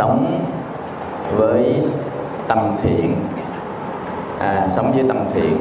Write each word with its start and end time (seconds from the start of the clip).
sống 0.00 0.44
với 1.36 1.82
tâm 2.48 2.58
thiện 2.82 3.16
à, 4.38 4.68
sống 4.76 4.92
với 4.92 5.04
tâm 5.08 5.16
thiện 5.34 5.56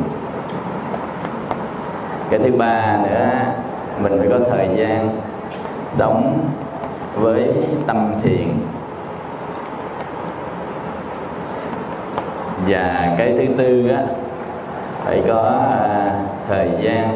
cái 2.30 2.40
thứ 2.40 2.52
ba 2.58 2.98
nữa 3.04 3.30
mình 4.02 4.16
phải 4.20 4.28
có 4.30 4.40
thời 4.50 4.70
gian 4.76 5.10
sống 5.98 6.40
với 7.16 7.54
tâm 7.88 8.14
thiện 8.24 8.60
và 12.68 13.16
cái 13.18 13.34
thứ 13.38 13.54
tư 13.58 13.90
á 13.90 14.04
phải 15.06 15.24
có 15.28 15.62
à, 15.84 16.20
thời 16.48 16.70
gian 16.82 17.16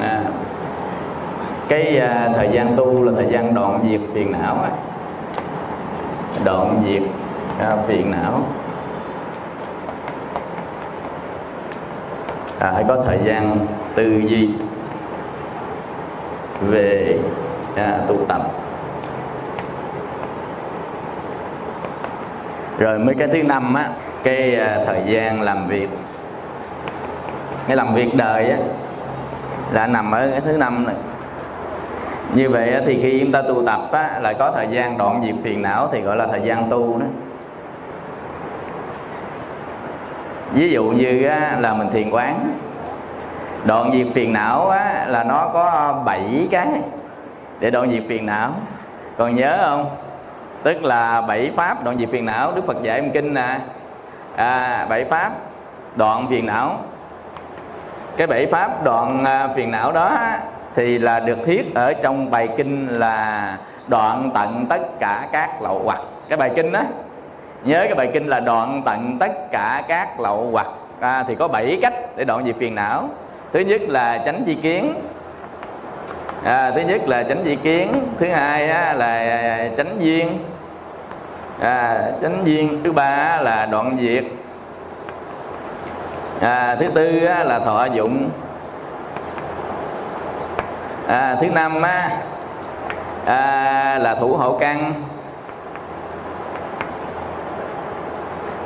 à, 0.00 0.22
cái 1.68 1.98
à, 1.98 2.30
thời 2.36 2.48
gian 2.52 2.76
tu 2.76 3.04
là 3.04 3.12
thời 3.16 3.26
gian 3.26 3.54
đoạn 3.54 3.80
diệt 3.90 4.00
phiền 4.14 4.32
não 4.32 4.54
á 4.62 4.70
đoạn 6.44 6.82
diệt 6.86 7.02
à, 7.58 7.76
phiền 7.86 8.10
não 8.10 8.40
à, 12.58 12.72
phải 12.72 12.84
có 12.88 12.96
thời 13.06 13.18
gian 13.24 13.66
tư 13.94 14.22
duy 14.28 14.50
về 16.60 17.18
à, 17.76 18.00
tu 18.08 18.16
tập 18.28 18.42
rồi 22.78 22.98
mới 22.98 23.09
cái 23.20 23.28
thứ 23.28 23.42
năm 23.42 23.74
á 23.74 23.88
cái 24.22 24.56
à, 24.56 24.78
thời 24.86 25.02
gian 25.06 25.42
làm 25.42 25.66
việc. 25.66 25.88
Cái 27.66 27.76
làm 27.76 27.94
việc 27.94 28.14
đời 28.14 28.50
á 28.50 28.58
là 29.72 29.86
nằm 29.86 30.10
ở 30.10 30.28
cái 30.30 30.40
thứ 30.40 30.56
năm 30.56 30.86
này. 30.86 30.94
Như 32.34 32.50
vậy 32.50 32.72
á, 32.72 32.80
thì 32.86 33.00
khi 33.02 33.20
chúng 33.20 33.32
ta 33.32 33.42
tu 33.42 33.66
tập 33.66 33.80
á, 33.92 34.18
là 34.22 34.32
có 34.32 34.52
thời 34.52 34.68
gian 34.68 34.98
đoạn 34.98 35.22
diệt 35.24 35.34
phiền 35.42 35.62
não 35.62 35.88
thì 35.92 36.00
gọi 36.00 36.16
là 36.16 36.26
thời 36.26 36.40
gian 36.40 36.70
tu 36.70 36.98
đó. 36.98 37.06
Ví 40.52 40.70
dụ 40.70 40.84
như 40.84 41.24
á, 41.24 41.56
là 41.60 41.74
mình 41.74 41.88
thiền 41.92 42.10
quán. 42.10 42.38
Đoạn 43.64 43.90
diệt 43.92 44.06
phiền 44.14 44.32
não 44.32 44.68
á, 44.68 45.06
là 45.08 45.24
nó 45.24 45.50
có 45.52 45.94
7 46.04 46.48
cái 46.50 46.68
để 47.60 47.70
đoạn 47.70 47.90
diệt 47.90 48.02
phiền 48.08 48.26
não. 48.26 48.50
Còn 49.16 49.36
nhớ 49.36 49.58
không? 49.62 50.09
Tức 50.62 50.84
là 50.84 51.20
bảy 51.20 51.50
pháp 51.56 51.84
đoạn 51.84 51.98
diệt 51.98 52.08
phiền 52.12 52.24
não 52.24 52.52
đức 52.54 52.66
phật 52.66 52.82
dạy 52.82 53.02
một 53.02 53.08
kinh 53.14 53.34
nè. 53.34 53.58
À, 54.36 54.86
bảy 54.88 55.04
pháp 55.04 55.30
đoạn 55.96 56.26
phiền 56.30 56.46
não. 56.46 56.76
Cái 58.16 58.26
bảy 58.26 58.46
pháp 58.46 58.84
đoạn 58.84 59.24
à, 59.24 59.48
phiền 59.56 59.70
não 59.70 59.92
đó 59.92 60.16
thì 60.76 60.98
là 60.98 61.20
được 61.20 61.38
thiết 61.46 61.74
ở 61.74 61.92
trong 61.92 62.30
bài 62.30 62.48
kinh 62.56 62.98
là 62.98 63.56
đoạn 63.86 64.30
tận 64.34 64.66
tất 64.68 64.80
cả 65.00 65.28
các 65.32 65.62
lậu 65.62 65.82
hoặc. 65.84 65.98
Cái 66.28 66.36
bài 66.36 66.50
kinh 66.56 66.72
đó 66.72 66.82
nhớ 67.64 67.80
cái 67.84 67.94
bài 67.94 68.10
kinh 68.12 68.26
là 68.26 68.40
đoạn 68.40 68.82
tận 68.84 69.16
tất 69.20 69.32
cả 69.52 69.82
các 69.88 70.20
lậu 70.20 70.48
hoặc. 70.52 70.66
À, 71.00 71.24
thì 71.28 71.34
có 71.34 71.48
bảy 71.48 71.78
cách 71.82 71.94
để 72.16 72.24
đoạn 72.24 72.44
diệt 72.44 72.56
phiền 72.58 72.74
não. 72.74 73.08
Thứ 73.52 73.60
nhất 73.60 73.80
là 73.88 74.18
tránh 74.18 74.42
chi 74.46 74.54
kiến. 74.54 74.94
À, 76.44 76.70
thứ 76.70 76.80
nhất 76.80 77.00
là 77.08 77.22
tránh 77.22 77.42
chi 77.44 77.56
kiến. 77.56 78.08
Thứ 78.20 78.28
hai 78.28 78.68
á, 78.68 78.92
là 78.92 79.06
à, 79.06 79.68
tránh 79.76 79.98
duyên 79.98 80.38
à, 81.60 82.02
chánh 82.22 82.42
duyên. 82.44 82.80
Thứ 82.84 82.92
ba 82.92 83.38
là 83.40 83.66
đoạn 83.70 83.96
diệt. 84.00 84.24
À, 86.40 86.76
thứ 86.80 86.86
tư 86.94 87.20
là 87.20 87.60
thọ 87.64 87.84
dụng. 87.84 88.30
À, 91.08 91.36
thứ 91.40 91.46
năm 91.46 91.82
á, 91.82 92.10
à, 93.24 93.98
là 94.00 94.14
thủ 94.14 94.36
hộ 94.36 94.58
căn. 94.58 94.92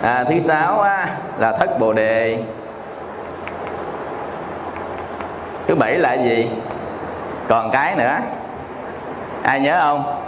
À, 0.02 0.24
thứ 0.28 0.40
sáu 0.40 0.80
á, 0.80 1.06
là 1.38 1.52
thất 1.52 1.78
bồ 1.78 1.92
đề. 1.92 2.44
Thứ 5.66 5.74
bảy 5.74 5.98
là 5.98 6.14
gì? 6.14 6.50
Còn 7.48 7.70
cái 7.70 7.96
nữa. 7.96 8.16
Ai 9.42 9.60
nhớ 9.60 9.78
không? 9.80 10.20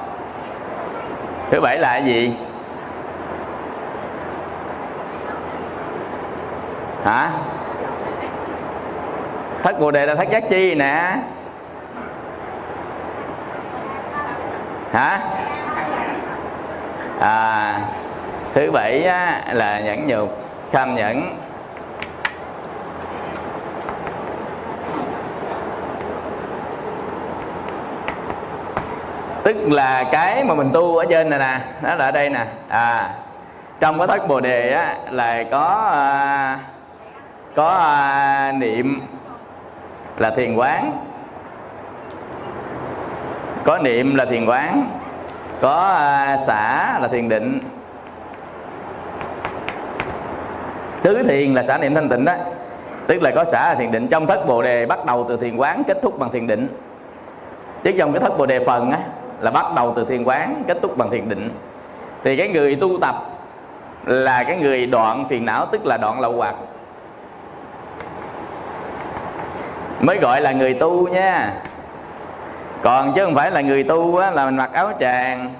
Thứ 1.50 1.60
bảy 1.60 1.78
là 1.78 1.96
gì? 1.96 2.36
Hả? 7.06 7.30
Thất 9.62 9.80
bồ 9.80 9.90
đề 9.90 10.06
là 10.06 10.14
thất 10.14 10.28
giác 10.30 10.42
chi 10.50 10.74
nè. 10.74 11.16
Hả? 14.92 15.20
À 17.20 17.80
thứ 18.54 18.70
bảy 18.70 19.04
á, 19.04 19.42
là 19.52 19.80
nhẫn 19.80 20.06
nhục 20.06 20.38
kham 20.72 20.94
nhẫn. 20.94 21.38
Tức 29.42 29.56
là 29.70 30.04
cái 30.12 30.44
mà 30.44 30.54
mình 30.54 30.70
tu 30.72 30.96
ở 30.96 31.04
trên 31.10 31.30
này 31.30 31.38
nè 31.38 31.58
nó 31.82 31.94
là 31.94 32.04
ở 32.04 32.10
đây 32.10 32.30
nè. 32.30 32.44
À 32.68 33.10
trong 33.80 33.98
cái 33.98 34.06
thất 34.06 34.28
bồ 34.28 34.40
đề 34.40 34.72
á 34.72 34.94
là 35.10 35.44
có 35.50 35.90
à, 35.92 36.58
có 37.56 37.68
à, 37.68 38.52
niệm 38.52 39.00
là 40.18 40.30
thiền 40.30 40.54
quán. 40.54 40.92
Có 43.64 43.78
niệm 43.78 44.14
là 44.14 44.24
thiền 44.24 44.46
quán. 44.46 44.84
Có 45.60 45.76
à, 45.96 46.36
xả 46.46 46.98
là 46.98 47.08
thiền 47.08 47.28
định. 47.28 47.60
Tứ 51.02 51.22
thiền 51.22 51.54
là 51.54 51.62
xả 51.62 51.78
niệm 51.78 51.94
thanh 51.94 52.08
tịnh 52.08 52.24
đó. 52.24 52.34
Tức 53.06 53.22
là 53.22 53.30
có 53.34 53.44
xả 53.44 53.68
là 53.68 53.74
thiền 53.74 53.92
định. 53.92 54.08
Trong 54.08 54.26
thất 54.26 54.46
bồ 54.46 54.62
đề 54.62 54.86
bắt 54.86 55.06
đầu 55.06 55.26
từ 55.28 55.36
thiền 55.36 55.56
quán 55.56 55.82
kết 55.86 55.98
thúc 56.02 56.18
bằng 56.18 56.30
thiền 56.30 56.46
định. 56.46 56.68
Chứ 57.84 57.92
trong 57.98 58.12
cái 58.12 58.20
thất 58.20 58.38
bồ 58.38 58.46
đề 58.46 58.64
phần 58.64 58.90
á 58.90 58.98
là 59.40 59.50
bắt 59.50 59.66
đầu 59.76 59.92
từ 59.96 60.04
thiền 60.04 60.24
quán 60.24 60.62
kết 60.66 60.78
thúc 60.82 60.96
bằng 60.96 61.10
thiền 61.10 61.28
định. 61.28 61.50
Thì 62.24 62.36
cái 62.36 62.48
người 62.48 62.76
tu 62.76 62.98
tập 63.00 63.14
là 64.06 64.44
cái 64.44 64.56
người 64.56 64.86
đoạn 64.86 65.24
phiền 65.28 65.44
não 65.44 65.66
tức 65.66 65.86
là 65.86 65.96
đoạn 65.96 66.20
lậu 66.20 66.32
hoặc. 66.32 66.54
Mới 70.00 70.18
gọi 70.18 70.40
là 70.40 70.52
người 70.52 70.74
tu 70.74 71.08
nha. 71.08 71.52
Còn 72.82 73.12
chứ 73.12 73.24
không 73.24 73.34
phải 73.34 73.50
là 73.50 73.60
người 73.60 73.82
tu 73.82 74.16
á, 74.16 74.30
là 74.30 74.44
mình 74.44 74.56
mặc 74.56 74.70
áo 74.72 74.92
tràng 75.00 75.54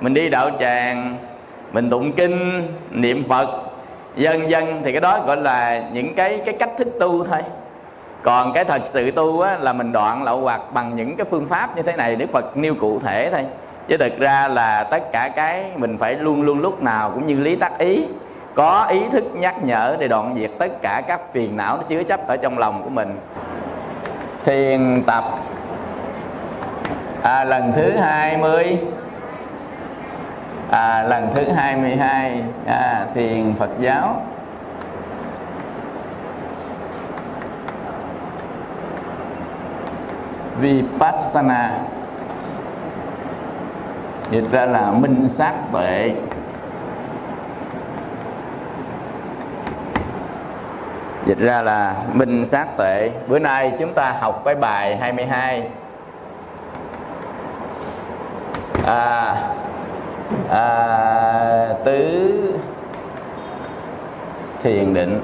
mình 0.00 0.14
đi 0.14 0.30
đạo 0.30 0.50
tràng 0.60 1.16
mình 1.72 1.90
tụng 1.90 2.12
kinh 2.12 2.68
niệm 2.90 3.24
phật 3.28 3.48
dân 4.16 4.50
dân 4.50 4.82
thì 4.84 4.92
cái 4.92 5.00
đó 5.00 5.20
gọi 5.26 5.36
là 5.36 5.82
những 5.92 6.14
cái 6.14 6.42
cái 6.44 6.54
cách 6.58 6.70
thức 6.78 6.88
tu 7.00 7.24
thôi. 7.24 7.40
Còn 8.22 8.52
cái 8.52 8.64
thật 8.64 8.82
sự 8.84 9.10
tu 9.10 9.40
á, 9.40 9.58
là 9.60 9.72
mình 9.72 9.92
đoạn 9.92 10.22
lậu 10.22 10.40
hoặc 10.40 10.60
bằng 10.72 10.96
những 10.96 11.16
cái 11.16 11.26
phương 11.30 11.48
pháp 11.48 11.76
như 11.76 11.82
thế 11.82 11.92
này 11.92 12.16
đức 12.16 12.26
phật 12.32 12.56
nêu 12.56 12.74
cụ 12.74 13.00
thể 13.00 13.30
thôi. 13.32 13.44
Chứ 13.88 13.96
thực 13.96 14.18
ra 14.18 14.48
là 14.48 14.84
tất 14.84 15.12
cả 15.12 15.30
cái 15.36 15.64
mình 15.76 15.98
phải 15.98 16.14
luôn 16.14 16.42
luôn 16.42 16.60
lúc 16.60 16.82
nào 16.82 17.10
cũng 17.14 17.26
như 17.26 17.40
lý 17.40 17.56
tắc 17.56 17.78
ý 17.78 18.06
có 18.54 18.86
ý 18.90 19.00
thức 19.12 19.24
nhắc 19.34 19.64
nhở 19.64 19.96
để 19.98 20.08
đoạn 20.08 20.34
diệt 20.38 20.50
tất 20.58 20.82
cả 20.82 21.02
các 21.06 21.20
phiền 21.32 21.56
não 21.56 21.76
nó 21.76 21.82
chứa 21.82 22.02
chấp 22.02 22.28
ở 22.28 22.36
trong 22.36 22.58
lòng 22.58 22.82
của 22.84 22.90
mình 22.90 23.18
thiền 24.44 25.02
tập. 25.06 25.24
À, 27.22 27.44
lần 27.44 27.72
thứ 27.76 27.90
20 27.96 28.78
à, 30.70 31.02
lần 31.02 31.28
thứ 31.34 31.44
22 31.52 32.42
à, 32.66 33.06
thiền 33.14 33.54
Phật 33.58 33.70
giáo. 33.78 34.22
Vipassana. 40.60 41.78
Dịch 44.30 44.50
ra 44.50 44.66
là 44.66 44.90
minh 44.90 45.28
sát 45.28 45.52
tuệ. 45.72 46.14
Dịch 51.26 51.38
ra 51.38 51.62
là 51.62 51.96
minh 52.12 52.46
sát 52.46 52.66
tuệ. 52.76 53.10
Bữa 53.28 53.38
nay 53.38 53.72
chúng 53.78 53.94
ta 53.94 54.16
học 54.20 54.42
cái 54.44 54.54
bài 54.54 54.96
22 54.96 55.68
à, 58.86 59.34
à, 60.50 61.74
tứ 61.84 62.30
thiền 64.62 64.94
định. 64.94 65.20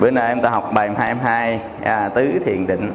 Bữa 0.00 0.10
nay 0.10 0.28
em 0.28 0.42
ta 0.42 0.48
học 0.48 0.70
bài 0.74 0.90
22 0.98 1.60
à, 1.84 2.08
tứ 2.08 2.38
thiền 2.44 2.66
định. 2.66 2.92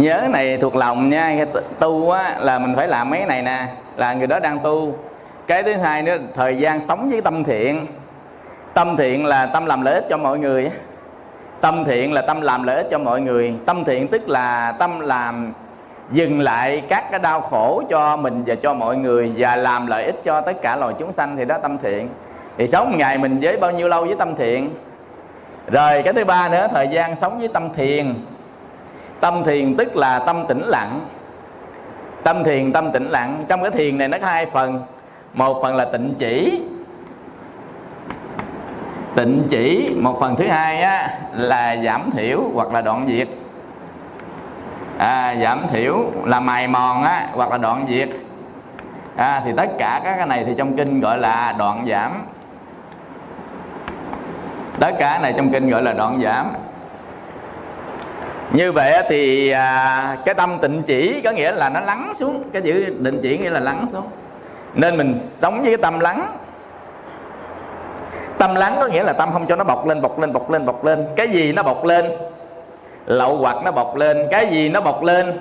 Nhớ 0.00 0.28
này 0.30 0.58
thuộc 0.58 0.76
lòng 0.76 1.10
nha 1.10 1.44
tu 1.78 2.10
á, 2.10 2.36
là 2.38 2.58
mình 2.58 2.76
phải 2.76 2.88
làm 2.88 3.10
mấy 3.10 3.26
này 3.26 3.42
nè 3.42 3.66
là 3.96 4.12
người 4.12 4.26
đó 4.26 4.40
đang 4.40 4.58
tu. 4.58 4.94
Cái 5.46 5.62
thứ 5.62 5.76
hai 5.76 6.02
nữa 6.02 6.16
thời 6.36 6.56
gian 6.56 6.82
sống 6.82 7.10
với 7.10 7.20
tâm 7.20 7.44
thiện. 7.44 7.86
Tâm 8.74 8.96
thiện 8.96 9.24
là 9.24 9.46
tâm 9.46 9.66
làm 9.66 9.82
lợi 9.82 9.94
ích 9.94 10.06
cho 10.10 10.16
mọi 10.16 10.38
người 10.38 10.70
tâm 11.60 11.84
thiện 11.84 12.12
là 12.12 12.22
tâm 12.22 12.40
làm 12.40 12.62
lợi 12.62 12.76
ích 12.76 12.86
cho 12.90 12.98
mọi 12.98 13.20
người. 13.20 13.54
Tâm 13.66 13.84
thiện 13.84 14.08
tức 14.08 14.28
là 14.28 14.72
tâm 14.78 15.00
làm 15.00 15.52
dừng 16.12 16.40
lại 16.40 16.82
các 16.88 17.10
cái 17.10 17.20
đau 17.20 17.40
khổ 17.40 17.82
cho 17.90 18.16
mình 18.16 18.42
và 18.46 18.54
cho 18.54 18.74
mọi 18.74 18.96
người 18.96 19.32
và 19.36 19.56
làm 19.56 19.86
lợi 19.86 20.04
ích 20.04 20.20
cho 20.24 20.40
tất 20.40 20.62
cả 20.62 20.76
loài 20.76 20.94
chúng 20.98 21.12
sanh 21.12 21.36
thì 21.36 21.44
đó 21.44 21.58
tâm 21.58 21.78
thiện. 21.82 22.08
Thì 22.58 22.68
sống 22.68 22.90
một 22.90 22.96
ngày 22.98 23.18
mình 23.18 23.38
với 23.42 23.56
bao 23.56 23.70
nhiêu 23.70 23.88
lâu 23.88 24.04
với 24.04 24.16
tâm 24.16 24.36
thiện? 24.36 24.70
Rồi 25.66 26.02
cái 26.02 26.12
thứ 26.12 26.24
ba 26.24 26.48
nữa 26.48 26.68
thời 26.74 26.88
gian 26.88 27.16
sống 27.16 27.38
với 27.38 27.48
tâm 27.48 27.68
thiền 27.76 28.14
tâm 29.20 29.44
thiền 29.44 29.76
tức 29.76 29.96
là 29.96 30.18
tâm 30.18 30.44
tĩnh 30.48 30.62
lặng. 30.66 31.00
Tâm 32.22 32.44
thiền 32.44 32.72
tâm 32.72 32.92
tĩnh 32.92 33.08
lặng. 33.08 33.44
Trong 33.48 33.62
cái 33.62 33.70
thiền 33.70 33.98
này 33.98 34.08
nó 34.08 34.18
có 34.20 34.26
hai 34.26 34.46
phần. 34.46 34.82
Một 35.34 35.62
phần 35.62 35.76
là 35.76 35.84
tịnh 35.84 36.14
chỉ. 36.18 36.62
Tịnh 39.14 39.42
chỉ 39.50 39.94
một 40.00 40.16
phần 40.20 40.36
thứ 40.36 40.48
hai 40.48 40.82
á, 40.82 41.08
là 41.32 41.76
giảm 41.76 42.10
thiểu 42.10 42.40
hoặc 42.54 42.72
là 42.72 42.80
đoạn 42.80 43.06
diệt. 43.08 43.28
À, 44.98 45.34
giảm 45.42 45.60
thiểu 45.72 45.96
là 46.24 46.40
mài 46.40 46.68
mòn 46.68 47.02
á, 47.02 47.26
hoặc 47.32 47.50
là 47.50 47.58
đoạn 47.58 47.86
diệt. 47.88 48.08
À, 49.16 49.42
thì 49.44 49.52
tất 49.56 49.70
cả 49.78 50.00
các 50.04 50.16
cái 50.16 50.26
này 50.26 50.44
thì 50.46 50.54
trong 50.58 50.76
kinh 50.76 51.00
gọi 51.00 51.18
là 51.18 51.54
đoạn 51.58 51.86
giảm. 51.88 52.22
Tất 54.80 54.94
cả 54.98 55.18
này 55.22 55.34
trong 55.36 55.52
kinh 55.52 55.70
gọi 55.70 55.82
là 55.82 55.92
đoạn 55.92 56.20
giảm 56.24 56.46
như 58.52 58.72
vậy 58.72 59.02
thì 59.08 59.50
à, 59.50 60.16
cái 60.24 60.34
tâm 60.34 60.58
tịnh 60.62 60.82
chỉ 60.82 61.20
có 61.24 61.30
nghĩa 61.30 61.52
là 61.52 61.68
nó 61.68 61.80
lắng 61.80 62.12
xuống. 62.16 62.42
Cái 62.52 62.62
chữ 62.62 62.96
định 62.98 63.20
chỉ 63.22 63.38
nghĩa 63.38 63.50
là 63.50 63.60
lắng 63.60 63.86
xuống. 63.92 64.04
Nên 64.74 64.96
mình 64.96 65.18
sống 65.22 65.60
với 65.60 65.66
cái 65.66 65.76
tâm 65.76 66.00
lắng. 66.00 66.36
Tâm 68.38 68.54
lắng 68.54 68.76
có 68.80 68.86
nghĩa 68.86 69.02
là 69.02 69.12
tâm 69.12 69.32
không 69.32 69.46
cho 69.46 69.56
nó 69.56 69.64
bọc 69.64 69.86
lên 69.86 70.02
bọc 70.02 70.18
lên 70.18 70.32
bọc 70.32 70.50
lên 70.50 70.66
bọc 70.66 70.84
lên. 70.84 71.06
Cái 71.16 71.28
gì 71.28 71.52
nó 71.52 71.62
bọc 71.62 71.84
lên? 71.84 72.10
Lậu 73.06 73.36
hoặc 73.36 73.56
nó 73.64 73.70
bọc 73.70 73.96
lên. 73.96 74.26
Cái 74.30 74.46
gì 74.46 74.68
nó 74.68 74.80
bọc 74.80 75.02
lên? 75.02 75.40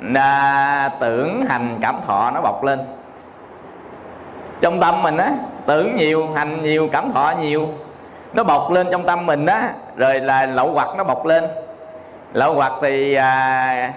Là 0.00 0.90
tưởng 1.00 1.46
hành 1.48 1.78
cảm 1.82 1.96
thọ 2.06 2.30
nó 2.34 2.40
bọc 2.40 2.64
lên. 2.64 2.78
Trong 4.60 4.80
tâm 4.80 5.02
mình 5.02 5.16
á 5.16 5.30
tưởng 5.66 5.96
nhiều 5.96 6.28
hành 6.34 6.62
nhiều 6.62 6.88
cảm 6.92 7.12
thọ 7.12 7.34
nhiều 7.40 7.68
nó 8.32 8.44
bọc 8.44 8.70
lên 8.70 8.86
trong 8.90 9.06
tâm 9.06 9.26
mình 9.26 9.46
á 9.46 9.72
rồi 9.96 10.20
là 10.20 10.46
lậu 10.46 10.72
hoặc 10.72 10.88
nó 10.96 11.04
bọc 11.04 11.26
lên 11.26 11.44
lậu 12.32 12.54
hoặc 12.54 12.72
thì 12.82 13.14
à, 13.14 13.92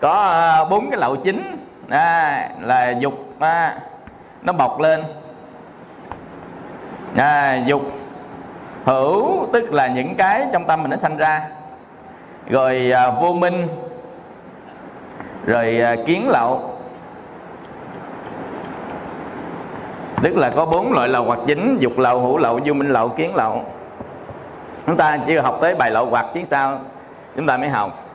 có 0.00 0.12
à, 0.12 0.64
bốn 0.64 0.90
cái 0.90 1.00
lậu 1.00 1.16
chính. 1.16 1.56
À, 1.88 2.48
là 2.60 2.90
dục 2.90 3.14
à, 3.38 3.76
nó 4.42 4.52
bọc 4.52 4.80
lên. 4.80 5.04
À, 7.16 7.56
dục 7.66 7.82
hữu 8.84 9.46
tức 9.52 9.72
là 9.72 9.86
những 9.86 10.14
cái 10.14 10.46
trong 10.52 10.64
tâm 10.64 10.82
mình 10.82 10.90
nó 10.90 10.96
sanh 10.96 11.16
ra. 11.16 11.48
Rồi 12.48 12.90
à, 12.94 13.10
vô 13.10 13.32
minh. 13.32 13.68
Rồi 15.46 15.80
à, 15.80 15.96
kiến 16.06 16.28
lậu. 16.28 16.78
Tức 20.22 20.36
là 20.36 20.50
có 20.56 20.66
bốn 20.66 20.92
loại 20.92 21.08
lậu 21.08 21.24
hoặc 21.24 21.38
chính 21.46 21.78
dục 21.78 21.92
lậu 21.98 22.20
hữu 22.20 22.38
lậu 22.38 22.60
vô 22.64 22.74
minh 22.74 22.92
lậu 22.92 23.08
kiến 23.08 23.34
lậu. 23.34 23.64
Chúng 24.86 24.96
ta 24.96 25.18
chưa 25.26 25.40
học 25.40 25.58
tới 25.60 25.74
bài 25.74 25.90
lậu 25.90 26.06
hoặc 26.06 26.26
chứ 26.34 26.44
sao? 26.44 26.78
Chúng 27.36 27.46
ta 27.46 27.56
mới 27.56 27.68
học. 27.68 28.08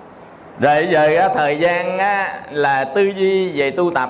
Rồi 0.59 0.75
bây 0.75 0.87
giờ 0.87 1.29
thời 1.35 1.59
gian 1.59 1.97
là 2.51 2.83
tư 2.83 3.01
duy 3.01 3.59
về 3.59 3.71
tu 3.71 3.91
tập. 3.91 4.09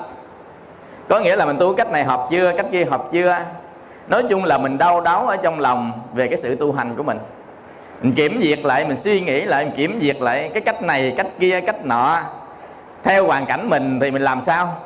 Có 1.08 1.20
nghĩa 1.20 1.36
là 1.36 1.46
mình 1.46 1.56
tu 1.58 1.74
cách 1.74 1.90
này 1.90 2.04
học 2.04 2.28
chưa, 2.30 2.52
cách 2.56 2.66
kia 2.72 2.84
học 2.84 3.08
chưa? 3.12 3.38
Nói 4.08 4.22
chung 4.30 4.44
là 4.44 4.58
mình 4.58 4.78
đau 4.78 5.00
đáu 5.00 5.26
ở 5.26 5.36
trong 5.36 5.60
lòng 5.60 5.92
về 6.14 6.28
cái 6.28 6.38
sự 6.38 6.56
tu 6.56 6.72
hành 6.72 6.94
của 6.96 7.02
mình. 7.02 7.18
Mình 8.02 8.14
kiểm 8.14 8.40
duyệt 8.42 8.58
lại, 8.58 8.84
mình 8.88 8.96
suy 8.96 9.20
nghĩ 9.20 9.40
lại, 9.40 9.64
mình 9.64 9.74
kiểm 9.76 9.98
duyệt 10.02 10.16
lại 10.20 10.50
cái 10.54 10.60
cách 10.60 10.82
này, 10.82 11.14
cách 11.16 11.26
kia, 11.40 11.60
cách 11.60 11.84
nọ. 11.84 12.20
Theo 13.04 13.26
hoàn 13.26 13.46
cảnh 13.46 13.68
mình 13.68 14.00
thì 14.00 14.10
mình 14.10 14.22
làm 14.22 14.42
sao? 14.46 14.76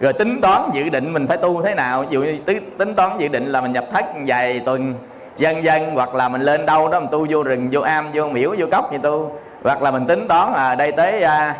Rồi 0.00 0.12
tính 0.12 0.40
toán 0.40 0.62
dự 0.72 0.88
định 0.88 1.12
mình 1.12 1.26
phải 1.26 1.36
tu 1.36 1.62
thế 1.62 1.74
nào? 1.74 2.02
Ví 2.02 2.08
dụ 2.10 2.22
như 2.22 2.38
tính 2.78 2.94
toán 2.94 3.18
dự 3.18 3.28
định 3.28 3.46
là 3.46 3.60
mình 3.60 3.72
nhập 3.72 3.84
thất 3.92 4.04
vài 4.26 4.60
tuần 4.66 4.94
dân 5.38 5.64
dân 5.64 5.90
hoặc 5.94 6.14
là 6.14 6.28
mình 6.28 6.40
lên 6.40 6.66
đâu 6.66 6.88
đó 6.88 7.00
mình 7.00 7.08
tu 7.12 7.26
vô 7.30 7.42
rừng, 7.42 7.68
vô 7.72 7.80
am, 7.80 8.06
vô 8.14 8.28
miễu 8.28 8.54
vô 8.58 8.66
cốc 8.72 8.92
như 8.92 8.98
tu 8.98 9.32
hoặc 9.62 9.82
là 9.82 9.90
mình 9.90 10.06
tính 10.06 10.28
toán 10.28 10.52
là 10.52 10.74
đây 10.74 10.92
tới 10.92 11.22
à, 11.22 11.54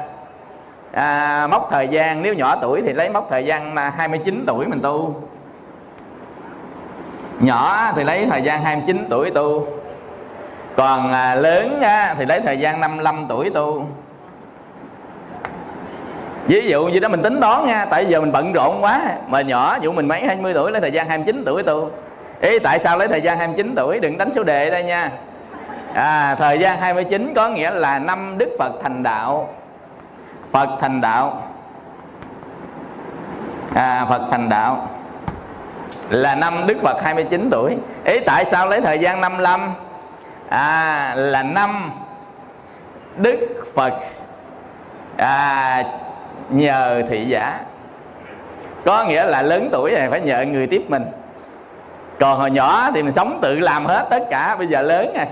à, 0.93 1.46
mốc 1.50 1.69
thời 1.70 1.88
gian 1.88 2.22
nếu 2.22 2.34
nhỏ 2.34 2.56
tuổi 2.60 2.82
thì 2.86 2.93
lấy 2.93 3.08
mốc 3.08 3.26
thời 3.31 3.44
gian 3.44 3.76
29 3.76 4.44
tuổi 4.46 4.67
mình 4.67 4.81
tu. 4.82 5.22
Nhỏ 7.41 7.93
thì 7.96 8.05
lấy 8.05 8.26
thời 8.31 8.43
gian 8.43 8.62
29 8.62 9.06
tuổi 9.10 9.31
tu. 9.31 9.67
Còn 10.76 11.12
à, 11.12 11.34
lớn 11.34 11.81
á, 11.81 12.15
thì 12.19 12.24
lấy 12.24 12.41
thời 12.41 12.58
gian 12.58 12.81
55 12.81 13.26
tuổi 13.29 13.50
tu. 13.50 13.86
Ví 16.46 16.69
dụ 16.69 16.86
như 16.86 17.00
đó 17.00 17.08
mình 17.08 17.22
tính 17.22 17.41
toán 17.41 17.67
nha 17.67 17.86
tại 17.91 18.06
giờ 18.06 18.20
mình 18.20 18.32
bận 18.32 18.53
rộn 18.53 18.84
quá 18.84 19.17
mà 19.26 19.41
nhỏ 19.41 19.79
dụ 19.81 19.93
mình 19.93 20.08
mấy 20.08 20.20
20 20.26 20.55
tuổi 20.55 20.72
lấy 20.72 20.81
thời 20.81 20.93
gian 20.93 21.08
29 21.08 21.43
tuổi 21.46 21.62
tu. 21.62 21.91
Ý 22.41 22.58
tại 22.58 22.79
sao 22.79 22.98
lấy 22.98 23.08
thời 23.08 23.20
gian 23.20 23.38
29 23.38 23.74
tuổi? 23.76 24.00
Đừng 24.00 24.19
đánh 24.19 24.32
số 24.32 24.43
đề 24.43 24.70
đây 24.70 24.84
nha 24.84 25.10
à, 25.96 26.34
thời 26.34 26.58
gian 26.58 26.79
29 26.79 27.32
có 27.36 27.48
nghĩa 27.48 27.70
là 27.70 27.98
năm 27.98 28.38
đức 28.38 28.56
phật 28.58 28.72
thành 28.82 29.03
đạo. 29.03 29.48
Phật 30.53 30.69
thành 30.81 31.00
đạo. 31.00 31.43
À, 33.74 34.06
phật 34.08 34.20
thành 34.31 34.48
đạo 34.48 34.88
là 36.10 36.34
năm 36.34 36.67
Đức 36.67 36.76
Phật 36.82 37.03
29 37.03 37.48
tuổi. 37.50 37.76
Ý 38.05 38.20
tại 38.26 38.44
sao 38.44 38.69
lấy 38.69 38.81
thời 38.81 38.98
gian 38.98 39.20
55 39.20 39.74
à 40.48 41.15
là 41.17 41.43
năm 41.43 41.91
Đức 43.17 43.65
Phật 43.74 43.93
à, 45.17 45.82
nhờ 46.50 47.03
thị 47.10 47.24
giả. 47.29 47.60
Có 48.84 49.05
nghĩa 49.05 49.24
là 49.24 49.43
lớn 49.43 49.69
tuổi 49.72 49.93
này 49.93 50.10
phải 50.10 50.20
nhờ 50.20 50.44
người 50.44 50.67
tiếp 50.67 50.82
mình. 50.88 51.05
Còn 52.20 52.38
hồi 52.38 52.50
nhỏ 52.50 52.91
thì 52.94 53.03
mình 53.03 53.15
sống 53.17 53.38
tự 53.43 53.58
làm 53.58 53.86
hết 53.86 54.06
tất 54.10 54.22
cả 54.31 54.56
bây 54.58 54.67
giờ 54.67 54.82
lớn 54.82 55.12
rồi 55.17 55.26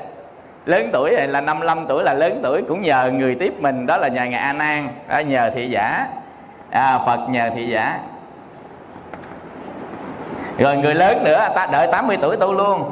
lớn 0.66 0.90
tuổi 0.92 1.10
này 1.10 1.28
là 1.28 1.40
55 1.40 1.86
tuổi 1.88 2.02
là 2.02 2.14
lớn 2.14 2.40
tuổi 2.42 2.62
cũng 2.62 2.82
nhờ 2.82 3.10
người 3.14 3.34
tiếp 3.34 3.54
mình 3.58 3.86
đó 3.86 3.96
là 3.96 4.08
nhờ 4.08 4.24
ngài 4.24 4.40
A 4.40 4.52
Nan 4.52 4.88
nhờ 5.28 5.50
thị 5.54 5.70
giả. 5.70 6.06
À, 6.70 6.98
Phật 7.06 7.28
nhờ 7.28 7.50
thị 7.54 7.68
giả. 7.68 7.98
Rồi 10.58 10.76
người 10.76 10.94
lớn 10.94 11.24
nữa 11.24 11.48
ta 11.54 11.66
đợi 11.72 11.88
80 11.92 12.18
tuổi 12.22 12.36
tu 12.36 12.52
luôn. 12.52 12.90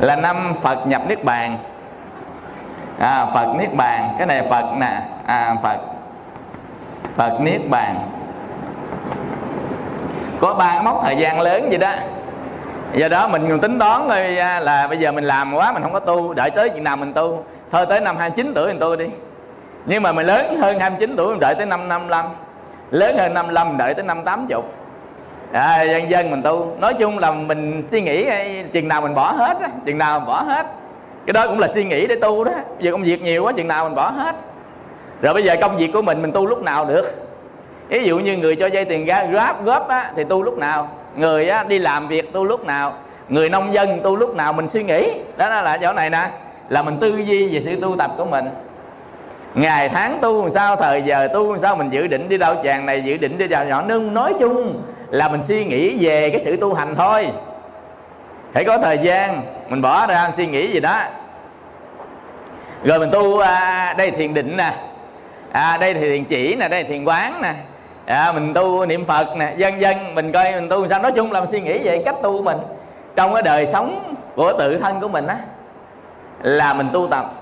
Là 0.00 0.16
năm 0.16 0.54
Phật 0.62 0.86
nhập 0.86 1.02
Niết 1.08 1.24
Bàn. 1.24 1.58
À, 2.98 3.26
Phật 3.34 3.54
Niết 3.58 3.74
Bàn 3.74 4.14
cái 4.18 4.26
này 4.26 4.42
Phật 4.50 4.64
nè. 4.76 5.00
À, 5.26 5.54
Phật. 5.62 5.78
Phật 7.16 7.40
Niết 7.40 7.60
Bàn. 7.70 7.96
Có 10.40 10.54
ba 10.54 10.82
mốc 10.82 11.00
thời 11.04 11.16
gian 11.16 11.40
lớn 11.40 11.66
vậy 11.68 11.78
đó 11.78 11.92
do 12.94 13.08
đó 13.08 13.28
mình 13.28 13.60
tính 13.60 13.78
toán 13.78 14.02
thôi 14.08 14.36
à, 14.36 14.60
là 14.60 14.86
bây 14.86 14.98
giờ 14.98 15.12
mình 15.12 15.24
làm 15.24 15.54
quá 15.54 15.72
mình 15.72 15.82
không 15.82 15.92
có 15.92 16.00
tu 16.00 16.34
đợi 16.34 16.50
tới 16.50 16.68
chuyện 16.68 16.84
nào 16.84 16.96
mình 16.96 17.12
tu. 17.12 17.44
Thôi 17.72 17.86
tới 17.88 18.00
năm 18.00 18.16
29 18.16 18.52
tuổi 18.54 18.66
mình 18.66 18.78
tu 18.78 18.96
đi. 18.96 19.06
Nhưng 19.86 20.02
mà 20.02 20.12
mình 20.12 20.26
lớn 20.26 20.60
hơn 20.60 20.80
29 20.80 21.14
tuổi 21.16 21.26
mình 21.26 21.40
đợi 21.40 21.54
tới 21.54 21.66
năm 21.66 21.88
55 21.88 22.26
lớn 22.90 23.18
hơn 23.18 23.34
55 23.34 23.68
mình 23.68 23.78
đợi 23.78 23.94
tới 23.94 24.04
năm 24.04 24.22
80 24.24 24.58
à, 25.52 25.82
dân 25.82 26.10
dân 26.10 26.30
mình 26.30 26.42
tu. 26.42 26.76
Nói 26.80 26.94
chung 26.94 27.18
là 27.18 27.30
mình 27.30 27.82
suy 27.90 28.02
nghĩ 28.02 28.24
à, 28.24 28.44
chừng 28.72 28.88
nào 28.88 29.00
mình 29.00 29.14
bỏ 29.14 29.32
hết 29.32 29.56
á 29.60 29.68
chừng 29.84 29.98
nào 29.98 30.20
mình 30.20 30.26
bỏ 30.26 30.42
hết. 30.42 30.66
Cái 31.26 31.32
đó 31.32 31.46
cũng 31.46 31.58
là 31.58 31.68
suy 31.68 31.84
nghĩ 31.84 32.06
để 32.06 32.16
tu 32.20 32.44
đó. 32.44 32.52
Bây 32.52 32.84
giờ 32.84 32.92
công 32.92 33.02
việc 33.02 33.22
nhiều 33.22 33.44
quá 33.44 33.52
chừng 33.52 33.68
nào 33.68 33.84
mình 33.84 33.94
bỏ 33.94 34.10
hết. 34.10 34.36
Rồi 35.22 35.34
bây 35.34 35.42
giờ 35.42 35.56
công 35.60 35.76
việc 35.76 35.90
của 35.92 36.02
mình 36.02 36.22
mình 36.22 36.32
tu 36.32 36.46
lúc 36.46 36.62
nào 36.62 36.84
được? 36.84 37.14
Ví 37.88 38.04
dụ 38.04 38.18
như 38.18 38.36
người 38.36 38.56
cho 38.56 38.66
dây 38.66 38.84
tiền 38.84 39.06
ra 39.06 39.24
grab 39.24 39.64
góp 39.64 39.88
á 39.88 40.12
thì 40.16 40.24
tu 40.24 40.42
lúc 40.42 40.58
nào? 40.58 40.88
Người 41.16 41.48
á, 41.48 41.64
đi 41.68 41.78
làm 41.78 42.08
việc 42.08 42.32
tu 42.32 42.44
lúc 42.44 42.64
nào 42.64 42.94
người 43.28 43.48
nông 43.48 43.74
dân 43.74 44.00
tu 44.02 44.16
lúc 44.16 44.34
nào 44.34 44.52
mình 44.52 44.68
suy 44.68 44.82
nghĩ. 44.82 45.10
Đó 45.36 45.48
là 45.48 45.78
chỗ 45.82 45.92
này 45.92 46.10
nè. 46.10 46.30
Là 46.68 46.82
mình 46.82 46.96
tư 47.00 47.16
duy 47.16 47.54
về 47.54 47.60
sự 47.64 47.80
tu 47.80 47.96
tập 47.98 48.10
của 48.16 48.24
mình. 48.24 48.44
Ngày 49.54 49.88
tháng 49.88 50.18
tu 50.22 50.42
làm 50.42 50.50
sao 50.50 50.76
thời 50.76 51.02
giờ 51.02 51.28
tu 51.32 51.52
làm 51.52 51.62
sao 51.62 51.76
mình 51.76 51.90
dự 51.90 52.06
định 52.06 52.28
đi 52.28 52.38
đâu 52.38 52.54
chàng 52.64 52.86
này 52.86 53.02
dự 53.02 53.16
định 53.16 53.38
đi 53.38 53.48
đâu 53.48 53.64
nhỏ 53.64 53.82
nương 53.82 54.14
nói 54.14 54.34
chung 54.40 54.82
là 55.10 55.28
mình 55.28 55.44
suy 55.44 55.64
nghĩ 55.64 56.06
về 56.06 56.30
cái 56.30 56.40
sự 56.40 56.56
tu 56.56 56.74
hành 56.74 56.94
thôi. 56.96 57.28
Hãy 58.54 58.64
có 58.64 58.78
thời 58.78 58.98
gian 58.98 59.42
mình 59.68 59.82
bỏ 59.82 60.06
ra 60.06 60.30
suy 60.36 60.46
nghĩ 60.46 60.72
gì 60.72 60.80
đó. 60.80 61.02
Rồi 62.84 62.98
mình 62.98 63.10
tu 63.12 63.38
à, 63.38 63.94
đây 63.98 64.10
thiền 64.10 64.34
định 64.34 64.56
nè. 64.56 64.72
À, 65.52 65.78
đây 65.80 65.94
thì 65.94 66.00
thiền 66.00 66.24
chỉ 66.24 66.56
nè 66.58 66.68
đây 66.68 66.84
thiền 66.84 67.04
quán 67.04 67.42
nè 67.42 67.54
à, 68.06 68.32
mình 68.32 68.54
tu 68.54 68.86
niệm 68.86 69.04
phật 69.04 69.36
nè 69.36 69.52
dân 69.56 69.80
dân 69.80 70.14
mình 70.14 70.32
coi 70.32 70.52
mình 70.52 70.68
tu 70.68 70.88
sao. 70.88 71.02
Nói 71.02 71.12
chung 71.12 71.32
là 71.32 71.40
mình 71.40 71.50
suy 71.50 71.60
nghĩ 71.60 71.78
về 71.78 72.02
cách 72.04 72.16
tu 72.22 72.36
của 72.38 72.42
mình. 72.42 72.58
Trong 73.16 73.34
cái 73.34 73.42
đời 73.42 73.66
sống 73.66 74.14
của 74.36 74.52
tự 74.58 74.78
thân 74.78 75.00
của 75.00 75.08
mình 75.08 75.26
á 75.26 75.38
là 76.42 76.74
mình 76.74 76.88
tu 76.92 77.08
tập. 77.10 77.32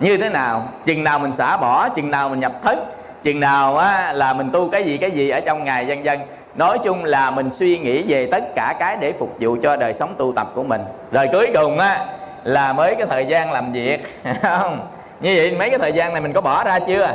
Như 0.00 0.16
thế 0.16 0.28
nào? 0.28 0.68
Chừng 0.86 1.04
nào 1.04 1.18
mình 1.18 1.32
xả 1.34 1.56
bỏ 1.56 1.88
chừng 1.88 2.10
nào 2.10 2.28
mình 2.28 2.40
nhập 2.40 2.52
thất 2.62 2.78
chừng 3.22 3.40
nào 3.40 3.76
á, 3.76 4.12
là 4.12 4.32
mình 4.32 4.50
tu 4.50 4.68
cái 4.68 4.84
gì 4.84 4.98
cái 4.98 5.10
gì 5.10 5.30
ở 5.30 5.40
trong 5.40 5.64
ngày 5.64 5.86
dân 5.86 6.04
dân 6.04 6.18
nói 6.54 6.78
chung 6.84 7.04
là 7.04 7.30
mình 7.30 7.50
suy 7.58 7.78
nghĩ 7.78 8.02
về 8.02 8.28
tất 8.30 8.54
cả 8.54 8.74
cái 8.78 8.96
để 9.00 9.12
phục 9.18 9.36
vụ 9.40 9.56
cho 9.62 9.76
đời 9.76 9.94
sống 9.94 10.14
tu 10.18 10.32
tập 10.36 10.50
của 10.54 10.62
mình. 10.62 10.80
Rồi 11.12 11.28
cuối 11.32 11.50
cùng 11.54 11.78
á 11.78 12.06
là 12.44 12.72
mới 12.72 12.94
cái 12.94 13.06
thời 13.10 13.26
gian 13.26 13.52
làm 13.52 13.72
việc 13.72 14.00
không? 14.42 14.86
Như 15.20 15.34
vậy 15.36 15.56
mấy 15.58 15.70
cái 15.70 15.78
thời 15.78 15.92
gian 15.92 16.12
này 16.12 16.22
mình 16.22 16.32
có 16.32 16.40
bỏ 16.40 16.64
ra 16.64 16.78
chưa? 16.78 17.08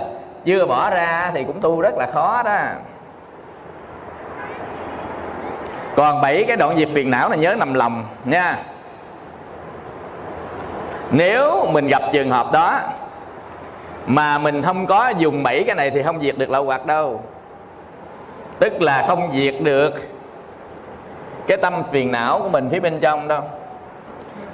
Chưa 0.46 0.66
bỏ 0.66 0.90
ra 0.90 1.32
thì 1.34 1.44
cũng 1.44 1.62
tu 1.62 1.82
rất 1.82 1.98
là 1.98 2.08
khó 2.14 2.44
đó. 2.44 2.60
Còn 5.96 6.22
bảy 6.22 6.44
cái 6.48 6.58
đoạn 6.58 6.78
diệt 6.78 6.90
phiền 6.94 7.12
não 7.12 7.30
là 7.30 7.36
nhớ 7.36 7.56
nằm 7.56 7.74
lòng 7.74 8.06
nha. 8.26 8.58
Nếu 11.12 11.66
mình 11.72 11.88
gặp 11.88 12.02
trường 12.14 12.30
hợp 12.30 12.52
đó 12.52 12.80
mà 14.06 14.38
mình 14.38 14.62
không 14.62 14.88
có 14.88 15.10
dùng 15.10 15.44
bảy 15.44 15.64
cái 15.64 15.76
này 15.76 15.90
thì 15.90 16.04
không 16.04 16.22
diệt 16.22 16.38
được 16.38 16.50
lậu 16.50 16.66
hoặc 16.66 16.86
đâu. 16.86 17.22
Tức 18.60 18.82
là 18.82 19.06
không 19.08 19.32
diệt 19.34 19.56
được 19.60 19.94
cái 21.48 21.58
tâm 21.58 21.84
phiền 21.92 22.12
não 22.12 22.40
của 22.40 22.50
mình 22.50 22.70
phía 22.72 22.80
bên 22.80 23.00
trong 23.00 23.28
đâu. 23.28 23.42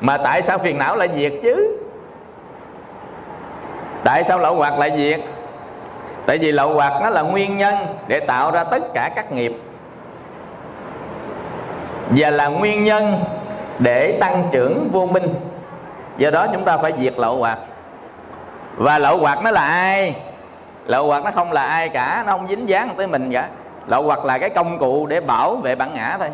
Mà 0.01 0.17
tại 0.17 0.41
sao 0.41 0.57
phiền 0.57 0.77
não 0.77 0.95
lại 0.95 1.09
diệt 1.15 1.33
chứ? 1.43 1.79
Tại 4.03 4.23
sao 4.23 4.39
lậu 4.39 4.55
hoặc 4.55 4.79
lại 4.79 4.91
diệt? 4.97 5.19
Tại 6.27 6.37
vì 6.37 6.51
lậu 6.51 6.73
hoặc 6.73 6.93
nó 7.01 7.09
là 7.09 7.21
nguyên 7.21 7.57
nhân 7.57 7.75
để 8.07 8.19
tạo 8.19 8.51
ra 8.51 8.63
tất 8.63 8.93
cả 8.93 9.09
các 9.15 9.31
nghiệp. 9.31 9.61
Và 12.09 12.29
là 12.29 12.47
nguyên 12.47 12.83
nhân 12.83 13.19
để 13.79 14.17
tăng 14.19 14.43
trưởng 14.51 14.89
vô 14.91 15.05
minh. 15.05 15.33
Do 16.17 16.29
đó 16.31 16.47
chúng 16.53 16.63
ta 16.63 16.77
phải 16.77 16.93
diệt 16.99 17.13
lậu 17.17 17.37
hoặc. 17.37 17.59
Và 18.75 18.99
lậu 18.99 19.17
hoặc 19.17 19.43
nó 19.43 19.51
là 19.51 19.65
ai? 19.65 20.15
Lậu 20.85 21.07
hoặc 21.07 21.23
nó 21.23 21.31
không 21.31 21.51
là 21.51 21.63
ai 21.63 21.89
cả, 21.89 22.23
nó 22.25 22.31
không 22.31 22.47
dính 22.47 22.69
dáng 22.69 22.89
tới 22.97 23.07
mình 23.07 23.31
cả. 23.31 23.49
Lậu 23.87 24.03
hoặc 24.03 24.25
là 24.25 24.37
cái 24.37 24.49
công 24.49 24.79
cụ 24.79 25.05
để 25.05 25.19
bảo 25.19 25.55
vệ 25.55 25.75
bản 25.75 25.93
ngã 25.93 26.15
thôi. 26.19 26.29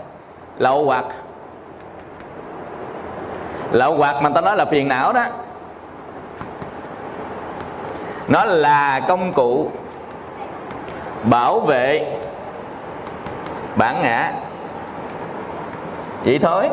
Lậu 0.57 0.85
hoặc. 0.85 1.05
Lậu 3.71 3.97
hoặc 3.97 4.21
mà 4.21 4.29
ta 4.29 4.41
nói 4.41 4.57
là 4.57 4.65
phiền 4.65 4.87
não 4.87 5.13
đó. 5.13 5.25
Nó 8.27 8.45
là 8.45 8.99
công 9.07 9.33
cụ 9.33 9.71
bảo 11.23 11.59
vệ 11.59 12.17
bản 13.75 14.01
ngã. 14.01 14.31
Vậy 16.25 16.39
thôi. 16.39 16.69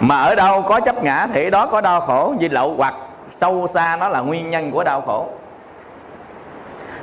Mà 0.00 0.16
ở 0.22 0.34
đâu 0.34 0.62
có 0.62 0.80
chấp 0.80 1.02
ngã 1.02 1.26
thì 1.32 1.50
đó 1.50 1.66
có 1.66 1.80
đau 1.80 2.00
khổ. 2.00 2.34
Vì 2.38 2.48
lậu 2.48 2.74
hoặc 2.76 2.94
sâu 3.30 3.66
xa 3.66 3.96
nó 4.00 4.08
là 4.08 4.20
nguyên 4.20 4.50
nhân 4.50 4.70
của 4.70 4.84
đau 4.84 5.00
khổ. 5.00 5.26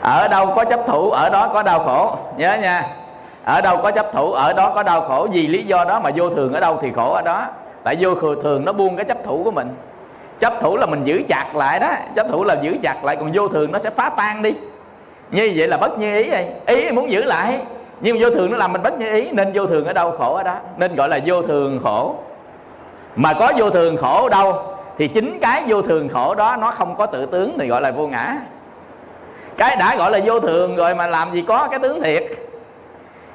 Ở 0.01 0.27
đâu 0.27 0.53
có 0.55 0.65
chấp 0.65 0.79
thủ, 0.87 1.11
ở 1.11 1.29
đó 1.29 1.47
có 1.53 1.63
đau 1.63 1.79
khổ. 1.79 2.17
Nhớ 2.37 2.57
nha. 2.61 2.87
Ở 3.43 3.61
đâu 3.61 3.77
có 3.83 3.91
chấp 3.91 4.05
thủ, 4.13 4.31
ở 4.31 4.53
đó 4.53 4.71
có 4.75 4.83
đau 4.83 5.01
khổ. 5.01 5.27
Vì 5.31 5.47
lý 5.47 5.63
do 5.63 5.85
đó 5.85 5.99
mà 5.99 6.09
vô 6.15 6.29
thường 6.29 6.53
ở 6.53 6.59
đâu 6.59 6.79
thì 6.81 6.91
khổ 6.95 7.11
ở 7.13 7.21
đó. 7.21 7.45
Tại 7.83 7.97
vô 7.99 8.15
thường 8.15 8.65
nó 8.65 8.73
buông 8.73 8.95
cái 8.95 9.05
chấp 9.05 9.17
thủ 9.25 9.41
của 9.43 9.51
mình. 9.51 9.75
Chấp 10.39 10.53
thủ 10.61 10.77
là 10.77 10.85
mình 10.85 11.03
giữ 11.03 11.23
chặt 11.29 11.55
lại 11.55 11.79
đó. 11.79 11.89
Chấp 12.15 12.27
thủ 12.31 12.43
là 12.43 12.55
giữ 12.61 12.77
chặt 12.83 13.03
lại, 13.03 13.15
còn 13.15 13.31
vô 13.33 13.47
thường 13.47 13.71
nó 13.71 13.79
sẽ 13.79 13.89
phá 13.89 14.09
tan 14.17 14.41
đi 14.41 14.53
như 15.31 15.53
vậy 15.55 15.67
là 15.67 15.77
bất 15.77 15.99
như 15.99 16.15
ý 16.15 16.29
vậy 16.29 16.47
ý 16.65 16.91
muốn 16.91 17.11
giữ 17.11 17.23
lại. 17.23 17.59
Nhưng 18.01 18.17
vô 18.19 18.29
thường 18.29 18.51
nó 18.51 18.57
làm 18.57 18.73
mình 18.73 18.83
bất 18.83 18.99
như 18.99 19.13
ý, 19.13 19.31
nên 19.31 19.51
vô 19.53 19.65
thường 19.65 19.85
ở 19.85 19.93
đâu 19.93 20.11
khổ 20.17 20.35
ở 20.35 20.43
đó. 20.43 20.55
Nên 20.77 20.95
gọi 20.95 21.09
là 21.09 21.19
vô 21.25 21.41
thường 21.41 21.79
khổ. 21.83 22.15
Mà 23.15 23.33
có 23.33 23.51
vô 23.57 23.69
thường 23.69 23.97
khổ 23.97 24.23
ở 24.23 24.29
đâu, 24.29 24.63
thì 24.97 25.07
chính 25.07 25.39
cái 25.39 25.63
vô 25.67 25.81
thường 25.81 26.09
khổ 26.09 26.35
đó 26.35 26.55
nó 26.59 26.71
không 26.71 26.95
có 26.95 27.05
tự 27.05 27.25
tướng 27.25 27.57
thì 27.59 27.67
gọi 27.67 27.81
là 27.81 27.91
vô 27.91 28.07
ngã. 28.07 28.35
Cái 29.57 29.75
đã 29.75 29.95
gọi 29.95 30.11
là 30.11 30.19
vô 30.25 30.39
thường 30.39 30.75
rồi 30.75 30.95
mà 30.95 31.07
làm 31.07 31.33
gì 31.33 31.43
có 31.47 31.67
cái 31.67 31.79
tướng 31.79 32.03
thiệt. 32.03 32.23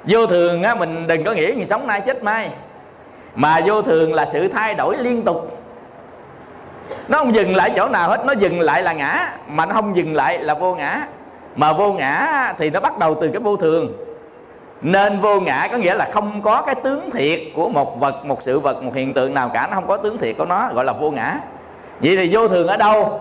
Vô 0.04 0.26
thường 0.26 0.62
á, 0.62 0.74
mình 0.74 1.06
đừng 1.06 1.24
có 1.24 1.32
nghĩ 1.32 1.52
mình 1.52 1.68
sống 1.68 1.86
nay 1.86 2.00
chết 2.00 2.22
mai. 2.22 2.50
Mà 3.34 3.60
vô 3.66 3.82
thường 3.82 4.14
là 4.14 4.28
sự 4.32 4.48
thay 4.48 4.74
đổi 4.74 4.96
liên 4.96 5.22
tục. 5.22 5.58
Nó 7.08 7.18
không 7.18 7.34
dừng 7.34 7.56
lại 7.56 7.72
chỗ 7.76 7.88
nào 7.88 8.08
hết, 8.08 8.26
nó 8.26 8.32
dừng 8.32 8.60
lại 8.60 8.82
là 8.82 8.92
ngã. 8.92 9.32
Mà 9.48 9.66
nó 9.66 9.74
không 9.74 9.96
dừng 9.96 10.14
lại 10.14 10.38
là 10.38 10.54
vô 10.54 10.74
ngã 10.74 11.06
mà 11.56 11.72
vô 11.72 11.92
ngã 11.92 12.54
thì 12.58 12.70
nó 12.70 12.80
bắt 12.80 12.98
đầu 12.98 13.16
từ 13.20 13.30
cái 13.32 13.40
vô 13.40 13.56
thường. 13.56 13.92
Nên 14.80 15.20
vô 15.20 15.40
ngã 15.40 15.68
có 15.70 15.76
nghĩa 15.76 15.94
là 15.94 16.08
không 16.12 16.42
có 16.42 16.62
cái 16.62 16.74
tướng 16.74 17.10
thiệt 17.10 17.40
của 17.54 17.68
một 17.68 18.00
vật, 18.00 18.24
một 18.24 18.42
sự 18.42 18.60
vật, 18.60 18.82
một 18.82 18.94
hiện 18.94 19.14
tượng 19.14 19.34
nào 19.34 19.50
cả. 19.54 19.66
Nó 19.70 19.74
không 19.74 19.86
có 19.86 19.96
tướng 19.96 20.18
thiệt 20.18 20.36
của 20.38 20.44
nó, 20.44 20.68
gọi 20.74 20.84
là 20.84 20.92
vô 20.92 21.10
ngã. 21.10 21.38
Vậy 22.00 22.16
thì 22.16 22.28
vô 22.32 22.48
thường 22.48 22.66
ở 22.66 22.76
đâu? 22.76 23.20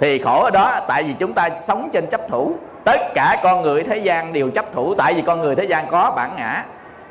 Thì 0.00 0.18
khổ 0.18 0.42
ở 0.42 0.50
đó, 0.50 0.80
tại 0.88 1.02
vì 1.02 1.14
chúng 1.18 1.32
ta 1.32 1.48
sống 1.66 1.88
trên 1.92 2.06
chấp 2.06 2.20
thủ. 2.28 2.52
Tất 2.84 3.00
cả 3.14 3.40
con 3.42 3.62
người 3.62 3.82
thế 3.82 3.96
gian 3.96 4.32
đều 4.32 4.50
chấp 4.50 4.72
thủ, 4.74 4.94
tại 4.94 5.14
vì 5.14 5.22
con 5.22 5.40
người 5.40 5.54
thế 5.54 5.64
gian 5.64 5.86
có 5.90 6.12
bản 6.16 6.30
ngã. 6.36 6.64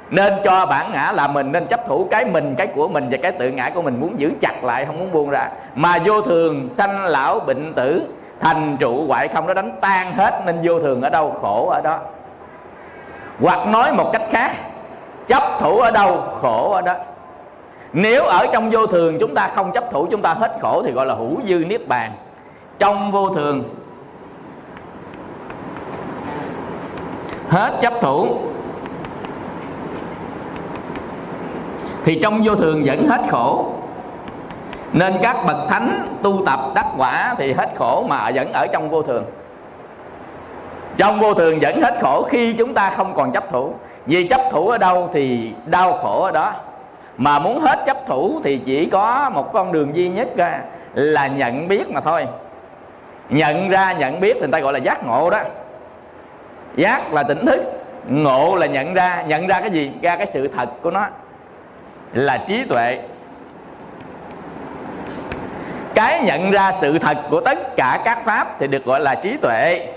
Nên 0.09 0.33
cho 0.43 0.65
bản 0.65 0.91
ngã 0.93 1.11
là 1.11 1.27
mình 1.27 1.51
nên 1.51 1.67
chấp 1.67 1.87
thủ 1.87 2.07
cái 2.11 2.25
mình, 2.25 2.55
cái 2.57 2.67
của 2.67 2.87
mình 2.87 3.07
và 3.11 3.17
cái 3.23 3.31
tự 3.31 3.49
ngã 3.49 3.69
của 3.69 3.81
mình. 3.81 3.99
Muốn 3.99 4.19
giữ 4.19 4.31
chặt 4.41 4.63
lại, 4.63 4.85
không 4.85 4.99
muốn 4.99 5.11
buông 5.11 5.29
ra. 5.29 5.49
Mà 5.75 5.97
vô 6.05 6.21
thường 6.21 6.69
sanh 6.77 7.05
lão 7.05 7.39
bệnh 7.39 7.73
tử 7.73 8.01
thành 8.39 8.77
trụ 8.79 9.07
hoại 9.07 9.27
không 9.27 9.47
nó 9.47 9.53
đánh 9.53 9.71
tan 9.81 10.13
hết 10.13 10.41
nên 10.45 10.59
vô 10.63 10.79
thường 10.79 11.01
ở 11.01 11.09
đâu 11.09 11.35
khổ 11.41 11.69
ở 11.69 11.81
đó. 11.81 11.99
Hoặc 13.41 13.67
nói 13.67 13.93
một 13.93 14.09
cách 14.13 14.23
khác, 14.31 14.51
chấp 15.27 15.43
thủ 15.59 15.79
ở 15.79 15.91
đâu 15.91 16.23
khổ 16.41 16.71
ở 16.71 16.81
đó. 16.81 16.93
Nếu 17.93 18.23
ở 18.23 18.47
trong 18.53 18.69
vô 18.69 18.87
thường 18.87 19.17
chúng 19.19 19.35
ta 19.35 19.51
không 19.55 19.71
chấp 19.71 19.83
thủ, 19.91 20.07
chúng 20.11 20.21
ta 20.21 20.33
hết 20.33 20.57
khổ 20.61 20.83
thì 20.85 20.91
gọi 20.91 21.05
là 21.05 21.13
hữu 21.13 21.41
dư 21.47 21.55
niết 21.55 21.87
bàn. 21.87 22.11
Trong 22.79 23.11
vô 23.11 23.29
thường, 23.29 23.63
hết 27.49 27.71
chấp 27.81 27.93
thủ, 28.01 28.27
thì 32.03 32.19
trong 32.23 32.41
vô 32.43 32.55
thường 32.55 32.83
vẫn 32.85 33.07
hết 33.09 33.21
khổ 33.29 33.65
nên 34.97 35.17
các 35.21 35.35
bậc 35.47 35.57
thánh 35.69 36.07
tu 36.23 36.45
tập 36.45 36.59
đắc 36.75 36.85
quả 36.97 37.35
thì 37.37 37.53
hết 37.53 37.69
khổ 37.75 38.05
mà 38.09 38.31
vẫn 38.33 38.53
ở 38.53 38.67
trong 38.67 38.89
vô 38.89 39.03
thường. 39.03 39.23
Trong 40.97 41.19
vô 41.19 41.33
thường 41.33 41.59
vẫn 41.59 41.81
hết 41.81 41.97
khổ 42.01 42.27
khi 42.29 42.53
chúng 42.53 42.73
ta 42.73 42.89
không 42.89 43.13
còn 43.15 43.31
chấp 43.31 43.43
thủ. 43.51 43.73
Vì 44.05 44.27
chấp 44.27 44.41
thủ 44.51 44.69
ở 44.69 44.77
đâu 44.77 45.09
thì 45.13 45.51
đau 45.65 45.93
khổ 45.93 46.21
ở 46.23 46.31
đó. 46.31 46.53
Mà 47.17 47.39
muốn 47.39 47.59
hết 47.59 47.79
chấp 47.85 47.97
thủ 48.07 48.41
thì 48.43 48.61
chỉ 48.65 48.89
có 48.89 49.29
một 49.33 49.53
con 49.53 49.71
đường 49.71 49.95
duy 49.95 50.09
nhất 50.09 50.27
là 50.93 51.27
nhận 51.27 51.67
biết 51.67 51.91
mà 51.91 52.01
thôi. 52.01 52.27
Nhận 53.29 53.69
ra, 53.69 53.93
nhận 53.93 54.19
biết 54.19 54.33
thì 54.33 54.39
người 54.39 54.51
ta 54.51 54.59
gọi 54.59 54.73
là 54.73 54.79
giác 54.79 55.07
ngộ 55.07 55.29
đó. 55.29 55.39
Giác 56.75 57.13
là 57.13 57.23
tỉnh 57.23 57.45
thức, 57.45 57.59
ngộ 58.07 58.55
là 58.55 58.65
nhận 58.65 58.93
ra. 58.93 59.23
Nhận 59.27 59.47
ra 59.47 59.59
cái 59.59 59.71
gì? 59.71 59.91
Ra 60.01 60.15
cái 60.15 60.27
sự 60.27 60.47
thật 60.47 60.69
của 60.81 60.91
nó, 60.91 61.07
là 62.13 62.37
trí 62.47 62.63
tuệ 62.63 62.99
cái 65.97 66.21
nhận 66.21 66.51
ra 66.51 66.71
sự 66.81 66.99
thật 66.99 67.17
của 67.29 67.41
tất 67.41 67.75
cả 67.77 68.01
các 68.05 68.25
pháp 68.25 68.59
thì 68.59 68.67
được 68.67 68.85
gọi 68.85 68.99
là 68.99 69.15
trí 69.15 69.37
tuệ. 69.41 69.87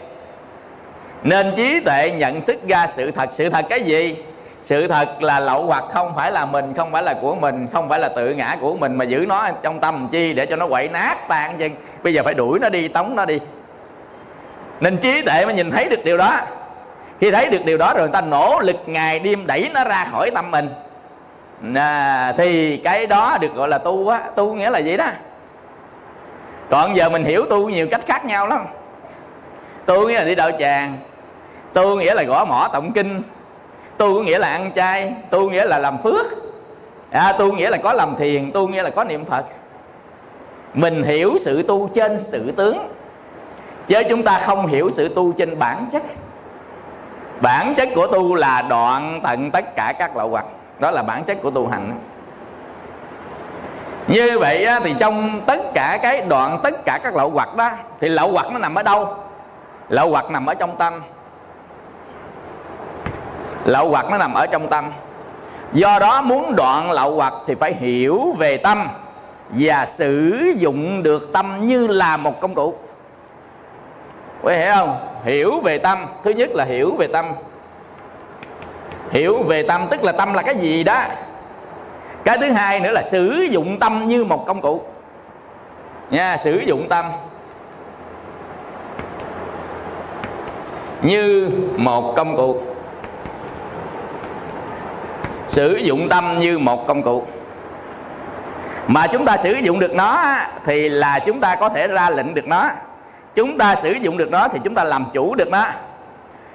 Nên 1.22 1.52
trí 1.56 1.80
tuệ 1.80 2.10
nhận 2.10 2.42
thức 2.42 2.56
ra 2.68 2.86
sự 2.86 3.10
thật. 3.10 3.30
Sự 3.32 3.50
thật 3.50 3.66
cái 3.68 3.80
gì? 3.80 4.24
Sự 4.64 4.88
thật 4.88 5.22
là 5.22 5.40
lậu 5.40 5.66
hoặc 5.66 5.84
không 5.92 6.12
phải 6.16 6.32
là 6.32 6.46
mình 6.46 6.74
không 6.76 6.92
phải 6.92 7.02
là 7.02 7.14
của 7.20 7.34
mình 7.34 7.66
không 7.72 7.88
phải 7.88 7.98
là 7.98 8.08
tự 8.08 8.34
ngã 8.34 8.56
của 8.60 8.74
mình 8.74 8.96
mà 8.96 9.04
giữ 9.04 9.24
nó 9.28 9.50
trong 9.62 9.80
tâm 9.80 10.08
chi 10.12 10.32
để 10.32 10.46
cho 10.46 10.56
nó 10.56 10.68
quậy 10.68 10.88
nát 10.88 11.28
tan 11.28 11.58
chứ. 11.58 11.68
Bây 12.02 12.14
giờ 12.14 12.22
phải 12.24 12.34
đuổi 12.34 12.58
nó 12.58 12.68
đi 12.68 12.88
tống 12.88 13.16
nó 13.16 13.24
đi. 13.24 13.38
Nên 14.80 14.96
trí 14.96 15.22
tuệ 15.22 15.44
mới 15.44 15.54
nhìn 15.54 15.70
thấy 15.70 15.84
được 15.84 16.04
điều 16.04 16.16
đó. 16.16 16.40
Khi 17.20 17.30
thấy 17.30 17.48
được 17.48 17.64
điều 17.64 17.78
đó 17.78 17.92
rồi 17.92 18.02
người 18.02 18.12
ta 18.12 18.20
nỗ 18.20 18.60
lực 18.60 18.76
ngày 18.86 19.18
đêm 19.18 19.46
đẩy 19.46 19.70
nó 19.74 19.84
ra 19.84 20.06
khỏi 20.12 20.30
tâm 20.34 20.50
mình. 20.50 20.68
À, 21.74 22.32
thì 22.38 22.76
cái 22.76 23.06
đó 23.06 23.38
được 23.40 23.54
gọi 23.54 23.68
là 23.68 23.78
tu 23.78 24.08
á. 24.08 24.20
Tu 24.36 24.54
nghĩa 24.54 24.70
là 24.70 24.78
gì 24.78 24.96
đó? 24.96 25.06
Còn 26.70 26.96
giờ 26.96 27.08
mình 27.08 27.24
hiểu 27.24 27.46
tu 27.50 27.68
nhiều 27.68 27.86
cách 27.90 28.00
khác 28.06 28.24
nhau 28.24 28.46
lắm. 28.46 28.66
Tu 29.86 30.08
nghĩa 30.08 30.18
là 30.18 30.24
đi 30.24 30.34
đạo 30.34 30.50
tràng 30.58 30.96
tu 31.72 31.96
nghĩa 31.96 32.14
là 32.14 32.22
gõ 32.22 32.44
mỏ 32.44 32.68
tụng 32.72 32.92
kinh 32.92 33.22
tu 33.96 34.16
có 34.16 34.22
nghĩa 34.22 34.38
là 34.38 34.48
ăn 34.48 34.70
chay 34.76 35.14
tu 35.30 35.50
nghĩa 35.50 35.64
là 35.64 35.78
làm 35.78 35.98
phước. 36.02 36.26
À, 37.10 37.32
tu 37.38 37.52
nghĩa 37.52 37.70
là 37.70 37.76
có 37.76 37.92
làm 37.92 38.16
thiền 38.16 38.52
tu 38.52 38.68
nghĩa 38.68 38.82
là 38.82 38.90
có 38.90 39.04
niệm 39.04 39.24
phật. 39.24 39.44
Mình 40.74 41.02
hiểu 41.02 41.38
sự 41.40 41.62
tu 41.62 41.90
trên 41.94 42.20
sự 42.20 42.52
tướng 42.52 42.88
chứ 43.86 44.02
chúng 44.08 44.22
ta 44.22 44.42
không 44.46 44.66
hiểu 44.66 44.90
sự 44.94 45.08
tu 45.08 45.32
trên 45.32 45.58
bản 45.58 45.86
chất. 45.92 46.02
Bản 47.40 47.74
chất 47.76 47.88
của 47.94 48.06
tu 48.06 48.34
là 48.34 48.62
đoạn 48.62 49.20
tận 49.22 49.50
tất 49.50 49.76
cả 49.76 49.92
các 49.98 50.16
lậu 50.16 50.28
hoặc. 50.28 50.44
Đó 50.78 50.90
là 50.90 51.02
bản 51.02 51.24
chất 51.24 51.42
của 51.42 51.50
tu 51.50 51.66
hành 51.66 51.92
như 54.08 54.38
vậy 54.38 54.66
thì 54.84 54.94
trong 55.00 55.40
tất 55.46 55.60
cả 55.74 55.98
cái 56.02 56.20
đoạn, 56.20 56.60
tất 56.62 56.84
cả 56.84 56.98
các 57.02 57.16
lậu 57.16 57.30
hoặc 57.30 57.56
đó, 57.56 57.70
thì 58.00 58.08
lậu 58.08 58.32
hoặc 58.32 58.46
nó 58.52 58.58
nằm 58.58 58.74
ở 58.74 58.82
đâu? 58.82 59.16
Lậu 59.88 60.10
hoặc 60.10 60.30
nằm 60.30 60.46
ở 60.46 60.54
trong 60.54 60.76
tâm. 60.76 61.02
Lậu 63.64 63.88
hoặc 63.88 64.06
nó 64.10 64.18
nằm 64.18 64.34
ở 64.34 64.46
trong 64.46 64.68
tâm. 64.68 64.92
Do 65.72 65.98
đó 65.98 66.22
muốn 66.22 66.56
đoạn 66.56 66.90
lậu 66.90 67.14
hoặc 67.14 67.34
thì 67.46 67.54
phải 67.54 67.74
hiểu 67.74 68.34
về 68.38 68.56
tâm 68.56 68.88
và 69.48 69.86
sử 69.86 70.42
dụng 70.56 71.02
được 71.02 71.30
tâm 71.32 71.68
như 71.68 71.86
là 71.86 72.16
một 72.16 72.40
công 72.40 72.54
cụ. 72.54 72.74
Quý 74.42 74.54
hiểu 74.54 74.74
không? 74.74 74.96
Hiểu 75.24 75.60
về 75.60 75.78
tâm. 75.78 76.06
Thứ 76.24 76.30
nhất 76.30 76.50
là 76.52 76.64
hiểu 76.64 76.94
về 76.98 77.06
tâm. 77.06 77.26
Hiểu 79.10 79.42
về 79.42 79.62
tâm 79.62 79.86
tức 79.90 80.04
là 80.04 80.12
tâm 80.12 80.34
là 80.34 80.42
cái 80.42 80.56
gì 80.56 80.84
đó? 80.84 81.02
Cái 82.24 82.38
thứ 82.38 82.52
hai 82.52 82.80
nữa 82.80 82.90
là 82.90 83.02
sử 83.10 83.30
dụng 83.50 83.78
tâm 83.78 84.06
như 84.08 84.24
một 84.24 84.44
công 84.46 84.60
cụ. 84.60 84.82
Nha, 86.10 86.36
sử 86.36 86.58
dụng 86.58 86.88
tâm 86.88 87.04
như 91.02 91.50
một 91.76 92.14
công 92.16 92.36
cụ. 92.36 92.62
Sử 95.48 95.76
dụng 95.76 96.08
tâm 96.08 96.38
như 96.38 96.58
một 96.58 96.86
công 96.86 97.02
cụ. 97.02 97.24
Mà 98.86 99.06
chúng 99.06 99.24
ta 99.24 99.36
sử 99.36 99.52
dụng 99.52 99.80
được 99.80 99.94
nó 99.94 100.36
thì 100.66 100.88
là 100.88 101.18
chúng 101.18 101.40
ta 101.40 101.56
có 101.56 101.68
thể 101.68 101.86
ra 101.86 102.10
lệnh 102.10 102.34
được 102.34 102.46
nó. 102.46 102.70
Chúng 103.34 103.58
ta 103.58 103.74
sử 103.74 103.92
dụng 103.92 104.16
được 104.16 104.30
nó 104.30 104.48
thì 104.48 104.58
chúng 104.64 104.74
ta 104.74 104.84
làm 104.84 105.04
chủ 105.12 105.34
được 105.34 105.48
nó. 105.48 105.66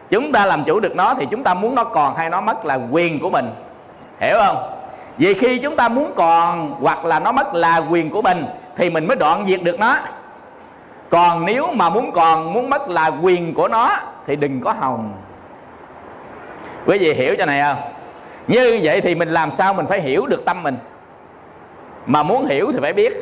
Chúng 0.09 0.31
ta 0.31 0.45
làm 0.45 0.63
chủ 0.63 0.79
được 0.79 0.95
nó 0.95 1.13
thì 1.19 1.27
chúng 1.31 1.43
ta 1.43 1.53
muốn 1.53 1.75
nó 1.75 1.83
còn 1.83 2.15
hay 2.15 2.29
nó 2.29 2.41
mất 2.41 2.65
là 2.65 2.79
quyền 2.91 3.19
của 3.19 3.29
mình. 3.29 3.49
Hiểu 4.19 4.37
không? 4.45 4.74
Vì 5.17 5.33
khi 5.33 5.59
chúng 5.59 5.75
ta 5.75 5.89
muốn 5.89 6.11
còn 6.15 6.75
hoặc 6.81 7.05
là 7.05 7.19
nó 7.19 7.31
mất 7.31 7.53
là 7.53 7.77
quyền 7.77 8.09
của 8.09 8.21
mình 8.21 8.45
thì 8.77 8.89
mình 8.89 9.07
mới 9.07 9.17
đoạn 9.17 9.45
diệt 9.47 9.63
được 9.63 9.79
nó. 9.79 9.97
Còn 11.09 11.45
nếu 11.45 11.67
mà 11.73 11.89
muốn 11.89 12.11
còn 12.11 12.53
muốn 12.53 12.69
mất 12.69 12.89
là 12.89 13.11
quyền 13.21 13.53
của 13.53 13.67
nó 13.67 13.97
thì 14.27 14.35
đừng 14.35 14.61
có 14.61 14.71
hồng 14.71 15.13
quý 16.85 16.97
vị 16.97 17.13
hiểu 17.13 17.35
cho 17.37 17.45
này 17.45 17.61
không? 17.61 17.77
Như 18.47 18.79
vậy 18.83 19.01
thì 19.01 19.15
mình 19.15 19.29
làm 19.29 19.51
sao 19.51 19.73
mình 19.73 19.85
phải 19.85 20.01
hiểu 20.01 20.25
được 20.25 20.45
tâm 20.45 20.63
mình? 20.63 20.77
Mà 22.05 22.23
muốn 22.23 22.45
hiểu 22.45 22.71
thì 22.71 22.79
phải 22.81 22.93
biết. 22.93 23.13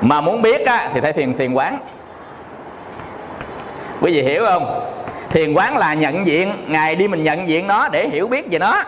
Mà 0.00 0.20
muốn 0.20 0.42
biết 0.42 0.66
á, 0.66 0.90
thì 0.92 1.00
phải 1.00 1.12
thiền 1.12 1.36
thiền 1.38 1.54
quán. 1.54 1.78
Quý 4.00 4.12
vị 4.12 4.22
hiểu 4.22 4.44
không? 4.46 4.92
Thiền 5.32 5.54
quán 5.54 5.76
là 5.76 5.94
nhận 5.94 6.26
diện 6.26 6.52
ngày 6.68 6.96
đi 6.96 7.08
mình 7.08 7.24
nhận 7.24 7.48
diện 7.48 7.66
nó 7.66 7.88
để 7.88 8.08
hiểu 8.08 8.28
biết 8.28 8.46
về 8.50 8.58
nó. 8.58 8.82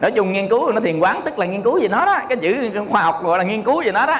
Nói 0.00 0.10
chung 0.10 0.32
nghiên 0.32 0.48
cứu 0.48 0.72
nó 0.72 0.80
thiền 0.80 1.00
quán, 1.00 1.20
tức 1.24 1.38
là 1.38 1.46
nghiên 1.46 1.62
cứu 1.62 1.80
về 1.80 1.88
nó 1.88 2.06
đó. 2.06 2.18
Cái 2.28 2.36
chữ 2.36 2.70
khoa 2.90 3.02
học 3.02 3.24
gọi 3.24 3.38
là 3.38 3.44
nghiên 3.44 3.62
cứu 3.62 3.82
về 3.84 3.92
nó 3.92 4.06
đó. 4.06 4.16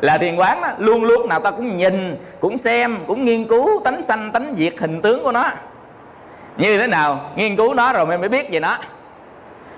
Là 0.00 0.18
thiền 0.18 0.36
quán 0.36 0.60
đó, 0.60 0.68
luôn 0.78 1.04
luôn 1.04 1.28
nào 1.28 1.40
ta 1.40 1.50
cũng 1.50 1.76
nhìn, 1.76 2.16
cũng 2.40 2.58
xem, 2.58 2.98
cũng 3.06 3.24
nghiên 3.24 3.44
cứu 3.44 3.80
tánh 3.84 4.02
sanh, 4.02 4.32
tánh 4.32 4.54
diệt 4.58 4.74
hình 4.78 5.02
tướng 5.02 5.22
của 5.22 5.32
nó. 5.32 5.50
Như 6.56 6.78
thế 6.78 6.86
nào? 6.86 7.20
Nghiên 7.36 7.56
cứu 7.56 7.74
nó 7.74 7.92
rồi 7.92 8.06
mình 8.06 8.20
mới 8.20 8.28
biết 8.28 8.50
về 8.50 8.60
nó. 8.60 8.78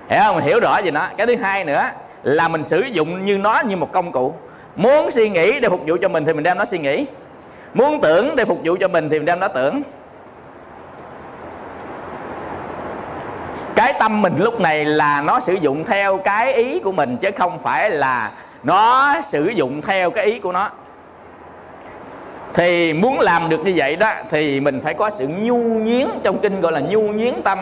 Hiểu 0.09 0.19
không? 0.23 0.35
Mình 0.35 0.45
hiểu 0.45 0.59
rõ 0.59 0.81
về 0.83 0.91
nó. 0.91 1.07
Cái 1.17 1.27
thứ 1.27 1.35
hai 1.35 1.63
nữa 1.63 1.83
là 2.23 2.47
mình 2.47 2.63
sử 2.67 2.81
dụng 2.81 3.25
như 3.25 3.37
nó 3.37 3.61
như 3.65 3.75
một 3.75 3.91
công 3.91 4.11
cụ. 4.11 4.33
Muốn 4.75 5.11
suy 5.11 5.29
nghĩ 5.29 5.59
để 5.59 5.69
phục 5.69 5.81
vụ 5.87 5.97
cho 6.01 6.09
mình 6.09 6.25
thì 6.25 6.33
mình 6.33 6.43
đem 6.43 6.57
nó 6.57 6.65
suy 6.65 6.79
nghĩ. 6.79 7.05
Muốn 7.73 8.01
tưởng 8.01 8.35
để 8.35 8.45
phục 8.45 8.59
vụ 8.63 8.77
cho 8.79 8.87
mình 8.87 9.09
thì 9.09 9.19
mình 9.19 9.25
đem 9.25 9.39
nó 9.39 9.47
tưởng. 9.47 9.81
Cái 13.79 13.93
tâm 13.99 14.21
mình 14.21 14.33
lúc 14.37 14.59
này 14.59 14.85
là 14.85 15.21
nó 15.21 15.39
sử 15.39 15.53
dụng 15.53 15.85
theo 15.85 16.17
cái 16.17 16.53
ý 16.53 16.79
của 16.79 16.91
mình, 16.91 17.17
chứ 17.17 17.29
không 17.37 17.59
phải 17.63 17.89
là 17.89 18.31
nó 18.63 19.15
sử 19.29 19.45
dụng 19.45 19.81
theo 19.81 20.11
cái 20.11 20.25
ý 20.25 20.39
của 20.39 20.51
nó. 20.51 20.69
Thì 22.53 22.93
muốn 22.93 23.19
làm 23.19 23.49
được 23.49 23.65
như 23.65 23.73
vậy 23.75 23.95
đó, 23.95 24.13
thì 24.31 24.59
mình 24.59 24.81
phải 24.83 24.93
có 24.93 25.09
sự 25.09 25.27
nhu 25.27 25.57
nhiến 25.57 26.07
trong 26.23 26.39
kinh 26.39 26.61
gọi 26.61 26.71
là 26.71 26.79
nhu 26.79 27.01
nhiến 27.01 27.33
tâm. 27.43 27.59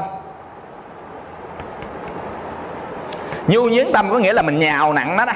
Nhu 3.47 3.63
nhiến 3.63 3.87
tâm 3.93 4.09
có 4.11 4.19
nghĩa 4.19 4.33
là 4.33 4.41
mình 4.41 4.59
nhào 4.59 4.93
nặng 4.93 5.17
nó 5.17 5.25
đó. 5.25 5.33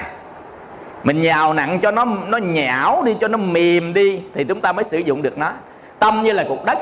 Mình 1.04 1.22
nhào 1.22 1.54
nặng 1.54 1.80
cho 1.80 1.92
nó 1.92 2.06
nó 2.06 2.38
nhão 2.38 3.04
đi, 3.06 3.16
cho 3.22 3.28
nó 3.28 3.38
mềm 3.38 3.94
đi, 3.94 4.22
thì 4.34 4.44
chúng 4.44 4.62
ta 4.62 4.72
mới 4.72 4.84
sử 4.84 4.98
dụng 4.98 5.22
được 5.22 5.38
nó. 5.38 5.52
Tâm 6.00 6.24
như 6.24 6.32
là 6.32 6.44
cục 6.48 6.66
đất, 6.66 6.78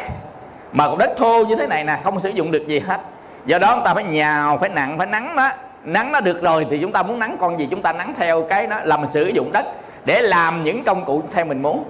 mà 0.74 0.90
cục 0.90 1.00
đất 1.00 1.12
thô 1.18 1.44
như 1.46 1.56
thế 1.56 1.68
này 1.68 1.84
nè, 1.84 2.00
không 2.04 2.20
sử 2.20 2.30
dụng 2.30 2.52
được 2.52 2.68
gì 2.68 2.80
hết 2.80 3.00
do 3.46 3.60
đó 3.60 3.72
chúng 3.76 3.84
ta 3.84 3.94
phải 3.94 4.04
nhào, 4.04 4.58
phải 4.58 4.70
nặng, 4.70 4.98
phải 4.98 5.08
nắng 5.08 5.36
đó. 5.36 5.50
Nắng 5.84 6.12
nó 6.12 6.20
được 6.20 6.42
rồi 6.42 6.68
thì 6.70 6.80
chúng 6.82 6.92
ta 6.92 7.04
muốn 7.04 7.20
nắng 7.20 7.38
con 7.40 7.60
gì 7.60 7.68
chúng 7.72 7.82
ta 7.82 7.94
nắng 7.94 8.14
theo 8.18 8.44
cái 8.44 8.68
đó 8.68 8.80
là 8.84 8.98
mình 8.98 9.10
sử 9.14 9.28
dụng 9.28 9.52
đất 9.52 9.66
để 10.06 10.22
làm 10.22 10.64
những 10.64 10.84
công 10.84 11.06
cụ 11.06 11.24
theo 11.34 11.46
mình 11.46 11.62
muốn. 11.62 11.84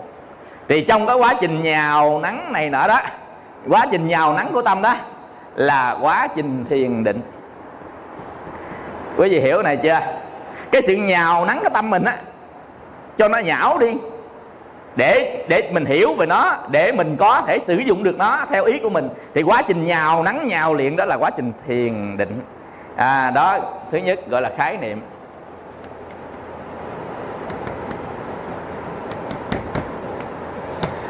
Thì 0.68 0.82
trong 0.82 1.08
cái 1.08 1.16
quá 1.16 1.34
trình 1.42 1.64
nhào, 1.64 2.20
nắng 2.20 2.54
này 2.54 2.70
nọ 2.70 2.88
đó, 2.88 3.02
quá 3.68 3.86
trình 3.92 4.08
nhào, 4.08 4.34
nắng 4.34 4.50
của 4.54 4.62
tâm 4.62 4.82
đó 4.82 4.96
là 5.56 5.98
quá 6.02 6.28
trình 6.36 6.66
thiền 6.70 7.04
định. 7.04 7.22
Quý 9.18 9.30
vị 9.30 9.40
hiểu 9.40 9.62
này 9.62 9.78
chưa? 9.78 10.00
Cái 10.72 10.82
sự 10.82 10.96
nhào, 10.96 11.46
nắng 11.46 11.60
cái 11.62 11.72
tâm 11.74 11.90
mình 11.90 12.04
á, 12.04 12.18
cho 13.18 13.28
nó 13.28 13.38
nhão 13.38 13.78
đi 13.78 13.94
để 14.96 15.44
để 15.48 15.70
mình 15.72 15.86
hiểu 15.86 16.14
về 16.14 16.26
nó, 16.26 16.58
để 16.72 16.92
mình 16.92 17.16
có 17.20 17.42
thể 17.48 17.60
sử 17.60 17.78
dụng 17.78 18.04
được 18.04 18.18
nó 18.18 18.46
theo 18.50 18.64
ý 18.64 18.80
của 18.80 18.90
mình, 18.90 19.10
thì 19.34 19.42
quá 19.42 19.62
trình 19.68 19.88
nhào, 19.88 20.24
nắng 20.24 20.48
nhào 20.48 20.74
luyện 20.74 20.96
đó 20.96 21.06
là 21.06 21.18
quá 21.18 21.30
trình 21.30 21.52
thiền 21.68 22.18
định. 22.18 22.42
À 22.96 23.32
đó, 23.32 23.60
thứ 23.92 23.98
nhất 23.98 24.20
gọi 24.30 24.42
là 24.42 24.52
khái 24.58 24.78
niệm. 24.78 25.02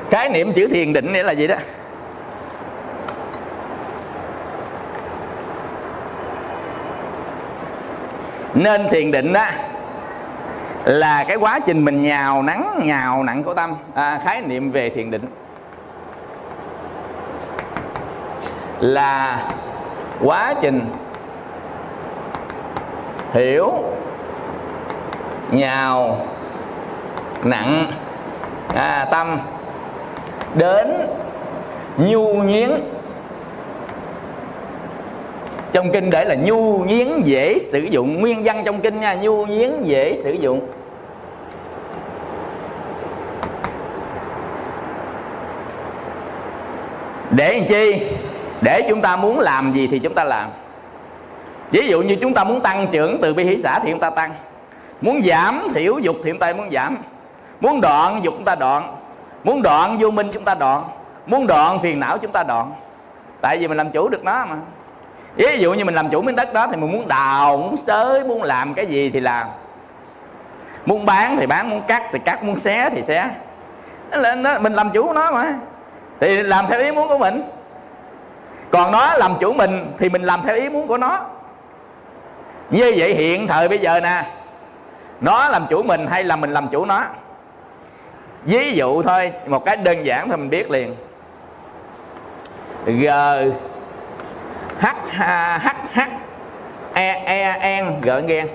Khái 0.10 0.30
niệm 0.30 0.54
chữ 0.54 0.68
thiền 0.68 0.94
định 0.94 1.14
nghĩa 1.14 1.24
là 1.24 1.32
gì 1.32 1.48
đó? 1.48 1.56
Nên 8.54 8.90
thiền 8.90 9.12
định 9.12 9.34
đó 9.34 9.46
là 10.86 11.24
cái 11.24 11.38
quá 11.38 11.60
trình 11.60 11.86
mình 11.86 12.02
nhào 12.02 12.44
nắng 12.44 12.80
nhào 12.84 13.24
nặng 13.24 13.44
của 13.44 13.54
tâm. 13.54 13.76
À, 13.94 14.22
khái 14.24 14.42
niệm 14.42 14.72
về 14.72 14.90
thiền 14.90 15.12
định 15.12 15.26
là 18.80 19.44
quá 20.24 20.54
trình 20.62 20.82
hiểu 23.34 23.74
nhào 25.52 26.18
nặng 27.44 27.92
à, 28.76 29.06
tâm 29.12 29.40
đến 30.56 31.08
nhu 31.98 32.34
nhuyến 32.34 32.72
trong 35.72 35.92
kinh 35.92 36.10
để 36.10 36.26
là 36.26 36.36
nhu 36.36 36.78
nhiến 36.78 37.08
dễ 37.24 37.60
sử 37.60 37.80
dụng. 37.80 38.20
Nguyên 38.20 38.44
văn 38.44 38.62
trong 38.66 38.82
kinh 38.82 39.00
nha, 39.00 39.14
nhu 39.14 39.46
nhiến 39.46 39.72
dễ 39.84 40.16
sử 40.16 40.32
dụng. 40.32 40.68
Để 47.32 47.54
làm 47.54 47.68
chi? 47.70 48.02
Để 48.62 48.86
chúng 48.90 49.02
ta 49.02 49.16
muốn 49.16 49.40
làm 49.40 49.74
gì 49.74 49.88
thì 49.92 50.00
chúng 50.00 50.14
ta 50.14 50.24
làm. 50.24 50.50
Ví 51.72 51.88
dụ 51.88 52.02
như 52.02 52.16
chúng 52.22 52.34
ta 52.34 52.44
muốn 52.44 52.62
tăng 52.62 52.88
trưởng 52.92 53.22
từ 53.22 53.34
bi 53.34 53.44
hỷ 53.44 53.58
xã 53.58 53.80
thì 53.80 53.92
chúng 53.92 54.00
ta 54.00 54.10
tăng. 54.10 54.32
Muốn 55.02 55.22
giảm 55.30 55.68
thiểu 55.76 56.00
dục 56.00 56.16
thì 56.24 56.32
chúng 56.32 56.40
ta 56.40 56.54
muốn 56.54 56.70
giảm. 56.72 56.98
Muốn 57.62 57.82
đoạn 57.82 58.20
dục 58.24 58.34
chúng 58.38 58.46
ta 58.46 58.56
đoạn. 58.56 58.96
Muốn 59.44 59.62
đoạn 59.62 59.98
vô 60.00 60.12
minh 60.12 60.28
chúng 60.34 60.44
ta 60.44 60.56
đoạn. 60.56 60.84
Muốn 61.26 61.48
đoạn 61.48 61.80
phiền 61.80 62.00
não 62.00 62.18
chúng 62.18 62.32
ta 62.32 62.44
đoạn. 62.44 62.72
Tại 63.42 63.58
vì 63.58 63.68
mình 63.68 63.78
làm 63.78 63.92
chủ 63.92 64.10
được 64.10 64.24
nó 64.24 64.46
mà 64.46 64.56
ví 65.36 65.60
dụ 65.60 65.74
như 65.74 65.86
mình 65.86 65.96
làm 65.96 66.10
chủ 66.10 66.22
miếng 66.22 66.36
đất 66.36 66.54
đó 66.54 66.68
thì 66.68 66.78
mình 66.78 66.92
muốn 66.92 67.08
đào 67.08 67.58
muốn 67.58 67.78
xới 67.88 68.24
muốn 68.24 68.44
làm 68.44 68.74
cái 68.74 68.86
gì 68.86 69.10
thì 69.10 69.20
làm. 69.20 69.48
Muốn 70.86 71.06
bán 71.06 71.38
thì 71.40 71.46
bán 71.46 71.70
muốn 71.70 71.82
cắt 71.88 72.04
thì 72.12 72.20
cắt 72.26 72.44
muốn 72.44 72.60
xé 72.60 72.90
thì 72.90 73.04
xé. 73.04 73.30
Nó, 74.12 74.36
nó, 74.36 74.60
mình 74.60 74.74
làm 74.74 74.90
chủ 74.90 75.14
nó 75.14 75.32
mà. 75.32 75.54
Thì 76.20 76.44
làm 76.44 76.68
theo 76.68 76.80
ý 76.80 76.92
muốn 76.92 77.08
của 77.08 77.18
mình. 77.18 77.42
Còn 78.72 78.92
nó 78.92 79.14
làm 79.18 79.34
chủ 79.40 79.54
mình 79.54 79.92
thì 80.00 80.10
mình 80.10 80.24
làm 80.24 80.42
theo 80.46 80.56
ý 80.56 80.70
muốn 80.70 80.88
của 80.88 80.98
nó. 80.98 81.26
Như 82.70 82.94
vậy 82.98 83.16
hiện 83.16 83.48
thời 83.48 83.68
bây 83.68 83.78
giờ 83.78 84.00
nè 84.00 84.24
nó 85.22 85.50
làm 85.50 85.66
chủ 85.70 85.84
mình 85.84 86.08
hay 86.08 86.24
là 86.24 86.36
mình 86.36 86.54
làm 86.54 86.68
chủ 86.68 86.86
nó? 86.86 87.04
Ví 88.44 88.72
dụ 88.72 89.04
thôi 89.04 89.34
một 89.48 89.66
cái 89.66 89.78
đơn 89.78 90.06
giản 90.06 90.28
thôi 90.28 90.38
mình 90.38 90.50
biết 90.50 90.72
liền. 90.72 90.96
G 92.86 93.10
h 94.80 94.86
h 95.18 95.24
h 95.94 96.00
e 96.94 97.22
e 97.26 97.58
en 97.60 98.02
gợn 98.02 98.28
ghen. 98.28 98.48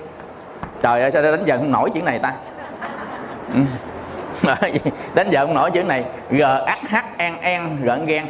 Trời 0.81 1.01
ơi 1.01 1.11
sao 1.11 1.21
đánh 1.21 1.45
giận 1.45 1.59
không 1.59 1.71
nổi 1.71 1.89
chữ 1.93 2.01
này 2.01 2.19
ta? 2.19 2.33
Ừ. 3.53 3.59
đánh 5.15 5.29
giận 5.29 5.47
không 5.47 5.55
nổi 5.55 5.71
chữ 5.71 5.83
này. 5.83 6.05
G 6.31 6.41
h 6.41 6.85
h 6.89 6.95
en 7.17 7.37
en 7.41 7.77
gợn 7.83 8.05
ghen. 8.05 8.25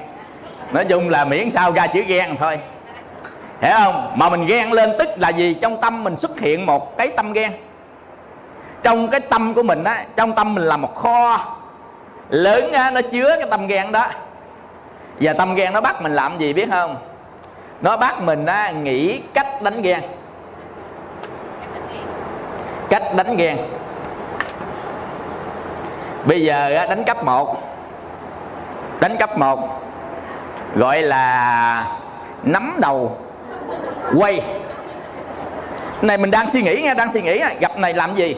Nói 0.71 0.85
chung 0.85 1.09
là 1.09 1.25
miễn 1.25 1.49
sao 1.49 1.71
ra 1.71 1.87
chữ 1.87 2.01
ghen 2.07 2.35
thôi. 2.39 2.59
Hiểu 3.61 3.73
không? 3.77 4.11
Mà 4.15 4.29
mình 4.29 4.45
ghen 4.45 4.71
lên 4.71 4.89
tức 4.99 5.07
là 5.17 5.29
gì? 5.29 5.53
Trong 5.61 5.81
tâm 5.81 6.03
mình 6.03 6.17
xuất 6.17 6.39
hiện 6.39 6.65
một 6.65 6.97
cái 6.97 7.07
tâm 7.07 7.33
ghen. 7.33 7.51
Trong 8.83 9.07
cái 9.07 9.19
tâm 9.19 9.53
của 9.53 9.63
mình 9.63 9.83
á 9.83 10.05
trong 10.15 10.35
tâm 10.35 10.55
mình 10.55 10.63
là 10.63 10.77
một 10.77 10.95
kho. 10.95 11.55
Lớn 12.29 12.71
á, 12.71 12.91
nó 12.91 13.01
chứa 13.01 13.35
cái 13.39 13.47
tâm 13.49 13.67
ghen 13.67 13.91
đó. 13.91 14.07
Và 15.19 15.33
tâm 15.33 15.55
ghen 15.55 15.73
nó 15.73 15.81
bắt 15.81 16.01
mình 16.01 16.15
làm 16.15 16.37
gì 16.37 16.53
biết 16.53 16.69
không? 16.71 16.97
Nó 17.81 17.97
bắt 17.97 18.21
mình 18.21 18.45
á, 18.45 18.71
nghĩ 18.71 19.19
cách 19.33 19.61
đánh 19.61 19.81
ghen. 19.81 20.01
Cách 22.89 23.03
đánh 23.15 23.37
ghen. 23.37 23.57
Bây 26.25 26.43
giờ 26.43 26.75
á, 26.75 26.85
đánh 26.85 27.03
cấp 27.03 27.23
1 27.23 27.57
đánh 28.99 29.17
cấp 29.17 29.37
1 29.37 29.81
gọi 30.75 31.01
là 31.01 31.87
nắm 32.43 32.77
đầu 32.81 33.17
quay. 34.17 34.41
Này 36.01 36.17
mình 36.17 36.31
đang 36.31 36.49
suy 36.49 36.61
nghĩ 36.61 36.81
nghe 36.81 36.93
đang 36.93 37.11
suy 37.11 37.21
nghĩ 37.21 37.43
gặp 37.59 37.77
này 37.77 37.93
làm 37.93 38.15
gì? 38.15 38.35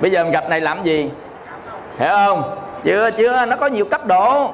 Bây 0.00 0.10
giờ 0.10 0.24
mình 0.24 0.32
gặp 0.32 0.48
này 0.48 0.60
làm 0.60 0.82
gì? 0.82 1.10
Hiểu 1.98 2.12
không? 2.12 2.58
Chưa 2.84 3.10
chưa 3.10 3.44
nó 3.46 3.56
có 3.56 3.66
nhiều 3.66 3.84
cấp 3.84 4.06
độ. 4.06 4.50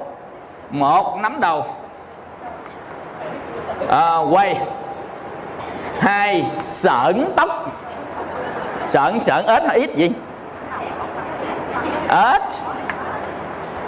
Một 0.70 1.18
nắm 1.20 1.40
đầu 1.40 1.66
à, 3.88 4.16
quay. 4.30 4.56
Hai 6.00 6.44
sởn 6.68 7.28
tóc. 7.36 7.48
Sởn 8.88 9.20
sởn 9.20 9.46
ếch 9.46 9.62
hay 9.66 9.78
ít 9.78 9.94
gì 9.94 10.10
ếch. 12.08 12.42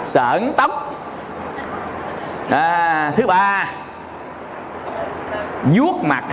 Sởn 0.05 0.53
tóc. 0.57 0.93
À, 2.51 3.11
thứ 3.15 3.27
ba. 3.27 3.65
Vuốt 5.63 6.03
mặt. 6.03 6.23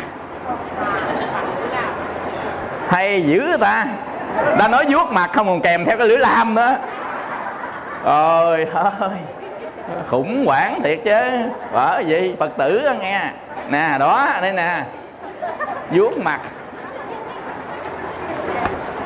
Hay 2.88 3.22
dữ 3.22 3.56
ta? 3.60 3.86
Ta 4.58 4.68
nói 4.68 4.84
vuốt 4.88 5.12
mặt 5.12 5.30
không 5.34 5.46
còn 5.46 5.60
kèm 5.60 5.84
theo 5.84 5.98
cái 5.98 6.06
lưỡi 6.06 6.18
lam 6.18 6.54
nữa. 6.54 6.76
Ôi 8.04 8.66
ơi 9.00 9.10
khủng 10.10 10.44
hoảng 10.46 10.80
thiệt 10.82 10.98
chứ. 11.04 11.20
Bởi 11.72 12.04
gì? 12.06 12.34
Phật 12.38 12.56
tử 12.58 12.82
đó 12.84 12.92
nghe. 13.00 13.20
Nè 13.68 13.96
đó 13.98 14.28
đây 14.40 14.52
nè. 14.52 14.82
Vuốt 15.90 16.18
mặt. 16.18 16.40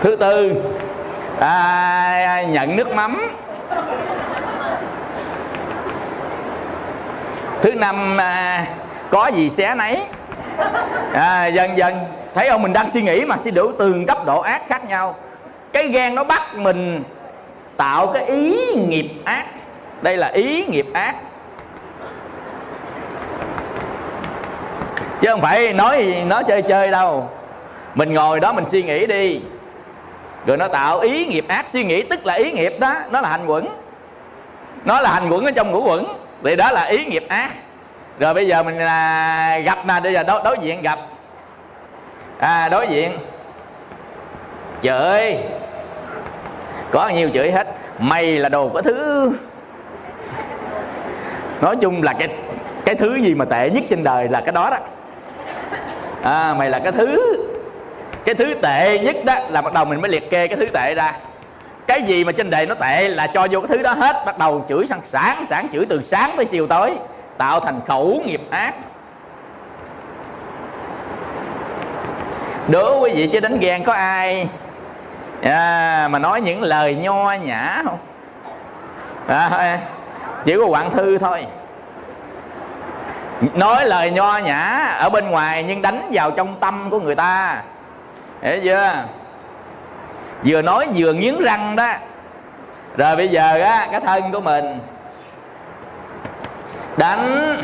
Thứ 0.00 0.16
tư. 0.16 0.54
À, 1.40 2.42
nhận 2.48 2.76
nước 2.76 2.94
mắm. 2.94 3.36
Thứ 7.62 7.72
năm 7.72 8.20
à, 8.20 8.66
có 9.10 9.26
gì 9.26 9.50
xé 9.56 9.74
nấy. 9.74 10.02
À, 11.12 11.46
dần 11.46 11.76
dần. 11.76 11.98
Thấy 12.34 12.50
không? 12.50 12.62
Mình 12.62 12.72
đang 12.72 12.90
suy 12.90 13.02
nghĩ 13.02 13.24
mà 13.24 13.36
suy 13.40 13.50
đủ 13.50 13.72
từng 13.78 14.06
cấp 14.06 14.18
độ 14.26 14.40
ác 14.40 14.62
khác 14.68 14.88
nhau. 14.88 15.14
Cái 15.72 15.88
gan 15.88 16.14
nó 16.14 16.24
bắt 16.24 16.42
mình 16.54 17.02
tạo 17.76 18.06
cái 18.06 18.24
ý 18.24 18.74
nghiệp 18.74 19.10
ác 19.24 19.44
đây 20.02 20.16
là 20.16 20.28
ý 20.28 20.64
nghiệp 20.66 20.86
ác. 20.92 21.14
Chứ 25.20 25.28
không 25.30 25.40
phải 25.40 25.72
nói 25.72 26.22
nó 26.26 26.42
chơi 26.42 26.62
chơi 26.62 26.90
đâu. 26.90 27.30
Mình 27.94 28.14
ngồi 28.14 28.40
đó 28.40 28.52
mình 28.52 28.64
suy 28.70 28.82
nghĩ 28.82 29.06
đi. 29.06 29.40
Rồi 30.46 30.56
nó 30.56 30.68
tạo 30.68 31.00
ý 31.00 31.24
nghiệp 31.24 31.44
ác 31.48 31.66
suy 31.72 31.84
nghĩ 31.84 32.02
tức 32.02 32.26
là 32.26 32.34
ý 32.34 32.52
nghiệp 32.52 32.76
đó 32.80 32.94
nó 33.10 33.20
là 33.20 33.28
hành 33.28 33.46
quẩn. 33.46 33.68
Nó 34.84 35.00
là 35.00 35.10
hành 35.12 35.30
quẩn 35.30 35.44
ở 35.44 35.50
trong 35.50 35.70
ngũ 35.70 35.82
quẩn. 35.82 36.16
Thì 36.44 36.56
đó 36.56 36.70
là 36.72 36.84
ý 36.84 37.04
nghiệp 37.04 37.24
ác. 37.28 37.50
Rồi 38.18 38.34
bây 38.34 38.46
giờ 38.46 38.62
mình 38.62 38.78
là 38.78 39.58
gặp 39.58 39.78
nè 39.86 40.00
bây 40.02 40.12
giờ 40.12 40.22
đối, 40.22 40.42
đối 40.44 40.58
diện 40.60 40.82
gặp. 40.82 40.98
À 42.38 42.68
đối 42.68 42.86
diện. 42.88 43.18
Chửi 44.82 45.36
có 46.90 47.08
nhiều 47.08 47.30
chửi 47.34 47.52
hết. 47.52 47.66
Mày 47.98 48.32
là 48.32 48.48
đồ 48.48 48.70
có 48.74 48.82
thứ 48.82 49.32
nói 51.60 51.76
chung 51.76 52.02
là 52.02 52.12
cái 52.12 52.28
cái 52.84 52.94
thứ 52.94 53.14
gì 53.14 53.34
mà 53.34 53.44
tệ 53.44 53.70
nhất 53.70 53.84
trên 53.90 54.04
đời 54.04 54.28
là 54.28 54.40
cái 54.40 54.52
đó 54.52 54.70
đó. 54.70 54.78
À, 56.22 56.54
mày 56.54 56.70
là 56.70 56.78
cái 56.78 56.92
thứ 56.92 57.36
cái 58.24 58.34
thứ 58.34 58.54
tệ 58.62 58.98
nhất 58.98 59.16
đó 59.24 59.34
là 59.48 59.62
bắt 59.62 59.72
đầu 59.72 59.84
mình 59.84 60.00
mới 60.00 60.10
liệt 60.10 60.30
kê 60.30 60.48
cái 60.48 60.56
thứ 60.56 60.66
tệ 60.66 60.94
ra. 60.94 61.12
Cái 61.86 62.02
gì 62.02 62.24
mà 62.24 62.32
trên 62.32 62.50
đời 62.50 62.66
nó 62.66 62.74
tệ 62.74 63.08
là 63.08 63.26
cho 63.26 63.46
vô 63.50 63.60
cái 63.60 63.68
thứ 63.68 63.82
đó 63.82 63.92
hết 63.92 64.22
bắt 64.26 64.38
đầu 64.38 64.64
chửi 64.68 64.86
sang 64.86 65.00
sáng 65.04 65.46
sáng 65.48 65.68
chửi 65.72 65.86
từ 65.86 66.02
sáng 66.02 66.30
tới 66.36 66.44
chiều 66.44 66.66
tối 66.66 66.98
tạo 67.38 67.60
thành 67.60 67.80
khẩu 67.86 68.22
nghiệp 68.24 68.40
ác. 68.50 68.74
Đố 72.68 73.00
quý 73.00 73.10
vị 73.14 73.30
chứ 73.32 73.40
đánh 73.40 73.58
ghen 73.60 73.84
có 73.84 73.92
ai? 73.92 74.48
À, 75.42 76.08
mà 76.10 76.18
nói 76.18 76.40
những 76.40 76.62
lời 76.62 76.94
nho 76.94 77.32
nhã 77.32 77.82
không? 77.84 77.98
À, 79.26 79.78
chỉ 80.48 80.56
có 80.56 80.66
quảng 80.66 80.90
thư 80.90 81.18
thôi. 81.18 81.46
Nói 83.54 83.86
lời 83.86 84.10
nho 84.10 84.38
nhã 84.38 84.60
ở 84.98 85.08
bên 85.08 85.30
ngoài 85.30 85.64
nhưng 85.68 85.82
đánh 85.82 86.10
vào 86.12 86.30
trong 86.30 86.56
tâm 86.60 86.90
của 86.90 87.00
người 87.00 87.14
ta. 87.14 87.62
Hiểu 88.42 88.60
chưa? 88.64 89.04
Vừa 90.44 90.62
nói 90.62 90.88
vừa 90.96 91.12
nghiến 91.12 91.42
răng 91.42 91.76
đó. 91.76 91.92
Rồi 92.96 93.16
bây 93.16 93.28
giờ 93.28 93.60
á 93.62 93.88
cái 93.90 94.00
thân 94.00 94.32
của 94.32 94.40
mình 94.40 94.80
đánh 96.96 97.56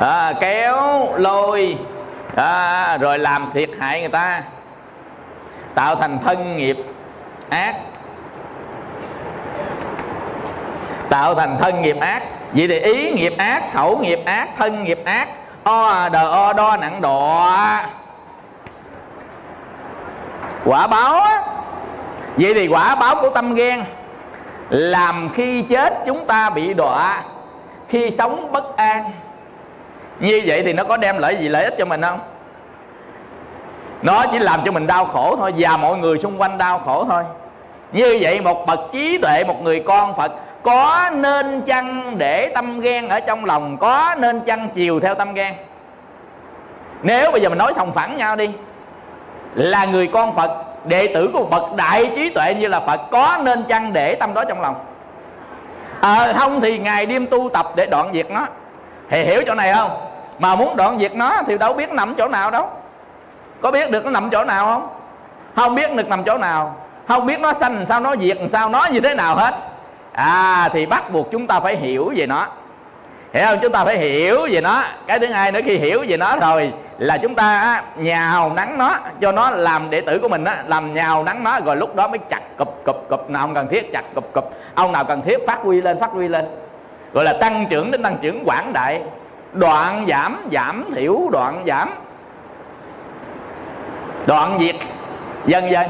à, 0.00 0.32
kéo 0.40 1.08
lôi 1.16 1.78
à, 2.36 2.96
rồi 2.96 3.18
làm 3.18 3.50
thiệt 3.54 3.70
hại 3.80 4.00
người 4.00 4.10
ta 4.10 4.42
tạo 5.74 5.96
thành 5.96 6.18
thân 6.24 6.56
nghiệp 6.56 6.76
ác. 7.48 7.74
Tạo 11.08 11.34
thành 11.34 11.56
thân 11.60 11.82
nghiệp 11.82 11.96
ác. 12.00 12.22
Vậy 12.52 12.68
thì 12.68 12.78
ý 12.78 13.10
nghiệp 13.10 13.34
ác, 13.38 13.62
khẩu 13.74 13.98
nghiệp 13.98 14.20
ác, 14.24 14.48
thân 14.58 14.84
nghiệp 14.84 15.02
ác, 15.04 15.28
o 15.64 15.86
à 15.86 16.08
đờ, 16.08 16.30
o 16.30 16.52
đo, 16.52 16.76
nặng 16.76 17.00
đọ 17.00 17.80
quả 20.64 20.86
báo 20.86 21.20
á. 21.20 21.42
Vậy 22.36 22.54
thì 22.54 22.68
quả 22.68 22.94
báo 22.94 23.14
của 23.20 23.30
tâm 23.30 23.54
ghen 23.54 23.84
làm 24.70 25.30
khi 25.34 25.62
chết 25.62 25.94
chúng 26.06 26.26
ta 26.26 26.50
bị 26.50 26.74
đọa, 26.74 27.22
khi 27.88 28.10
sống 28.10 28.52
bất 28.52 28.76
an. 28.76 29.10
Như 30.20 30.42
vậy 30.46 30.62
thì 30.64 30.72
nó 30.72 30.84
có 30.84 30.96
đem 30.96 31.18
lợi 31.18 31.36
gì, 31.40 31.48
lợi 31.48 31.64
ích 31.64 31.74
cho 31.78 31.84
mình 31.84 32.02
không? 32.02 32.20
Nó 34.02 34.24
chỉ 34.32 34.38
làm 34.38 34.60
cho 34.64 34.72
mình 34.72 34.86
đau 34.86 35.04
khổ 35.04 35.36
thôi, 35.36 35.54
và 35.56 35.76
mọi 35.76 35.96
người 35.98 36.18
xung 36.18 36.40
quanh 36.40 36.58
đau 36.58 36.78
khổ 36.78 37.04
thôi. 37.08 37.24
Như 37.92 38.18
vậy 38.20 38.40
một 38.40 38.66
bậc 38.66 38.80
trí 38.92 39.18
tuệ, 39.18 39.44
một 39.44 39.62
người 39.62 39.84
con 39.86 40.16
phật 40.16 40.32
có 40.66 41.10
nên 41.12 41.62
chăng 41.62 42.18
để 42.18 42.48
tâm 42.54 42.80
ghen 42.80 43.08
ở 43.08 43.20
trong 43.20 43.44
lòng 43.44 43.76
có 43.78 44.14
nên 44.18 44.40
chăng 44.40 44.68
chiều 44.74 45.00
theo 45.00 45.14
tâm 45.14 45.34
ghen? 45.34 45.54
Nếu 47.02 47.30
bây 47.30 47.40
giờ 47.40 47.48
mình 47.48 47.58
nói 47.58 47.72
sòng 47.76 47.92
phẳng 47.92 48.16
nhau 48.16 48.36
đi 48.36 48.50
là 49.54 49.84
người 49.84 50.06
con 50.06 50.36
phật 50.36 50.50
đệ 50.84 51.06
tử 51.14 51.30
của 51.32 51.38
một 51.38 51.50
bậc 51.50 51.76
đại 51.76 52.12
trí 52.16 52.30
tuệ 52.30 52.54
như 52.54 52.68
là 52.68 52.80
phật 52.80 53.00
có 53.10 53.38
nên 53.42 53.62
chăng 53.62 53.92
để 53.92 54.14
tâm 54.14 54.34
đó 54.34 54.44
trong 54.44 54.60
lòng? 54.60 54.74
Ờ 56.00 56.14
à, 56.14 56.32
không 56.32 56.60
thì 56.60 56.78
ngày 56.78 57.06
đêm 57.06 57.26
tu 57.26 57.48
tập 57.52 57.66
để 57.76 57.86
đoạn 57.86 58.10
diệt 58.12 58.30
nó. 58.30 58.46
Thì 59.10 59.24
hiểu 59.24 59.42
chỗ 59.46 59.54
này 59.54 59.74
không? 59.74 59.90
Mà 60.38 60.56
muốn 60.56 60.76
đoạn 60.76 60.98
diệt 60.98 61.14
nó 61.14 61.42
thì 61.46 61.58
đâu 61.58 61.72
biết 61.72 61.90
nằm 61.90 62.14
chỗ 62.14 62.28
nào 62.28 62.50
đâu. 62.50 62.70
Có 63.60 63.70
biết 63.70 63.90
được 63.90 64.04
nó 64.04 64.10
nằm 64.10 64.30
chỗ 64.30 64.44
nào 64.44 64.66
không? 64.66 64.88
Không 65.56 65.74
biết 65.74 65.94
được 65.94 66.08
nằm 66.08 66.24
chỗ 66.24 66.38
nào. 66.38 66.76
Không 67.08 67.26
biết 67.26 67.40
nó 67.40 67.52
sanh 67.52 67.84
sao 67.88 68.00
nó 68.00 68.16
diệt 68.16 68.38
sao 68.52 68.68
nó 68.68 68.86
như 68.92 69.00
thế 69.00 69.14
nào 69.14 69.36
hết 69.36 69.54
à 70.16 70.68
thì 70.72 70.86
bắt 70.86 71.10
buộc 71.10 71.30
chúng 71.30 71.46
ta 71.46 71.60
phải 71.60 71.76
hiểu 71.76 72.12
về 72.16 72.26
nó. 72.26 72.46
Hiểu 73.32 73.44
không? 73.46 73.58
Chúng 73.62 73.72
ta 73.72 73.84
phải 73.84 73.98
hiểu 73.98 74.46
về 74.50 74.60
nó. 74.60 74.82
Cái 75.06 75.18
thứ 75.18 75.26
hai 75.26 75.52
nữa, 75.52 75.60
khi 75.64 75.78
hiểu 75.78 76.04
về 76.08 76.16
nó 76.16 76.36
rồi 76.36 76.72
là 76.98 77.18
chúng 77.18 77.34
ta 77.34 77.82
nhào 77.96 78.52
nắng 78.56 78.78
nó, 78.78 78.98
cho 79.20 79.32
nó 79.32 79.50
làm 79.50 79.90
đệ 79.90 80.00
tử 80.00 80.18
của 80.18 80.28
mình 80.28 80.44
á, 80.44 80.64
làm 80.66 80.94
nhào 80.94 81.24
nắng 81.24 81.44
nó, 81.44 81.60
rồi 81.60 81.76
lúc 81.76 81.96
đó 81.96 82.08
mới 82.08 82.18
chặt 82.18 82.40
cụp 82.58 82.82
cụp 82.84 82.96
cụp, 83.08 83.30
nào 83.30 83.42
không 83.42 83.54
cần 83.54 83.68
thiết, 83.70 83.92
chặt 83.92 84.04
cụp 84.14 84.32
cụp. 84.32 84.52
Ông 84.74 84.92
nào 84.92 85.04
cần 85.04 85.22
thiết, 85.22 85.38
phát 85.46 85.58
huy 85.60 85.80
lên, 85.80 86.00
phát 86.00 86.10
huy 86.10 86.28
lên. 86.28 86.44
Gọi 87.12 87.24
là 87.24 87.32
tăng 87.32 87.66
trưởng 87.70 87.90
đến 87.90 88.02
tăng 88.02 88.16
trưởng 88.22 88.42
quảng 88.46 88.72
đại. 88.72 89.02
Đoạn 89.52 90.06
giảm 90.08 90.46
giảm 90.52 90.84
thiểu, 90.94 91.28
đoạn 91.32 91.64
giảm. 91.66 91.90
Đoạn 94.26 94.58
diệt. 94.60 94.76
Dần 95.46 95.70
dần 95.70 95.86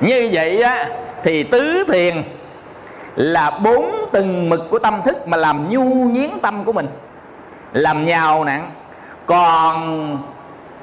như 0.00 0.28
vậy 0.32 0.62
á, 0.62 0.88
thì 1.22 1.42
tứ 1.42 1.84
thiền 1.92 2.22
là 3.18 3.50
bốn 3.50 3.90
từng 4.12 4.48
mực 4.48 4.70
của 4.70 4.78
tâm 4.78 5.02
thức 5.04 5.28
mà 5.28 5.36
làm 5.36 5.68
nhu 5.68 5.84
nhiến 5.84 6.30
tâm 6.42 6.64
của 6.64 6.72
mình 6.72 6.88
làm 7.72 8.04
nhào 8.04 8.44
nặng. 8.44 8.70
Còn 9.26 10.18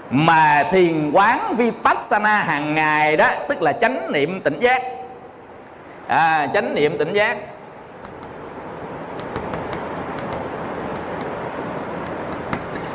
mà 0.10 0.63
thiền 0.71 1.12
quán 1.12 1.56
vipassana 1.58 2.39
hàng 2.39 2.74
ngày 2.76 3.17
đó 3.17 3.30
tức 3.50 3.62
là 3.62 3.74
chánh 3.74 4.12
niệm 4.12 4.41
tỉnh 4.41 4.60
giác. 4.60 4.84
À, 6.08 6.48
chánh 6.54 6.76
niệm 6.76 6.98
tỉnh 6.98 7.13
giác. 7.13 7.38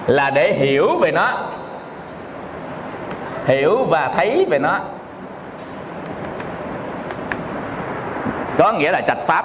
Là 0.06 0.30
để 0.30 0.52
hiểu 0.52 0.98
về 0.98 1.12
nó 1.12 1.32
hiểu 3.46 3.84
và 3.84 4.12
thấy 4.16 4.46
về 4.50 4.58
nó. 4.58 4.80
Có 8.58 8.72
nghĩa 8.72 8.92
là 8.92 9.00
trạch 9.00 9.18
pháp. 9.26 9.44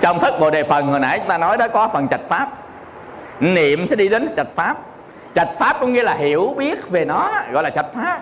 Trong 0.00 0.18
thất 0.18 0.40
bồ 0.40 0.50
đề 0.50 0.62
phần 0.62 0.86
hồi 0.86 1.00
nãy 1.00 1.18
chúng 1.18 1.28
ta 1.28 1.38
nói 1.38 1.56
đó 1.56 1.68
có 1.68 1.88
phần 1.88 2.08
trạch 2.08 2.20
pháp. 2.28 2.48
Niệm 3.40 3.86
sẽ 3.86 3.96
đi 3.96 4.08
đến 4.08 4.28
trạch 4.36 4.46
pháp. 4.54 4.76
Trạch 5.34 5.48
pháp 5.58 5.76
có 5.80 5.86
nghĩa 5.86 6.02
là 6.02 6.14
hiểu 6.14 6.54
biết 6.56 6.90
về 6.90 7.04
nó 7.04 7.30
gọi 7.52 7.62
là 7.62 7.70
trạch 7.70 7.86
pháp. 7.94 8.20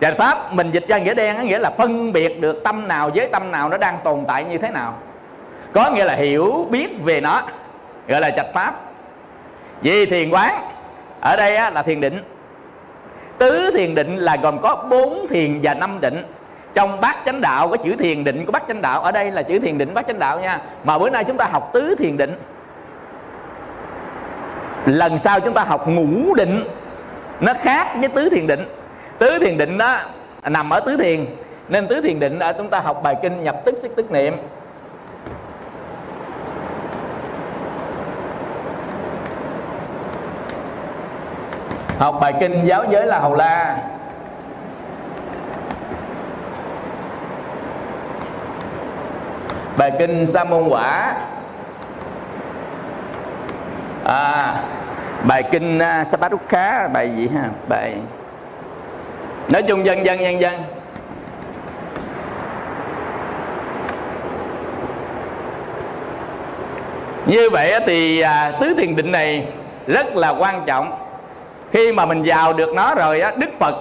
Trạch 0.00 0.14
pháp 0.18 0.52
mình 0.52 0.70
dịch 0.70 0.88
ra 0.88 0.98
nghĩa 0.98 1.14
đen 1.14 1.36
có 1.36 1.42
nghĩa 1.42 1.58
là 1.58 1.70
phân 1.70 2.12
biệt 2.12 2.40
được 2.40 2.60
tâm 2.64 2.88
nào 2.88 3.10
với 3.14 3.28
tâm 3.32 3.50
nào 3.50 3.68
nó 3.68 3.76
đang 3.76 3.98
tồn 4.04 4.24
tại 4.28 4.44
như 4.44 4.58
thế 4.58 4.68
nào. 4.68 4.94
Có 5.72 5.90
nghĩa 5.90 6.04
là 6.04 6.14
hiểu 6.14 6.66
biết 6.70 7.02
về 7.04 7.20
nó 7.20 7.42
gọi 8.08 8.20
là 8.20 8.30
trạch 8.30 8.52
pháp. 8.54 8.74
Vì 9.82 10.06
thiền 10.06 10.30
quán 10.30 10.54
ở 11.20 11.36
đây 11.36 11.56
á, 11.56 11.70
là 11.70 11.82
thiền 11.82 12.00
định. 12.00 12.22
Tứ 13.38 13.70
thiền 13.74 13.94
định 13.94 14.16
là 14.16 14.36
gồm 14.42 14.58
có 14.58 14.76
bốn 14.90 15.26
thiền 15.28 15.60
và 15.62 15.74
năm 15.74 16.00
định 16.00 16.24
trong 16.74 17.00
bát 17.00 17.16
chánh 17.26 17.40
đạo 17.40 17.68
có 17.68 17.76
chữ 17.76 17.96
thiền 17.96 18.24
định 18.24 18.46
của 18.46 18.52
bát 18.52 18.62
chánh 18.68 18.82
đạo, 18.82 19.00
ở 19.00 19.12
đây 19.12 19.30
là 19.30 19.42
chữ 19.42 19.58
thiền 19.58 19.78
định 19.78 19.94
bát 19.94 20.06
chánh 20.06 20.18
đạo 20.18 20.40
nha. 20.40 20.60
Mà 20.84 20.98
bữa 20.98 21.10
nay 21.10 21.24
chúng 21.24 21.36
ta 21.36 21.44
học 21.44 21.70
tứ 21.72 21.94
thiền 21.98 22.16
định. 22.16 22.34
Lần 24.86 25.18
sau 25.18 25.40
chúng 25.40 25.54
ta 25.54 25.64
học 25.64 25.88
ngũ 25.88 26.34
định, 26.34 26.64
nó 27.40 27.52
khác 27.54 27.86
với 28.00 28.08
tứ 28.08 28.28
thiền 28.28 28.46
định. 28.46 28.64
Tứ 29.18 29.38
thiền 29.38 29.58
định 29.58 29.78
đó 29.78 29.98
nằm 30.42 30.70
ở 30.70 30.80
tứ 30.80 30.96
thiền, 30.96 31.26
nên 31.68 31.88
tứ 31.88 32.00
thiền 32.00 32.20
định 32.20 32.38
ở 32.38 32.52
chúng 32.52 32.68
ta 32.68 32.80
học 32.80 33.00
bài 33.02 33.16
kinh 33.22 33.44
nhập 33.44 33.56
tức 33.64 33.78
xích 33.82 33.92
tức 33.96 34.10
niệm. 34.10 34.34
Học 41.98 42.18
bài 42.20 42.34
kinh 42.40 42.64
giáo 42.64 42.84
giới 42.90 43.06
là 43.06 43.18
hầu 43.18 43.34
la. 43.34 43.78
Bài 49.76 49.92
kinh 49.98 50.26
sa 50.26 50.44
môn 50.44 50.68
quả. 50.68 51.14
À, 54.04 54.54
bài 55.24 55.42
kinh 55.42 55.78
à, 55.78 56.00
uh, 56.00 56.06
Saparukha 56.06 56.88
bài 56.88 57.10
gì 57.16 57.28
ha? 57.28 57.48
Bài 57.68 57.94
nói 59.52 59.62
chung 59.62 59.86
dân 59.86 60.04
dân 60.04 60.20
dân 60.20 60.40
dân. 60.40 60.54
Như 67.26 67.50
vậy 67.50 67.80
thì 67.86 68.20
à, 68.20 68.52
tứ 68.60 68.74
thiền 68.78 68.96
định 68.96 69.12
này 69.12 69.48
rất 69.86 70.16
là 70.16 70.30
quan 70.30 70.62
trọng. 70.66 70.98
Khi 71.72 71.92
mà 71.92 72.06
mình 72.06 72.22
vào 72.26 72.52
được 72.52 72.74
nó 72.74 72.94
rồi 72.94 73.20
á 73.20 73.32
đức 73.36 73.50
phật 73.58 73.74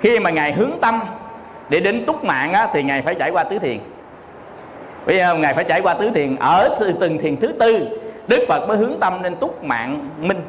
khi 0.00 0.18
mà 0.18 0.30
ngài 0.30 0.52
hướng 0.52 0.70
tâm 0.80 1.00
để 1.68 1.80
đến 1.80 2.06
túc 2.06 2.24
mạng 2.24 2.52
á, 2.52 2.68
thì 2.72 2.82
ngài 2.82 3.02
phải 3.02 3.14
trải 3.14 3.30
qua 3.30 3.44
tứ 3.44 3.58
thiền 3.58 3.78
bây 5.08 5.16
giờ 5.18 5.34
ngài 5.34 5.54
phải 5.54 5.64
trải 5.64 5.80
qua 5.80 5.94
tứ 5.94 6.10
thiền, 6.14 6.36
ở 6.36 6.78
từng 7.00 7.18
thiền 7.18 7.36
thứ 7.36 7.48
tư, 7.58 7.86
đức 8.28 8.44
phật 8.48 8.68
mới 8.68 8.76
hướng 8.76 9.00
tâm 9.00 9.22
lên 9.22 9.36
túc 9.36 9.64
mạng 9.64 10.08
minh. 10.20 10.40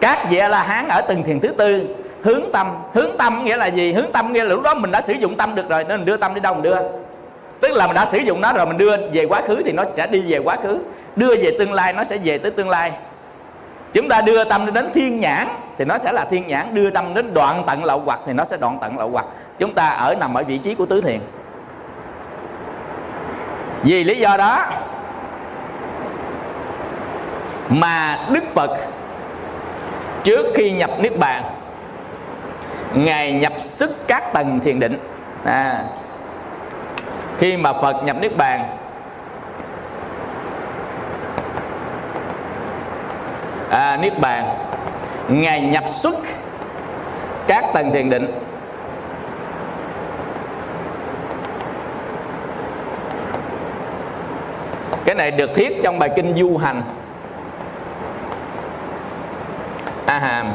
Các 0.00 0.30
vị 0.30 0.36
la 0.36 0.62
hán 0.62 0.88
ở 0.88 1.00
từng 1.00 1.22
thiền 1.22 1.40
thứ 1.40 1.48
tư, 1.48 1.96
hướng 2.22 2.42
tâm. 2.52 2.66
Hướng 2.94 3.16
tâm 3.18 3.44
nghĩa 3.44 3.56
là 3.56 3.66
gì? 3.66 3.92
Hướng 3.92 4.12
tâm 4.12 4.32
nghĩa 4.32 4.44
là 4.44 4.54
lúc 4.54 4.62
đó 4.62 4.74
mình 4.74 4.90
đã 4.90 5.02
sử 5.02 5.12
dụng 5.12 5.36
tâm 5.36 5.54
được 5.54 5.68
rồi, 5.68 5.84
nên 5.84 5.96
mình 5.96 6.06
đưa 6.06 6.16
tâm 6.16 6.34
đi 6.34 6.40
đâu 6.40 6.54
mình 6.54 6.62
đưa? 6.62 6.76
Tức 7.60 7.72
là 7.72 7.86
mình 7.86 7.96
đã 7.96 8.06
sử 8.06 8.18
dụng 8.18 8.40
nó 8.40 8.52
rồi, 8.52 8.66
mình 8.66 8.78
đưa 8.78 8.96
về 8.96 9.24
quá 9.24 9.42
khứ 9.46 9.62
thì 9.64 9.72
nó 9.72 9.84
sẽ 9.96 10.06
đi 10.06 10.22
về 10.28 10.38
quá 10.38 10.56
khứ. 10.56 10.78
Đưa 11.16 11.36
về 11.36 11.56
tương 11.58 11.72
lai, 11.72 11.92
nó 11.92 12.04
sẽ 12.04 12.18
về 12.24 12.38
tới 12.38 12.50
tương 12.50 12.68
lai. 12.68 12.92
Chúng 13.92 14.08
ta 14.08 14.20
đưa 14.20 14.44
tâm 14.44 14.74
đến 14.74 14.90
thiên 14.94 15.20
nhãn 15.20 15.46
thì 15.78 15.84
nó 15.84 15.98
sẽ 15.98 16.12
là 16.12 16.24
thiên 16.30 16.46
nhãn. 16.46 16.74
Đưa 16.74 16.90
tâm 16.90 17.14
đến 17.14 17.34
đoạn 17.34 17.64
tận 17.66 17.84
lậu 17.84 18.02
hoặc 18.04 18.20
thì 18.26 18.32
nó 18.32 18.44
sẽ 18.44 18.56
đoạn 18.60 18.78
tận 18.80 18.98
lậu 18.98 19.08
hoặc. 19.08 19.26
Chúng 19.58 19.74
ta 19.74 19.88
ở 19.88 20.14
nằm 20.14 20.34
ở 20.34 20.42
vị 20.42 20.58
trí 20.58 20.74
của 20.74 20.86
tứ 20.86 21.00
thiền 21.00 21.20
vì 23.82 24.04
lý 24.04 24.18
do 24.18 24.36
đó 24.36 24.64
mà 27.68 28.18
đức 28.30 28.44
phật 28.54 28.70
trước 30.24 30.46
khi 30.54 30.70
nhập 30.70 30.90
niết 31.00 31.18
bàn 31.18 31.44
ngài 32.94 33.32
nhập 33.32 33.52
sức 33.64 33.90
các 34.06 34.32
tầng 34.32 34.60
thiền 34.64 34.80
định. 34.80 34.98
À, 35.44 35.84
khi 37.38 37.56
mà 37.56 37.72
phật 37.72 38.04
nhập 38.04 38.16
niết 38.20 38.36
bàn 38.36 38.64
à, 43.70 43.96
niết 43.96 44.18
bàn 44.20 44.44
ngài 45.28 45.60
nhập 45.60 45.84
xuất 45.88 46.14
các 47.46 47.64
tầng 47.74 47.90
thiền 47.90 48.10
định. 48.10 48.39
Cái 55.04 55.14
này 55.14 55.30
được 55.30 55.50
thiết 55.54 55.80
trong 55.82 55.98
bài 55.98 56.10
kinh 56.16 56.36
du 56.36 56.56
hành. 56.56 56.82
A 60.06 60.18
hàm 60.18 60.52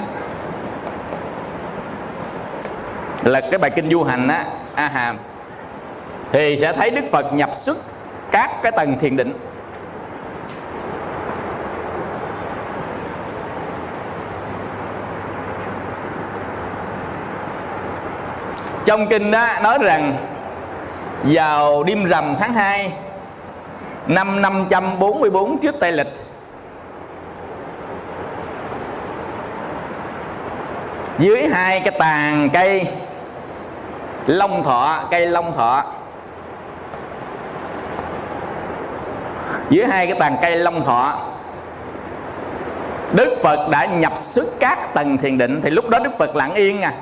là 3.23 3.41
cái 3.41 3.57
bài 3.57 3.71
kinh 3.75 3.89
du 3.89 4.03
hành 4.03 4.27
á 4.27 4.45
a 4.75 4.87
hàm 4.87 5.17
thì 6.31 6.57
sẽ 6.61 6.73
thấy 6.73 6.89
đức 6.89 7.03
phật 7.11 7.33
nhập 7.33 7.49
xuất 7.57 7.77
các 8.31 8.51
cái 8.63 8.71
tầng 8.71 8.97
thiền 9.01 9.17
định. 9.17 9.33
Trong 18.85 19.07
kinh 19.07 19.31
đó 19.31 19.47
nói 19.63 19.77
rằng, 19.81 20.17
vào 21.23 21.83
đêm 21.83 22.05
rằm 22.05 22.35
tháng 22.39 22.53
2 22.53 22.91
năm 24.07 24.41
544 24.41 25.57
trước 25.57 25.75
Tây 25.79 25.91
lịch. 25.91 26.13
Dưới 31.19 31.47
hai 31.47 31.79
cái 31.79 31.95
tàn 31.99 32.49
cây, 32.53 32.87
long 34.27 34.63
thọ, 34.63 34.99
cây 35.11 35.27
long 35.27 35.55
thọ. 35.55 35.83
Dưới 39.69 39.85
hai 39.85 40.07
cái 40.07 40.15
tàn 40.19 40.37
cây 40.41 40.57
long 40.57 40.85
thọ, 40.85 41.19
Đức 43.13 43.37
Phật 43.43 43.69
đã 43.71 43.85
nhập 43.85 44.13
xuất 44.21 44.45
các 44.59 44.93
tầng 44.93 45.17
thiền 45.17 45.37
định. 45.37 45.61
Thì 45.63 45.69
lúc 45.69 45.89
đó 45.89 45.99
Đức 45.99 46.11
Phật 46.17 46.35
lặng 46.35 46.53
yên 46.53 46.81
à 46.81 46.93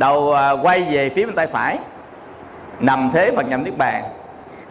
Đầu 0.00 0.32
à, 0.32 0.50
quay 0.50 0.82
về 0.82 1.08
phía 1.08 1.26
bên 1.26 1.34
tay 1.34 1.46
phải. 1.46 1.78
Nằm 2.80 3.10
thế 3.12 3.32
Phật 3.36 3.48
nhậm 3.48 3.64
Niết 3.64 3.78
Bàn. 3.78 4.04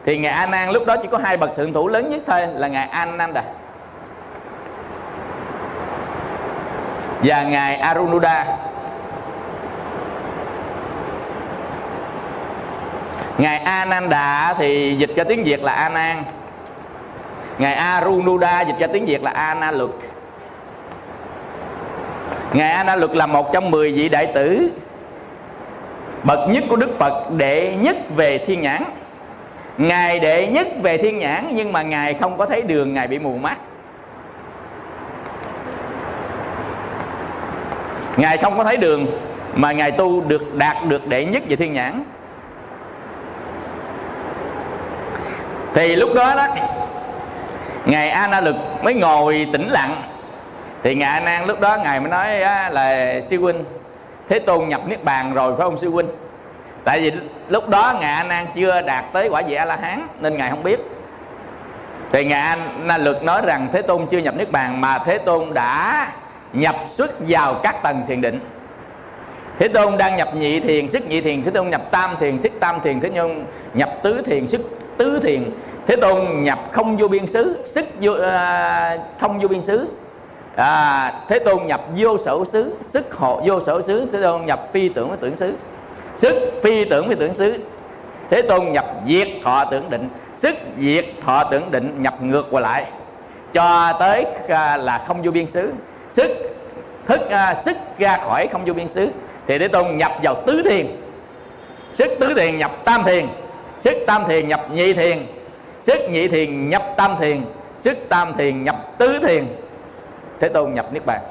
Thì 0.05 0.17
Ngài 0.17 0.31
A 0.31 0.45
Nan 0.45 0.69
lúc 0.69 0.85
đó 0.85 0.95
chỉ 1.01 1.07
có 1.11 1.17
hai 1.17 1.37
bậc 1.37 1.55
thượng 1.55 1.73
thủ 1.73 1.87
lớn 1.87 2.09
nhất 2.09 2.21
thôi, 2.27 2.47
Là 2.55 2.67
Ngài 2.67 2.87
Ananda. 2.87 3.43
Và 7.23 7.41
Ngài 7.41 7.75
Arunuda 7.75 8.45
ngài 13.37 13.57
ananda 13.57 14.53
thì 14.57 14.95
dịch 14.97 15.15
ra 15.15 15.23
tiếng 15.23 15.43
việt 15.43 15.63
là 15.63 15.71
a 15.71 15.89
nan 15.89 16.23
ngài 17.57 17.73
arunuda 17.73 18.61
dịch 18.61 18.75
ra 18.79 18.87
tiếng 18.93 19.05
việt 19.05 19.23
là 19.23 19.31
a 19.31 19.53
na 19.53 19.71
luật 19.71 19.89
ngài 22.53 22.71
a 22.71 22.83
na 22.83 22.95
luật 22.95 23.15
là 23.15 23.25
một 23.25 23.53
trong 23.53 23.71
mười 23.71 23.91
vị 23.91 24.09
đại 24.09 24.31
tử 24.35 24.69
bậc 26.23 26.39
nhất 26.49 26.63
của 26.69 26.75
đức 26.75 26.97
phật, 26.99 27.31
đệ 27.37 27.75
nhất 27.81 27.97
về 28.15 28.37
thiên 28.37 28.61
nhãn 28.61 28.83
ngài 29.79 30.19
đệ 30.19 30.47
nhất 30.47 30.67
về 30.81 30.97
thiên 30.97 31.19
nhãn, 31.19 31.51
nhưng 31.53 31.73
mà 31.73 31.81
ngài 31.81 32.13
không 32.13 32.37
có 32.37 32.45
thấy 32.45 32.61
đường, 32.61 32.93
ngài 32.93 33.07
bị 33.07 33.19
mù 33.19 33.35
mắt. 33.35 33.57
Ngài 38.17 38.37
không 38.37 38.57
có 38.57 38.63
thấy 38.63 38.77
đường, 38.77 39.07
mà 39.53 39.71
ngài 39.71 39.91
tu 39.91 40.21
được, 40.21 40.55
đạt 40.55 40.77
được 40.87 41.07
đệ 41.07 41.25
nhất 41.25 41.43
về 41.47 41.55
thiên 41.55 41.73
nhãn. 41.73 42.03
Thì 45.73 45.95
lúc 45.95 46.09
đó 46.15 46.35
đó, 46.35 46.47
ngài 47.85 48.09
a 48.09 48.27
na 48.27 48.41
lực 48.41 48.55
mới 48.83 48.93
ngồi 48.93 49.47
tĩnh 49.53 49.67
lặng. 49.69 50.01
Thì 50.83 50.95
ngài 50.95 51.09
a 51.09 51.19
nan 51.19 51.45
lúc 51.45 51.59
đó 51.59 51.77
ngài 51.83 51.99
mới 51.99 52.09
nói 52.09 52.39
là 52.71 53.15
sư 53.29 53.37
huynh, 53.37 53.63
thế 54.29 54.39
tôn 54.39 54.69
nhập 54.69 54.81
niết 54.87 55.03
bàn 55.03 55.33
rồi, 55.33 55.55
phải 55.57 55.63
không 55.63 55.77
sư 55.77 55.89
huynh? 55.89 56.07
Tại 56.83 56.99
vì 57.01 57.11
lúc 57.49 57.69
đó 57.69 57.97
ngài 58.01 58.23
nan 58.23 58.45
chưa 58.55 58.81
đạt 58.81 59.05
tới 59.13 59.29
quả 59.29 59.41
vị 59.47 59.53
a 59.53 59.65
la 59.65 59.75
hán 59.75 60.07
nên 60.19 60.37
ngài 60.37 60.49
không 60.49 60.63
biết. 60.63 60.79
Thì 62.11 62.25
ngài 62.25 62.41
a 62.41 62.55
nan 62.79 63.03
luật 63.03 63.23
nói 63.23 63.41
rằng 63.45 63.67
thế 63.73 63.81
tôn 63.81 64.05
chưa 64.05 64.17
nhập 64.17 64.35
niết 64.37 64.51
bàn 64.51 64.81
mà 64.81 64.99
thế 65.05 65.17
tôn 65.17 65.53
đã 65.53 66.11
nhập 66.53 66.75
xuất 66.87 67.11
vào 67.19 67.53
các 67.63 67.83
tầng 67.83 68.03
thiền 68.07 68.21
định. 68.21 68.39
Thế 69.59 69.67
tôn 69.67 69.97
đang 69.97 70.17
nhập 70.17 70.35
nhị 70.35 70.59
thiền 70.59 70.89
sức 70.89 71.07
nhị 71.07 71.21
thiền 71.21 71.43
thế 71.43 71.51
tôn 71.51 71.69
nhập 71.69 71.81
tam 71.91 72.15
thiền 72.19 72.41
sức 72.43 72.51
tam 72.59 72.81
thiền 72.83 72.99
thế 72.99 73.09
tôn 73.09 73.31
nhập 73.73 73.89
tứ 74.03 74.21
thiền 74.25 74.47
sức 74.47 74.61
tứ 74.97 75.19
thiền. 75.23 75.51
Thế 75.87 75.95
tôn 75.95 76.43
nhập 76.43 76.59
không 76.71 76.97
vô 76.97 77.07
biên 77.07 77.27
xứ 77.27 77.63
sức 77.65 77.85
vô, 78.01 78.13
à, 78.13 78.97
không 79.19 79.39
vô 79.39 79.47
biên 79.47 79.63
xứ. 79.63 79.87
À, 80.55 81.13
thế 81.27 81.39
tôn 81.39 81.67
nhập 81.67 81.81
vô 81.97 82.17
sở 82.17 82.37
xứ 82.51 82.75
sức 82.93 83.13
hộ 83.13 83.41
vô 83.45 83.59
sở 83.65 83.81
xứ 83.81 84.07
thế 84.13 84.21
tôn 84.21 84.45
nhập 84.45 84.73
phi 84.73 84.89
tưởng 84.89 85.09
với 85.09 85.17
tưởng 85.17 85.37
xứ 85.37 85.53
sức 86.19 86.59
phi 86.63 86.85
tưởng 86.85 87.09
phi 87.09 87.15
tưởng 87.15 87.33
xứ. 87.33 87.57
Thế 88.29 88.41
tôn 88.41 88.71
nhập 88.71 88.85
diệt 89.07 89.27
thọ 89.43 89.65
tưởng 89.65 89.89
định. 89.89 90.09
Sức 90.37 90.55
diệt 90.79 91.05
thọ 91.25 91.43
tưởng 91.43 91.71
định 91.71 91.95
nhập 92.01 92.23
ngược 92.23 92.47
qua 92.51 92.61
lại. 92.61 92.85
Cho 93.53 93.93
tới 93.99 94.25
à, 94.47 94.77
là 94.77 95.03
không 95.07 95.21
vô 95.21 95.31
biên 95.31 95.47
xứ. 95.47 95.73
Sức 96.11 96.31
thức 97.07 97.29
à, 97.29 97.55
sức 97.65 97.77
ra 97.97 98.17
khỏi 98.17 98.47
không 98.47 98.65
vô 98.65 98.73
biên 98.73 98.87
xứ. 98.87 99.09
Thì 99.47 99.57
thế 99.57 99.67
tôn 99.67 99.97
nhập 99.97 100.11
vào 100.23 100.35
tứ 100.45 100.61
thiền. 100.69 100.87
Sức 101.93 102.11
tứ 102.19 102.33
thiền 102.33 102.57
nhập 102.57 102.71
tam 102.85 103.03
thiền. 103.03 103.27
Sức 103.81 103.93
tam 104.07 104.23
thiền 104.27 104.47
nhập 104.47 104.71
nhị 104.71 104.93
thiền. 104.93 105.27
Sức 105.83 106.09
nhị 106.09 106.27
thiền 106.27 106.69
nhập 106.69 106.83
tam 106.97 107.15
thiền. 107.19 107.45
Sức 107.79 107.97
tam 108.09 108.33
thiền 108.37 108.63
nhập 108.63 108.75
tứ 108.97 109.19
thiền. 109.27 109.47
Thế 110.39 110.49
tôn 110.49 110.73
nhập 110.73 110.93
niết 110.93 111.05
bàn. 111.05 111.21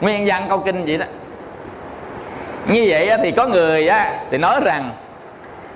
Nguyên 0.00 0.26
văn 0.26 0.42
câu 0.48 0.58
kinh 0.58 0.84
vậy 0.84 0.98
đó 0.98 1.06
như 2.68 2.86
vậy 2.88 3.10
thì 3.22 3.30
có 3.32 3.46
người 3.46 3.88
thì 4.30 4.38
nói 4.38 4.60
rằng 4.64 4.90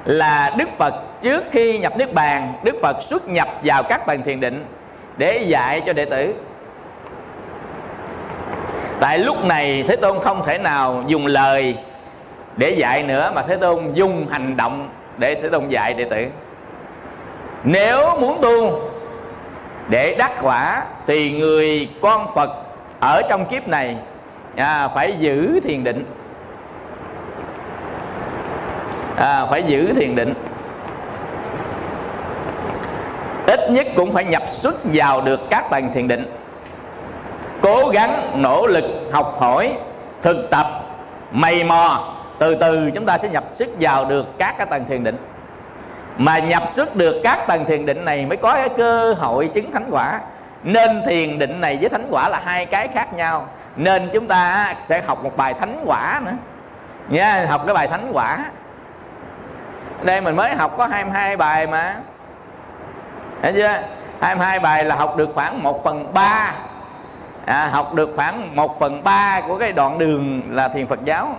là 0.05 0.55
đức 0.59 0.69
phật 0.79 0.95
trước 1.23 1.45
khi 1.51 1.79
nhập 1.79 1.93
niết 1.97 2.15
bàn 2.15 2.53
đức 2.63 2.77
phật 2.83 2.97
xuất 3.03 3.29
nhập 3.29 3.49
vào 3.65 3.83
các 3.83 4.07
bàn 4.07 4.23
thiền 4.23 4.41
định 4.41 4.67
để 5.17 5.39
dạy 5.49 5.83
cho 5.87 5.93
đệ 5.93 6.05
tử. 6.05 6.35
Tại 9.01 9.19
lúc 9.19 9.45
này 9.45 9.85
thế 9.89 9.97
tôn 9.97 10.19
không 10.21 10.43
thể 10.47 10.59
nào 10.59 11.05
dùng 11.07 11.27
lời 11.27 11.77
để 12.57 12.71
dạy 12.71 13.03
nữa 13.03 13.33
mà 13.35 13.43
thế 13.43 13.57
tôn 13.57 13.95
dùng 13.95 14.27
hành 14.31 14.57
động 14.57 14.89
để 15.19 15.35
thế 15.35 15.49
tôn 15.49 15.69
dạy 15.69 15.95
đệ 15.95 16.05
tử. 16.05 16.27
Nếu 17.65 18.17
muốn 18.21 18.39
tu 18.43 18.81
để 19.89 20.15
đắc 20.19 20.33
quả 20.43 20.85
thì 21.07 21.31
người 21.31 21.89
con 22.03 22.27
phật 22.35 22.51
ở 23.01 23.23
trong 23.29 23.47
kiếp 23.47 23.69
này 23.69 23.97
à, 24.57 24.89
phải 24.89 25.17
giữ 25.19 25.61
thiền 25.61 25.85
định 25.85 26.05
à, 29.17 29.47
phải 29.51 29.63
giữ 29.63 29.93
thiền 29.95 30.15
định. 30.15 30.35
Ít 33.47 33.71
nhất 33.71 33.87
cũng 33.97 34.15
phải 34.15 34.25
nhập 34.25 34.43
xuất 34.51 34.75
vào 34.85 35.21
được 35.21 35.41
các 35.51 35.65
tầng 35.71 35.91
thiền 35.95 36.09
định. 36.09 36.33
Cố 37.63 37.89
gắng 37.89 38.43
nỗ 38.43 38.67
lực 38.67 38.85
học 39.13 39.37
hỏi 39.41 39.73
thực 40.23 40.51
tập 40.51 40.67
mày 41.33 41.65
mò. 41.65 42.13
Từ 42.39 42.55
từ 42.55 42.91
chúng 42.95 43.07
ta 43.07 43.19
sẽ 43.19 43.29
nhập 43.29 43.45
xuất 43.59 43.69
vào 43.81 44.05
được 44.05 44.39
các 44.39 44.55
cái 44.59 44.67
tầng 44.67 44.85
thiền 44.89 45.05
định. 45.05 45.17
Mà 46.19 46.39
nhập 46.39 46.63
xuất 46.69 46.97
được 46.97 47.21
các 47.25 47.47
tầng 47.47 47.65
thiền 47.65 47.87
định 47.87 48.05
này 48.05 48.27
mới 48.27 48.37
có 48.37 48.55
cái 48.55 48.69
cơ 48.69 49.15
hội 49.19 49.51
chứng 49.55 49.73
thánh 49.73 49.89
quả. 49.91 50.21
Nên 50.63 51.03
thiền 51.09 51.39
định 51.39 51.61
này 51.61 51.79
với 51.81 51.89
thánh 51.89 52.07
quả 52.11 52.29
là 52.29 52.41
hai 52.45 52.67
cái 52.67 52.89
khác 52.89 53.15
nhau. 53.15 53.49
Nên 53.77 54.11
chúng 54.13 54.27
ta 54.27 54.75
sẽ 54.87 55.03
học 55.07 55.25
một 55.25 55.37
bài 55.37 55.55
thánh 55.55 55.83
quả 55.87 56.21
nữa. 56.25 56.33
Nha 57.09 57.47
học 57.49 57.63
cái 57.67 57.75
bài 57.75 57.89
thánh 57.89 58.11
quả 58.13 58.39
đây 60.03 60.21
mình 60.21 60.37
mới 60.37 60.55
học 60.55 60.75
có 60.79 60.87
22 60.87 61.37
bài 61.37 61.67
mà. 61.67 61.97
Thấy 63.43 63.53
chưa? 63.53 63.83
22 64.21 64.61
bài 64.61 64.85
là 64.85 64.95
học 64.95 65.17
được 65.17 65.29
khoảng 65.35 65.63
1 65.63 65.85
phần 65.85 66.15
3 66.15 66.53
à, 67.47 67.69
học 67.73 67.95
được 67.95 68.11
khoảng 68.17 68.57
1 68.57 68.81
phần 68.81 69.05
3 69.05 69.41
của 69.49 69.59
cái 69.59 69.73
đoạn 69.73 69.99
đường 69.99 70.43
là 70.51 70.69
thiền 70.69 70.87
Phật 70.87 71.05
giáo. 71.05 71.37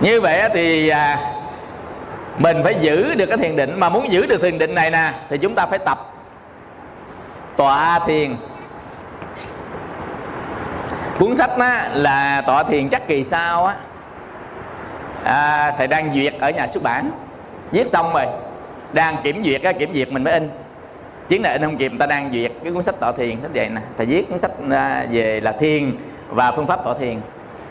Như 0.00 0.20
vậy 0.20 0.42
thì 0.54 0.88
à, 0.88 1.18
mình 2.38 2.60
phải 2.64 2.74
giữ 2.80 3.14
được 3.14 3.26
cái 3.26 3.38
thiền 3.38 3.56
định. 3.56 3.80
Mà 3.80 3.88
muốn 3.88 4.12
giữ 4.12 4.26
được 4.26 4.42
thiền 4.42 4.58
định 4.58 4.74
này 4.74 4.90
nè 4.90 5.12
thì 5.30 5.38
chúng 5.38 5.54
ta 5.54 5.66
phải 5.66 5.78
tập 5.78 5.98
tọa 7.56 7.98
thiền. 8.06 8.36
Cuốn 11.18 11.36
sách 11.36 11.58
đó 11.58 11.70
là 11.92 12.42
tọa 12.46 12.62
thiền 12.62 12.88
chắc 12.88 13.06
kỳ 13.06 13.24
sau 13.24 13.66
á 13.66 13.74
à, 15.24 15.72
thầy 15.78 15.86
đang 15.86 16.14
duyệt 16.14 16.34
ở 16.40 16.50
nhà 16.50 16.66
xuất 16.66 16.82
bản. 16.82 17.10
Viết 17.70 17.86
xong 17.86 18.12
rồi. 18.14 18.26
Đang 18.92 19.16
kiểm 19.22 19.44
duyệt 19.44 19.62
á, 19.62 19.72
kiểm 19.72 19.94
duyệt 19.94 20.12
mình 20.12 20.24
mới 20.24 20.32
in. 20.32 20.50
Chiến 21.28 21.42
này 21.42 21.52
in 21.52 21.62
không 21.62 21.76
kịp 21.76 21.92
ta 21.98 22.06
đang 22.06 22.30
duyệt 22.32 22.52
cái 22.64 22.72
cuốn 22.72 22.82
sách 22.82 22.94
tọa 23.00 23.12
thiền 23.12 23.40
sách 23.42 23.50
vậy 23.54 23.68
nè. 23.68 23.80
Thầy 23.96 24.06
viết 24.06 24.28
cuốn 24.30 24.38
sách 24.38 24.50
à, 24.70 25.06
về 25.10 25.40
là 25.40 25.52
thiền 25.52 25.96
và 26.28 26.52
phương 26.52 26.66
pháp 26.66 26.84
tọa 26.84 26.94
thiền. 26.94 27.20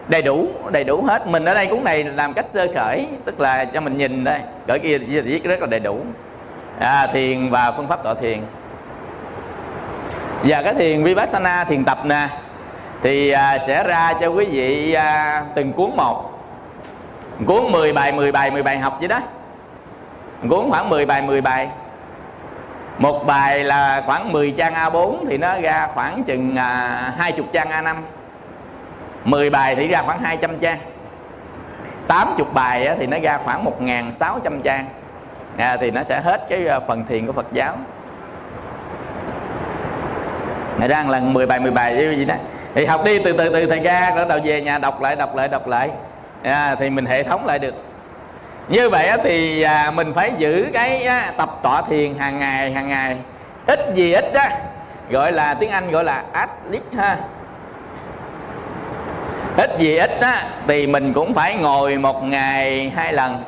Đầy 0.07 0.21
đủ 0.21 0.47
đầy 0.71 0.83
đủ 0.83 1.03
hết. 1.03 1.27
Mình 1.27 1.45
ở 1.45 1.53
đây 1.53 1.67
cuốn 1.67 1.83
này 1.83 2.03
làm 2.03 2.33
cách 2.33 2.45
sơ 2.53 2.67
khởi 2.75 3.07
tức 3.25 3.39
là 3.39 3.65
cho 3.65 3.81
mình 3.81 3.97
nhìn 3.97 4.23
đây. 4.23 4.39
Cỡ 4.67 4.77
kia 4.83 4.97
viết 4.97 5.43
rất 5.43 5.59
là 5.61 5.67
đầy 5.67 5.79
đủ. 5.79 5.99
À, 6.79 7.07
thiền 7.13 7.49
và 7.49 7.71
phương 7.71 7.87
pháp 7.87 8.03
tọa 8.03 8.13
thiền. 8.13 8.39
Và 10.43 10.61
cái 10.61 10.73
thiền 10.73 11.03
vipassana 11.03 11.63
thiền 11.63 11.85
tập 11.85 11.97
nè 12.05 12.27
thì 13.03 13.29
à, 13.29 13.57
sẽ 13.67 13.83
ra 13.83 14.13
cho 14.21 14.27
quý 14.27 14.45
vị 14.45 14.93
à, 14.93 15.43
từng 15.55 15.73
cuốn 15.73 15.91
một 15.95 16.28
cuốn 17.47 17.71
10 17.71 17.93
bài 17.93 18.11
10 18.11 18.31
bài 18.31 18.51
10 18.51 18.63
bài 18.63 18.79
học 18.79 18.95
vậy 18.99 19.07
đó. 19.07 19.19
Cuốn 20.49 20.69
khoảng 20.69 20.89
10 20.89 21.05
bài 21.05 21.21
10 21.21 21.41
bài. 21.41 21.69
Một 22.97 23.23
bài 23.27 23.63
là 23.63 24.03
khoảng 24.05 24.31
10 24.31 24.51
trang 24.57 24.73
A4 24.73 25.15
thì 25.29 25.37
nó 25.37 25.59
ra 25.59 25.87
khoảng 25.93 26.23
chừng 26.23 26.55
à, 26.55 27.13
20 27.17 27.45
trang 27.53 27.69
A5 27.69 27.95
10 29.23 29.49
bài 29.49 29.75
thì 29.75 29.87
ra 29.87 30.01
khoảng 30.01 30.19
200 30.23 30.57
trang. 30.59 30.79
80 32.07 32.45
bài 32.53 32.95
thì 32.99 33.07
nó 33.07 33.17
ra 33.19 33.39
khoảng 33.43 33.65
1.600 33.65 34.61
trang. 34.63 34.85
À, 35.57 35.77
thì 35.77 35.91
nó 35.91 36.03
sẽ 36.03 36.21
hết 36.21 36.49
cái 36.49 36.67
à, 36.67 36.79
phần 36.79 37.05
thiền 37.05 37.27
của 37.27 37.33
Phật 37.33 37.45
giáo. 37.53 37.75
Ngày 40.77 40.87
ra 40.87 41.03
lần 41.07 41.33
10 41.33 41.45
bài 41.45 41.59
10 41.59 41.71
bài 41.71 41.95
như 41.95 42.11
gì 42.11 42.25
đó. 42.25 42.35
Thì 42.75 42.85
học 42.85 43.01
đi 43.05 43.19
từ 43.23 43.31
từ 43.31 43.49
từ 43.49 43.65
thầy 43.65 43.79
ra 43.79 44.11
rồi 44.15 44.25
đầu 44.29 44.39
về 44.43 44.61
nhà 44.61 44.77
đọc 44.77 45.01
lại 45.01 45.15
đọc 45.15 45.35
lại 45.35 45.47
đọc 45.47 45.67
lại 45.67 45.89
à, 46.43 46.75
thì 46.79 46.89
mình 46.89 47.05
hệ 47.05 47.23
thống 47.23 47.45
lại 47.45 47.59
được. 47.59 47.73
Như 48.67 48.89
vậy 48.89 49.11
thì 49.23 49.61
à, 49.61 49.91
mình 49.91 50.13
phải 50.13 50.31
giữ 50.37 50.67
cái 50.73 51.09
tập 51.37 51.49
tọa 51.63 51.81
thiền 51.81 52.15
hàng 52.19 52.39
ngày 52.39 52.71
hàng 52.71 52.89
ngày. 52.89 53.17
Ít 53.67 53.79
gì 53.95 54.13
ít 54.13 54.33
đó 54.33 54.43
gọi 55.09 55.31
là 55.31 55.53
tiếng 55.53 55.69
anh 55.69 55.91
gọi 55.91 56.03
là 56.03 56.23
at 56.31 56.49
least 56.69 56.95
ha. 56.97 57.17
Ít 59.57 59.69
gì 59.79 59.97
ít 59.97 60.19
á 60.21 60.43
thì 60.67 60.87
mình 60.87 61.13
cũng 61.13 61.33
phải 61.33 61.55
ngồi 61.55 61.97
một 61.97 62.23
ngày 62.23 62.91
hai 62.95 63.13
lần. 63.13 63.43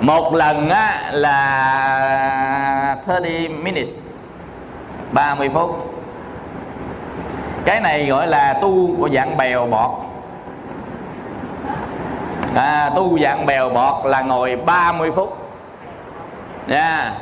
Một 0.00 0.34
lần 0.34 0.70
á 0.70 1.10
là 1.12 2.96
30 3.06 3.48
minutes 3.48 3.90
30 5.12 5.48
phút. 5.48 5.94
Cái 7.64 7.80
này 7.80 8.06
gọi 8.06 8.26
là 8.26 8.58
tu 8.62 8.96
của 8.98 9.08
dạng 9.14 9.36
bèo 9.36 9.66
bọt 9.66 10.09
à, 12.54 12.90
tu 12.96 13.18
dạng 13.18 13.46
bèo 13.46 13.68
bọt 13.68 14.06
là 14.06 14.20
ngồi 14.20 14.56
30 14.56 15.12
phút. 15.16 15.36
Nha. 16.66 16.98
Yeah. 16.98 17.12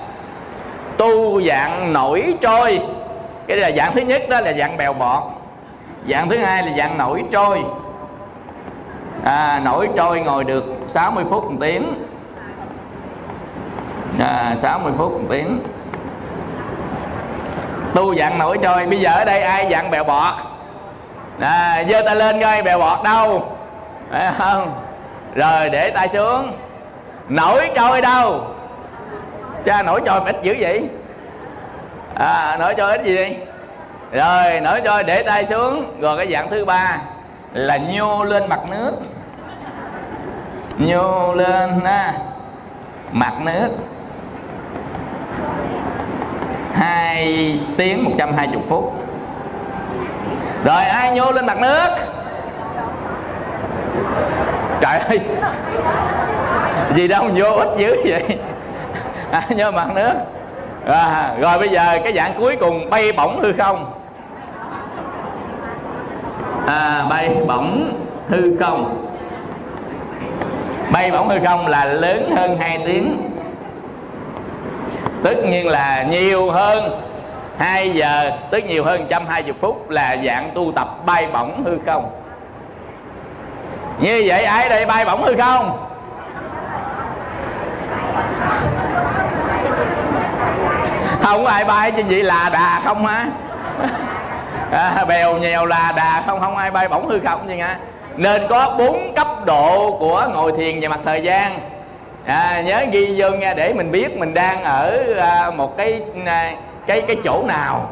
tu 0.99 1.43
dạng 1.43 1.93
nổi 1.93 2.35
trôi. 2.41 2.81
Cái 3.47 3.57
là 3.57 3.71
dạng 3.77 3.95
thứ 3.95 4.01
nhất 4.01 4.23
đó 4.29 4.41
là 4.41 4.53
dạng 4.53 4.77
bèo 4.77 4.93
bọt. 4.93 5.23
Dạng 6.11 6.31
thứ 6.31 6.39
hai 6.39 6.63
là 6.63 6.73
dạng 6.79 6.99
nổi 6.99 7.25
trôi. 7.33 7.63
À, 9.25 9.61
nổi 9.65 9.89
trôi 9.97 10.21
ngồi 10.21 10.45
được 10.45 10.65
60 10.89 11.25
phút 11.31 11.51
một 11.51 11.57
tiếng. 11.61 12.05
À, 14.19 14.55
60 14.63 14.93
phút 14.99 15.13
một 15.13 15.27
tiếng. 15.31 15.61
Tu 17.95 18.17
dạng 18.17 18.39
nổi 18.39 18.59
trôi. 18.63 18.87
Bây 18.87 19.01
giờ 19.01 19.11
ở 19.11 19.25
đây 19.25 19.43
ai 19.43 19.69
dạng 19.73 19.91
bèo 19.91 20.05
bọt? 20.05 20.35
À, 21.41 21.85
giơ 21.89 22.03
tay 22.03 22.17
lên 22.17 22.41
coi 22.43 22.63
bèo 22.63 22.79
bọt 22.79 23.03
đâu? 23.05 23.53
Phải 24.11 24.33
không? 24.39 24.88
Rồi 25.35 25.71
để 25.71 25.91
tay 25.91 26.09
xuống. 26.09 26.53
Nổi 27.29 27.71
trôi 27.75 28.01
đâu? 28.01 28.41
Cha 29.65 29.83
nổi 29.83 30.01
trôi 30.07 30.21
ít 30.27 30.37
dữ 30.43 30.57
vậy? 30.61 30.89
À, 32.15 32.57
nổi 32.61 32.75
trôi 32.77 32.93
ít 32.93 33.05
gì 33.05 33.17
đi 33.17 33.37
rồi 34.13 34.61
nổi 34.61 34.81
trôi 34.85 35.05
để 35.05 35.23
tay 35.23 35.47
xuống. 35.47 36.01
Rồi 36.01 36.17
cái 36.17 36.33
dạng 36.33 36.51
thứ 36.51 36.65
ba 36.65 36.99
là 37.53 37.77
nhô 37.77 38.25
lên 38.25 38.49
mặt 38.49 38.61
nước. 38.71 38.93
Nhô 40.79 41.35
lên 41.35 41.81
ha, 41.85 42.13
mặt 43.13 43.33
nước. 43.41 43.69
Hai 46.75 47.61
tiếng 47.77 48.05
120 48.05 48.63
phút. 48.69 49.05
Rồi 50.65 50.85
ai 50.85 51.11
nhô 51.11 51.33
lên 51.33 51.47
mặt 51.47 51.59
nước? 51.61 51.89
Trời 54.81 54.99
ơi. 54.99 55.21
Gì 56.95 57.09
đâu 57.09 57.25
vô 57.35 57.53
ích 57.53 57.69
dữ 57.77 57.97
vậy. 58.05 58.39
À, 59.31 59.43
nhớ 59.49 59.71
mặt 59.71 59.95
nữa. 59.95 60.15
À, 60.87 61.35
rồi 61.41 61.59
bây 61.59 61.69
giờ 61.69 61.99
cái 62.05 62.13
dạng 62.17 62.33
cuối 62.39 62.57
cùng 62.57 62.91
bay 62.91 63.13
bổng 63.13 63.43
hư 63.43 63.53
không? 63.59 63.93
À, 66.67 67.05
bay 67.11 67.37
bổng 67.49 67.93
hư 68.29 68.57
không. 68.61 69.07
Bay 70.93 71.11
bổng 71.11 71.29
hư 71.29 71.39
không 71.45 71.67
là 71.67 71.85
lớn 71.85 72.31
hơn 72.37 72.59
2 72.59 72.79
tiếng. 72.87 73.23
Tất 75.23 75.35
nhiên 75.45 75.69
là 75.69 76.03
nhiều 76.03 76.51
hơn 76.51 77.01
2 77.59 77.91
giờ 77.91 78.31
tức 78.51 78.65
nhiều 78.65 78.85
hơn 78.85 79.01
120 79.01 79.53
phút 79.61 79.91
là 79.91 80.17
dạng 80.25 80.51
tu 80.55 80.73
tập 80.77 80.89
bay 81.07 81.27
bổng 81.33 81.65
hư 81.65 81.79
không 81.87 82.11
như 84.01 84.23
vậy 84.27 84.45
ai 84.45 84.69
đây 84.69 84.87
bay 84.87 85.05
bổng 85.05 85.25
hư 85.25 85.35
không? 85.39 85.85
Không 91.23 91.45
có 91.45 91.51
ai 91.51 91.65
bay 91.65 91.91
trên 91.91 92.09
vậy 92.09 92.23
là 92.23 92.51
đà 92.53 92.81
không 92.85 93.07
hả 93.07 93.27
à, 94.73 95.05
bèo 95.09 95.37
nhèo 95.39 95.67
là 95.67 95.93
đà 95.97 96.23
không 96.27 96.41
không 96.41 96.57
ai 96.57 96.71
bay 96.71 96.89
bổng 96.89 97.09
hư 97.09 97.19
không 97.25 97.49
gì 97.49 97.57
nha. 97.57 97.79
Nên 98.17 98.43
có 98.49 98.75
bốn 98.79 99.15
cấp 99.15 99.27
độ 99.45 99.97
của 100.01 100.29
ngồi 100.35 100.53
thiền 100.53 100.81
về 100.81 100.89
mặt 100.89 101.01
thời 101.05 101.23
gian. 101.23 101.59
À, 102.27 102.63
nhớ 102.67 102.85
ghi 102.91 103.15
vô 103.17 103.31
nha 103.31 103.55
để 103.55 103.73
mình 103.73 103.91
biết 103.93 104.17
mình 104.17 104.35
đang 104.35 104.65
ở 104.65 105.05
à, 105.21 105.51
một 105.51 105.77
cái 105.77 106.03
à, 106.27 106.53
cái 106.87 107.01
cái 107.01 107.17
chỗ 107.25 107.43
nào. 107.47 107.91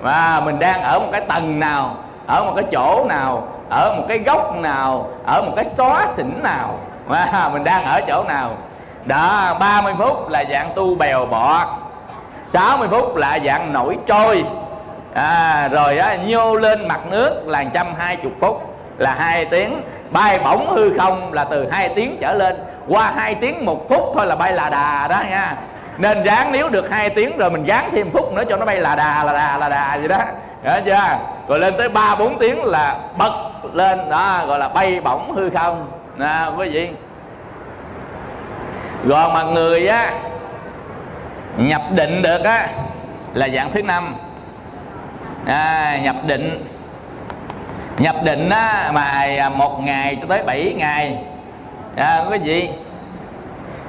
Và 0.00 0.42
mình 0.44 0.58
đang 0.58 0.82
ở 0.82 0.98
một 0.98 1.08
cái 1.12 1.20
tầng 1.20 1.60
nào 1.60 1.96
ở 2.26 2.44
một 2.44 2.52
cái 2.56 2.64
chỗ 2.72 3.04
nào 3.08 3.48
ở 3.70 3.94
một 3.96 4.04
cái 4.08 4.18
góc 4.18 4.56
nào 4.56 5.08
ở 5.26 5.42
một 5.42 5.52
cái 5.56 5.64
xóa 5.64 6.06
xỉn 6.16 6.42
nào. 6.42 6.78
Mà 7.06 7.48
mình 7.52 7.64
đang 7.64 7.84
ở 7.84 8.00
chỗ 8.08 8.24
nào? 8.28 8.50
Đó 9.04 9.56
30 9.60 9.94
phút 9.98 10.28
là 10.28 10.44
dạng 10.50 10.70
tu 10.74 10.94
bèo 10.94 11.26
bọt. 11.26 11.68
60 12.52 12.88
phút 12.90 13.16
là 13.16 13.38
dạng 13.46 13.72
nổi 13.72 13.98
trôi. 14.06 14.44
À, 15.14 15.68
rồi 15.68 15.98
á, 15.98 16.16
nhô 16.16 16.54
lên 16.54 16.88
mặt 16.88 17.00
nước 17.10 17.42
là 17.46 17.62
120 17.62 18.32
phút 18.40 18.76
là 18.98 19.14
hai 19.18 19.44
tiếng. 19.44 19.82
Bay 20.10 20.38
bổng 20.38 20.70
hư 20.70 20.98
không 20.98 21.32
là 21.32 21.44
từ 21.44 21.70
hai 21.70 21.88
tiếng 21.88 22.16
trở 22.20 22.32
lên. 22.32 22.64
Qua 22.88 23.12
hai 23.16 23.34
tiếng 23.34 23.64
một 23.64 23.88
phút 23.88 24.12
thôi 24.14 24.26
là 24.26 24.36
bay 24.36 24.52
là 24.52 24.70
đà 24.70 25.08
đó 25.08 25.22
nha. 25.30 25.56
Nên 25.98 26.22
ráng 26.22 26.52
nếu 26.52 26.68
được 26.68 26.90
hai 26.90 27.10
tiếng 27.10 27.38
rồi 27.38 27.50
mình 27.50 27.64
gán 27.64 27.84
thêm 27.92 28.10
phút 28.10 28.32
nữa 28.32 28.42
cho 28.48 28.56
nó 28.56 28.66
bay 28.66 28.76
là 28.76 28.96
đà 28.96 29.24
là 29.24 29.32
đà 29.32 29.58
là 29.58 29.68
đà 29.68 29.96
vậy 29.96 30.08
đó 30.08 30.18
hiểu 30.64 30.82
chưa? 30.84 31.18
Rồi 31.48 31.60
lên 31.60 31.74
tới 31.78 31.88
ba 31.88 32.14
bốn 32.14 32.38
tiếng 32.38 32.64
là 32.64 32.98
bật 33.18 33.32
lên. 33.72 34.08
Đó 34.08 34.44
gọi 34.46 34.58
là 34.58 34.68
bay 34.68 35.00
bổng 35.00 35.32
hư 35.32 35.50
không. 35.50 35.90
Nè 36.16 36.46
quý 36.56 36.70
vị. 36.70 36.90
Rồi 39.04 39.28
mà 39.34 39.42
người 39.42 39.86
á 39.88 40.10
nhập 41.56 41.82
định 41.90 42.22
được 42.22 42.44
á 42.44 42.68
là 43.34 43.48
dạng 43.48 43.72
thứ 43.72 43.82
năm. 43.82 44.14
À, 45.46 45.98
nhập 46.02 46.16
định. 46.26 46.68
Nhập 47.98 48.16
định 48.24 48.50
á 48.50 48.90
mà 48.92 49.28
một 49.54 49.80
ngày 49.80 50.16
cho 50.20 50.26
tới 50.28 50.42
bảy 50.42 50.74
ngày. 50.76 51.18
À, 51.96 52.24
quý 52.30 52.38
vị. 52.38 52.68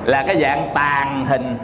Là 0.04 0.24
cái 0.28 0.42
dạng 0.42 0.70
tàn 0.74 1.26
hình. 1.26 1.58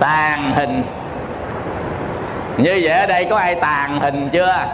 Tàn 0.00 0.52
hình. 0.54 0.82
Như 2.56 2.80
vậy 2.82 3.00
ở 3.00 3.06
đây 3.06 3.26
có 3.30 3.36
ai 3.36 3.54
tàn 3.54 4.00
hình 4.00 4.28
chưa? 4.32 4.66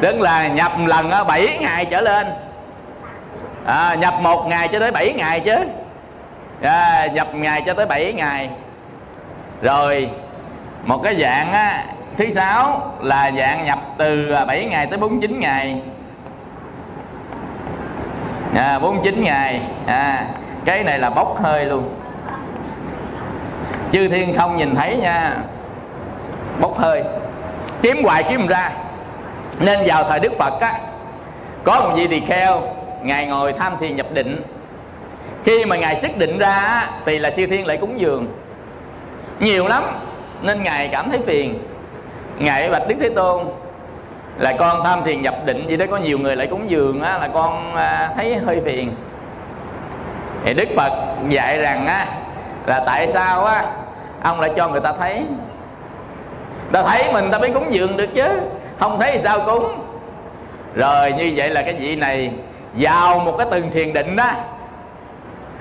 Tức 0.00 0.20
là 0.20 0.48
nhập 0.48 0.72
lần 0.86 1.10
á 1.10 1.24
bảy 1.24 1.58
ngày 1.60 1.84
trở 1.84 2.00
lên. 2.00 2.26
À, 3.66 3.94
nhập 3.94 4.14
một 4.20 4.46
ngày 4.46 4.68
cho 4.68 4.78
tới 4.78 4.90
7 4.90 5.12
ngày 5.12 5.40
chứ. 5.40 5.56
À, 6.62 7.06
nhập 7.06 7.28
ngày 7.34 7.62
cho 7.66 7.74
tới 7.74 7.86
7 7.86 8.12
ngày. 8.12 8.50
Rồi 9.62 10.10
một 10.84 11.00
cái 11.04 11.16
dạng 11.20 11.52
á, 11.52 11.84
thứ 12.18 12.24
sáu 12.34 12.92
là 13.00 13.30
dạng 13.30 13.64
nhập 13.64 13.78
từ 13.98 14.34
7 14.46 14.64
ngày 14.64 14.86
tới 14.86 14.98
49 14.98 15.40
ngày. 15.40 15.82
À, 18.54 18.78
49 18.78 19.24
ngày. 19.24 19.60
À, 19.86 20.26
cái 20.64 20.84
này 20.84 20.98
là 20.98 21.10
bốc 21.10 21.42
hơi 21.42 21.64
luôn 21.64 21.99
chư 23.92 24.08
thiên 24.08 24.34
không 24.34 24.56
nhìn 24.56 24.74
thấy 24.76 24.96
nha. 24.96 25.36
Bốc 26.60 26.78
hơi. 26.78 27.02
Kiếm 27.82 28.04
hoài 28.04 28.22
kiếm 28.22 28.46
ra. 28.46 28.70
Nên 29.60 29.78
vào 29.86 30.04
thời 30.04 30.20
đức 30.20 30.32
phật 30.38 30.60
á 30.60 30.78
có 31.64 31.80
một 31.80 31.90
vị 31.96 32.06
tỳ 32.06 32.20
kheo 32.20 32.62
ngài 33.02 33.26
ngồi 33.26 33.52
tham 33.52 33.72
thiền 33.80 33.96
nhập 33.96 34.06
định. 34.12 34.42
Khi 35.44 35.64
mà 35.64 35.76
ngài 35.76 35.96
xác 35.96 36.18
định 36.18 36.38
ra 36.38 36.86
thì 37.06 37.18
là 37.18 37.30
chư 37.30 37.46
thiên 37.46 37.66
lại 37.66 37.76
cúng 37.76 38.00
dường. 38.00 38.26
Nhiều 39.40 39.66
lắm 39.66 39.84
nên 40.42 40.62
ngài 40.62 40.88
cảm 40.88 41.10
thấy 41.10 41.20
phiền. 41.26 41.58
Ngài 42.38 42.70
bạch 42.70 42.88
đức 42.88 42.94
thế 43.00 43.10
tôn 43.16 43.44
là 44.38 44.52
con 44.58 44.84
tham 44.84 45.04
thiền 45.04 45.22
nhập 45.22 45.34
định 45.44 45.68
gì 45.68 45.76
đó 45.76 45.86
có 45.90 45.96
nhiều 45.96 46.18
người 46.18 46.36
lại 46.36 46.46
cúng 46.46 46.70
dường 46.70 47.02
á, 47.02 47.18
là 47.18 47.28
con 47.34 47.76
à, 47.76 48.10
thấy 48.16 48.36
hơi 48.36 48.60
phiền. 48.64 48.94
Thì 50.44 50.54
đức 50.54 50.68
phật 50.76 50.92
dạy 51.28 51.58
rằng 51.58 51.86
á 51.86 52.06
là 52.66 52.82
tại 52.86 53.08
sao 53.12 53.44
á 53.44 53.64
ông 54.22 54.40
lại 54.40 54.50
cho 54.56 54.68
người 54.68 54.80
ta 54.80 54.92
thấy. 54.98 55.22
Ta 56.72 56.82
thấy 56.82 57.12
mình 57.12 57.30
ta 57.30 57.38
mới 57.38 57.50
cúng 57.50 57.74
dường 57.74 57.96
được 57.96 58.08
chứ. 58.14 58.40
Không 58.78 59.00
thấy 59.00 59.12
thì 59.12 59.18
sao 59.18 59.38
cúng? 59.46 59.78
Rồi 60.74 61.12
như 61.12 61.32
vậy 61.36 61.50
là 61.50 61.62
cái 61.62 61.74
vị 61.74 61.96
này 61.96 62.32
vào 62.74 63.18
một 63.18 63.34
cái 63.38 63.46
từng 63.50 63.70
thiền 63.70 63.92
định 63.92 64.16
đó. 64.16 64.30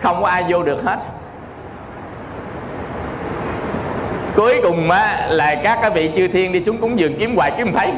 Không 0.02 0.22
có 0.22 0.28
ai 0.28 0.44
vô 0.50 0.64
được 0.64 0.84
hết. 0.84 0.98
Cuối 4.36 4.60
cùng 4.64 4.92
á, 4.92 5.28
là 5.30 5.56
các 5.64 5.80
cái 5.82 5.92
vị 5.92 6.12
chư 6.16 6.28
thiên 6.28 6.52
đi 6.52 6.64
xuống 6.64 6.78
cúng 6.78 7.00
dường 7.00 7.20
kiếm 7.20 7.36
hoài 7.36 7.52
kiếm 7.58 7.74
thấy. 7.78 7.92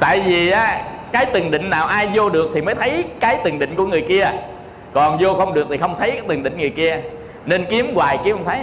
Tại 0.00 0.20
vì 0.20 0.50
á, 0.50 0.80
cái 1.12 1.26
từng 1.26 1.50
định 1.50 1.70
nào 1.70 1.86
ai 1.86 2.08
vô 2.14 2.28
được 2.28 2.50
thì 2.54 2.60
mới 2.60 2.74
thấy 2.74 3.04
cái 3.20 3.38
từng 3.44 3.58
định 3.58 3.74
của 3.76 3.86
người 3.86 4.04
kia. 4.08 4.30
Còn 4.94 5.18
vô 5.20 5.34
không 5.34 5.54
được 5.54 5.66
thì 5.70 5.76
không 5.76 5.96
thấy 6.00 6.10
cái 6.10 6.22
từng 6.28 6.42
định 6.42 6.58
người 6.58 6.70
kia. 6.70 7.00
Nên 7.46 7.66
kiếm 7.70 7.94
hoài 7.94 8.18
kiếm 8.24 8.36
không 8.36 8.46
thấy 8.46 8.58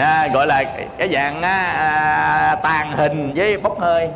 à, 0.00 0.28
gọi 0.34 0.46
là 0.46 0.64
cái 0.98 1.10
dạng 1.14 1.42
à, 1.42 1.58
à, 1.78 2.54
tàn 2.62 2.92
hình 2.96 3.32
với 3.36 3.56
bốc 3.56 3.80
hơi. 3.80 4.10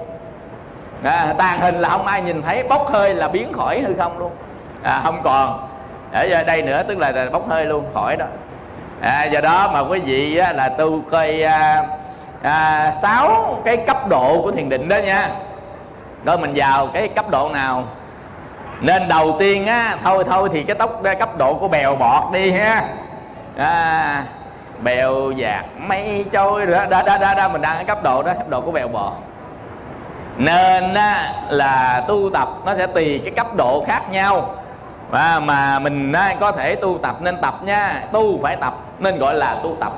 À, 1.05 1.35
tàn 1.39 1.61
hình 1.61 1.81
là 1.81 1.89
không 1.89 2.07
ai 2.07 2.22
nhìn 2.22 2.43
thấy 2.43 2.62
bốc 2.62 2.91
hơi 2.93 3.14
là 3.14 3.29
biến 3.29 3.53
khỏi 3.53 3.81
hư 3.81 3.95
không 3.99 4.18
luôn. 4.18 4.33
À, 4.83 5.01
không 5.05 5.20
còn. 5.22 5.68
Ở 6.12 6.45
đây 6.47 6.62
nữa 6.62 6.83
tức 6.89 6.99
là, 6.99 7.11
là 7.11 7.26
bốc 7.33 7.49
hơi 7.49 7.64
luôn 7.64 7.85
khỏi 7.95 8.16
đó. 8.16 8.26
À, 9.03 9.24
do 9.24 9.41
đó 9.41 9.70
mà 9.72 9.81
quý 9.81 10.01
vị 10.01 10.37
á, 10.37 10.53
là 10.53 10.68
tu 10.68 11.03
coi 11.11 11.43
à, 11.43 11.85
à, 12.43 12.93
sáu 13.03 13.59
cái 13.64 13.76
cấp 13.76 14.09
độ 14.09 14.43
của 14.43 14.51
thiền 14.51 14.68
định 14.68 14.89
đó 14.89 14.97
nha. 14.97 15.29
Coi 16.26 16.39
mình 16.39 16.53
vào 16.57 16.87
cái 16.87 17.09
cấp 17.09 17.31
độ 17.31 17.49
nào. 17.49 17.85
Nên 18.81 19.09
đầu 19.09 19.37
tiên 19.39 19.66
á 19.66 19.97
thôi 20.05 20.24
thôi 20.31 20.49
thì 20.53 20.62
cái 20.62 20.76
tóc 20.76 21.01
cái 21.05 21.14
cấp 21.14 21.39
độ 21.39 21.55
của 21.55 21.68
bèo 21.68 21.97
bọt 21.97 22.33
đi 22.33 22.53
ha. 22.53 22.85
À, 23.57 24.22
bèo 24.83 25.31
dạt 25.31 25.64
mây 25.79 26.24
trôi 26.33 26.66
rồi 26.66 26.76
đó. 26.76 26.87
Đó 26.87 27.03
đó, 27.07 27.18
đó, 27.18 27.35
đó 27.35 27.49
mình 27.49 27.62
đang 27.62 27.79
ở 27.79 27.85
cấp 27.85 28.03
độ 28.03 28.22
đó 28.22 28.33
cấp 28.35 28.49
độ 28.49 28.61
của 28.61 28.70
bèo 28.70 28.89
bò. 28.89 29.12
Nên 30.37 30.95
á, 30.95 31.33
là 31.49 32.05
tu 32.09 32.31
tập 32.31 32.49
nó 32.64 32.74
sẽ 32.76 32.87
tùy 32.87 33.20
cái 33.24 33.31
cấp 33.37 33.55
độ 33.57 33.85
khác 33.87 34.11
nhau. 34.11 34.55
Và 35.11 35.41
mà 35.45 35.79
mình 35.79 36.12
á, 36.12 36.35
có 36.41 36.53
thể 36.53 36.74
tu 36.74 36.99
tập 37.03 37.16
nên 37.20 37.37
tập 37.43 37.55
nha. 37.62 38.05
Tu 38.12 38.43
phải 38.43 38.57
tập 38.57 38.74
nên 38.99 39.18
gọi 39.18 39.35
là 39.35 39.57
tu 39.62 39.76
tập. 39.81 39.93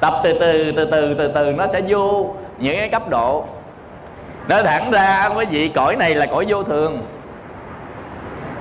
Tập 0.00 0.14
từ 0.24 0.38
từ 0.40 0.72
từ 0.72 0.84
từ 0.90 1.14
từ 1.14 1.32
từ 1.34 1.52
nó 1.52 1.66
sẽ 1.66 1.80
vô 1.88 2.34
những 2.58 2.78
cái 2.78 2.88
cấp 2.88 3.08
độ. 3.08 3.44
Nói 4.48 4.62
thẳng 4.62 4.90
ra 4.90 5.28
quý 5.36 5.44
vị 5.44 5.68
cõi 5.68 5.96
này 5.96 6.14
là 6.14 6.26
cõi 6.26 6.44
vô 6.48 6.62
thường. 6.62 7.06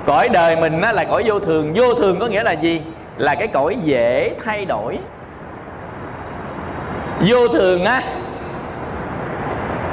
Cõi 0.06 0.30
đời 0.30 0.56
mình 0.56 0.82
á, 0.82 0.92
là 0.92 1.04
cõi 1.04 1.24
vô 1.26 1.40
thường. 1.40 1.74
Vô 1.76 1.94
thường 1.94 2.20
có 2.20 2.28
nghĩa 2.28 2.44
là 2.44 2.52
gì? 2.52 2.82
Là 3.18 3.36
cái 3.36 3.48
cõi 3.48 3.78
dễ 3.84 4.32
thay 4.46 4.66
đổi 4.66 5.00
vô 7.28 7.48
thường 7.48 7.86
á. 7.86 8.02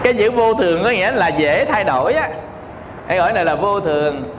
Cái 0.02 0.14
chữ 0.14 0.30
vô 0.30 0.54
thường 0.54 0.84
có 0.84 0.90
nghĩa 0.90 1.10
là 1.10 1.28
dễ 1.28 1.64
thay 1.64 1.84
đổi 1.84 2.14
á. 2.14 2.28
Cái 3.08 3.18
gọi 3.18 3.32
này 3.32 3.44
là 3.44 3.54
vô 3.54 3.80
thường. 3.80 4.34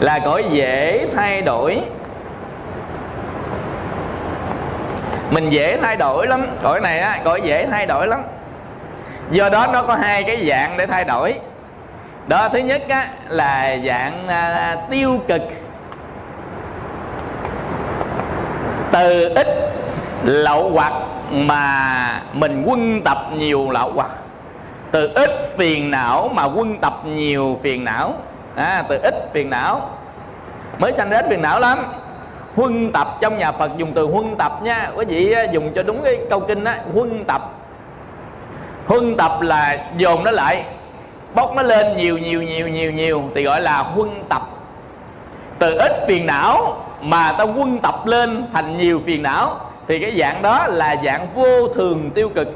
Là 0.00 0.18
cõi 0.18 0.44
dễ 0.50 1.06
thay 1.16 1.42
đổi. 1.42 1.80
Mình 5.30 5.50
dễ 5.50 5.78
thay 5.82 5.96
đổi 5.96 6.26
lắm. 6.26 6.46
Cõi 6.62 6.80
này 6.80 6.98
á 6.98 7.20
cõi 7.24 7.40
dễ 7.44 7.66
thay 7.70 7.86
đổi 7.86 8.06
lắm. 8.06 8.22
Do 9.30 9.48
đó 9.48 9.66
nó 9.72 9.82
có 9.82 9.94
hai 9.94 10.22
cái 10.22 10.46
dạng 10.48 10.76
để 10.76 10.86
thay 10.86 11.04
đổi. 11.04 11.34
Đó 12.26 12.48
thứ 12.48 12.58
nhất 12.58 12.82
á 12.88 13.08
là 13.28 13.76
dạng 13.86 14.28
à, 14.28 14.76
tiêu 14.90 15.20
cực. 15.28 15.42
Từ 18.92 19.34
ít 19.34 19.46
lậu 20.24 20.70
hoặc 20.70 20.92
mà 21.30 22.22
mình 22.32 22.64
quân 22.66 23.02
tập 23.04 23.18
nhiều 23.36 23.70
lậu 23.70 23.92
hoặc 23.94 24.10
từ 24.92 25.12
ít 25.14 25.30
phiền 25.56 25.90
não 25.90 26.30
mà 26.34 26.44
quân 26.44 26.78
tập 26.78 27.00
nhiều 27.04 27.58
phiền 27.62 27.84
não. 27.84 28.12
À, 28.56 28.84
từ 28.88 29.00
ít 29.02 29.14
phiền 29.32 29.50
não. 29.50 29.90
Mới 30.78 30.92
sanh 30.92 31.10
đến 31.10 31.24
phiền 31.28 31.42
não 31.42 31.60
lắm. 31.60 31.78
Huân 32.56 32.92
tập 32.92 33.16
trong 33.20 33.38
nhà 33.38 33.52
Phật 33.52 33.76
dùng 33.76 33.92
từ 33.94 34.04
huân 34.04 34.36
tập 34.36 34.52
nha. 34.62 34.90
Quý 34.96 35.04
vị 35.04 35.32
à, 35.32 35.42
dùng 35.42 35.72
cho 35.74 35.82
đúng 35.82 36.02
cái 36.04 36.18
câu 36.30 36.40
kinh 36.40 36.64
á 36.64 36.78
huân 36.94 37.24
tập. 37.24 37.50
Huân 38.86 39.16
tập 39.16 39.32
là 39.40 39.76
dồn 39.96 40.24
nó 40.24 40.30
lại 40.30 40.64
bốc 41.34 41.54
nó 41.54 41.62
lên 41.62 41.96
nhiều 41.96 42.18
nhiều 42.18 42.42
nhiều 42.42 42.68
nhiều 42.68 42.92
nhiều 42.92 43.22
thì 43.34 43.42
gọi 43.42 43.60
là 43.60 43.78
huân 43.78 44.10
tập. 44.28 44.42
Từ 45.58 45.78
ít 45.78 45.92
phiền 46.08 46.26
não 46.26 46.76
mà 47.00 47.32
ta 47.32 47.44
quân 47.44 47.78
tập 47.78 48.06
lên 48.06 48.44
thành 48.52 48.78
nhiều 48.78 49.00
phiền 49.06 49.22
não 49.22 49.56
thì 49.88 49.98
cái 49.98 50.18
dạng 50.20 50.42
đó 50.42 50.66
là 50.66 50.96
dạng 51.04 51.26
vô 51.34 51.68
thường 51.74 52.10
tiêu 52.14 52.28
cực. 52.34 52.48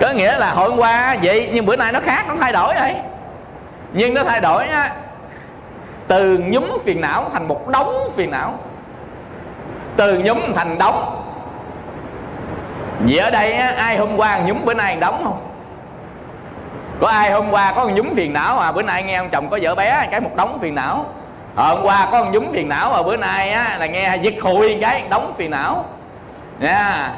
Có 0.00 0.10
nghĩa 0.10 0.38
là 0.38 0.52
hôm 0.52 0.76
qua 0.76 1.16
vậy 1.22 1.50
nhưng 1.54 1.66
bữa 1.66 1.76
nay 1.76 1.92
nó 1.92 2.00
khác 2.00 2.24
nó 2.28 2.34
thay 2.40 2.52
đổi 2.52 2.74
đây. 2.74 2.94
Nhưng 3.92 4.14
nó 4.14 4.24
thay 4.24 4.40
đổi 4.40 4.68
á 4.68 4.92
từ 6.08 6.38
nhúm 6.38 6.78
phiền 6.84 7.00
não 7.00 7.30
thành 7.32 7.48
một 7.48 7.68
đống 7.68 8.12
phiền 8.16 8.30
não. 8.30 8.58
Từ 9.96 10.18
nhúm 10.18 10.38
thành 10.54 10.78
đống. 10.78 11.22
Vậy 13.00 13.18
ở 13.18 13.30
đây 13.30 13.52
á, 13.52 13.74
ai 13.76 13.98
hôm 13.98 14.16
qua 14.16 14.38
nhúm 14.38 14.64
bữa 14.64 14.74
nay 14.74 14.96
đóng 14.96 15.20
không? 15.24 15.42
Có 17.00 17.08
ai 17.08 17.30
hôm 17.30 17.50
qua 17.50 17.72
có 17.76 17.88
nhúm 17.88 18.14
phiền 18.14 18.32
não 18.32 18.58
à? 18.58 18.72
Bữa 18.72 18.82
nay 18.82 19.02
nghe 19.02 19.16
ông 19.16 19.28
chồng 19.30 19.48
có 19.50 19.58
vợ 19.62 19.74
bé 19.74 20.08
cái 20.10 20.20
một 20.20 20.30
đống 20.36 20.58
phiền 20.60 20.74
não 20.74 21.06
hôm 21.56 21.82
qua 21.82 22.08
có 22.12 22.24
nhúm 22.24 22.52
phiền 22.52 22.68
não 22.68 22.90
mà 22.90 23.02
bữa 23.02 23.16
nay 23.16 23.50
á, 23.50 23.76
là 23.78 23.86
nghe 23.86 24.16
giật 24.16 24.34
hụi 24.40 24.78
cái 24.80 25.04
đóng 25.10 25.34
phiền 25.38 25.50
não. 25.50 25.84
Nha. 26.58 27.12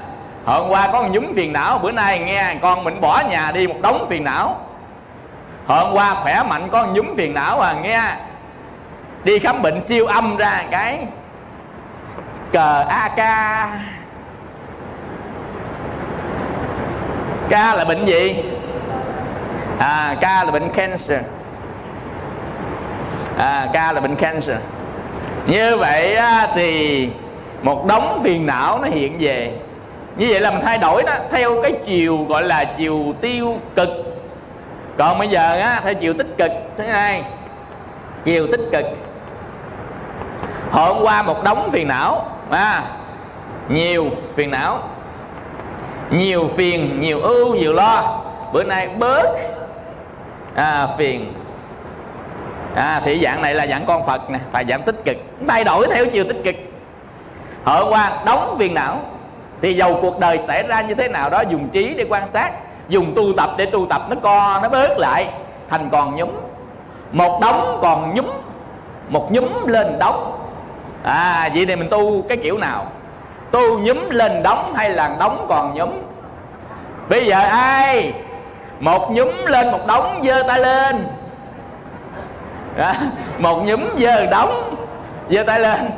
Hôm 0.45 0.69
qua 0.69 0.89
có 0.93 1.03
nhúm 1.03 1.35
phiền 1.35 1.53
não 1.53 1.79
bữa 1.79 1.93
nay 1.93 2.19
nghe 2.19 2.55
con 2.63 2.85
mình 2.85 3.01
bỏ 3.01 3.23
nhà 3.31 3.53
đi 3.53 3.67
một 3.67 3.75
đống 3.83 4.07
phiền 4.11 4.25
não. 4.25 4.61
Hôm 5.67 5.93
qua 5.93 6.15
khỏe 6.23 6.43
mạnh 6.43 6.69
có 6.73 6.87
nhúm 6.87 7.17
phiền 7.17 7.35
não 7.35 7.61
à 7.61 7.73
nghe. 7.73 8.01
Đi 9.25 9.39
khám 9.39 9.63
bệnh 9.63 9.85
siêu 9.85 10.07
âm 10.07 10.37
ra 10.37 10.63
cái. 10.71 11.07
Cờ 12.53 12.85
ak 12.89 13.17
k. 13.17 13.19
Là 17.51 17.85
bệnh 17.89 18.05
gì? 18.05 18.43
À 19.79 20.15
k 20.21 20.23
là 20.23 20.51
bệnh 20.53 20.71
cancer 20.71 21.21
à 23.39 23.69
k 23.73 23.75
là 23.95 24.01
bệnh 24.01 24.17
cancer. 24.17 24.57
Như 25.47 25.77
vậy 25.77 26.15
á, 26.15 26.49
thì 26.55 27.09
một 27.63 27.87
đống 27.87 28.21
phiền 28.25 28.47
não 28.47 28.79
nó 28.79 28.89
hiện 28.89 29.17
về. 29.21 29.53
Như 30.17 30.27
vậy 30.31 30.41
là 30.41 30.51
mình 30.51 30.65
thay 30.65 30.79
đổi 30.79 31.03
đó 31.03 31.13
theo 31.31 31.63
cái 31.63 31.73
chiều 31.87 32.25
gọi 32.29 32.43
là 32.43 32.65
chiều 32.65 33.15
tiêu 33.21 33.59
cực. 33.77 33.89
Còn 34.99 35.19
bây 35.19 35.29
giờ 35.29 35.59
á 35.61 35.81
theo 35.85 35.95
chiều 35.95 36.15
tích 36.19 36.35
cực 36.39 36.51
thứ 36.79 36.85
hai 36.85 37.23
chiều 38.25 38.47
tích 38.47 38.61
cực. 38.73 38.85
Hôm 40.71 40.97
qua 41.03 41.23
một 41.23 41.45
đống 41.45 41.71
phiền 41.73 41.89
não 41.89 42.27
à, 42.51 42.83
nhiều 43.69 44.11
phiền 44.37 44.51
não 44.51 44.79
nhiều 46.11 46.51
phiền 46.57 47.01
nhiều 47.01 47.21
ưu 47.21 47.55
nhiều 47.55 47.73
lo. 47.73 48.21
Bữa 48.53 48.63
nay 48.63 48.89
bớt 48.99 49.27
à, 50.55 50.89
phiền 50.99 51.33
à, 52.79 53.01
thì 53.05 53.21
dạng 53.25 53.43
này 53.43 53.55
là 53.55 53.67
dạng 53.67 53.87
con 53.87 54.07
phật 54.07 54.31
nè 54.31 54.39
phải 54.53 54.65
dạng 54.69 54.83
tích 54.83 55.05
cực. 55.05 55.17
Thay 55.49 55.65
đổi 55.65 55.87
theo 55.95 56.07
chiều 56.07 56.25
tích 56.25 56.41
cực. 56.45 56.55
Hôm 57.65 57.93
qua 57.93 58.13
đóng 58.27 58.57
phiền 58.59 58.75
não. 58.75 59.01
Thì 59.63 59.75
dầu 59.75 59.99
cuộc 60.03 60.19
đời 60.19 60.41
xảy 60.47 60.63
ra 60.63 60.81
như 60.81 60.95
thế 60.95 61.09
nào 61.09 61.31
đó 61.31 61.43
dùng 61.51 61.69
trí 61.69 61.95
để 61.95 62.05
quan 62.09 62.29
sát 62.33 62.53
dùng 62.89 63.13
tu 63.17 63.33
tập 63.37 63.51
để 63.57 63.67
tu 63.67 63.87
tập 63.87 64.03
nó 64.09 64.17
co 64.23 64.61
nó 64.63 64.69
bớt 64.69 64.99
lại. 64.99 65.29
Thành 65.71 65.89
còn 65.93 66.17
nhúm. 66.17 66.31
Một 67.13 67.41
đống 67.43 67.79
còn 67.83 68.15
nhúm 68.15 68.27
một 69.09 69.33
nhúm 69.33 69.67
lên 69.67 69.99
đóng 69.99 70.39
à 71.03 71.49
vậy 71.55 71.67
thì 71.67 71.77
mình 71.77 71.89
tu 71.91 72.23
cái 72.29 72.37
kiểu 72.37 72.59
nào? 72.59 72.87
Tu 73.51 73.79
nhúm 73.79 74.11
lên 74.11 74.43
đóng 74.43 74.75
hay 74.77 74.91
là 74.91 75.17
đóng 75.19 75.47
còn 75.49 75.75
nhúm? 75.75 75.91
Bây 77.09 77.27
giờ 77.27 77.41
ai? 77.51 78.13
Một 78.81 79.11
nhúm 79.11 79.29
lên 79.47 79.71
một 79.71 79.87
đống 79.87 80.23
giơ 80.27 80.43
tay 80.49 80.59
lên 80.59 81.07
à, 82.79 82.95
một 83.39 83.63
nhúm 83.65 83.81
dơ 83.99 84.27
đóng 84.27 84.77
giơ 85.31 85.43
tay 85.43 85.61
lên. 85.61 85.91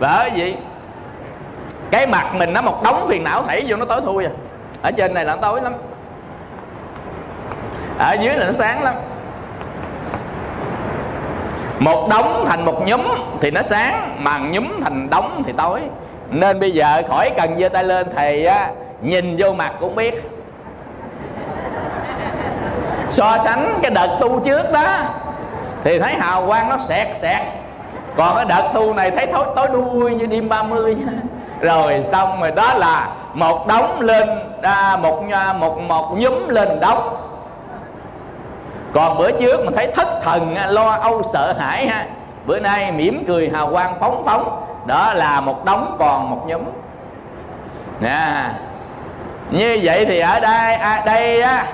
Bởi 0.00 0.30
gì? 0.34 0.56
cái 1.92 2.06
mặt 2.06 2.34
mình 2.34 2.52
nó 2.52 2.62
một 2.62 2.82
đống 2.84 3.06
phiền 3.08 3.24
não 3.24 3.44
thảy 3.48 3.64
vô 3.68 3.76
nó 3.76 3.84
tối 3.84 4.00
thui 4.00 4.24
à. 4.24 4.30
Ở 4.82 4.90
trên 4.90 5.14
này 5.14 5.24
là 5.24 5.34
nó 5.34 5.42
tối 5.42 5.60
lắm. 5.62 5.72
Ở 7.98 8.12
dưới 8.12 8.36
là 8.36 8.46
nó 8.46 8.52
sáng 8.52 8.82
lắm. 8.82 8.94
Một 11.78 12.08
đống 12.10 12.46
thành 12.48 12.64
một 12.64 12.82
nhúm 12.86 13.00
thì 13.40 13.50
nó 13.50 13.60
sáng 13.62 14.16
mà 14.24 14.38
nhúm 14.38 14.82
thành 14.84 15.10
đống 15.10 15.42
thì 15.46 15.52
tối. 15.56 15.80
Nên 16.30 16.60
bây 16.60 16.70
giờ 16.70 17.02
khỏi 17.08 17.30
cần 17.36 17.58
giơ 17.60 17.68
tay 17.68 17.84
lên 17.84 18.06
thì 18.16 18.44
á, 18.44 18.70
nhìn 19.02 19.36
vô 19.38 19.52
mặt 19.52 19.72
cũng 19.80 19.94
biết. 19.94 20.30
So 23.10 23.38
sánh 23.44 23.78
cái 23.82 23.90
đợt 23.90 24.18
tu 24.20 24.40
trước 24.40 24.72
đó 24.72 24.86
thì 25.84 25.98
thấy 25.98 26.14
hào 26.14 26.46
quang 26.46 26.68
nó 26.68 26.78
sẹt 26.78 27.16
sẹt 27.16 27.42
còn 28.16 28.36
cái 28.36 28.44
đợt 28.44 28.70
tu 28.74 28.94
này 28.94 29.10
thấy 29.10 29.26
tối, 29.26 29.46
tối 29.56 29.68
đuôi 29.72 30.14
như 30.14 30.26
đêm 30.26 30.48
30 30.48 30.96
rồi 31.60 32.04
xong 32.12 32.40
rồi 32.40 32.50
đó 32.50 32.74
là 32.74 33.08
một 33.34 33.66
đống 33.66 34.00
lên 34.00 34.28
à, 34.62 34.96
một 34.96 35.22
một 35.58 35.80
một 35.80 36.14
nhúm 36.18 36.48
lên 36.48 36.80
đống. 36.80 37.16
Còn 38.92 39.18
bữa 39.18 39.30
trước 39.30 39.64
mình 39.64 39.74
thấy 39.76 39.86
thất 39.86 40.08
thần 40.22 40.54
à, 40.54 40.66
lo 40.66 40.90
âu 40.90 41.22
sợ 41.32 41.52
hãi 41.58 41.86
ha. 41.86 42.06
Bữa 42.46 42.58
nay 42.58 42.92
mỉm 42.92 43.24
cười 43.26 43.50
hào 43.54 43.70
quang 43.72 43.94
phóng 44.00 44.22
phóng. 44.26 44.66
Đó 44.86 45.14
là 45.14 45.40
một 45.40 45.64
đống 45.64 45.96
còn 45.98 46.30
một 46.30 46.42
nhúm. 46.46 46.62
Nè 48.00 48.50
như 49.50 49.80
vậy 49.82 50.06
thì 50.06 50.18
ở 50.18 50.40
đây 50.40 50.74
à, 50.74 51.02
đây 51.06 51.42
á 51.42 51.66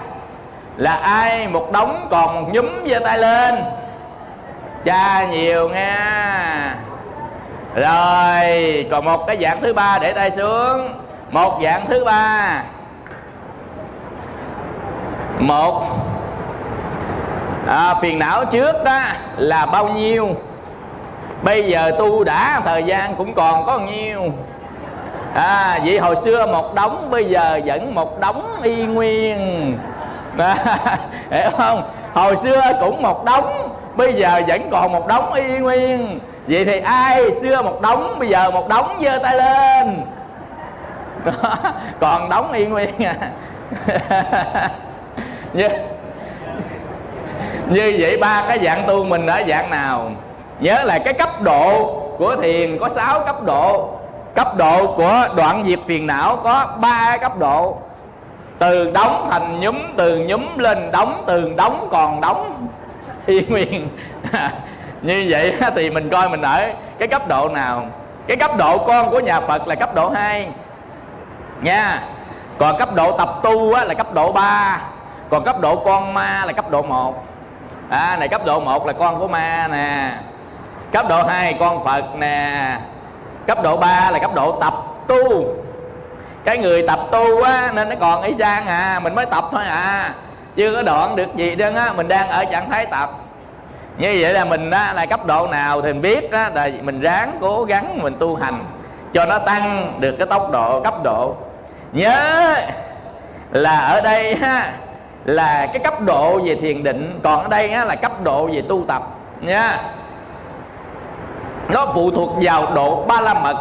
là 0.77 0.95
ai 0.95 1.49
một 1.49 1.73
đống 1.73 2.07
còn 2.11 2.43
một 2.43 2.49
nhúm 2.53 2.67
giơ 2.87 2.99
tay 2.99 3.19
lên 3.19 3.55
cha 4.89 5.27
nhiều 5.31 5.69
nha 5.69 6.75
rồi 7.75 8.87
còn 8.91 9.05
một 9.05 9.27
cái 9.27 9.37
dạng 9.41 9.63
thứ 9.63 9.73
ba 9.73 9.99
để 9.99 10.13
tay 10.13 10.31
xuống. 10.31 10.89
Một 11.31 11.61
dạng 11.63 11.87
thứ 11.89 12.05
ba. 12.05 12.63
Một. 15.39 15.85
À, 17.67 17.95
phiền 18.03 18.19
não 18.19 18.45
trước 18.45 18.85
đó 18.85 19.01
là 19.37 19.67
bao 19.67 19.89
nhiêu? 19.89 20.29
Bây 21.43 21.63
giờ 21.69 21.93
tu 21.99 22.25
đã 22.25 22.61
thời 22.65 22.83
gian 22.83 23.15
cũng 23.15 23.35
còn 23.35 23.67
có 23.67 23.79
nhiêu? 23.79 24.23
À 25.35 25.79
vậy 25.85 25.99
hồi 25.99 26.17
xưa 26.25 26.47
một 26.47 26.75
đống 26.75 27.09
bây 27.11 27.25
giờ 27.25 27.61
vẫn 27.65 27.95
một 27.95 28.21
đống 28.21 28.61
y 28.63 28.77
nguyên. 28.77 29.79
À, 30.39 30.57
hiểu 31.31 31.51
không? 31.59 31.83
Hồi 32.15 32.37
xưa 32.43 32.63
cũng 32.81 33.03
một 33.03 33.25
đống 33.25 33.69
bây 33.99 34.15
giờ 34.15 34.41
vẫn 34.49 34.69
còn 34.71 34.93
một 34.93 35.07
đống 35.07 35.33
y 35.33 35.59
nguyên. 35.59 36.21
Vậy 36.49 36.65
thì 36.65 36.81
ai 36.81 37.25
xưa 37.41 37.63
một 37.63 37.81
đống 37.83 38.19
bây 38.19 38.29
giờ 38.29 38.51
một 38.51 38.69
đống 38.69 39.03
giơ 39.05 39.19
tay 39.23 39.37
lên. 39.37 40.03
Đó, 41.25 41.33
còn 42.01 42.29
đống 42.29 42.53
y 42.53 42.67
nguyên 42.67 42.95
à. 42.99 43.15
Như, 45.53 45.69
như 47.69 47.97
vậy 47.99 48.19
ba 48.21 48.45
cái 48.49 48.59
dạng 48.59 48.85
tu 48.87 49.05
mình 49.05 49.27
ở 49.27 49.43
dạng 49.49 49.71
nào? 49.71 50.11
Nhớ 50.61 50.83
là 50.85 50.99
cái 50.99 51.15
cấp 51.15 51.43
độ 51.43 51.95
của 52.19 52.37
thiền 52.37 52.79
có 52.79 52.89
6 52.89 53.21
cấp 53.21 53.45
độ. 53.45 53.91
Cấp 54.35 54.57
độ 54.57 54.95
của 54.97 55.29
đoạn 55.37 55.65
diệt 55.67 55.79
phiền 55.87 56.07
não 56.07 56.37
có 56.45 56.67
ba 56.81 57.17
cấp 57.17 57.39
độ. 57.39 57.77
Từ 58.59 58.91
đóng 58.91 59.29
thành 59.31 59.61
nhúm 59.61 59.77
từ 59.97 60.19
nhúm 60.19 60.59
lên 60.59 60.79
đóng 60.93 61.23
từ 61.27 61.53
đóng 61.57 61.89
còn 61.91 62.21
đóng 62.21 62.58
y 63.29 63.45
nguyên 63.49 63.89
như 65.03 65.27
vậy 65.29 65.55
thì 65.77 65.91
mình 65.91 66.11
coi 66.11 66.29
mình 66.29 66.43
ở 66.43 66.69
cái 66.99 67.09
cấp 67.09 67.29
độ 67.29 67.49
nào. 67.49 67.87
Cái 68.27 68.37
cấp 68.37 68.51
độ 68.59 68.79
con 68.79 69.11
của 69.11 69.21
nhà 69.21 69.41
phật 69.41 69.69
là 69.69 69.75
cấp 69.75 69.95
độ 69.95 70.11
2 70.11 70.49
nha. 71.63 72.03
Còn 72.59 72.79
cấp 72.79 72.95
độ 72.95 73.19
tập 73.19 73.41
tu 73.43 73.73
á, 73.73 73.85
là 73.85 73.95
cấp 73.95 74.15
độ 74.15 74.33
3 74.33 74.81
còn 75.31 75.45
cấp 75.45 75.61
độ 75.61 75.77
con 75.77 76.15
ma 76.15 76.45
là 76.47 76.53
cấp 76.53 76.71
độ 76.71 76.83
1 76.83 77.25
à 77.91 78.17
này 78.17 78.29
cấp 78.29 78.45
độ 78.45 78.61
1 78.61 78.87
là 78.87 78.93
con 78.93 79.19
của 79.19 79.29
ma 79.29 79.69
nè. 79.71 80.13
Cấp 80.93 81.07
độ 81.09 81.23
2 81.23 81.57
con 81.61 81.85
phật 81.85 82.05
nè. 82.17 82.77
Cấp 83.47 83.63
độ 83.63 83.77
3 83.77 84.11
là 84.11 84.19
cấp 84.19 84.31
độ 84.35 84.61
tập 84.61 84.75
tu. 85.07 85.55
Cái 86.45 86.59
người 86.59 86.87
tập 86.87 87.01
tu 87.11 87.43
á 87.43 87.73
nên 87.75 87.89
nó 87.89 87.97
còn 88.01 88.23
ý 88.23 88.35
gian 88.35 88.67
à 88.67 89.01
mình 89.03 89.15
mới 89.15 89.27
tập 89.27 89.45
thôi 89.53 89.65
à 89.65 90.15
chưa 90.57 90.75
có 90.75 90.83
đoạn 90.83 91.17
được 91.17 91.35
gì 91.35 91.55
đó 91.55 91.69
á 91.77 91.93
mình 91.93 92.09
đang 92.09 92.29
ở 92.29 92.45
trạng 92.45 92.71
thái 92.71 92.87
tập. 92.87 93.11
Như 93.99 94.19
vậy 94.21 94.35
là 94.35 94.45
mình 94.45 94.71
á 94.71 94.93
là 94.93 95.07
cấp 95.07 95.27
độ 95.27 95.47
nào 95.47 95.83
thì 95.83 95.93
mình 95.93 96.03
biết 96.03 96.33
á 96.33 96.51
là 96.55 96.71
mình 96.83 97.01
ráng 97.01 97.39
cố 97.41 97.65
gắng 97.65 98.03
mình 98.03 98.17
tu 98.19 98.37
hành 98.37 98.65
cho 99.15 99.25
nó 99.25 99.39
tăng 99.39 99.95
được 100.01 100.15
cái 100.19 100.27
tốc 100.27 100.51
độ 100.53 100.81
cấp 100.81 100.95
độ. 101.05 101.35
Nhớ 101.93 102.55
là 103.51 103.79
ở 103.79 104.01
đây 104.01 104.35
ha 104.35 104.73
là 105.25 105.67
cái 105.67 105.79
cấp 105.79 105.95
độ 106.01 106.41
về 106.45 106.55
thiền 106.55 106.83
định 106.83 107.21
còn 107.23 107.43
ở 107.43 107.49
đây 107.49 107.71
á, 107.71 107.85
là 107.85 107.95
cấp 107.95 108.13
độ 108.23 108.47
về 108.47 108.63
tu 108.69 108.85
tập 108.89 109.03
nha 109.41 109.79
nó 111.69 111.87
phụ 111.95 112.11
thuộc 112.11 112.31
vào 112.43 112.75
độ 112.75 113.05
ba 113.09 113.21
la 113.21 113.35
mật 113.35 113.57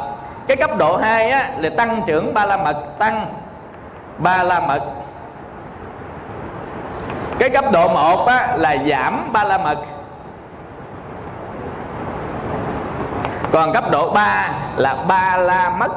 cái 0.48 0.58
cấp 0.58 0.70
độ 0.78 0.98
2 0.98 1.30
á, 1.30 1.50
là 1.58 1.70
tăng 1.78 2.02
trưởng 2.08 2.34
ba 2.34 2.46
la 2.46 2.58
mật 2.58 2.76
tăng 3.00 3.26
ba 4.18 4.44
la 4.44 4.60
mật 4.60 4.82
cái 7.40 7.50
cấp 7.50 7.66
độ 7.72 7.88
1 7.88 8.26
á, 8.28 8.56
là 8.58 8.76
giảm 8.90 9.30
ba 9.34 9.44
la 9.44 9.58
mật. 9.58 9.78
Còn 13.52 13.74
cấp 13.74 13.84
độ 13.92 14.12
3 14.12 14.50
là 14.76 14.96
ba 15.08 15.38
la 15.38 15.70
mất. 15.70 15.92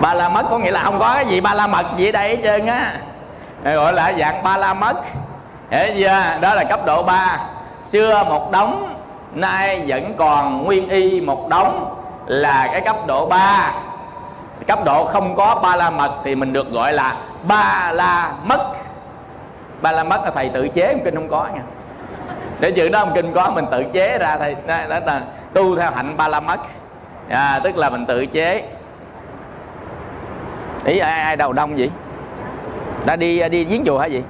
Ba 0.00 0.14
la 0.14 0.28
mất 0.28 0.46
có 0.50 0.58
nghĩa 0.58 0.70
là 0.70 0.82
không 0.82 0.98
có 0.98 1.14
cái 1.14 1.26
gì 1.26 1.40
ba 1.40 1.54
la 1.54 1.66
mật 1.66 1.86
gì 1.96 2.08
ở 2.08 2.12
đây 2.12 2.36
hết 2.36 2.42
trơn 2.42 2.66
á. 2.66 2.92
Gọi 3.64 3.92
là 3.92 4.12
dạng 4.18 4.42
ba 4.42 4.56
la 4.56 4.74
mất. 4.74 4.96
Hiểu 5.70 5.94
chưa? 5.98 6.38
Đó 6.40 6.54
là 6.54 6.64
cấp 6.64 6.80
độ 6.86 7.02
3 7.02 7.38
xưa 7.92 8.24
một 8.28 8.50
đống 8.50 8.94
nay 9.32 9.84
vẫn 9.86 10.14
còn 10.18 10.64
nguyên 10.64 10.88
y 10.88 11.20
một 11.20 11.48
đống 11.48 11.94
là 12.26 12.68
cái 12.72 12.80
cấp 12.80 12.96
độ 13.06 13.26
3 13.26 13.72
cấp 14.66 14.78
độ 14.84 15.04
không 15.12 15.36
có 15.36 15.54
ba 15.62 15.76
la 15.76 15.90
mật 15.90 16.12
thì 16.24 16.34
mình 16.34 16.52
được 16.52 16.70
gọi 16.72 16.92
là 16.92 17.14
ba 17.48 17.92
la 17.94 18.32
mất 18.44 18.72
ba 19.82 19.92
la 19.92 20.04
mất 20.04 20.20
là 20.24 20.30
thầy 20.30 20.48
tự 20.48 20.68
chế 20.68 20.94
kinh 21.04 21.14
không 21.14 21.28
có 21.28 21.48
nha. 21.54 21.62
Để 22.60 22.70
chữ 22.70 22.88
đó 22.88 22.98
ông 22.98 23.12
kinh 23.14 23.32
có 23.32 23.50
mình 23.50 23.64
tự 23.70 23.84
chế 23.92 24.18
ra 24.18 24.36
thầy 24.38 24.56
đó, 24.66 24.76
đó 24.88 24.98
là 25.06 25.22
tu 25.54 25.76
theo 25.76 25.90
hạnh 25.90 26.16
ba 26.16 26.28
la 26.28 26.40
mất 26.40 26.60
à, 27.28 27.60
tức 27.64 27.76
là 27.76 27.90
mình 27.90 28.06
tự 28.06 28.26
chế. 28.26 28.68
Ý 30.84 30.98
ai, 30.98 31.20
ai 31.20 31.36
đầu 31.36 31.52
đông 31.52 31.76
vậy? 31.76 31.90
Đã 33.06 33.16
đi 33.16 33.48
đi 33.48 33.64
giếng 33.64 33.84
chùa 33.84 33.98
hả 33.98 34.06
gì 34.06 34.22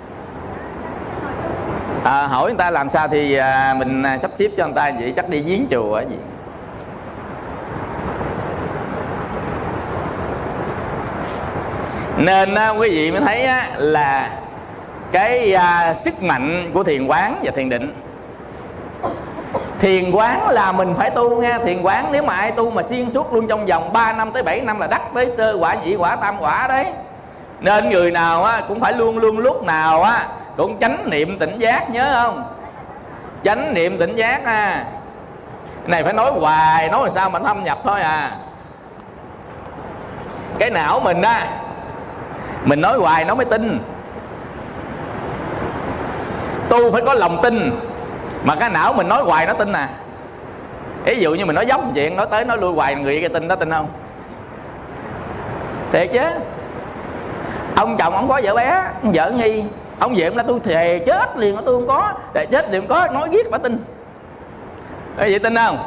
à, 2.04 2.26
hỏi 2.26 2.50
người 2.50 2.58
ta 2.58 2.70
làm 2.70 2.90
sao 2.90 3.08
thì 3.08 3.36
à, 3.36 3.74
mình 3.78 4.02
à, 4.02 4.18
sắp 4.22 4.30
xếp 4.38 4.48
cho 4.56 4.64
người 4.64 4.74
ta 4.74 4.90
vậy? 5.00 5.12
Chắc 5.16 5.28
đi 5.28 5.40
giếng 5.40 5.66
chùa 5.70 5.96
hả 5.96 6.02
gì 6.02 6.16
nên 12.16 12.54
á, 12.54 12.68
quý 12.68 12.90
vị 12.90 13.10
mới 13.10 13.20
thấy 13.20 13.44
á, 13.44 13.68
là 13.76 14.30
cái 15.12 15.54
à, 15.54 15.94
sức 15.94 16.22
mạnh 16.22 16.70
của 16.74 16.82
thiền 16.82 17.06
quán 17.06 17.40
và 17.42 17.52
thiền 17.56 17.68
định. 17.68 17.94
Thiền 19.80 20.10
quán 20.10 20.48
là 20.48 20.72
mình 20.72 20.94
phải 20.98 21.10
tu 21.10 21.42
nha. 21.42 21.58
Thiền 21.64 21.82
quán 21.82 22.06
nếu 22.12 22.22
mà 22.22 22.34
ai 22.34 22.50
tu 22.50 22.70
mà 22.70 22.82
xuyên 22.82 23.10
suốt 23.10 23.34
luôn 23.34 23.48
trong 23.48 23.66
vòng 23.66 23.92
3 23.92 24.12
năm 24.12 24.32
tới 24.32 24.42
7 24.42 24.60
năm 24.60 24.78
là 24.78 24.86
đắc 24.86 25.02
tới 25.14 25.32
sơ 25.36 25.56
quả 25.60 25.74
nhị 25.74 25.96
quả 25.96 26.16
tam 26.16 26.36
quả 26.40 26.68
đấy. 26.68 26.86
Nên 27.60 27.90
người 27.90 28.10
nào 28.10 28.44
á 28.44 28.62
cũng 28.68 28.80
phải 28.80 28.92
luôn 28.92 29.18
luôn 29.18 29.38
lúc 29.38 29.62
nào 29.62 30.02
á 30.02 30.26
cũng 30.56 30.78
chánh 30.80 31.10
niệm 31.10 31.38
tỉnh 31.38 31.58
giác 31.58 31.90
nhớ 31.90 32.10
không? 32.22 32.44
Chánh 33.44 33.74
niệm 33.74 33.98
tỉnh 33.98 34.16
giác 34.16 34.44
à 34.44 34.84
này 35.86 36.04
phải 36.04 36.12
nói 36.12 36.32
hoài 36.32 36.88
nói 36.88 37.00
làm 37.02 37.10
sao 37.10 37.30
mà 37.30 37.38
thâm 37.38 37.64
nhập 37.64 37.78
thôi 37.84 38.00
à. 38.00 38.36
Cái 40.58 40.70
não 40.70 41.00
mình 41.00 41.22
á 41.22 41.46
mình 42.64 42.80
nói 42.80 42.98
hoài 42.98 43.24
nó 43.24 43.34
mới 43.34 43.44
tin. 43.44 43.80
Tu 46.68 46.92
phải 46.92 47.02
có 47.02 47.14
lòng 47.14 47.40
tin. 47.42 47.70
Mà 48.44 48.54
cái 48.54 48.70
não 48.70 48.92
mình 48.92 49.08
nói 49.08 49.22
hoài 49.22 49.46
nó 49.46 49.52
tin 49.52 49.72
à. 49.72 49.88
Ví 51.04 51.20
dụ 51.20 51.34
như 51.34 51.46
mình 51.46 51.54
nói 51.54 51.66
giống 51.66 51.92
chuyện 51.94 52.16
nói 52.16 52.26
tới 52.30 52.44
nói 52.44 52.58
lui 52.58 52.72
hoài, 52.74 52.94
người 52.94 53.20
cái 53.20 53.28
tin 53.28 53.48
đó 53.48 53.56
tin 53.56 53.70
không? 53.70 53.88
Thiệt 55.92 56.10
chứ. 56.12 56.22
Ông 57.76 57.96
chồng 57.96 58.14
ông 58.14 58.28
có 58.28 58.40
vợ 58.44 58.54
bé 58.54 58.84
vợ 59.02 59.30
nghi. 59.30 59.64
Ông 59.98 60.14
về 60.16 60.24
ông 60.24 60.36
là 60.36 60.42
tôi 60.42 60.60
thề 60.64 60.98
chết 61.06 61.36
liền, 61.36 61.56
tôi 61.64 61.74
không 61.74 61.88
có. 61.88 62.12
Thề 62.34 62.46
chết 62.46 62.70
liền 62.70 62.86
có, 62.86 63.08
nói 63.12 63.28
giết 63.32 63.50
bà 63.50 63.58
tin. 63.58 63.84
Cái 65.16 65.30
vậy 65.30 65.38
tin 65.38 65.56
không? 65.56 65.78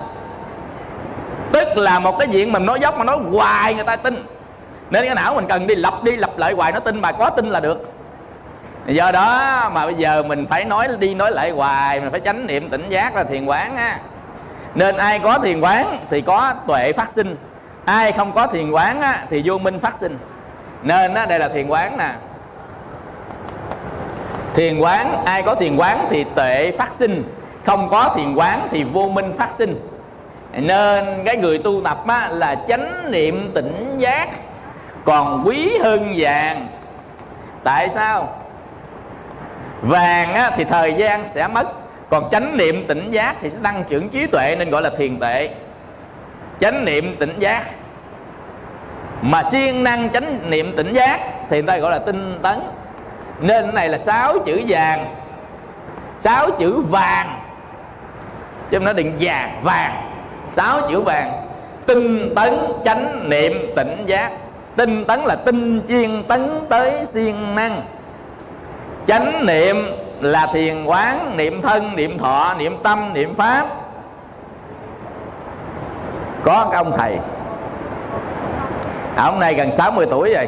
Tức 1.52 1.68
là 1.76 2.00
một 2.00 2.20
cái 2.20 2.28
chuyện 2.32 2.52
mình 2.52 2.66
nói 2.66 2.80
dốc 2.80 2.98
mà 2.98 3.04
nói 3.04 3.18
hoài 3.32 3.74
người 3.74 3.84
ta 3.84 3.96
tin 3.96 4.26
nên 4.90 5.06
cái 5.06 5.16
não 5.16 5.36
mình 5.36 5.46
cần 5.48 5.68
đi 5.68 5.76
lặp 5.76 6.04
đi 6.04 6.16
lặp 6.16 6.38
lại 6.38 6.54
hoài 6.54 6.72
nó 6.72 6.80
tin 6.80 7.02
mà 7.02 7.12
có 7.12 7.30
tin 7.30 7.50
là 7.50 7.60
được. 7.60 7.92
Do 8.88 9.12
đó 9.12 9.70
mà 9.74 9.86
bây 9.86 9.96
giờ 9.96 10.24
mình 10.24 10.46
phải 10.50 10.66
nói 10.66 10.88
đi 11.00 11.14
nói 11.14 11.32
lại 11.32 11.52
hoài 11.52 12.00
mình 12.00 12.12
phải 12.12 12.20
tránh 12.20 12.48
niệm 12.48 12.70
tỉnh 12.70 12.90
giác 12.90 13.16
là 13.16 13.24
thiền 13.24 13.46
quán 13.46 13.76
á. 13.76 14.00
Nên 14.76 14.98
ai 14.98 15.20
có 15.20 15.40
thiền 15.40 15.62
quán 15.62 16.00
thì 16.10 16.22
có 16.22 16.54
tuệ 16.68 16.94
phát 16.94 17.12
sinh. 17.12 17.36
Ai 17.86 18.12
không 18.12 18.32
có 18.32 18.48
thiền 18.48 18.72
quán 18.72 19.02
á, 19.02 19.26
thì 19.30 19.42
vô 19.46 19.58
minh 19.58 19.80
phát 19.80 19.94
sinh. 20.00 20.18
Nên 20.84 21.14
á, 21.14 21.26
đây 21.26 21.40
là 21.40 21.48
thiền 21.48 21.68
quán 21.68 21.98
nè. 21.98 22.10
Thiền 24.56 24.80
quán 24.80 25.26
ai 25.26 25.42
có 25.42 25.56
thiền 25.56 25.76
quán 25.78 26.06
thì 26.10 26.26
tuệ 26.36 26.72
phát 26.78 26.90
sinh. 27.00 27.24
Không 27.66 27.90
có 27.90 28.14
thiền 28.18 28.36
quán 28.36 28.68
thì 28.72 28.84
vô 28.84 29.10
minh 29.10 29.34
phát 29.38 29.50
sinh. 29.58 29.90
Nên 30.54 31.24
cái 31.26 31.38
người 31.38 31.58
tu 31.58 31.82
tập 31.84 32.08
á, 32.08 32.30
là 32.32 32.56
chánh 32.68 33.12
niệm 33.12 33.52
tỉnh 33.56 33.96
giác 33.98 34.30
còn 35.06 35.44
quý 35.46 35.78
hơn 35.78 36.14
vàng. 36.18 36.68
Tại 37.64 37.90
sao? 37.90 38.30
Vàng 39.82 40.34
á, 40.34 40.52
thì 40.56 40.64
thời 40.64 40.94
gian 40.94 41.30
sẽ 41.30 41.48
mất 41.48 41.68
còn 42.10 42.30
chánh 42.32 42.58
niệm 42.58 42.86
tỉnh 42.88 43.12
giác 43.12 43.36
thì 43.42 43.50
sẽ 43.50 43.58
tăng 43.64 43.84
trưởng 43.90 44.10
trí 44.10 44.28
tuệ 44.28 44.56
nên 44.60 44.70
gọi 44.70 44.82
là 44.82 44.90
thiền 44.98 45.20
tuệ. 45.20 45.50
Chánh 46.60 46.86
niệm 46.86 47.16
tỉnh 47.20 47.40
giác. 47.40 47.64
Mà 49.22 49.44
siêng 49.52 49.84
năng 49.84 50.10
chánh 50.10 50.50
niệm 50.50 50.74
tỉnh 50.78 50.94
giác 50.94 51.20
thì 51.50 51.58
người 51.58 51.68
ta 51.68 51.78
gọi 51.78 51.92
là 51.92 52.00
tinh 52.00 52.40
tấn. 52.42 52.60
Nên 53.40 53.64
cái 53.64 53.74
này 53.74 53.90
là 53.90 53.98
sáu 53.98 54.40
chữ 54.40 54.62
vàng. 54.68 55.16
Sáu 56.18 56.52
chữ 56.52 56.82
vàng. 56.82 57.40
Chứ 58.72 58.80
nó 58.80 58.94
đừng 58.94 59.18
vàng 59.20 59.60
vàng. 59.64 60.12
Sáu 60.56 60.82
chữ 60.90 61.02
vàng. 61.02 61.32
Tinh 61.86 62.34
tấn 62.36 62.54
chánh 62.86 63.30
niệm 63.30 63.74
tỉnh 63.76 64.04
giác 64.06 64.32
tinh 64.76 65.06
tấn 65.06 65.20
là 65.20 65.36
tinh 65.36 65.82
chuyên 65.88 66.24
tấn 66.28 66.66
tới 66.70 67.06
siêng 67.06 67.56
năng. 67.56 67.82
Chánh 69.08 69.46
niệm 69.46 69.76
là 70.22 70.48
thiền 70.54 70.86
quán 70.86 71.38
niệm 71.38 71.62
thân 71.62 71.96
niệm 71.96 72.18
thọ 72.18 72.54
niệm 72.60 72.78
tâm 72.84 73.14
niệm 73.14 73.36
pháp. 73.36 73.68
Có 76.44 76.68
cái 76.72 76.78
ông 76.78 76.92
thầy. 76.98 77.18
Ông 79.16 79.40
này 79.40 79.54
gần 79.54 79.72
60 79.72 80.06
tuổi 80.10 80.34
rồi. 80.34 80.48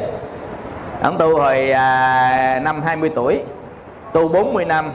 Ông 1.02 1.18
tu 1.18 1.38
hồi 1.38 1.70
à, 1.70 2.60
năm 2.62 2.82
20 2.82 3.10
tuổi. 3.14 3.42
Tu 4.12 4.28
40 4.28 4.64
năm. 4.64 4.92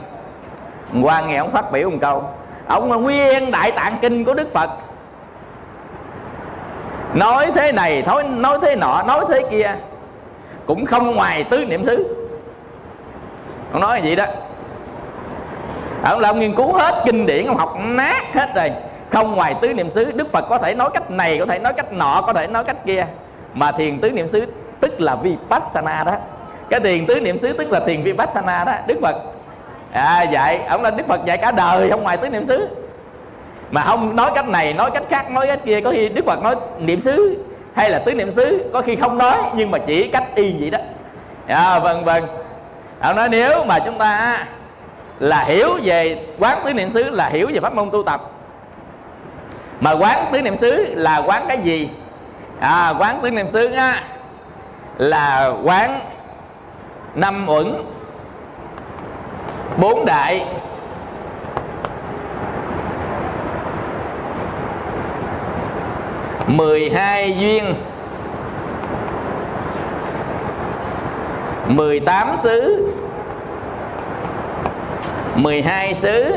Qua 1.02 1.20
nghe 1.20 1.36
ông 1.36 1.50
phát 1.50 1.72
biểu 1.72 1.90
một 1.90 1.98
câu. 2.00 2.24
Ông 2.66 2.90
là 2.90 2.96
nguyên 2.96 3.50
đại 3.50 3.72
tạng 3.72 3.98
kinh 4.02 4.24
của 4.24 4.34
đức 4.34 4.52
phật 4.52 4.70
nói 7.14 7.52
thế 7.54 7.72
này 7.72 8.02
nói 8.06 8.24
nói 8.24 8.58
thế 8.62 8.76
nọ, 8.76 9.02
nói 9.06 9.24
thế 9.28 9.40
kia. 9.50 9.74
Cũng 10.66 10.86
không 10.86 11.14
ngoài 11.14 11.44
tứ 11.44 11.64
niệm 11.64 11.84
xứ. 11.84 12.16
Ông 13.72 13.80
nói 13.82 14.02
gì 14.02 14.16
đó? 14.16 14.24
Ông 16.04 16.20
là 16.20 16.28
ông 16.28 16.40
nghiên 16.40 16.54
cứu 16.54 16.72
hết 16.72 17.02
kinh 17.04 17.26
điển, 17.26 17.46
ông 17.46 17.56
học 17.56 17.76
nát 17.80 18.34
hết 18.34 18.54
rồi. 18.54 18.72
Không 19.10 19.34
ngoài 19.34 19.54
tứ 19.60 19.74
niệm 19.74 19.90
xứ, 19.90 20.12
đức 20.12 20.32
phật 20.32 20.44
có 20.48 20.58
thể 20.58 20.74
nói 20.74 20.90
cách 20.94 21.10
này, 21.10 21.38
có 21.38 21.46
thể 21.46 21.58
nói 21.58 21.72
cách 21.72 21.92
nọ, 21.92 22.22
có 22.26 22.32
thể 22.32 22.46
nói 22.46 22.64
cách 22.64 22.76
kia. 22.86 23.06
Mà 23.54 23.72
thiền 23.72 24.00
tứ 24.00 24.10
niệm 24.10 24.28
xứ 24.28 24.46
tức 24.80 25.00
là 25.00 25.14
vipassana 25.14 26.04
đó. 26.04 26.12
Cái 26.70 26.80
thiền 26.80 27.06
tứ 27.06 27.20
niệm 27.20 27.38
xứ 27.38 27.52
tức 27.52 27.70
là 27.70 27.80
thiền 27.80 28.02
vipassana 28.02 28.64
đó. 28.64 28.72
Đức 28.86 28.98
phật 29.02 29.16
à 29.92 30.22
dạy 30.22 30.60
ông 30.68 30.82
là 30.82 30.90
đức 30.90 31.06
phật 31.06 31.20
dạy 31.24 31.38
cả 31.38 31.50
đời 31.50 31.90
không 31.90 32.02
ngoài 32.02 32.16
tứ 32.16 32.28
niệm 32.28 32.46
xứ 32.46 32.68
mà 33.70 33.82
không 33.82 34.16
nói 34.16 34.30
cách 34.34 34.48
này 34.48 34.72
nói 34.74 34.90
cách 34.90 35.02
khác 35.10 35.30
nói 35.30 35.46
cách 35.46 35.60
kia 35.64 35.80
có 35.80 35.90
khi 35.90 36.08
đức 36.08 36.24
phật 36.26 36.42
nói 36.42 36.56
niệm 36.78 37.00
xứ 37.00 37.44
hay 37.74 37.90
là 37.90 37.98
tứ 37.98 38.14
niệm 38.14 38.30
xứ 38.30 38.70
có 38.72 38.82
khi 38.82 38.96
không 38.96 39.18
nói 39.18 39.38
nhưng 39.54 39.70
mà 39.70 39.78
chỉ 39.78 40.08
cách 40.08 40.24
y 40.34 40.54
vậy 40.60 40.70
đó. 40.70 40.78
À, 41.46 41.78
vâng 41.78 42.04
vâng. 42.04 42.24
Ông 43.00 43.16
nói 43.16 43.28
nếu 43.28 43.64
mà 43.64 43.78
chúng 43.78 43.98
ta 43.98 44.38
là 45.20 45.44
hiểu 45.44 45.78
về 45.82 46.26
quán 46.38 46.58
tứ 46.64 46.74
niệm 46.74 46.90
xứ 46.90 47.10
là 47.10 47.28
hiểu 47.28 47.50
về 47.52 47.60
pháp 47.60 47.74
môn 47.74 47.90
tu 47.90 48.02
tập 48.02 48.30
mà 49.80 49.92
quán 49.92 50.28
tứ 50.32 50.42
niệm 50.42 50.56
xứ 50.56 50.94
là 50.94 51.22
quán 51.26 51.44
cái 51.48 51.58
gì? 51.58 51.90
À 52.60 52.94
quán 52.98 53.20
tứ 53.22 53.30
niệm 53.30 53.48
xứ 53.48 53.72
á 53.72 54.02
là 54.98 55.52
quán 55.64 56.00
năm 57.14 57.48
uẩn 57.48 57.82
bốn 59.76 60.04
đại. 60.04 60.46
Mười 66.46 66.90
hai 66.90 67.36
duyên. 67.38 67.74
mười 71.68 72.00
tám 72.00 72.36
xứ. 72.36 72.88
mười 75.34 75.62
hai 75.62 75.94
xứ. 75.94 76.36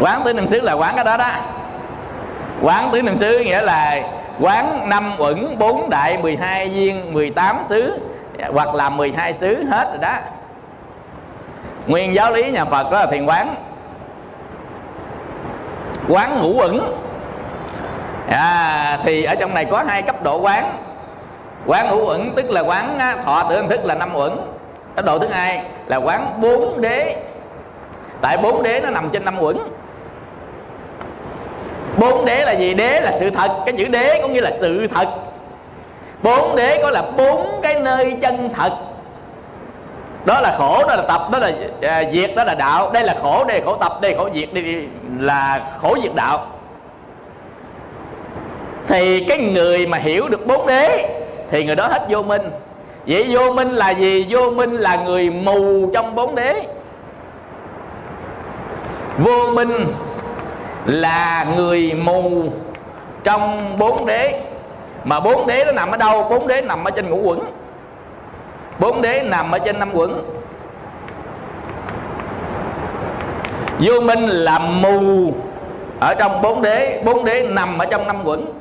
Quán 0.00 0.22
tứ 0.24 0.32
niệm 0.32 0.48
xứ 0.48 0.60
là 0.60 0.72
quán 0.72 0.94
cái 0.96 1.04
đó 1.04 1.16
đó. 1.16 1.30
Quán 2.62 2.90
tứ 2.92 3.02
niệm 3.02 3.18
xứ 3.18 3.38
nghĩa 3.38 3.62
là 3.62 4.02
quán 4.40 4.88
năm 4.88 5.12
uẩn 5.18 5.58
bốn 5.58 5.90
đại 5.90 6.18
12 6.22 6.68
viên 6.68 7.12
18 7.12 7.56
xứ, 7.68 7.98
hoặc 8.52 8.74
là 8.74 8.90
12 8.90 9.34
xứ 9.34 9.64
hết 9.70 9.88
rồi 9.88 9.98
đó. 9.98 10.14
Nguyên 11.86 12.14
giáo 12.14 12.32
lý 12.32 12.50
nhà 12.50 12.64
Phật 12.64 12.90
đó 12.90 12.98
là 13.00 13.06
thiền 13.06 13.26
quán 13.26 13.54
quán 16.08 16.42
ngũ 16.42 16.60
ẩn, 16.60 17.02
à, 18.28 18.98
thì 19.04 19.24
ở 19.24 19.34
trong 19.34 19.54
này 19.54 19.64
có 19.64 19.84
hai 19.86 20.02
cấp 20.02 20.22
độ 20.22 20.40
quán. 20.40 20.64
Quán 21.66 21.90
ngũ 21.90 22.06
ẩn 22.06 22.32
tức 22.36 22.50
là 22.50 22.60
quán 22.60 22.98
thọ 23.24 23.46
tưởng 23.50 23.68
thức 23.68 23.84
là 23.84 23.94
năm 23.94 24.16
uẩn. 24.16 24.32
Cấp 24.96 25.04
độ 25.04 25.18
thứ 25.18 25.28
hai 25.28 25.64
là 25.86 25.96
quán 25.96 26.40
bốn 26.40 26.80
đế. 26.80 27.16
Tại 28.20 28.36
bốn 28.36 28.62
đế 28.62 28.80
nó 28.80 28.90
nằm 28.90 29.10
trên 29.12 29.24
năm 29.24 29.38
uẩn. 29.38 29.58
Bốn 31.98 32.24
đế 32.24 32.44
là 32.44 32.52
gì? 32.52 32.74
Đế 32.74 33.00
là 33.00 33.12
sự 33.20 33.30
thật. 33.30 33.50
Cái 33.66 33.74
chữ 33.78 33.84
đế 33.84 34.20
cũng 34.22 34.32
như 34.32 34.40
là 34.40 34.50
sự 34.60 34.86
thật. 34.94 35.08
Bốn 36.22 36.56
đế 36.56 36.82
có 36.82 36.90
là 36.90 37.02
bốn 37.16 37.60
cái 37.62 37.80
nơi 37.80 38.16
chân 38.20 38.50
thật 38.56 38.72
đó 40.24 40.40
là 40.40 40.54
khổ 40.58 40.84
đó 40.88 40.96
là 40.96 41.02
tập 41.08 41.22
đó 41.32 41.38
là 41.38 41.50
à, 41.82 42.02
diệt 42.12 42.30
đó 42.36 42.44
là 42.44 42.54
đạo. 42.54 42.90
Đây 42.94 43.02
là 43.02 43.16
khổ 43.22 43.44
đây 43.48 43.58
là 43.58 43.64
khổ 43.64 43.76
tập 43.76 43.98
đây 44.00 44.12
là 44.12 44.18
khổ 44.18 44.28
diệt 44.34 44.54
đây 44.54 44.88
là 45.18 45.60
khổ 45.82 45.96
diệt 46.02 46.14
đạo. 46.14 46.46
Thì 48.88 49.24
cái 49.28 49.38
người 49.38 49.86
mà 49.86 49.98
hiểu 49.98 50.28
được 50.28 50.46
bốn 50.46 50.66
đế 50.66 51.08
thì 51.50 51.64
người 51.64 51.76
đó 51.76 51.86
hết 51.86 52.06
vô 52.08 52.22
minh. 52.22 52.42
Vậy 53.06 53.26
vô 53.30 53.52
minh 53.52 53.70
là 53.70 53.90
gì? 53.90 54.26
Vô 54.30 54.50
minh 54.50 54.72
là 54.72 54.96
người 54.96 55.30
mù 55.30 55.90
trong 55.94 56.14
bốn 56.14 56.34
đế. 56.34 56.66
Vô 59.18 59.46
minh 59.54 59.94
là 60.86 61.46
người 61.56 61.92
mù 61.92 62.44
trong 63.24 63.74
bốn 63.78 64.06
đế. 64.06 64.40
Mà 65.04 65.20
bốn 65.20 65.46
đế 65.46 65.64
nó 65.64 65.72
nằm 65.72 65.90
ở 65.90 65.96
đâu? 65.96 66.26
Bốn 66.30 66.46
đế 66.46 66.60
nằm 66.60 66.84
ở 66.84 66.90
trên 66.90 67.10
ngũ 67.10 67.16
quẩn 67.16 67.40
bốn 68.82 69.02
đế 69.02 69.22
nằm 69.22 69.50
ở 69.50 69.58
trên 69.58 69.78
năm 69.78 69.90
quẩn. 69.94 70.24
Vô 73.78 74.00
minh 74.00 74.26
là 74.28 74.58
mù 74.58 75.32
ở 76.00 76.14
trong 76.14 76.42
bốn 76.42 76.62
đế 76.62 77.02
bốn 77.04 77.24
đế 77.24 77.46
nằm 77.46 77.78
ở 77.78 77.86
trong 77.86 78.06
năm 78.06 78.24
quẩn. 78.24 78.52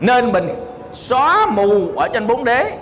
Nên 0.00 0.32
mình 0.32 0.48
xóa 0.92 1.46
mù 1.46 1.96
ở 1.96 2.08
trên 2.08 2.26
bốn 2.26 2.44
đế 2.44 2.72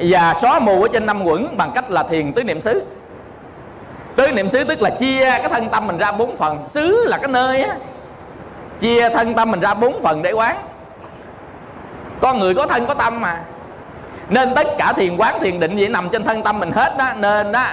và 0.00 0.34
xóa 0.42 0.58
mù 0.58 0.82
ở 0.82 0.88
trên 0.92 1.06
năm 1.06 1.24
quẩn 1.24 1.56
bằng 1.56 1.72
cách 1.74 1.90
là 1.90 2.02
thiền 2.02 2.32
tứ 2.32 2.44
niệm 2.44 2.60
xứ. 2.60 2.82
Tứ 4.16 4.32
niệm 4.32 4.50
xứ 4.50 4.64
tức 4.64 4.82
là 4.82 4.90
chia 4.90 5.24
cái 5.24 5.48
thân 5.48 5.68
tâm 5.68 5.86
mình 5.86 5.98
ra 5.98 6.12
bốn 6.12 6.36
phần. 6.36 6.58
Xứ 6.68 7.04
là 7.06 7.18
cái 7.18 7.28
nơi 7.28 7.62
á. 7.62 7.76
Chia 8.80 9.08
thân 9.08 9.34
tâm 9.34 9.50
mình 9.50 9.60
ra 9.60 9.74
bốn 9.74 10.02
phần 10.02 10.22
để 10.22 10.32
quán. 10.32 10.56
Con 12.20 12.38
người 12.38 12.54
có 12.54 12.66
thân 12.66 12.86
có 12.86 12.94
tâm 12.94 13.20
mà 13.20 13.40
nên 14.28 14.54
tất 14.54 14.66
cả 14.78 14.92
thiền 14.96 15.16
quán, 15.16 15.34
thiền 15.40 15.60
định 15.60 15.76
gì 15.76 15.88
nằm 15.88 16.08
trên 16.08 16.24
thân 16.24 16.42
tâm 16.42 16.58
mình 16.60 16.72
hết 16.72 16.96
đó 16.98 17.12
nên 17.16 17.52
đó 17.52 17.64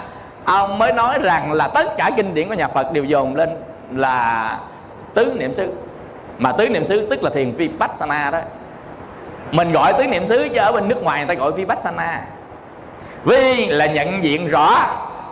ông 0.45 0.79
mới 0.79 0.93
nói 0.93 1.19
rằng 1.21 1.51
là 1.51 1.67
tất 1.67 1.97
cả 1.97 2.09
kinh 2.17 2.33
điển 2.33 2.47
của 2.47 2.53
nhà 2.53 2.67
phật 2.67 2.91
đều 2.93 3.03
dồn 3.03 3.35
lên 3.35 3.49
là 3.91 4.57
tứ 5.13 5.33
niệm 5.39 5.53
xứ. 5.53 5.73
Mà 6.37 6.51
tứ 6.51 6.69
niệm 6.69 6.85
xứ 6.85 7.07
tức 7.09 7.23
là 7.23 7.29
thiền 7.29 7.51
vipassana 7.51 8.31
đó. 8.31 8.39
Mình 9.51 9.71
gọi 9.71 9.93
tứ 9.93 10.03
niệm 10.03 10.25
xứ 10.25 10.47
chứ 10.53 10.59
ở 10.59 10.71
bên 10.71 10.87
nước 10.87 11.03
ngoài 11.03 11.19
người 11.19 11.35
ta 11.35 11.39
gọi 11.39 11.51
vipassana. 11.51 12.21
Vi 13.23 13.65
là 13.65 13.85
nhận 13.85 14.23
diện 14.23 14.47
rõ 14.47 14.85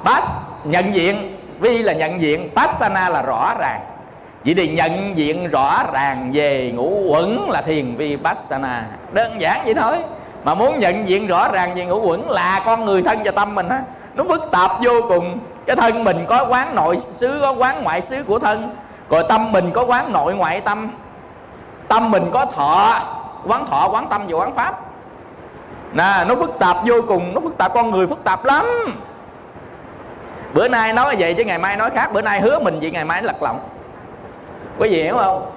pass 0.05 0.28
nhận 0.63 0.95
diện, 0.95 1.38
vi 1.59 1.78
là 1.78 1.93
nhận 1.93 2.22
diện, 2.22 2.49
passana 2.55 3.09
là 3.09 3.22
rõ 3.22 3.55
ràng. 3.59 3.82
Vậy 4.45 4.53
thì 4.57 4.67
nhận 4.67 5.17
diện 5.17 5.47
rõ 5.47 5.84
ràng 5.93 6.32
về 6.34 6.72
ngũ 6.76 7.03
quẩn 7.07 7.49
là 7.49 7.61
thiền 7.61 7.95
vipassana. 7.95 8.86
Đơn 9.13 9.41
giản 9.41 9.61
vậy 9.65 9.74
thôi 9.74 9.97
mà 10.44 10.56
muốn 10.56 10.80
nhận 10.80 11.10
diện 11.10 11.28
rõ 11.28 11.48
ràng 11.48 11.76
về 11.76 11.86
ngũ 11.86 12.02
quẩn 12.02 12.30
là 12.30 12.62
con 12.66 12.86
người 12.86 13.02
thân 13.02 13.20
và 13.26 13.32
tâm 13.32 13.56
mình 13.56 13.70
á, 13.70 13.82
nó 14.16 14.24
phức 14.24 14.52
tạp 14.52 14.72
vô 14.82 14.92
cùng. 15.08 15.40
Cái 15.66 15.76
thân 15.76 16.04
mình 16.04 16.26
có 16.30 16.46
quán 16.50 16.76
nội 16.76 17.00
xứ, 17.00 17.40
có 17.42 17.52
quán 17.52 17.84
ngoại 17.84 18.02
xứ 18.02 18.24
của 18.28 18.40
thân, 18.40 18.76
rồi 19.10 19.24
tâm 19.30 19.52
mình 19.52 19.72
có 19.74 19.86
quán 19.86 20.14
nội 20.14 20.36
ngoại 20.36 20.62
tâm. 20.62 20.92
Tâm 21.88 22.12
mình 22.12 22.30
có 22.34 22.46
thọ, 22.46 23.02
quán 23.48 23.66
thọ, 23.66 23.90
quán 23.92 24.08
tâm 24.10 24.22
và 24.28 24.38
quán 24.38 24.54
pháp. 24.56 24.80
Nè, 25.94 26.26
nó 26.28 26.36
phức 26.36 26.60
tạp 26.60 26.78
vô 26.86 26.96
cùng, 27.08 27.34
nó 27.34 27.42
phức 27.42 27.58
tạp, 27.58 27.74
con 27.74 27.92
người 27.92 28.08
phức 28.08 28.24
tạp 28.24 28.46
lắm. 28.46 28.66
Bữa 30.54 30.68
nay 30.68 30.94
nói 30.94 31.16
vậy 31.20 31.34
chứ 31.34 31.44
ngày 31.44 31.58
mai 31.58 31.76
nói 31.76 31.90
khác. 31.90 32.14
Bữa 32.14 32.22
nay 32.22 32.42
hứa 32.42 32.60
mình 32.60 32.80
vậy, 32.82 32.92
ngày 32.92 33.06
mai 33.06 33.22
nó 33.22 33.26
lật 33.26 33.44
lọng. 33.44 33.60
Quý 34.78 34.90
vị 34.90 35.04
hiểu 35.04 35.18
không? 35.18 35.52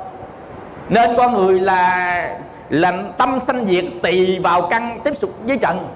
Nên 0.89 1.17
con 1.17 1.35
người 1.35 1.61
là 1.61 2.37
là 2.73 2.93
tâm 3.19 3.39
sanh 3.47 3.67
diệt 3.69 3.85
tùy 4.03 4.39
vào 4.43 4.69
căn 4.71 5.01
tiếp 5.05 5.13
xúc 5.19 5.31
với 5.47 5.59
trần. 5.59 5.89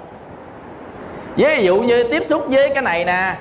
Ví 1.37 1.65
dụ 1.65 1.77
như 1.77 2.05
tiếp 2.05 2.23
xúc 2.27 2.43
với 2.49 2.71
cái 2.75 2.83
này 2.83 3.05
nè, 3.05 3.35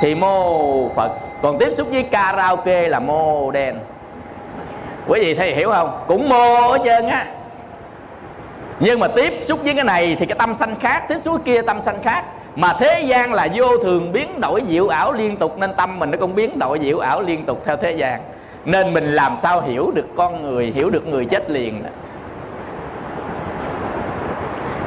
thì 0.00 0.14
mô 0.14 0.88
phật. 0.88 1.10
Còn 1.42 1.58
tiếp 1.58 1.72
xúc 1.76 1.88
với 1.90 2.02
karaoke 2.02 2.88
là 2.88 3.00
mô 3.00 3.50
đen. 3.50 3.78
Quý 5.08 5.20
vị 5.20 5.34
thấy 5.34 5.54
hiểu 5.54 5.70
không? 5.70 6.04
Cũng 6.08 6.28
mô 6.28 6.54
ở 6.54 6.78
trên 6.84 7.08
á. 7.08 7.26
Nhưng 8.80 9.00
mà 9.00 9.08
tiếp 9.08 9.44
xúc 9.48 9.60
với 9.64 9.74
cái 9.74 9.84
này 9.84 10.16
thì 10.18 10.26
cái 10.26 10.38
tâm 10.38 10.54
sanh 10.54 10.74
khác, 10.80 11.04
tiếp 11.08 11.18
xúc 11.24 11.40
kia 11.44 11.62
tâm 11.62 11.82
sanh 11.82 12.02
khác. 12.02 12.24
Mà 12.56 12.76
thế 12.80 13.00
gian 13.00 13.32
là 13.32 13.48
vô 13.54 13.78
thường 13.82 14.12
biến 14.12 14.40
đổi 14.40 14.62
diệu 14.68 14.88
ảo 14.88 15.12
liên 15.12 15.36
tục, 15.36 15.58
nên 15.58 15.74
tâm 15.74 15.98
mình 15.98 16.10
nó 16.10 16.18
cũng 16.20 16.34
biến 16.34 16.58
đổi 16.58 16.78
diệu 16.82 16.98
ảo 16.98 17.22
liên 17.22 17.44
tục 17.44 17.62
theo 17.66 17.76
thế 17.76 17.92
gian 17.92 18.20
nên 18.64 18.94
mình 18.94 19.12
làm 19.14 19.36
sao 19.42 19.60
hiểu 19.60 19.90
được 19.94 20.06
con 20.16 20.42
người 20.42 20.72
hiểu 20.74 20.90
được 20.90 21.06
người 21.06 21.24
chết 21.24 21.50
liền 21.50 21.84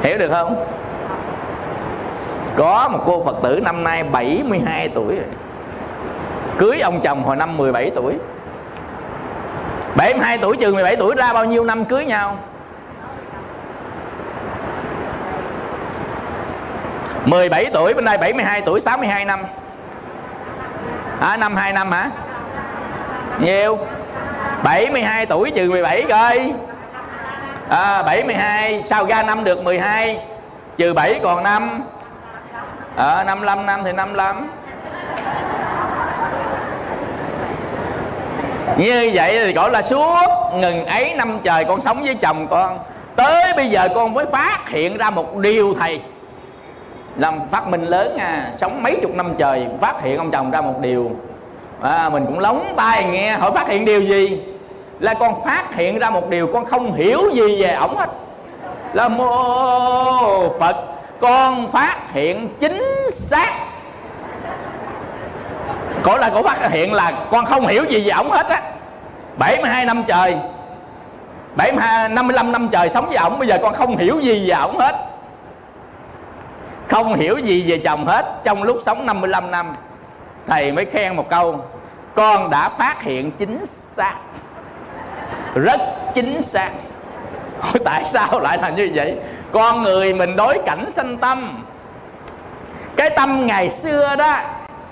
hiểu 0.02 0.18
được 0.18 0.30
không? 0.30 0.66
Có 2.56 2.88
một 2.88 2.98
cô 3.06 3.24
Phật 3.24 3.36
tử 3.42 3.60
năm 3.62 3.84
nay 3.84 4.02
72 4.02 4.88
tuổi 4.88 5.16
rồi. 5.16 5.24
Cưới 6.58 6.80
ông 6.80 7.00
chồng 7.00 7.22
hồi 7.22 7.36
năm 7.36 7.56
17 7.56 7.90
tuổi. 7.94 8.14
72 9.96 10.38
tuổi 10.38 10.56
trừ 10.56 10.72
17 10.72 10.96
tuổi 10.96 11.14
ra 11.14 11.32
bao 11.32 11.44
nhiêu 11.44 11.64
năm 11.64 11.84
cưới 11.84 12.04
nhau? 12.04 12.38
17 17.24 17.66
tuổi 17.74 17.94
bên 17.94 18.04
đây 18.04 18.18
72 18.18 18.60
tuổi 18.60 18.80
62 18.80 19.24
năm. 19.24 19.40
À, 21.20 21.36
năm 21.36 21.56
2 21.56 21.72
năm 21.72 21.92
hả? 21.92 22.10
Nhiêu 23.40 23.78
72 24.62 25.26
tuổi 25.26 25.50
trừ 25.50 25.70
17 25.70 26.02
coi. 26.08 26.52
À, 27.68 28.02
72 28.02 28.82
sao 28.86 29.04
ra 29.04 29.22
năm 29.22 29.44
được 29.44 29.64
12 29.64 30.20
trừ 30.76 30.92
7 30.92 31.20
còn 31.22 31.42
5 31.42 31.82
à, 32.96 33.24
55 33.24 33.66
năm 33.66 33.80
thì 33.84 33.92
55 33.92 34.48
như 38.76 39.10
vậy 39.14 39.40
thì 39.44 39.52
gọi 39.52 39.70
là 39.70 39.82
suốt 39.82 40.28
ngừng 40.54 40.86
ấy 40.86 41.14
năm 41.14 41.38
trời 41.42 41.64
con 41.64 41.80
sống 41.80 42.02
với 42.04 42.14
chồng 42.14 42.46
con. 42.50 42.78
Tới 43.16 43.52
bây 43.56 43.70
giờ 43.70 43.88
con 43.94 44.14
mới 44.14 44.26
phát 44.32 44.68
hiện 44.68 44.98
ra 44.98 45.10
một 45.10 45.36
điều 45.36 45.74
thầy. 45.80 46.00
Làm 47.16 47.40
phát 47.50 47.68
minh 47.68 47.84
lớn 47.84 48.16
à 48.16 48.52
sống 48.56 48.82
mấy 48.82 48.98
chục 49.02 49.14
năm 49.14 49.34
trời 49.38 49.66
phát 49.80 50.02
hiện 50.02 50.18
ông 50.18 50.30
chồng 50.30 50.50
ra 50.50 50.60
một 50.60 50.80
điều 50.80 51.10
à, 51.82 52.08
mình 52.08 52.26
cũng 52.26 52.38
lóng 52.38 52.74
tai 52.76 53.04
nghe 53.04 53.32
hỏi 53.32 53.50
phát 53.54 53.68
hiện 53.68 53.84
điều 53.84 54.00
gì? 54.00 54.42
Là 55.00 55.14
con 55.14 55.44
phát 55.44 55.74
hiện 55.74 55.98
ra 55.98 56.10
một 56.10 56.30
điều 56.30 56.46
con 56.52 56.64
không 56.64 56.94
hiểu 56.94 57.30
gì 57.34 57.62
về 57.62 57.72
ổng 57.72 57.96
hết. 57.96 58.10
Là 58.92 59.08
mô 59.08 60.58
phật 60.60 60.76
con 61.20 61.72
phát 61.72 61.96
hiện 62.12 62.48
chính 62.60 63.10
xác. 63.12 63.50
Cổ 66.02 66.16
là 66.16 66.30
cổ 66.34 66.42
phát 66.42 66.70
hiện 66.70 66.92
là 66.92 67.12
con 67.30 67.44
không 67.44 67.66
hiểu 67.66 67.84
gì 67.84 68.04
về 68.04 68.10
ổng 68.10 68.30
hết 68.30 68.48
á. 68.48 68.62
72 69.38 69.84
năm 69.84 70.04
trời 70.06 70.36
72 71.56 72.08
55 72.08 72.52
năm 72.52 72.68
trời 72.72 72.90
sống 72.90 73.06
với 73.06 73.16
ổng 73.16 73.38
bây 73.38 73.48
giờ 73.48 73.58
con 73.62 73.74
không 73.74 73.96
hiểu 73.96 74.20
gì 74.20 74.48
về 74.48 74.54
ổng 74.54 74.78
hết. 74.78 74.94
Không 76.88 77.14
hiểu 77.14 77.38
gì 77.38 77.64
về 77.70 77.80
chồng 77.84 78.06
hết 78.06 78.26
trong 78.44 78.62
lúc 78.62 78.78
sống 78.86 79.06
55 79.06 79.50
năm 79.50 79.76
thầy 80.46 80.72
mới 80.72 80.84
khen 80.84 81.16
một 81.16 81.28
câu 81.30 81.64
con 82.14 82.50
đã 82.50 82.68
phát 82.68 83.02
hiện 83.02 83.30
chính 83.30 83.66
xác. 83.96 84.14
Rất 85.54 85.80
chính 86.14 86.42
xác. 86.42 86.70
Tại 87.84 88.04
sao 88.04 88.40
lại 88.40 88.58
là 88.62 88.70
như 88.70 88.90
vậy? 88.94 89.18
Con 89.52 89.82
người 89.82 90.14
mình 90.14 90.36
đối 90.36 90.58
cảnh 90.66 90.84
sanh 90.96 91.16
tâm. 91.18 91.64
Cái 92.96 93.10
tâm 93.10 93.46
ngày 93.46 93.70
xưa 93.70 94.16
đó 94.16 94.38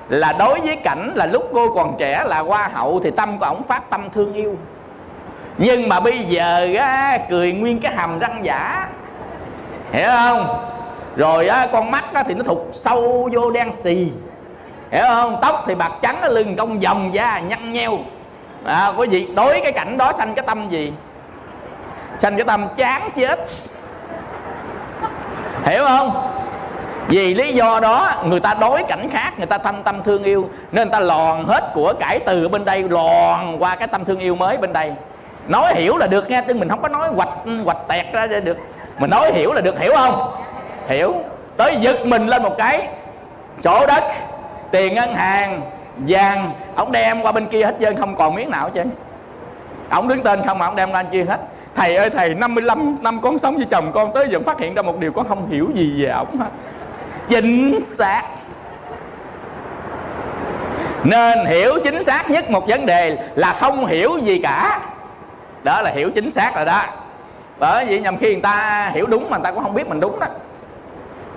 là 0.08 0.32
đối 0.38 0.60
với 0.60 0.76
cảnh 0.76 1.12
là 1.14 1.26
lúc 1.26 1.50
cô 1.52 1.74
còn 1.74 1.96
trẻ 1.98 2.24
là 2.26 2.38
hoa 2.38 2.70
hậu 2.74 3.00
thì 3.04 3.10
tâm 3.10 3.38
của 3.38 3.46
ổng 3.46 3.62
phát 3.68 3.90
tâm 3.90 4.08
thương 4.14 4.32
yêu. 4.32 4.56
Nhưng 5.58 5.88
mà 5.88 6.00
bây 6.00 6.24
giờ 6.24 6.68
á, 6.78 7.18
cười 7.30 7.52
nguyên 7.52 7.80
cái 7.80 7.96
hàm 7.96 8.18
răng 8.18 8.44
giả. 8.44 8.88
Hiểu 9.92 10.08
không? 10.08 10.66
Rồi 11.16 11.48
á, 11.48 11.68
con 11.72 11.90
mắt 11.90 12.04
á, 12.12 12.22
thì 12.22 12.34
nó 12.34 12.44
thụt 12.44 12.58
sâu 12.74 13.28
vô 13.32 13.50
đen 13.50 13.72
xì 13.82 14.12
hiểu 14.94 15.04
không? 15.08 15.38
Tóc 15.42 15.64
thì 15.66 15.74
bạc 15.74 15.92
trắng 16.02 16.24
lưng 16.24 16.56
cong 16.56 16.80
vòng 16.80 17.14
da 17.14 17.40
nhăn 17.40 17.72
nheo. 17.72 17.98
À, 18.64 18.92
quý 18.96 19.08
vị 19.08 19.28
đối 19.36 19.60
cái 19.60 19.72
cảnh 19.72 19.98
đó 19.98 20.12
sanh 20.18 20.34
cái 20.34 20.44
tâm 20.46 20.68
gì? 20.68 20.92
Sanh 22.18 22.36
cái 22.36 22.44
tâm 22.44 22.68
chán 22.76 23.10
chết. 23.16 23.38
Hiểu 25.64 25.84
không? 25.84 26.30
Vì 27.08 27.34
lý 27.34 27.52
do 27.52 27.80
đó 27.80 28.12
người 28.24 28.40
ta 28.40 28.54
đối 28.60 28.82
cảnh 28.82 29.10
khác 29.12 29.32
người 29.36 29.46
ta 29.46 29.58
thâm 29.58 29.82
tâm 29.82 30.02
thương 30.02 30.22
yêu 30.22 30.48
nên 30.72 30.88
người 30.88 30.92
ta 30.92 31.00
lòn 31.00 31.44
hết 31.48 31.70
của 31.74 31.94
cải 32.00 32.18
từ 32.18 32.48
bên 32.48 32.64
đây 32.64 32.82
lòn 32.82 33.62
qua 33.62 33.76
cái 33.76 33.88
tâm 33.88 34.04
thương 34.04 34.18
yêu 34.18 34.34
mới 34.34 34.56
bên 34.56 34.72
đây. 34.72 34.92
Nói 35.48 35.74
hiểu 35.74 35.96
là 35.96 36.06
được 36.06 36.30
nghe 36.30 36.42
chứ 36.46 36.54
mình 36.54 36.68
không 36.68 36.82
có 36.82 36.88
nói 36.88 37.08
hoạch 37.08 37.28
hoạch 37.64 37.88
tẹt 37.88 38.12
ra 38.12 38.26
được. 38.26 38.58
Mình 38.98 39.10
nói 39.10 39.32
hiểu 39.32 39.52
là 39.52 39.60
được 39.60 39.80
hiểu 39.80 39.92
không? 39.96 40.32
Hiểu. 40.88 41.14
Tới 41.56 41.76
giật 41.80 42.06
mình 42.06 42.26
lên 42.26 42.42
một 42.42 42.58
cái 42.58 42.88
chỗ 43.62 43.86
đất 43.86 44.04
tiền 44.74 44.94
ngân 44.94 45.14
hàng, 45.14 45.60
vàng, 45.96 46.52
ông 46.74 46.92
đem 46.92 47.22
qua 47.22 47.32
bên 47.32 47.46
kia 47.46 47.62
hết 47.64 47.74
trơn, 47.80 47.96
không 47.96 48.16
còn 48.16 48.34
miếng 48.34 48.50
nào 48.50 48.70
chứ 48.70 48.82
ông 49.90 50.08
đứng 50.08 50.22
tên 50.22 50.40
không 50.46 50.58
mà 50.58 50.66
ông 50.66 50.76
đem 50.76 50.92
lên 50.92 51.06
kia 51.12 51.24
hết. 51.24 51.40
Thầy 51.74 51.96
ơi, 51.96 52.10
thầy 52.10 52.34
55 52.34 52.96
năm 53.02 53.20
con 53.20 53.38
sống 53.38 53.56
với 53.56 53.66
chồng 53.70 53.92
con 53.94 54.12
tới 54.14 54.28
giờ 54.30 54.38
phát 54.46 54.60
hiện 54.60 54.74
ra 54.74 54.82
một 54.82 54.98
điều 54.98 55.12
con 55.12 55.28
không 55.28 55.50
hiểu 55.50 55.68
gì 55.74 56.02
về 56.02 56.08
ổng 56.10 56.36
hết. 56.38 56.48
Chính 57.28 57.84
xác. 57.94 58.22
Nên 61.04 61.46
hiểu 61.46 61.72
chính 61.84 62.04
xác 62.04 62.30
nhất 62.30 62.50
một 62.50 62.68
vấn 62.68 62.86
đề 62.86 63.18
là 63.34 63.56
không 63.60 63.86
hiểu 63.86 64.18
gì 64.18 64.40
cả. 64.42 64.80
Đó 65.64 65.82
là 65.82 65.90
hiểu 65.90 66.10
chính 66.10 66.30
xác 66.30 66.56
rồi 66.56 66.64
đó. 66.64 66.82
Bởi 67.58 67.86
vì 67.86 68.00
nhầm 68.00 68.16
khi 68.16 68.32
người 68.32 68.42
ta 68.42 68.90
hiểu 68.94 69.06
đúng 69.06 69.30
mà 69.30 69.36
người 69.36 69.44
ta 69.44 69.50
cũng 69.50 69.62
không 69.62 69.74
biết 69.74 69.88
mình 69.88 70.00
đúng 70.00 70.20
đó. 70.20 70.26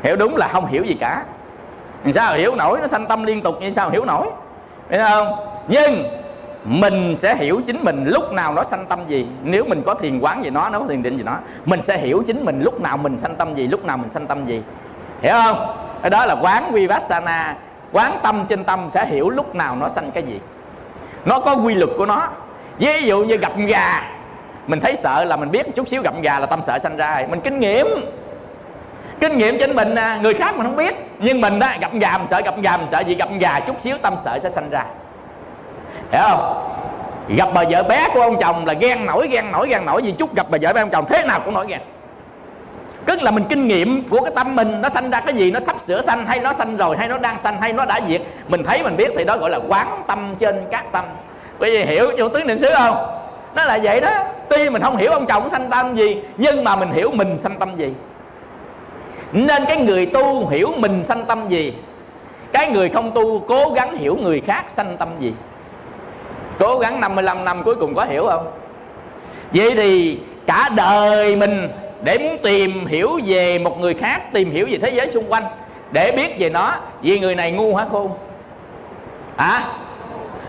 Hiểu 0.03 0.15
đúng 0.15 0.35
là 0.35 0.47
không 0.47 0.65
hiểu 0.65 0.83
gì 0.83 0.97
cả 0.99 1.23
làm 2.03 2.13
sao 2.13 2.35
hiểu 2.35 2.55
nổi, 2.55 2.79
nó 2.81 2.87
sanh 2.87 3.05
tâm 3.05 3.23
liên 3.23 3.41
tục 3.41 3.55
như 3.61 3.71
sao 3.71 3.89
hiểu 3.89 4.05
nổi? 4.05 4.27
Biết 4.89 4.97
không? 5.09 5.27
Nhưng 5.67 6.03
mình 6.63 7.15
sẽ 7.17 7.35
hiểu 7.35 7.61
chính 7.67 7.83
mình 7.83 8.03
lúc 8.05 8.31
nào 8.31 8.53
nó 8.53 8.63
sanh 8.63 8.85
tâm 8.85 8.99
gì. 9.07 9.27
Nếu 9.43 9.63
mình 9.63 9.83
có 9.85 9.93
thiền 9.93 10.19
quán 10.19 10.43
gì 10.43 10.49
nó 10.49 10.69
nó 10.69 10.79
có 10.79 10.85
thiền 10.89 11.03
định 11.03 11.17
gì 11.17 11.23
nó, 11.23 11.37
mình 11.65 11.81
sẽ 11.87 11.97
hiểu 11.97 12.23
chính 12.27 12.45
mình 12.45 12.61
lúc 12.61 12.81
nào 12.81 12.97
mình 12.97 13.17
sanh 13.21 13.35
tâm 13.35 13.55
gì, 13.55 13.67
lúc 13.67 13.85
nào 13.85 13.97
mình 13.97 14.09
sanh 14.13 14.27
tâm 14.27 14.45
gì. 14.45 14.63
Hiểu 15.21 15.33
không? 15.43 15.75
Cái 16.01 16.09
đó 16.09 16.25
là 16.25 16.35
quán 16.41 16.71
vipassana. 16.71 17.55
Quán 17.91 18.19
tâm 18.23 18.45
trên 18.49 18.63
tâm 18.63 18.89
sẽ 18.93 19.05
hiểu 19.05 19.29
lúc 19.29 19.55
nào 19.55 19.75
nó 19.75 19.89
sanh 19.89 20.11
cái 20.11 20.23
gì. 20.23 20.39
Nó 21.25 21.39
có 21.39 21.55
quy 21.55 21.75
luật 21.75 21.89
của 21.97 22.05
nó. 22.05 22.29
Ví 22.77 23.03
dụ 23.03 23.23
như 23.23 23.37
gặp 23.37 23.51
gà. 23.57 24.03
Mình 24.67 24.79
thấy 24.79 24.97
sợ 25.03 25.23
là 25.23 25.37
mình 25.37 25.51
biết 25.51 25.75
chút 25.75 25.87
xíu 25.87 26.01
gặp 26.01 26.13
gà 26.21 26.39
là 26.39 26.45
tâm 26.45 26.61
sợ 26.67 26.79
sanh 26.79 26.97
ra 26.97 27.25
mình 27.29 27.41
kinh 27.41 27.59
nghiệm 27.59 27.87
kinh 29.19 29.37
nghiệm 29.37 29.59
trên 29.59 29.75
mình 29.75 29.95
à, 29.95 30.19
người 30.21 30.33
khác 30.33 30.57
mình 30.57 30.67
không 30.67 30.75
biết. 30.75 30.95
Nhưng 31.19 31.41
mình 31.41 31.59
đó 31.59 31.67
gặp 31.81 31.93
già 31.93 32.17
mình 32.17 32.27
sợ 32.31 32.41
gặp 32.45 32.61
già 32.61 32.77
mình 32.77 32.87
sợ 32.91 32.99
gì 32.99 33.15
gặp 33.15 33.29
già 33.39 33.59
chút 33.59 33.75
xíu 33.83 33.97
tâm 34.01 34.15
sợ 34.25 34.39
sẽ 34.43 34.49
sanh 34.49 34.69
ra. 34.69 34.83
Hiểu 36.11 36.21
không? 36.29 36.63
Gặp 37.37 37.49
bà 37.53 37.63
vợ 37.69 37.83
bé 37.83 38.07
của 38.13 38.21
ông 38.21 38.39
chồng 38.39 38.65
là 38.65 38.73
ghen 38.73 39.05
nổi 39.05 39.27
ghen 39.27 39.51
nổi 39.51 39.69
ghen 39.69 39.85
nổi 39.85 40.03
gì 40.03 40.15
chút 40.17 40.35
gặp 40.35 40.45
bà 40.49 40.57
vợ 40.61 40.73
bé 40.73 40.81
ông 40.81 40.89
chồng 40.89 41.05
thế 41.09 41.23
nào 41.23 41.39
cũng 41.45 41.53
nổi 41.53 41.65
ghen. 41.69 41.79
Tức 43.05 43.23
là 43.23 43.31
mình 43.31 43.43
kinh 43.49 43.67
nghiệm 43.67 44.09
của 44.09 44.21
cái 44.21 44.31
tâm 44.35 44.55
mình 44.55 44.81
nó 44.81 44.89
sanh 44.89 45.09
ra 45.09 45.19
cái 45.19 45.35
gì 45.35 45.51
nó 45.51 45.59
sắp 45.65 45.75
sửa 45.87 46.01
sanh 46.01 46.25
hay 46.25 46.39
nó 46.39 46.53
sanh 46.53 46.77
rồi 46.77 46.97
hay 46.97 47.07
nó 47.07 47.17
đang 47.17 47.37
sanh 47.43 47.61
hay 47.61 47.73
nó 47.73 47.85
đã 47.85 47.99
diệt. 48.07 48.21
Mình 48.47 48.63
thấy 48.63 48.83
mình 48.83 48.97
biết 48.97 49.11
thì 49.17 49.23
đó 49.23 49.37
gọi 49.37 49.49
là 49.49 49.59
quán 49.67 50.03
tâm 50.07 50.35
trên 50.39 50.65
các 50.71 50.85
tâm. 50.91 51.05
Bởi 51.59 51.71
vì 51.71 51.83
hiểu 51.83 52.11
chỗ 52.17 52.29
tướng 52.29 52.47
niệm 52.47 52.59
xứ 52.59 52.69
không? 52.77 53.21
Nó 53.55 53.65
là 53.65 53.79
vậy 53.83 54.01
đó. 54.01 54.11
Tuy 54.49 54.69
mình 54.69 54.81
không 54.81 54.97
hiểu 54.97 55.11
ông 55.11 55.25
chồng 55.25 55.49
sanh 55.49 55.69
tâm 55.69 55.95
gì 55.95 56.21
nhưng 56.37 56.63
mà 56.63 56.75
mình 56.75 56.91
hiểu 56.91 57.11
mình 57.13 57.39
sanh 57.43 57.59
tâm 57.59 57.75
gì 57.75 57.93
nên 59.31 59.65
cái 59.65 59.77
người 59.77 60.05
tu 60.05 60.47
hiểu 60.47 60.73
mình 60.77 61.03
sanh 61.03 61.25
tâm 61.25 61.49
gì? 61.49 61.73
Cái 62.53 62.71
người 62.71 62.89
không 62.89 63.11
tu 63.11 63.39
cố 63.39 63.69
gắng 63.75 63.97
hiểu 63.97 64.17
người 64.21 64.41
khác 64.47 64.65
sanh 64.75 64.97
tâm 64.97 65.09
gì? 65.19 65.33
Cố 66.59 66.79
gắng 66.79 67.01
55 67.01 67.45
năm 67.45 67.63
cuối 67.63 67.75
cùng 67.75 67.95
có 67.95 68.03
hiểu 68.03 68.25
không? 68.29 68.51
Vậy 69.53 69.71
thì 69.75 70.19
cả 70.47 70.69
đời 70.75 71.35
mình 71.35 71.69
để 72.03 72.17
muốn 72.17 72.37
tìm 72.43 72.85
hiểu 72.85 73.19
về 73.25 73.59
một 73.59 73.79
người 73.79 73.93
khác, 73.93 74.33
tìm 74.33 74.51
hiểu 74.51 74.67
về 74.71 74.77
thế 74.81 74.89
giới 74.89 75.11
xung 75.11 75.23
quanh, 75.29 75.43
để 75.91 76.11
biết 76.11 76.39
về 76.39 76.49
nó, 76.49 76.75
vì 77.01 77.19
người 77.19 77.35
này 77.35 77.51
ngu 77.51 77.75
hả 77.75 77.85
khôn 77.91 78.11
hả? 79.37 79.61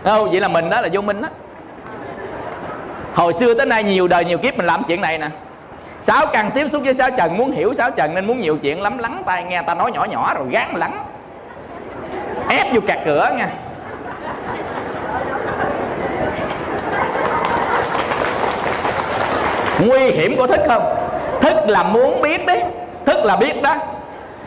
Không 0.03 0.29
vậy 0.31 0.39
là 0.39 0.47
mình 0.47 0.69
đó 0.69 0.81
là 0.81 0.89
vô 0.91 1.01
minh 1.01 1.21
đó. 1.21 1.27
Hồi 3.13 3.33
xưa 3.33 3.53
tới 3.53 3.65
nay 3.65 3.83
nhiều 3.83 4.07
đời 4.07 4.25
nhiều 4.25 4.37
kiếp 4.37 4.57
mình 4.57 4.65
làm 4.65 4.83
chuyện 4.87 5.01
này 5.01 5.17
nè 5.17 5.29
sáu 6.01 6.25
căn 6.33 6.51
tiếp 6.51 6.67
xúc 6.71 6.81
với 6.85 6.93
sáu 6.93 7.09
trần 7.17 7.37
muốn 7.37 7.51
hiểu 7.51 7.73
sáu 7.73 7.91
trần 7.91 8.15
nên 8.15 8.27
muốn 8.27 8.39
nhiều 8.39 8.57
chuyện 8.57 8.81
lắm 8.81 8.97
lắng 8.97 9.23
tai 9.25 9.43
nghe 9.43 9.61
ta 9.61 9.75
nói 9.75 9.91
nhỏ 9.91 10.03
nhỏ 10.03 10.33
rồi 10.33 10.47
gán 10.49 10.67
lắng. 10.75 11.05
Ép 12.49 12.73
vô 12.73 12.81
cạc 12.87 12.99
cửa 13.05 13.29
nha. 13.37 13.49
Nguy 19.85 20.11
hiểm 20.11 20.37
của 20.37 20.47
thức 20.47 20.59
không? 20.67 20.83
Thức 21.41 21.53
là 21.67 21.83
muốn 21.83 22.21
biết 22.21 22.45
đấy 22.45 22.63
thức 23.05 23.25
là 23.25 23.35
biết 23.35 23.61
đó. 23.63 23.75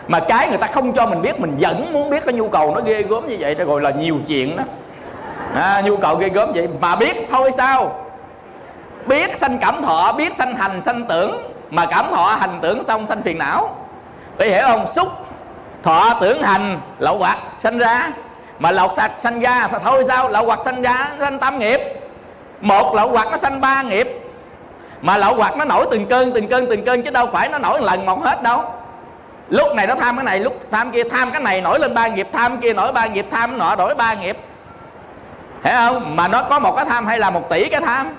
Mà 0.09 0.21
cái 0.21 0.49
người 0.49 0.59
ta 0.59 0.67
không 0.67 0.93
cho 0.93 1.07
mình 1.07 1.23
biết 1.23 1.41
mình 1.41 1.57
vẫn 1.61 1.93
muốn 1.93 2.11
biết 2.11 2.25
cái 2.25 2.35
nhu 2.35 2.49
cầu 2.49 2.75
nó 2.75 2.81
ghê 2.81 3.03
gớm 3.03 3.29
như 3.29 3.37
vậy 3.41 3.55
rồi 3.55 3.67
gọi 3.67 3.81
là 3.81 3.91
nhiều 3.91 4.17
chuyện 4.29 4.57
đó. 4.57 4.65
À, 5.55 5.83
nhu 5.85 5.97
cầu 5.97 6.17
ghê 6.17 6.29
gớm 6.29 6.53
vậy 6.53 6.69
mà 6.81 6.97
biết 6.97 7.29
thôi 7.31 7.51
sao? 7.57 8.02
Biết 9.07 9.37
sanh 9.37 9.59
cảm 9.59 9.83
thọ, 9.83 10.13
biết 10.13 10.33
sanh 10.39 10.57
hành, 10.57 10.83
sanh 10.83 11.05
tưởng. 11.05 11.53
Mà 11.71 11.87
cảm 11.87 12.07
thọ, 12.11 12.37
hành 12.41 12.59
tưởng 12.63 12.85
xong 12.85 13.07
sanh 13.07 13.23
phiền 13.23 13.39
não. 13.39 13.77
Vì 14.39 14.51
hiểu 14.51 14.63
không? 14.67 14.87
Xúc, 14.95 15.09
thọ, 15.83 16.15
tưởng, 16.21 16.43
hành, 16.43 16.81
lậu 16.99 17.19
hoặc 17.19 17.39
sanh 17.59 17.79
ra. 17.79 18.11
Mà 18.59 18.71
lậu 18.71 18.91
sạch, 18.97 19.13
sanh 19.23 19.41
ra. 19.41 19.69
Thôi 19.85 20.05
sao? 20.09 20.29
Lậu 20.29 20.47
hoặc 20.47 20.59
sanh 20.65 20.83
ra, 20.83 21.09
sanh 21.21 21.39
tam 21.39 21.59
nghiệp. 21.59 21.81
Một, 22.61 22.95
lậu 22.95 23.09
hoặc 23.09 23.29
nó 23.31 23.37
sanh 23.37 23.61
ba 23.61 23.83
nghiệp. 23.83 24.09
Mà 25.01 25.17
lậu 25.17 25.35
hoặc 25.35 25.57
nó 25.57 25.65
nổi 25.65 25.87
từng 25.91 26.07
cơn 26.07 26.33
từng 26.33 26.49
cơn 26.49 26.67
từng 26.71 26.85
cơn, 26.85 27.03
chứ 27.03 27.11
đâu 27.11 27.29
phải 27.33 27.49
nó 27.49 27.59
nổi 27.59 27.81
lần 27.83 28.07
một 28.07 28.25
hết 28.25 28.43
đâu. 28.43 28.65
Lúc 29.49 29.75
này 29.75 29.87
nó 29.87 29.95
tham 29.95 30.17
cái 30.17 30.25
này, 30.25 30.39
lúc 30.39 30.61
tham 30.71 30.91
kia 30.91 31.03
tham 31.13 31.31
cái 31.31 31.41
này, 31.41 31.61
nổi 31.61 31.79
lên 31.79 31.95
ba 31.95 32.07
nghiệp. 32.07 32.29
Tham 32.33 32.57
kia 32.57 32.73
nổi 32.73 32.93
ba 32.93 33.07
nghiệp, 33.07 33.27
tham 33.31 33.59
nọ 33.59 33.75
nổi 33.77 33.95
ba 33.95 34.15
nghiệp. 34.15 34.37
Hiểu 35.65 35.75
không? 35.77 36.17
Mà 36.17 36.29
nó 36.29 36.43
có 36.43 36.59
một 36.59 36.77
cái 36.77 36.85
tham 36.85 37.07
hay 37.07 37.19
là 37.19 37.31
một 37.31 37.51
tỷ 37.51 37.69
cái 37.69 37.81
tham? 37.81 38.17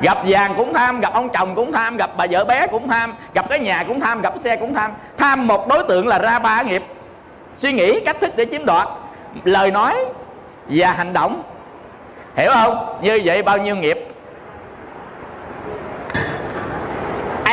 Gặp 0.00 0.18
vàng 0.26 0.54
cũng 0.56 0.74
tham, 0.74 1.00
gặp 1.00 1.12
ông 1.14 1.28
chồng 1.28 1.54
cũng 1.54 1.72
tham, 1.72 1.96
gặp 1.96 2.10
bà 2.16 2.26
vợ 2.30 2.44
bé 2.44 2.66
cũng 2.66 2.88
tham, 2.88 3.14
gặp 3.34 3.48
cái 3.50 3.58
nhà 3.58 3.84
cũng 3.88 4.00
tham, 4.00 4.22
gặp 4.22 4.32
xe 4.38 4.56
cũng 4.56 4.74
tham. 4.74 4.92
Tham 5.18 5.46
một 5.46 5.68
đối 5.68 5.84
tượng 5.84 6.06
là 6.06 6.18
ra 6.18 6.38
ba 6.38 6.62
nghiệp. 6.62 6.82
Suy 7.56 7.72
nghĩ 7.72 8.00
cách 8.00 8.16
thức 8.20 8.36
để 8.36 8.46
chiếm 8.50 8.64
đoạt. 8.64 8.88
Lời 9.44 9.70
nói 9.70 10.04
và 10.68 10.92
hành 10.92 11.12
động. 11.12 11.42
Hiểu 12.36 12.50
không? 12.54 12.98
Như 13.02 13.20
vậy 13.24 13.42
bao 13.42 13.58
nhiêu 13.58 13.76
nghiệp? 13.76 14.08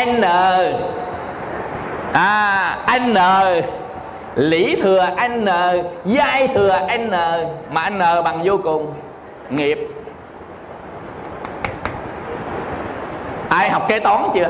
N. 0.06 0.22
À 2.14 2.78
n. 3.00 3.18
Lý 4.36 4.76
thừa 4.76 5.10
n 5.30 5.48
giai 6.06 6.48
thừa 6.48 6.80
n. 6.98 7.12
Mà 7.72 7.90
n 7.90 8.00
bằng 8.00 8.42
vô 8.44 8.58
cùng. 8.64 8.94
Nghiệp. 9.50 9.78
Ai 13.54 13.70
học 13.70 13.88
kế 13.88 14.00
toán 14.00 14.24
chưa? 14.34 14.50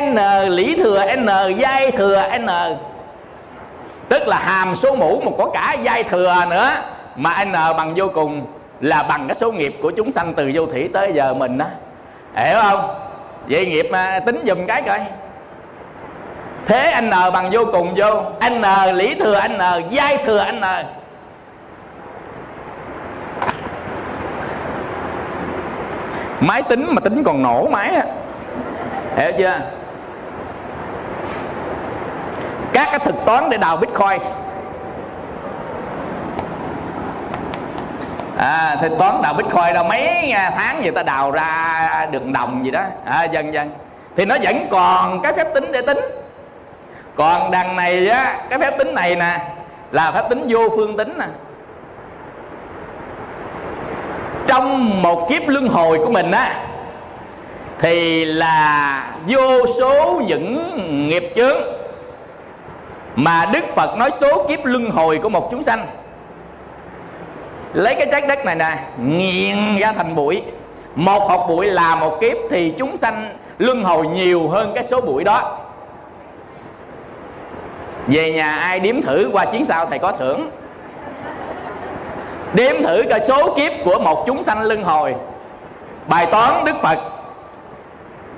N 0.00 0.16
lý 0.48 0.76
thừa, 0.82 1.04
n 1.16 1.28
giai 1.58 1.90
thừa, 1.90 2.22
n. 2.38 2.48
Tức 4.08 4.28
là 4.28 4.36
hàm 4.36 4.76
số 4.76 4.94
mũ 4.94 5.20
một 5.24 5.34
có 5.38 5.46
cả 5.46 5.76
giai 5.82 6.04
thừa 6.04 6.34
nữa, 6.50 6.70
mà 7.16 7.44
n 7.44 7.52
bằng 7.52 7.92
vô 7.96 8.08
cùng 8.14 8.46
là 8.80 9.02
bằng 9.02 9.28
cái 9.28 9.34
số 9.34 9.52
nghiệp 9.52 9.78
của 9.82 9.90
chúng 9.90 10.12
sanh 10.12 10.34
từ 10.34 10.50
vô 10.54 10.66
thủy 10.66 10.90
tới 10.92 11.12
giờ 11.14 11.34
mình 11.34 11.58
đó 11.58 11.66
hiểu 12.34 12.58
không? 12.62 12.94
Vậy 13.48 13.66
nghiệp 13.66 13.88
mà 13.92 14.20
tính 14.26 14.42
dùm 14.46 14.66
cái 14.66 14.82
coi. 14.82 15.00
Thế 16.66 17.00
n 17.00 17.10
bằng 17.10 17.50
vô 17.52 17.64
cùng 17.72 17.94
vô, 17.96 18.22
n 18.50 18.62
lý 18.96 19.14
thừa, 19.14 19.40
n 19.48 19.58
giai 19.90 20.18
thừa, 20.26 20.44
n. 20.52 20.62
máy 26.42 26.62
tính 26.62 26.86
mà 26.90 27.00
tính 27.00 27.24
còn 27.24 27.42
nổ 27.42 27.68
máy 27.68 27.94
á. 27.94 28.04
Hiểu 29.16 29.32
chưa? 29.38 29.60
Các 32.72 32.88
cái 32.90 32.98
thực 32.98 33.14
toán 33.26 33.50
để 33.50 33.56
đào 33.56 33.76
bitcoin. 33.76 34.22
À, 38.38 38.76
thì 38.80 38.88
toán 38.98 39.22
đào 39.22 39.34
bitcoin 39.34 39.74
đâu 39.74 39.84
mấy 39.84 40.30
à, 40.30 40.52
tháng 40.56 40.84
gì 40.84 40.90
ta 40.90 41.02
đào 41.02 41.30
ra 41.30 42.06
được 42.10 42.26
đồng 42.26 42.64
gì 42.64 42.70
đó. 42.70 42.82
À, 43.04 43.24
dần 43.24 43.52
dần 43.52 43.70
thì 44.16 44.24
nó 44.24 44.36
vẫn 44.42 44.66
còn 44.70 45.22
cái 45.22 45.32
phép 45.32 45.54
tính 45.54 45.72
để 45.72 45.82
tính. 45.82 45.98
Còn 47.16 47.50
đằng 47.50 47.76
này 47.76 48.08
á 48.08 48.36
cái 48.50 48.58
phép 48.58 48.78
tính 48.78 48.94
này 48.94 49.16
nè 49.16 49.38
là 49.90 50.10
phép 50.10 50.22
tính 50.28 50.46
vô 50.48 50.68
phương 50.76 50.96
tính 50.96 51.18
nè 51.18 51.26
trong 54.46 55.02
một 55.02 55.28
kiếp 55.28 55.48
luân 55.48 55.68
hồi 55.68 55.98
của 55.98 56.10
mình 56.10 56.30
á, 56.30 56.54
thì 57.80 58.24
là 58.24 59.06
vô 59.28 59.66
số 59.80 60.22
những 60.26 61.08
nghiệp 61.08 61.32
chướng 61.36 61.56
mà 63.14 63.46
đức 63.52 63.64
phật 63.74 63.96
nói 63.96 64.10
số 64.20 64.46
kiếp 64.48 64.64
luân 64.64 64.90
hồi 64.90 65.18
của 65.22 65.28
một 65.28 65.48
chúng 65.50 65.62
sanh. 65.62 65.86
Lấy 67.72 67.94
cái 67.94 68.06
trái 68.10 68.20
đất 68.20 68.44
này 68.44 68.54
nè, 68.54 68.78
nghiền 68.98 69.78
ra 69.78 69.92
thành 69.92 70.14
bụi. 70.14 70.42
Một 70.94 71.28
hột 71.28 71.48
bụi 71.48 71.66
là 71.66 71.96
một 71.96 72.18
kiếp 72.20 72.36
thì 72.50 72.74
chúng 72.78 72.96
sanh 72.96 73.36
luân 73.58 73.82
hồi 73.82 74.06
nhiều 74.06 74.48
hơn 74.48 74.72
cái 74.74 74.84
số 74.84 75.00
bụi 75.00 75.24
đó. 75.24 75.58
Về 78.06 78.32
nhà 78.32 78.56
ai 78.56 78.80
điếm 78.80 79.02
thử 79.02 79.30
qua 79.32 79.44
chuyến 79.44 79.64
sau 79.64 79.86
thầy 79.86 79.98
có 79.98 80.12
thưởng 80.12 80.50
đếm 82.54 82.82
thử 82.82 83.02
cả 83.10 83.18
số 83.18 83.54
kiếp 83.54 83.72
của 83.84 83.98
một 83.98 84.24
chúng 84.26 84.44
sanh 84.44 84.62
luân 84.62 84.82
hồi. 84.82 85.14
Bài 86.08 86.26
toán 86.26 86.64
đức 86.64 86.76
phật 86.82 86.98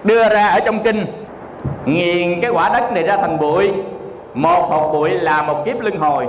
đưa 0.05 0.29
ra 0.29 0.49
ở 0.49 0.61
trong 0.61 0.83
kinh. 0.83 1.07
Nghiền 1.85 2.41
cái 2.41 2.51
quả 2.51 2.71
đất 2.73 2.93
này 2.93 3.03
ra 3.03 3.17
thành 3.17 3.39
bụi. 3.39 3.73
Một 4.35 4.67
hột 4.71 4.93
bụi 4.93 5.11
là 5.11 5.43
một 5.43 5.65
kiếp 5.65 5.81
luân 5.81 5.99
hồi. 5.99 6.27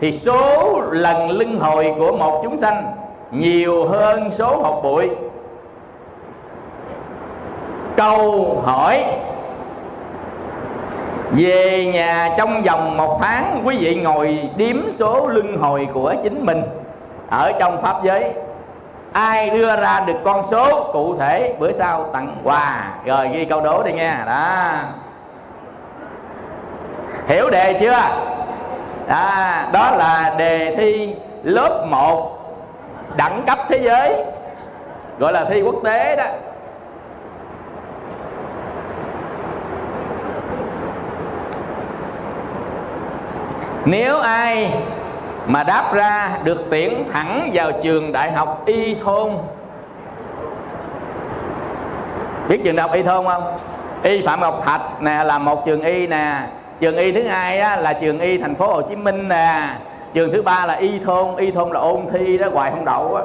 Thì 0.00 0.12
số 0.12 0.80
lần 0.90 1.30
luân 1.30 1.60
hồi 1.60 1.94
của 1.98 2.16
một 2.16 2.40
chúng 2.42 2.56
sanh 2.56 2.92
nhiều 3.30 3.88
hơn 3.88 4.30
số 4.30 4.56
hột 4.56 4.82
bụi. 4.82 5.10
Câu 7.96 8.62
hỏi 8.64 9.04
về 11.30 11.84
nhà 11.94 12.34
trong 12.38 12.62
vòng 12.62 12.96
một 12.96 13.18
tháng, 13.22 13.62
quý 13.64 13.76
vị 13.80 13.94
ngồi 13.94 14.48
điếm 14.56 14.76
số 14.90 15.26
luân 15.26 15.56
hồi 15.56 15.88
của 15.94 16.14
chính 16.22 16.46
mình 16.46 16.62
ở 17.32 17.52
trong 17.58 17.82
pháp 17.82 17.96
giới 18.02 18.32
ai 19.12 19.50
đưa 19.50 19.76
ra 19.76 20.00
được 20.06 20.16
con 20.24 20.44
số 20.50 20.90
cụ 20.92 21.16
thể 21.18 21.54
bữa 21.58 21.72
sau 21.72 22.04
tặng 22.12 22.36
quà. 22.44 22.92
Rồi 23.04 23.28
ghi 23.28 23.44
câu 23.44 23.60
đố 23.60 23.82
đi 23.82 23.92
nha. 23.92 24.24
Đó. 24.26 24.72
Hiểu 27.26 27.50
đề 27.50 27.76
chưa? 27.80 28.00
À, 29.08 29.68
đó 29.72 29.90
là 29.90 30.34
đề 30.38 30.74
thi 30.76 31.14
lớp 31.42 31.86
1 31.86 32.38
đẳng 33.16 33.42
cấp 33.46 33.58
thế 33.68 33.78
giới 33.82 34.24
gọi 35.18 35.32
là 35.32 35.44
thi 35.44 35.62
quốc 35.62 35.74
tế 35.84 36.16
đó. 36.16 36.24
Nếu 43.84 44.18
ai 44.18 44.74
mà 45.46 45.62
đáp 45.62 45.94
ra 45.94 46.30
được 46.44 46.66
tuyển 46.70 47.04
thẳng 47.12 47.50
vào 47.52 47.72
trường 47.82 48.12
đại 48.12 48.32
học 48.32 48.62
y 48.66 48.94
thôn. 48.94 49.30
Biết 52.48 52.60
trường 52.64 52.76
đại 52.76 52.88
học 52.88 52.96
y 52.96 53.02
thôn 53.02 53.24
không? 53.26 53.58
Y 54.02 54.22
phạm 54.26 54.40
ngọc 54.40 54.62
thạch 54.66 55.02
nè 55.02 55.24
là 55.24 55.38
một 55.38 55.66
trường 55.66 55.82
y 55.82 56.06
nè. 56.06 56.40
Trường 56.80 56.96
y 56.96 57.12
thứ 57.12 57.22
hai 57.22 57.58
á, 57.58 57.76
là 57.76 57.92
trường 57.92 58.20
y 58.20 58.38
thành 58.38 58.54
phố 58.54 58.66
hồ 58.66 58.82
chí 58.82 58.96
minh 58.96 59.28
nè. 59.28 59.68
Trường 60.14 60.32
thứ 60.32 60.42
ba 60.42 60.66
là 60.66 60.74
y 60.74 60.98
thôn. 60.98 61.36
Y 61.36 61.50
thôn 61.50 61.70
là 61.70 61.80
ôn 61.80 62.00
thi 62.12 62.38
đó 62.38 62.48
hoài 62.52 62.70
không 62.70 62.84
đậu 62.84 63.14
á. 63.14 63.22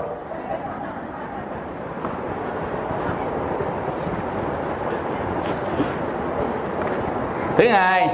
Thứ 7.57 7.67
hai 7.67 8.09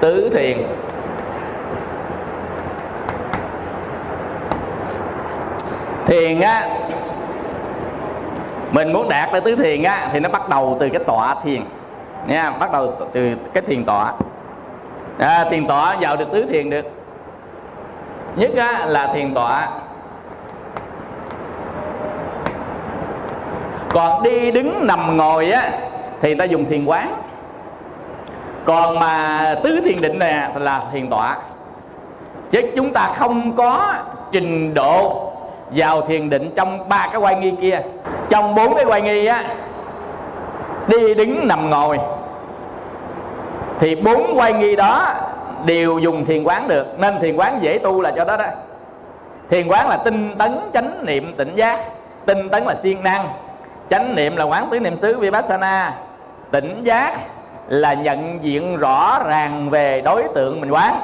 tứ 0.00 0.30
thiền. 0.34 0.58
Thiền 6.06 6.40
á 6.40 6.68
mình 8.72 8.92
muốn 8.92 9.08
đạt 9.08 9.28
tới 9.32 9.40
tứ 9.40 9.56
thiền 9.56 9.82
á 9.82 10.08
thì 10.12 10.20
nó 10.20 10.28
bắt 10.28 10.48
đầu 10.48 10.76
từ 10.80 10.88
cái 10.88 11.04
tọa 11.06 11.36
thiền. 11.44 11.62
Nha 12.26 12.50
bắt 12.50 12.72
đầu 12.72 12.94
từ 13.12 13.34
cái 13.54 13.62
thiền 13.66 13.84
tọa. 13.84 14.12
À, 15.18 15.44
thiền 15.50 15.66
tọa 15.66 15.96
vào 16.00 16.16
được 16.16 16.26
tứ 16.32 16.46
thiền 16.50 16.70
được. 16.70 16.84
Nhất 18.36 18.50
á, 18.56 18.86
là 18.86 19.06
thiền 19.14 19.34
tọa. 19.34 19.68
Còn 23.88 24.22
đi 24.22 24.50
đứng 24.50 24.86
nằm 24.86 25.16
ngồi 25.16 25.50
á 25.50 25.70
thì 26.20 26.34
ta 26.34 26.44
dùng 26.44 26.64
thiền 26.64 26.84
quán 26.84 27.12
còn 28.66 28.98
mà 28.98 29.54
tứ 29.62 29.80
thiền 29.84 30.00
định 30.00 30.18
này 30.18 30.50
là 30.54 30.82
thiền 30.92 31.10
tọa. 31.10 31.36
Chứ 32.50 32.62
chúng 32.76 32.92
ta 32.92 33.12
không 33.16 33.56
có 33.56 33.94
trình 34.32 34.74
độ 34.74 35.22
vào 35.70 36.02
thiền 36.02 36.30
định 36.30 36.52
trong 36.56 36.88
ba 36.88 37.08
cái 37.12 37.20
quay 37.20 37.34
nghi 37.34 37.52
kia. 37.60 37.80
Trong 38.28 38.54
bốn 38.54 38.74
cái 38.74 38.84
quay 38.84 39.00
nghi 39.00 39.26
á, 39.26 39.44
đi 40.86 41.14
đứng 41.14 41.48
nằm 41.48 41.70
ngồi. 41.70 41.98
Thì 43.80 43.94
bốn 43.94 44.38
quay 44.38 44.52
nghi 44.52 44.76
đó 44.76 45.14
đều 45.64 45.98
dùng 45.98 46.26
thiền 46.26 46.44
quán 46.44 46.68
được. 46.68 46.86
Nên 46.98 47.20
thiền 47.20 47.36
quán 47.36 47.58
dễ 47.62 47.78
tu 47.78 48.00
là 48.00 48.12
cho 48.16 48.24
đó 48.24 48.36
đó. 48.36 48.46
Thiền 49.50 49.68
quán 49.68 49.88
là 49.88 49.96
tinh 49.96 50.34
tấn 50.38 50.58
chánh 50.74 51.06
niệm 51.06 51.34
tỉnh 51.36 51.54
giác. 51.54 51.80
Tinh 52.26 52.48
tấn 52.48 52.64
là 52.64 52.74
siêng 52.82 53.02
năng. 53.02 53.28
Chánh 53.90 54.14
niệm 54.14 54.36
là 54.36 54.44
quán 54.44 54.68
tứ 54.70 54.80
niệm 54.80 54.96
xứ 54.96 55.18
vipassana. 55.18 55.94
Tỉnh 56.50 56.80
giác 56.84 57.18
là 57.68 57.94
nhận 57.94 58.38
diện 58.42 58.76
rõ 58.76 59.18
ràng 59.26 59.70
về 59.70 60.00
đối 60.00 60.24
tượng 60.34 60.60
mình 60.60 60.70
quán. 60.70 61.00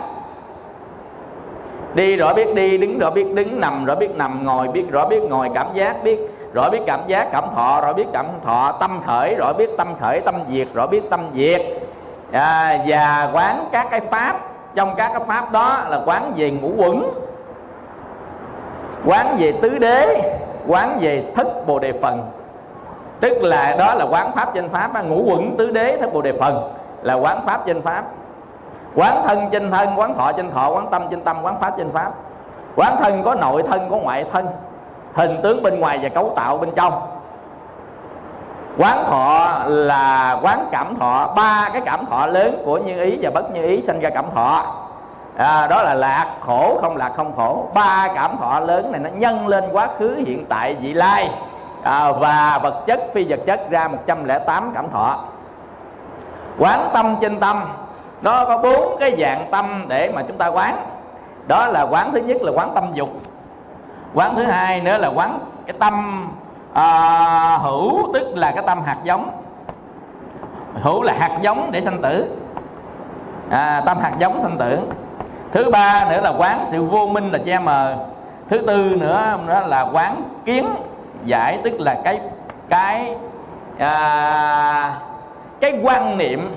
Đi 1.95 2.17
rõ 2.17 2.35
biết 2.35 2.55
đi 2.55 2.79
đứng 2.79 2.99
rõ 2.99 3.11
biết 3.11 3.35
đứng 3.35 3.61
nằm 3.61 3.85
rõ 3.85 3.95
biết 3.95 4.17
nằm 4.17 4.45
ngồi 4.45 4.69
biết 4.69 4.85
rõ 4.91 5.09
biết 5.09 5.23
ngồi 5.23 5.49
cảm 5.55 5.67
giác 5.75 5.97
biết 6.05 6.19
rõ 6.55 6.71
biết 6.71 6.81
cảm 6.87 7.01
giác 7.07 7.29
cảm 7.33 7.45
thọ 7.55 7.81
rõ 7.81 7.93
biết 7.93 8.07
cảm 8.13 8.27
thọ 8.45 8.77
tâm 8.81 9.01
khởi 9.07 9.35
rõ 9.35 9.53
biết 9.53 9.71
tâm 9.79 9.95
khởi 10.01 10.21
tâm 10.21 10.35
diệt 10.51 10.69
rõ 10.75 10.87
biết 10.87 11.03
tâm 11.11 11.21
diệt. 11.35 11.63
À, 12.33 12.79
và 12.87 13.31
quán 13.33 13.65
các 13.73 13.87
cái 13.91 14.01
pháp 14.01 14.37
trong 14.75 14.95
các 14.97 15.11
cái 15.15 15.23
pháp 15.27 15.53
đó 15.53 15.85
là 15.89 16.01
quán 16.07 16.33
về 16.37 16.51
ngũ 16.51 16.73
quẩn 16.77 17.11
quán 19.05 19.37
về 19.39 19.53
tứ 19.63 19.79
đế 19.79 20.33
quán 20.67 20.99
về 21.01 21.25
thất 21.37 21.67
bồ 21.67 21.79
đề 21.79 21.93
phần 22.03 22.21
tức 23.23 23.43
là 23.43 23.77
đó 23.79 23.95
là 23.95 24.05
quán 24.05 24.33
pháp 24.33 24.55
danh 24.55 24.69
pháp 24.69 25.05
ngũ 25.05 25.23
quẩn 25.23 25.57
tứ 25.57 25.71
đế 25.71 25.97
thất 26.01 26.13
bồ 26.13 26.23
đề 26.23 26.33
phần 26.41 26.73
là 27.03 27.15
quán 27.15 27.47
pháp 27.47 27.67
danh 27.67 27.83
pháp. 27.83 28.05
Quán 28.95 29.23
thân 29.27 29.49
trên 29.53 29.71
thân 29.71 29.89
quán 29.97 30.15
thọ 30.15 30.33
trên 30.33 30.51
thọ 30.51 30.71
quán 30.71 30.87
tâm 30.91 31.03
trên 31.11 31.21
tâm 31.21 31.37
quán 31.43 31.61
pháp 31.61 31.75
trên 31.79 31.93
pháp. 31.93 32.11
Quán 32.77 32.97
thân 32.97 33.23
có 33.23 33.35
nội 33.35 33.63
thân 33.63 33.91
có 33.91 33.97
ngoại 33.97 34.25
thân 34.33 34.47
hình 35.15 35.41
tướng 35.43 35.63
bên 35.63 35.81
ngoài 35.81 35.99
và 36.03 36.09
cấu 36.09 36.33
tạo 36.37 36.59
bên 36.59 36.71
trong. 36.77 36.93
Quán 38.79 39.05
thọ 39.07 39.59
là 39.67 40.39
quán 40.43 40.67
cảm 40.73 40.97
thọ 41.01 41.33
ba 41.37 41.71
cái 41.73 41.83
cảm 41.85 42.07
thọ 42.07 42.27
lớn 42.27 42.63
của 42.65 42.79
như 42.79 43.03
ý 43.05 43.19
và 43.23 43.31
bất 43.35 43.51
như 43.51 43.63
ý 43.63 43.83
sinh 43.83 44.01
ra 44.01 44.11
cảm 44.11 44.25
thọ. 44.35 44.65
À, 45.37 45.67
đó 45.67 45.83
là 45.83 45.95
lạc 45.95 46.27
khổ 46.47 46.79
không 46.81 46.97
lạc 46.97 47.13
không 47.17 47.33
khổ. 47.37 47.67
Ba 47.75 48.09
cảm 48.15 48.37
thọ 48.41 48.61
lớn 48.61 48.93
này 48.93 49.01
nó 49.01 49.11
nhân 49.15 49.49
lên 49.49 49.65
quá 49.73 49.89
khứ 49.99 50.17
hiện 50.27 50.47
tại 50.49 50.75
vị 50.75 50.93
lai 50.93 51.31
à, 51.83 52.13
và 52.13 52.61
vật 52.63 52.83
chất 52.87 53.01
phi 53.15 53.25
vật 53.29 53.41
chất 53.47 53.71
ra 53.71 53.89
108 53.89 54.71
cảm 54.75 54.91
thọ. 54.91 55.25
Quán 56.59 56.91
tâm 56.93 57.17
trên 57.21 57.41
tâm. 57.41 57.65
Nó 58.23 58.45
có 58.45 58.59
bốn 58.59 58.97
cái 59.01 59.17
dạng 59.21 59.47
tâm 59.51 59.85
để 59.89 60.13
mà 60.15 60.23
chúng 60.29 60.39
ta 60.39 60.47
quán. 60.47 60.77
Đó 61.47 61.67
là 61.67 61.83
quán 61.83 62.13
thứ 62.13 62.19
nhất 62.19 62.43
là 62.43 62.53
quán 62.55 62.71
tâm 62.75 62.85
dục. 62.95 63.09
Quán 64.15 64.35
thứ 64.37 64.45
hai 64.45 64.81
nữa 64.81 64.99
là 64.99 65.09
quán 65.09 65.39
cái 65.67 65.77
tâm 65.79 66.29
à, 66.73 67.59
hữu 67.63 68.11
tức 68.15 68.33
là 68.35 68.51
cái 68.51 68.65
tâm 68.67 68.83
hạt 68.83 68.97
giống. 69.05 69.31
Hữu 70.75 71.03
là 71.03 71.15
hạt 71.19 71.39
giống 71.41 71.71
để 71.73 71.81
sanh 71.81 72.03
tử. 72.03 72.37
À, 73.51 73.83
tâm 73.87 73.99
hạt 73.99 74.13
giống 74.19 74.41
sanh 74.41 74.59
tử. 74.59 74.79
Thứ 75.53 75.71
ba 75.71 76.07
nữa 76.11 76.21
là 76.21 76.33
quán 76.39 76.65
sự 76.67 76.85
vô 76.85 77.07
minh 77.07 77.31
là 77.31 77.39
che 77.45 77.59
mờ. 77.59 77.97
Thứ 78.51 78.59
tư 78.59 78.97
nữa 79.01 79.39
đó 79.47 79.61
là 79.61 79.89
quán 79.93 80.23
kiến 80.45 80.67
giải 81.25 81.59
tức 81.65 81.73
là 81.79 81.97
cái 82.05 82.21
cái 82.69 83.17
à, 83.79 84.95
cái 85.61 85.81
quan 85.83 86.19
niệm 86.19 86.55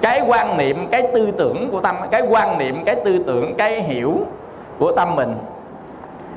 cái 0.00 0.22
quan 0.26 0.56
niệm 0.56 0.88
cái 0.90 1.08
tư 1.14 1.30
tưởng 1.38 1.70
của 1.70 1.80
tâm 1.80 1.96
cái 2.10 2.22
quan 2.28 2.58
niệm 2.58 2.84
cái 2.84 2.96
tư 3.04 3.24
tưởng 3.26 3.54
cái 3.58 3.82
hiểu 3.82 4.26
của 4.78 4.92
tâm 4.92 5.16
mình. 5.16 5.38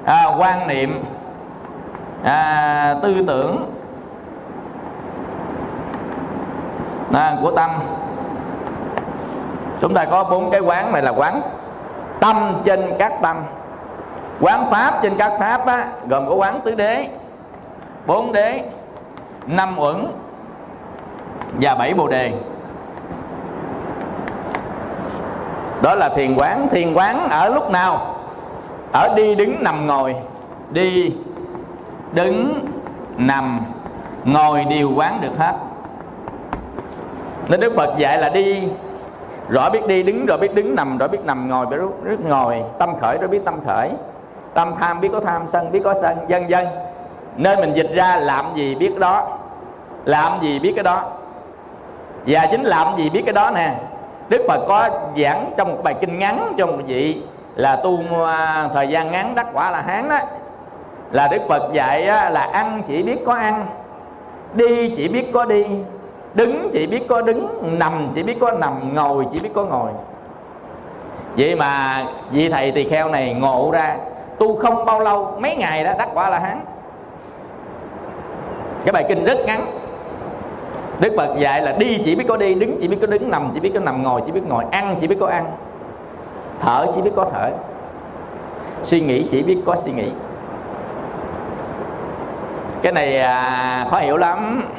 À, 0.05 0.25
quan 0.37 0.67
niệm 0.67 1.03
à, 2.23 2.95
tư 3.01 3.23
tưởng 3.27 3.71
à, 7.13 7.37
của 7.41 7.51
tâm. 7.51 7.69
Chúng 9.81 9.93
ta 9.93 10.05
có 10.05 10.23
bốn 10.23 10.51
cái 10.51 10.59
quán 10.59 10.91
này 10.91 11.01
là 11.01 11.11
quán 11.11 11.41
tâm 12.19 12.61
trên 12.65 12.93
các 12.99 13.13
tâm 13.21 13.37
quán 14.41 14.71
pháp 14.71 14.99
trên 15.03 15.17
các 15.17 15.33
pháp 15.39 15.65
á, 15.65 15.87
gồm 16.07 16.29
có 16.29 16.35
quán 16.35 16.59
tứ 16.65 16.75
đế 16.75 17.07
bốn 18.07 18.31
đế 18.31 18.63
năm 19.47 19.79
uẩn 19.79 20.07
và 21.61 21.75
bảy 21.75 21.93
bồ 21.93 22.07
đề. 22.07 22.33
Đó 25.81 25.95
là 25.95 26.09
thiền 26.09 26.35
quán. 26.35 26.67
Thiền 26.71 26.93
quán 26.93 27.29
ở 27.29 27.49
lúc 27.49 27.71
nào? 27.71 28.15
Ở 28.93 29.13
đi 29.15 29.35
đứng 29.35 29.63
nằm 29.63 29.87
ngồi. 29.87 30.15
Đi 30.71 31.13
đứng 32.13 32.65
nằm 33.17 33.59
ngồi 34.23 34.65
đều 34.65 34.91
quán 34.95 35.21
được 35.21 35.37
hết. 35.37 35.53
Nên 37.49 37.59
đức 37.59 37.73
phật 37.77 37.97
dạy 37.97 38.17
là 38.17 38.29
đi 38.29 38.63
rõ 39.49 39.69
biết 39.69 39.87
đi 39.87 40.03
đứng 40.03 40.25
rồi 40.25 40.37
biết 40.37 40.55
đứng 40.55 40.75
nằm 40.75 40.97
rồi 40.97 41.09
biết 41.09 41.25
nằm 41.25 41.49
ngồi 41.49 41.65
biết 41.65 41.77
biết 42.03 42.19
ngồi 42.25 42.63
tâm 42.79 42.99
khởi 43.01 43.17
rồi 43.17 43.27
biết 43.27 43.41
tâm 43.45 43.55
khởi 43.65 43.91
tâm 44.53 44.73
tham 44.79 45.01
biết 45.01 45.09
có 45.11 45.19
tham, 45.19 45.47
sân 45.47 45.71
biết 45.71 45.81
có 45.83 45.93
sân 46.01 46.17
vân 46.29 46.47
vân 46.49 46.65
nên 47.35 47.59
mình 47.59 47.73
dịch 47.73 47.91
ra 47.93 48.17
làm 48.17 48.45
gì 48.55 48.75
biết 48.75 48.99
đó, 48.99 49.37
làm 50.05 50.41
gì 50.41 50.59
biết 50.59 50.73
cái 50.75 50.83
đó. 50.83 51.03
Và 52.25 52.47
chính 52.51 52.63
làm 52.63 52.97
gì 52.97 53.09
biết 53.09 53.21
cái 53.25 53.33
đó 53.33 53.51
nè, 53.55 53.75
đức 54.29 54.41
phật 54.47 54.59
có 54.67 54.89
giảng 55.23 55.51
trong 55.57 55.71
một 55.71 55.77
bài 55.83 55.93
kinh 56.01 56.19
ngắn 56.19 56.53
cho 56.57 56.65
một 56.65 56.77
vị 56.87 57.23
là 57.55 57.75
tu 57.75 57.99
thời 58.73 58.87
gian 58.87 59.11
ngắn, 59.11 59.35
đắc 59.35 59.47
quả 59.53 59.71
là 59.71 59.81
hán 59.81 60.09
đó. 60.09 60.19
Là 61.11 61.27
đức 61.27 61.41
phật 61.49 61.73
dạy 61.73 62.05
là 62.31 62.49
ăn 62.53 62.83
chỉ 62.87 63.03
biết 63.03 63.17
có 63.25 63.33
ăn, 63.33 63.65
đi 64.53 64.93
chỉ 64.95 65.07
biết 65.07 65.31
có 65.33 65.45
đi, 65.45 65.65
đứng 66.33 66.69
chỉ 66.73 66.87
biết 66.87 67.07
có 67.09 67.21
đứng, 67.21 67.77
nằm 67.79 68.09
chỉ 68.15 68.23
biết 68.23 68.37
có 68.39 68.51
nằm, 68.51 68.95
ngồi 68.95 69.27
chỉ 69.33 69.39
biết 69.43 69.51
có 69.55 69.63
ngồi. 69.63 69.91
Vậy 71.37 71.55
mà 71.55 72.03
vị 72.31 72.49
thầy 72.49 72.71
tỳ 72.71 72.89
kheo 72.89 73.09
này 73.09 73.33
ngộ 73.33 73.69
ra 73.73 73.95
tu 74.41 74.55
không 74.55 74.85
bao 74.85 74.99
lâu 74.99 75.37
mấy 75.39 75.55
ngày 75.55 75.83
đó 75.83 75.93
đắc 75.97 76.09
quả 76.13 76.29
là 76.29 76.39
hán. 76.39 76.59
Cái 78.83 78.93
bài 78.93 79.05
kinh 79.09 79.25
rất 79.25 79.37
ngắn. 79.45 79.65
Đức 80.99 81.13
Phật 81.17 81.35
dạy 81.37 81.61
là 81.61 81.71
đi 81.71 82.01
chỉ 82.05 82.15
biết 82.15 82.25
có 82.27 82.37
đi 82.37 82.53
Đứng 82.53 82.77
chỉ 82.81 82.87
biết 82.87 82.97
có 83.01 83.07
đứng 83.07 83.31
Nằm 83.31 83.51
chỉ 83.53 83.59
biết 83.59 83.71
có 83.73 83.79
nằm 83.79 84.03
Ngồi 84.03 84.21
chỉ 84.25 84.31
biết 84.31 84.41
ngồi 84.47 84.63
Ăn 84.71 84.95
chỉ 85.01 85.07
biết 85.07 85.17
có 85.19 85.27
ăn 85.27 85.45
Thở 86.61 86.85
chỉ 86.95 87.01
biết 87.01 87.11
có 87.15 87.25
thở 87.33 87.49
Suy 88.83 89.01
nghĩ 89.01 89.27
chỉ 89.31 89.43
biết 89.43 89.57
có 89.65 89.75
suy 89.75 89.91
nghĩ. 89.91 90.11
Cái 92.81 92.93
này 92.93 93.19
à, 93.19 93.87
khó 93.91 93.99
hiểu 93.99 94.17
lắm. 94.17 94.69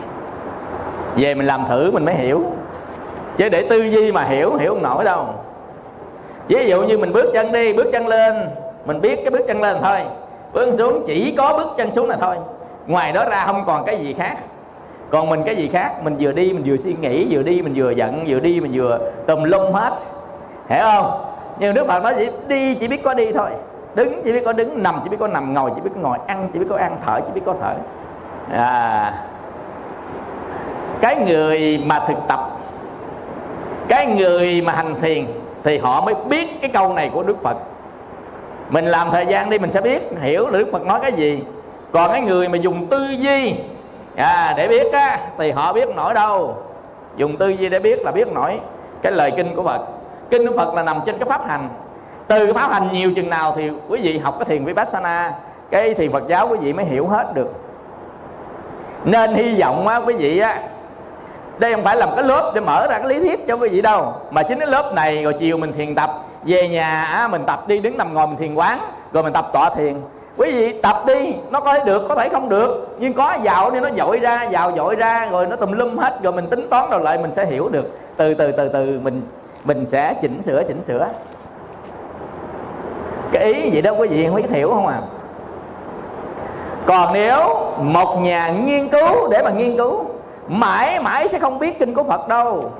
Về 1.16 1.34
mình 1.34 1.46
làm 1.46 1.64
thử 1.68 1.90
mình 1.90 2.04
mới 2.04 2.14
hiểu. 2.14 2.44
Chứ 3.36 3.48
để 3.48 3.66
tư 3.70 3.82
duy 3.82 4.12
mà 4.12 4.24
hiểu 4.24 4.56
Hiểu 4.56 4.74
không 4.74 4.82
nổi 4.82 5.04
đâu. 5.04 5.26
Ví 6.48 6.66
dụ 6.66 6.82
như 6.82 6.98
mình 6.98 7.12
bước 7.12 7.30
chân 7.34 7.52
đi 7.52 7.72
Bước 7.72 7.86
chân 7.92 8.06
lên 8.06 8.34
mình 8.84 9.00
biết 9.00 9.16
cái 9.16 9.30
bước 9.30 9.44
chân 9.48 9.60
lên 9.60 9.76
thôi. 9.82 10.00
Bước 10.52 10.74
xuống 10.78 11.02
chỉ 11.06 11.34
có 11.38 11.54
bước 11.58 11.68
chân 11.76 11.92
xuống 11.92 12.08
là 12.08 12.16
thôi. 12.16 12.36
Ngoài 12.86 13.12
đó 13.12 13.24
ra 13.24 13.44
không 13.46 13.64
còn 13.66 13.84
cái 13.84 13.98
gì 13.98 14.14
khác. 14.18 14.36
Còn 15.10 15.28
mình 15.28 15.42
cái 15.46 15.56
gì 15.56 15.70
khác? 15.72 15.92
Mình 16.04 16.16
vừa 16.20 16.32
đi 16.32 16.52
mình 16.52 16.62
vừa 16.66 16.76
suy 16.76 16.94
nghĩ, 17.00 17.26
vừa 17.30 17.42
đi 17.42 17.62
mình 17.62 17.72
vừa 17.76 17.90
giận, 17.90 18.24
vừa 18.28 18.40
đi 18.40 18.60
mình 18.60 18.70
vừa 18.74 18.98
tùm 19.26 19.42
lum 19.42 19.72
hết. 19.72 19.92
Hiểu 20.68 20.84
không? 20.84 21.24
Nhưng 21.58 21.74
đức 21.74 21.86
phật 21.86 22.02
nói 22.02 22.14
chỉ 22.18 22.28
đi 22.48 22.74
chỉ 22.74 22.88
biết 22.88 23.02
có 23.02 23.14
đi 23.14 23.32
thôi. 23.32 23.50
Đứng 23.94 24.22
chỉ 24.24 24.32
biết 24.32 24.42
có 24.44 24.52
đứng, 24.52 24.82
nằm 24.82 25.00
chỉ 25.04 25.10
biết 25.10 25.16
có 25.20 25.26
nằm, 25.26 25.54
ngồi 25.54 25.70
chỉ 25.74 25.80
biết 25.80 25.90
có 25.94 26.00
ngồi, 26.00 26.18
ăn 26.26 26.48
chỉ 26.52 26.58
biết 26.58 26.66
có 26.70 26.76
ăn, 26.76 26.96
thở 27.06 27.20
chỉ 27.20 27.32
biết 27.34 27.40
có 27.46 27.54
thở. 27.60 27.74
À. 28.52 29.24
Cái 31.00 31.16
người 31.16 31.82
mà 31.86 32.04
thực 32.08 32.18
tập, 32.28 32.40
cái 33.88 34.06
người 34.06 34.60
mà 34.60 34.72
hành 34.72 34.94
thiền 35.02 35.26
thì 35.64 35.78
họ 35.78 36.00
mới 36.00 36.14
biết 36.14 36.60
cái 36.60 36.70
câu 36.70 36.92
này 36.92 37.10
của 37.14 37.22
đức 37.22 37.42
phật 37.42 37.56
mình 38.72 38.86
làm 38.86 39.10
thời 39.10 39.26
gian 39.26 39.50
đi 39.50 39.58
mình 39.58 39.72
sẽ 39.72 39.80
biết 39.80 40.02
hiểu 40.22 40.50
đức 40.50 40.68
phật 40.72 40.82
nói 40.82 40.98
cái 41.02 41.12
gì. 41.12 41.42
Còn 41.92 42.12
cái 42.12 42.20
người 42.20 42.48
mà 42.48 42.58
dùng 42.58 42.86
tư 42.86 43.06
duy 43.18 43.54
à, 44.16 44.54
để 44.56 44.68
biết 44.68 44.92
á 44.92 45.18
thì 45.38 45.50
họ 45.50 45.72
biết 45.72 45.88
nổi 45.96 46.14
đâu. 46.14 46.56
Dùng 47.16 47.36
tư 47.36 47.48
duy 47.48 47.68
để 47.68 47.78
biết 47.78 48.00
là 48.02 48.10
biết 48.10 48.28
nổi 48.32 48.60
cái 49.02 49.12
lời 49.12 49.32
kinh 49.36 49.56
của 49.56 49.62
phật. 49.62 49.80
Kinh 50.30 50.46
của 50.46 50.56
phật 50.56 50.74
là 50.74 50.82
nằm 50.82 51.00
trên 51.06 51.18
cái 51.18 51.28
pháp 51.28 51.48
hành. 51.48 51.68
Từ 52.26 52.46
cái 52.46 52.54
pháp 52.54 52.72
hành 52.72 52.88
nhiều 52.92 53.12
chừng 53.16 53.30
nào 53.30 53.54
thì 53.56 53.70
quý 53.88 54.00
vị 54.02 54.18
học 54.18 54.34
cái 54.38 54.44
thiền 54.44 54.64
vipassana 54.64 55.32
cái 55.70 55.94
thiền 55.94 56.12
phật 56.12 56.22
giáo 56.28 56.48
quý 56.48 56.58
vị 56.60 56.72
mới 56.72 56.84
hiểu 56.84 57.06
hết 57.06 57.34
được. 57.34 57.52
Nên 59.04 59.34
hy 59.34 59.60
vọng 59.60 59.88
á 59.88 59.96
quý 59.96 60.14
vị 60.18 60.38
á 60.38 60.58
đây 61.58 61.74
không 61.74 61.84
phải 61.84 61.96
làm 61.96 62.08
cái 62.16 62.24
lớp 62.24 62.52
để 62.54 62.60
mở 62.60 62.86
ra 62.86 62.98
cái 62.98 63.08
lý 63.08 63.20
thuyết 63.20 63.48
cho 63.48 63.56
quý 63.56 63.68
vị 63.68 63.80
đâu 63.80 64.14
mà 64.30 64.42
chính 64.42 64.58
cái 64.58 64.68
lớp 64.68 64.92
này 64.94 65.22
rồi 65.22 65.34
chiều 65.40 65.56
mình 65.56 65.72
thiền 65.72 65.94
tập 65.94 66.10
về 66.44 66.68
nhà 66.68 67.04
á, 67.04 67.28
mình 67.28 67.42
tập 67.46 67.68
đi 67.68 67.78
đứng 67.78 67.96
nằm 67.96 68.14
ngồi 68.14 68.26
mình 68.26 68.36
thiền 68.36 68.54
quán 68.54 68.78
rồi 69.12 69.22
mình 69.22 69.32
tập 69.32 69.50
tọa 69.52 69.70
thiền. 69.70 69.96
Quý 70.36 70.52
vị 70.52 70.80
tập 70.82 71.02
đi 71.06 71.34
nó 71.50 71.60
có 71.60 71.72
thể 71.72 71.84
được 71.84 72.02
có 72.08 72.14
thể 72.14 72.28
không 72.28 72.48
được. 72.48 72.96
Nhưng 72.98 73.12
có 73.12 73.36
vào 73.42 73.70
đi 73.70 73.80
nó 73.80 73.90
dội 73.96 74.18
ra 74.18 74.46
vào 74.50 74.72
dội 74.76 74.94
ra 74.94 75.28
rồi 75.30 75.46
nó 75.46 75.56
tùm 75.56 75.72
lum 75.72 75.98
hết 75.98 76.22
rồi 76.22 76.32
mình 76.32 76.46
tính 76.50 76.66
toán 76.70 76.90
rồi 76.90 77.00
lại 77.00 77.18
mình 77.18 77.32
sẽ 77.32 77.46
hiểu 77.46 77.68
được. 77.68 77.98
Từ 78.16 78.34
từ 78.34 78.52
từ 78.52 78.68
từ 78.68 79.00
mình 79.02 79.22
mình 79.64 79.86
sẽ 79.86 80.14
chỉnh 80.22 80.42
sửa 80.42 80.62
chỉnh 80.62 80.82
sửa. 80.82 81.08
Cái 83.32 83.42
ý 83.42 83.70
vậy 83.72 83.82
đó 83.82 83.90
quý 83.90 84.08
vị 84.08 84.26
không 84.26 84.36
biết 84.36 84.50
hiểu 84.50 84.70
không 84.70 84.86
à? 84.86 85.00
Còn 86.86 87.12
nếu 87.12 87.72
một 87.78 88.20
nhà 88.20 88.48
nghiên 88.48 88.88
cứu 88.88 89.28
để 89.30 89.42
mà 89.42 89.50
nghiên 89.50 89.76
cứu 89.76 90.04
mãi 90.48 91.00
mãi 91.00 91.28
sẽ 91.28 91.38
không 91.38 91.58
biết 91.58 91.78
kinh 91.78 91.94
của 91.94 92.02
phật 92.04 92.28
đâu 92.28 92.70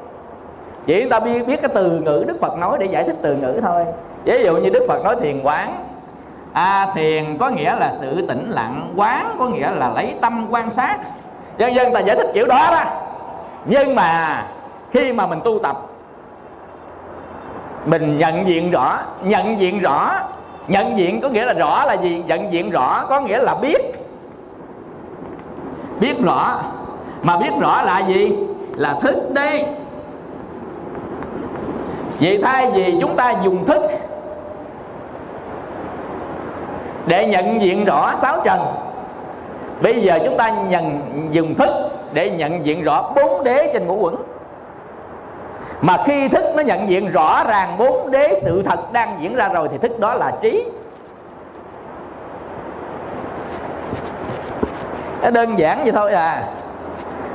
chỉ 0.87 1.01
chúng 1.01 1.11
ta 1.11 1.21
biết, 1.21 1.47
biết 1.47 1.63
cái 1.63 1.71
từ 1.75 1.91
ngữ 1.91 2.25
đức 2.29 2.41
phật 2.41 2.59
nói 2.59 2.79
để 2.81 2.87
giải 2.87 3.05
thích 3.05 3.17
từ 3.23 3.37
ngữ 3.37 3.61
thôi. 3.63 3.85
Ví 4.25 4.45
dụ 4.45 4.57
như 4.57 4.71
đức 4.71 4.85
phật 4.89 5.05
nói 5.05 5.17
thiền 5.21 5.41
quán. 5.43 5.85
À, 6.53 6.87
thiền 6.95 7.39
có 7.39 7.49
nghĩa 7.49 7.77
là 7.77 7.93
sự 8.01 8.27
tĩnh 8.27 8.51
lặng 8.51 8.93
quán 8.97 9.37
có 9.39 9.47
nghĩa 9.47 9.71
là 9.71 9.91
lấy 9.95 10.15
tâm 10.21 10.47
quan 10.51 10.73
sát. 10.73 10.99
Dân 11.59 11.75
dân 11.75 11.93
ta 11.95 12.01
giải 12.01 12.17
thích 12.17 12.27
kiểu 12.35 12.47
đó 12.47 12.69
đó. 12.71 12.85
Nhưng 13.65 13.95
mà 13.95 14.45
khi 14.91 15.13
mà 15.13 15.27
mình 15.27 15.41
tu 15.45 15.59
tập 15.59 15.77
mình 17.87 18.19
nhận 18.19 18.47
diện 18.47 18.71
rõ 18.71 18.99
nhận 19.23 19.61
diện 19.61 19.81
rõ. 19.81 20.21
Nhận 20.69 20.99
diện 20.99 21.21
có 21.21 21.29
nghĩa 21.29 21.45
là 21.45 21.53
rõ 21.53 21.85
là 21.85 21.95
gì? 21.95 22.25
Nhận 22.27 22.53
diện 22.53 22.71
rõ 22.71 23.07
có 23.09 23.21
nghĩa 23.21 23.39
là 23.39 23.55
biết. 23.55 23.95
Biết 26.01 26.15
rõ. 26.25 26.63
Mà 27.23 27.37
biết 27.37 27.51
rõ 27.61 27.83
là 27.83 28.01
gì? 28.01 28.39
Là 28.77 28.95
thức 29.01 29.15
đi 29.35 29.65
vậy 32.21 32.41
thay 32.45 32.71
vì 32.75 32.97
chúng 33.01 33.17
ta 33.17 33.35
dùng 33.43 33.67
thức 33.67 33.83
để 37.07 37.27
nhận 37.27 37.61
diện 37.61 37.85
rõ 37.85 38.15
sáu 38.17 38.41
trần, 38.45 38.61
bây 39.83 40.03
giờ 40.03 40.19
chúng 40.25 40.37
ta 40.37 40.51
nhận, 40.69 41.01
dùng 41.31 41.55
thức 41.55 41.71
để 42.13 42.31
nhận 42.31 42.67
diện 42.67 42.83
rõ 42.83 43.13
bốn 43.17 43.45
đế 43.45 43.71
trên 43.73 43.87
ngũ 43.87 43.97
quẩn. 43.97 44.17
Mà 45.81 45.97
khi 46.07 46.29
thức 46.29 46.45
nó 46.57 46.63
nhận 46.63 46.89
diện 46.89 47.11
rõ 47.11 47.45
ràng 47.45 47.79
bốn 47.79 48.11
đế 48.11 48.41
sự 48.43 48.63
thật 48.63 48.93
đang 48.93 49.19
diễn 49.21 49.35
ra 49.35 49.49
rồi 49.49 49.69
thì 49.73 49.79
thức 49.79 50.01
đó 50.01 50.15
là 50.15 50.33
trí. 50.41 50.65
Nó 55.23 55.31
đơn 55.31 55.59
giản 55.59 55.79
vậy 55.83 55.93
thôi 55.93 56.13
à. 56.13 56.43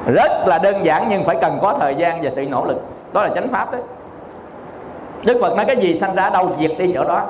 Rất 0.08 0.32
là 0.46 0.58
đơn 0.58 0.86
giản 0.86 1.08
nhưng 1.10 1.24
phải 1.24 1.38
cần 1.42 1.60
có 1.62 1.78
thời 1.80 1.96
gian 1.96 2.22
và 2.22 2.30
sự 2.30 2.46
nỗ 2.50 2.66
lực. 2.66 2.82
Đó 3.14 3.24
là 3.24 3.30
chánh 3.36 3.48
pháp 3.48 3.72
đấy 3.72 3.82
đức 5.26 5.38
phật 5.42 5.56
nói, 5.56 5.66
cái 5.66 5.78
gì 5.78 5.96
sanh 5.96 6.16
ra 6.16 6.30
đâu, 6.30 6.50
diệt 6.60 6.72
đi 6.78 6.92
chỗ 6.96 7.04
đó. 7.04 7.22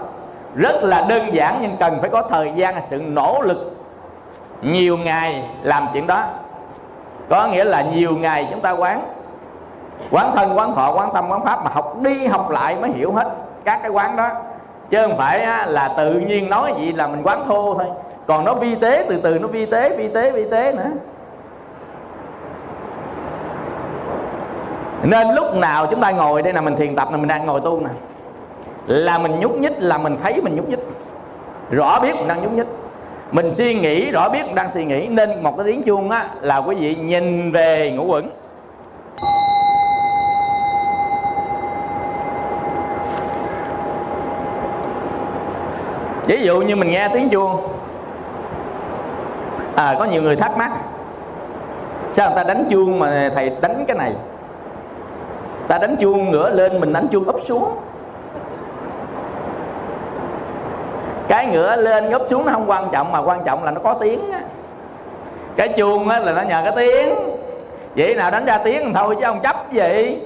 Rất 0.55 0.83
là 0.83 1.05
đơn 1.09 1.33
giản 1.33 1.59
nhưng 1.61 1.77
cần 1.79 1.97
phải 2.01 2.09
có 2.09 2.21
thời 2.21 2.51
gian, 2.55 2.81
sự 2.81 3.01
nỗ 3.07 3.41
lực, 3.41 3.75
nhiều 4.61 4.97
ngày 4.97 5.43
làm 5.61 5.87
chuyện 5.93 6.07
đó. 6.07 6.23
Có 7.29 7.47
nghĩa 7.47 7.63
là 7.63 7.81
nhiều 7.81 8.11
ngày 8.11 8.47
chúng 8.51 8.61
ta 8.61 8.71
quán 8.71 9.01
quán 10.11 10.31
thân, 10.35 10.57
quán 10.57 10.75
thọ, 10.75 10.91
quán 10.91 11.09
tâm, 11.13 11.29
quán 11.29 11.45
pháp 11.45 11.63
mà 11.63 11.71
học 11.73 11.97
đi, 12.01 12.27
học 12.27 12.49
lại 12.49 12.75
mới 12.75 12.91
hiểu 12.91 13.11
hết 13.11 13.27
các 13.63 13.79
cái 13.81 13.91
quán 13.91 14.15
đó. 14.15 14.29
Chứ 14.89 15.01
không 15.01 15.17
phải 15.17 15.67
là 15.67 15.93
tự 15.97 16.13
nhiên 16.13 16.49
nói 16.49 16.73
gì 16.79 16.91
là 16.91 17.07
mình 17.07 17.21
quán 17.23 17.43
thô 17.47 17.73
thôi. 17.73 17.85
Còn 18.27 18.45
nó 18.45 18.53
vi 18.53 18.75
tế, 18.75 19.05
từ 19.09 19.19
từ 19.23 19.39
nó 19.39 19.47
vi 19.47 19.65
tế 19.65 19.95
vi 19.97 20.07
tế 20.07 20.31
vi 20.31 20.49
tế 20.49 20.71
nữa. 20.71 20.89
Nên 25.07 25.35
lúc 25.35 25.55
nào 25.55 25.87
chúng 25.87 26.01
ta 26.01 26.11
ngồi 26.11 26.41
đây 26.41 26.53
là 26.53 26.61
mình 26.61 26.75
thiền 26.75 26.95
tập 26.95 27.07
là 27.11 27.17
mình 27.17 27.27
đang 27.27 27.45
ngồi 27.45 27.61
tu 27.61 27.79
nè. 27.79 27.89
Là 28.87 29.17
mình 29.17 29.39
nhúc 29.39 29.55
nhích, 29.55 29.73
là 29.77 29.97
mình 29.97 30.17
thấy 30.23 30.41
mình 30.41 30.55
nhúc 30.55 30.69
nhích. 30.69 30.79
Rõ 31.71 31.99
biết 31.99 32.15
mình 32.15 32.27
đang 32.27 32.43
nhúc 32.43 32.53
nhích. 32.53 32.67
Mình 33.31 33.53
suy 33.53 33.73
nghĩ, 33.73 34.11
rõ 34.11 34.29
biết 34.29 34.45
mình 34.45 34.55
đang 34.55 34.71
suy 34.71 34.85
nghĩ. 34.85 35.07
Nên 35.07 35.43
một 35.43 35.57
cái 35.57 35.65
tiếng 35.65 35.83
chuông 35.83 36.09
á, 36.09 36.29
là 36.41 36.57
quý 36.57 36.75
vị 36.75 36.95
nhìn 36.95 37.51
về 37.51 37.91
ngũ 37.91 38.05
quẩn. 38.05 38.29
Ví 46.25 46.41
dụ 46.41 46.61
như 46.61 46.75
mình 46.75 46.91
nghe 46.91 47.09
tiếng 47.13 47.29
chuông. 47.29 47.67
À 49.75 49.95
có 49.99 50.05
nhiều 50.05 50.21
người 50.21 50.35
thắc 50.35 50.57
mắc. 50.57 50.71
Sao 52.13 52.29
người 52.29 52.35
ta 52.35 52.43
đánh 52.43 52.65
chuông 52.69 52.99
mà 52.99 53.31
thầy 53.35 53.51
đánh 53.61 53.85
cái 53.87 53.97
này? 53.97 54.13
Ta 55.67 55.77
đánh 55.77 55.95
chuông 55.99 56.31
ngửa 56.31 56.49
lên, 56.49 56.79
mình 56.79 56.93
đánh 56.93 57.07
chuông 57.11 57.23
úp 57.23 57.41
xuống. 57.43 57.69
Cái 61.27 61.45
ngửa 61.45 61.75
lên 61.75 62.11
úp 62.11 62.27
xuống 62.27 62.45
nó 62.45 62.51
không 62.51 62.69
quan 62.69 62.87
trọng, 62.91 63.11
mà 63.11 63.19
quan 63.19 63.43
trọng 63.45 63.63
là 63.63 63.71
nó 63.71 63.81
có 63.83 63.93
tiếng 63.93 64.31
á. 64.31 64.41
Cái 65.55 65.67
chuông 65.69 66.09
á 66.09 66.19
là 66.19 66.31
nó 66.31 66.41
nhờ 66.41 66.61
cái 66.63 66.73
tiếng. 66.75 67.15
Vậy 67.95 68.15
nào 68.15 68.31
đánh 68.31 68.45
ra 68.45 68.57
tiếng 68.57 68.93
thôi 68.93 69.15
chứ 69.19 69.25
không 69.25 69.39
chấp 69.39 69.71
gì? 69.71 70.21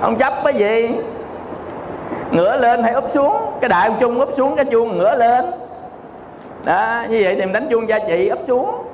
Ông 0.00 0.16
chấp 0.16 0.32
cái 0.44 0.54
gì? 0.54 0.94
Ngửa 2.30 2.56
lên 2.56 2.82
hay 2.82 2.92
úp 2.92 3.10
xuống? 3.10 3.36
Cái 3.60 3.68
đại 3.68 3.88
ông 3.88 3.96
chung 4.00 4.20
úp 4.20 4.32
xuống, 4.32 4.56
cái 4.56 4.64
chuông 4.64 4.98
ngửa 4.98 5.14
lên. 5.14 5.44
Đó, 6.64 7.04
như 7.08 7.20
vậy 7.22 7.34
thì 7.34 7.40
mình 7.40 7.52
đánh 7.52 7.66
chuông 7.70 7.88
gia 7.88 7.98
trị 7.98 8.28
úp 8.28 8.38
xuống 8.44 8.89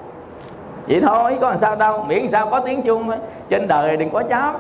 vậy 0.89 1.01
thôi, 1.01 1.39
có 1.41 1.49
làm 1.49 1.59
sao 1.59 1.77
đâu. 1.77 2.05
Miễn 2.09 2.29
sao, 2.29 2.47
có 2.47 2.61
tiếng 2.61 2.83
chuông 2.83 3.07
thôi. 3.07 3.17
Trên 3.49 3.69
đời 3.69 3.97
đừng 3.97 4.11
có 4.11 4.23
chấp 4.23 4.53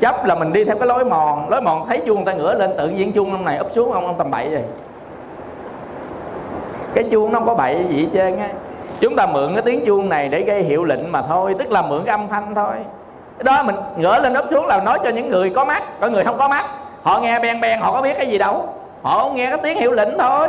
chấp 0.00 0.26
là 0.26 0.34
mình 0.34 0.52
đi 0.52 0.64
theo 0.64 0.76
cái 0.76 0.88
lối 0.88 1.04
mòn. 1.04 1.48
Lối 1.48 1.60
mòn 1.60 1.88
thấy 1.88 2.02
chuông 2.06 2.24
ta 2.24 2.32
ngửa 2.32 2.54
lên, 2.54 2.74
tự 2.78 2.88
nhiên 2.88 3.12
chuông 3.12 3.32
ông 3.32 3.44
này 3.44 3.58
úp 3.58 3.72
xuống, 3.74 3.92
ông 3.92 4.06
ông 4.06 4.14
tầm 4.18 4.30
bậy 4.30 4.50
rồi 4.50 4.62
cái 6.94 7.04
chuông 7.10 7.32
nó 7.32 7.38
không 7.38 7.48
có 7.48 7.54
bậy 7.54 7.84
gì 7.88 8.02
hết 8.02 8.08
trơn 8.14 8.38
á. 8.38 8.48
Chúng 9.00 9.16
ta 9.16 9.26
mượn 9.26 9.52
cái 9.54 9.62
tiếng 9.62 9.86
chuông 9.86 10.08
này 10.08 10.28
để 10.28 10.42
gây 10.42 10.62
hiệu 10.62 10.84
lệnh 10.84 11.12
mà 11.12 11.22
thôi, 11.22 11.54
tức 11.58 11.70
là 11.70 11.82
mượn 11.82 12.04
cái 12.04 12.16
âm 12.16 12.28
thanh 12.28 12.54
thôi. 12.54 12.74
Đó 13.42 13.62
mình 13.62 13.76
ngửa 13.96 14.18
lên 14.18 14.34
úp 14.34 14.44
xuống 14.50 14.66
là 14.66 14.80
nói 14.80 14.98
cho 15.04 15.10
những 15.10 15.30
người 15.30 15.50
có 15.50 15.64
mắt. 15.64 15.82
Có 16.00 16.08
người 16.08 16.24
không 16.24 16.38
có 16.38 16.48
mắt. 16.48 16.64
Họ 17.02 17.20
nghe 17.20 17.38
beng 17.38 17.60
beng, 17.60 17.80
họ 17.80 17.92
có 17.92 18.02
biết 18.02 18.14
cái 18.16 18.26
gì 18.26 18.38
đâu. 18.38 18.68
Họ 19.02 19.30
nghe 19.34 19.50
cái 19.50 19.58
tiếng 19.62 19.78
hiệu 19.78 19.92
lệnh 19.92 20.18
thôi 20.18 20.48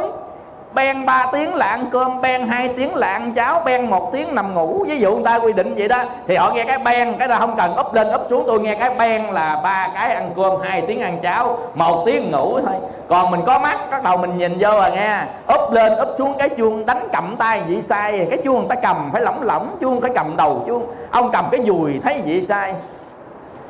ben 0.74 1.06
3 1.06 1.26
tiếng 1.32 1.56
là 1.56 1.66
ăn 1.66 1.86
cơm, 1.91 2.22
ben 2.22 2.48
2 2.48 2.68
tiếng 2.78 2.95
là 2.95 3.08
ăn 3.08 3.34
cháo, 3.34 3.62
ben 3.66 3.90
một 3.90 4.10
tiếng 4.14 4.36
nằm 4.36 4.54
ngủ. 4.54 4.86
Ví 4.88 5.00
dụ 5.00 5.16
người 5.16 5.24
ta 5.26 5.36
quy 5.36 5.54
định 5.54 5.76
vậy 5.76 5.88
đó, 5.88 6.04
thì 6.28 6.36
họ 6.36 6.52
nghe 6.54 6.64
cái 6.64 6.78
ben, 6.78 7.14
cái 7.20 7.28
đó 7.28 7.36
không 7.40 7.56
cần 7.58 7.76
úp 7.76 7.94
lên 7.94 8.12
úp 8.12 8.22
xuống. 8.30 8.44
Tôi 8.48 8.60
nghe 8.60 8.76
cái 8.76 8.95
ben 9.00 9.24
là 9.24 9.60
ba 9.64 9.90
cái 9.95 10.14
ăn 10.14 10.32
cơm, 10.36 10.54
hai 10.62 10.82
tiếng 10.82 11.02
ăn 11.02 11.18
cháo, 11.24 11.58
một 11.76 12.04
tiếng 12.06 12.32
ngủ 12.32 12.60
thôi. 12.66 12.76
Còn 13.10 13.32
mình 13.32 13.41
có 13.45 13.60
mắt, 13.60 13.78
bắt 13.91 14.04
đầu 14.04 14.18
mình 14.18 14.38
nhìn 14.38 14.58
vô 14.60 14.72
rồi 14.72 14.91
nghe. 14.91 15.20
Úp 15.48 15.72
lên 15.72 15.95
úp 15.95 16.08
xuống, 16.18 16.34
cái 16.40 16.50
chuông 16.50 16.86
đánh 16.86 17.08
cầm 17.14 17.36
tay 17.38 17.62
vị 17.68 17.82
sai. 17.82 18.28
Cái 18.30 18.41
chuông 18.44 18.60
người 18.60 18.68
ta 18.70 18.76
cầm 18.76 19.10
phải 19.14 19.22
lỏng 19.22 19.41
lỏng, 19.41 19.78
chuông 19.82 20.02
phải 20.02 20.12
cầm 20.16 20.38
đầu 20.38 20.64
chuông. 20.68 20.86
Ông 21.12 21.32
cầm 21.32 21.45
cái 21.52 21.62
dùi 21.64 22.00
thấy 22.04 22.22
vị 22.26 22.41
sai. 22.41 22.74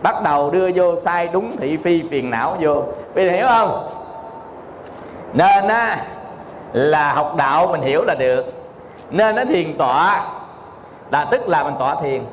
Bắt 0.01 0.15
đầu 0.23 0.51
đưa 0.51 0.69
vô 0.75 0.95
sai 0.95 1.29
đúng 1.33 1.57
thị 1.57 1.77
phi 1.77 2.03
phiền 2.11 2.29
não 2.29 2.55
vô. 2.59 2.83
Bây 3.15 3.25
giờ 3.25 3.31
hiểu 3.31 3.47
không? 3.47 3.87
Nên 5.33 5.67
á 5.67 5.97
là 6.73 7.13
học 7.13 7.35
đạo 7.37 7.67
mình 7.71 7.81
hiểu 7.81 8.03
là 8.03 8.15
được. 8.15 8.45
Nên 9.09 9.35
nó 9.35 9.45
thiền 9.45 9.77
tọa. 9.77 10.25
Là 11.11 11.25
tức 11.25 11.49
là 11.49 11.63
mình 11.63 11.73
tọa 11.79 11.95
thiền. 11.95 12.23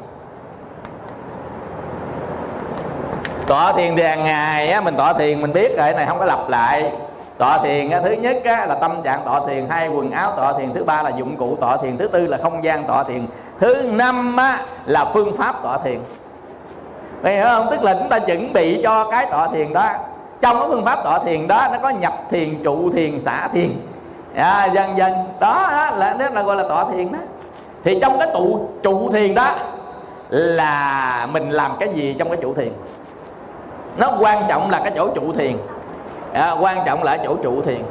Tọa 3.47 3.73
thiền 3.73 3.97
thì 3.97 4.03
hàng 4.03 4.25
ngày 4.25 4.71
á, 4.71 4.81
mình 4.81 4.95
tọa 4.97 5.13
thiền 5.13 5.43
mình 5.43 5.53
biết 5.53 5.69
rồi 5.69 5.77
cái 5.77 5.95
này 5.95 6.07
không 6.07 6.19
có 6.19 6.25
lặp 6.25 6.49
lại. 6.49 6.93
Tọa 7.39 7.59
thiền 7.59 7.91
á, 7.91 8.01
thứ 8.05 8.11
nhất 8.11 8.37
á, 8.45 8.67
là 8.67 8.75
tâm 8.75 9.03
trạng 9.03 9.23
tọa 9.25 9.41
thiền. 9.47 9.67
Hai 9.69 9.89
quần 9.89 10.11
áo 10.11 10.33
tọa 10.37 10.53
thiền. 10.53 10.73
Thứ 10.75 10.85
ba 10.85 11.03
là 11.03 11.11
dụng 11.11 11.37
cụ 11.37 11.57
tọa 11.61 11.77
thiền. 11.77 11.99
Thứ 11.99 12.09
tư 12.09 12.27
là 12.27 12.39
không 12.43 12.65
gian 12.65 12.85
tọa 12.85 13.05
thiền. 13.05 13.27
Thứ 13.61 13.75
năm 13.75 14.37
á, 14.37 14.59
là 14.87 15.05
phương 15.05 15.37
pháp 15.37 15.63
tọa 15.63 15.79
thiền. 15.79 15.99
Mày 17.23 17.35
hiểu 17.35 17.45
không? 17.45 17.67
Tức 17.71 17.83
là 17.83 17.95
chúng 17.95 18.09
ta 18.09 18.19
chuẩn 18.19 18.53
bị 18.53 18.81
cho 18.83 19.11
cái 19.11 19.27
tọa 19.31 19.49
thiền 19.49 19.73
đó. 19.73 19.89
Trong 20.41 20.59
cái 20.59 20.69
phương 20.69 20.85
pháp 20.85 21.05
tọa 21.05 21.19
thiền 21.19 21.49
đó 21.49 21.69
Nó 21.73 21.79
có 21.83 21.91
nhập 21.91 22.15
thiền, 22.31 22.63
trụ 22.63 22.91
thiền, 22.91 23.21
xả 23.21 23.49
thiền 23.53 23.71
à, 24.35 24.67
dần 24.67 24.97
dần. 24.97 25.13
Đó, 25.41 25.69
đó 25.73 25.91
là 25.97 26.17
đó 26.19 26.27
là 26.33 26.43
gọi 26.43 26.57
là 26.57 26.63
tọa 26.69 26.85
thiền 26.85 27.13
đó. 27.13 27.19
Thì 27.85 27.99
trong 28.03 28.19
cái 28.19 28.29
tụ 28.35 28.69
trụ 28.83 29.11
thiền 29.13 29.35
đó 29.35 29.55
là 30.29 31.27
mình 31.33 31.51
làm 31.51 31.77
cái 31.81 31.89
gì 31.89 32.17
trong 32.19 32.29
cái 32.29 32.39
trụ 32.43 32.55
thiền? 32.55 32.73
Nó 33.99 34.13
quan 34.21 34.43
trọng 34.49 34.71
là 34.71 34.81
cái 34.81 34.93
chỗ 34.97 35.09
trụ 35.15 35.33
thiền. 35.33 35.57
À, 36.33 36.51
quan 36.61 36.79
trọng 36.87 37.03
là 37.03 37.17
chỗ 37.25 37.37
trụ 37.43 37.63
thiền. 37.63 37.83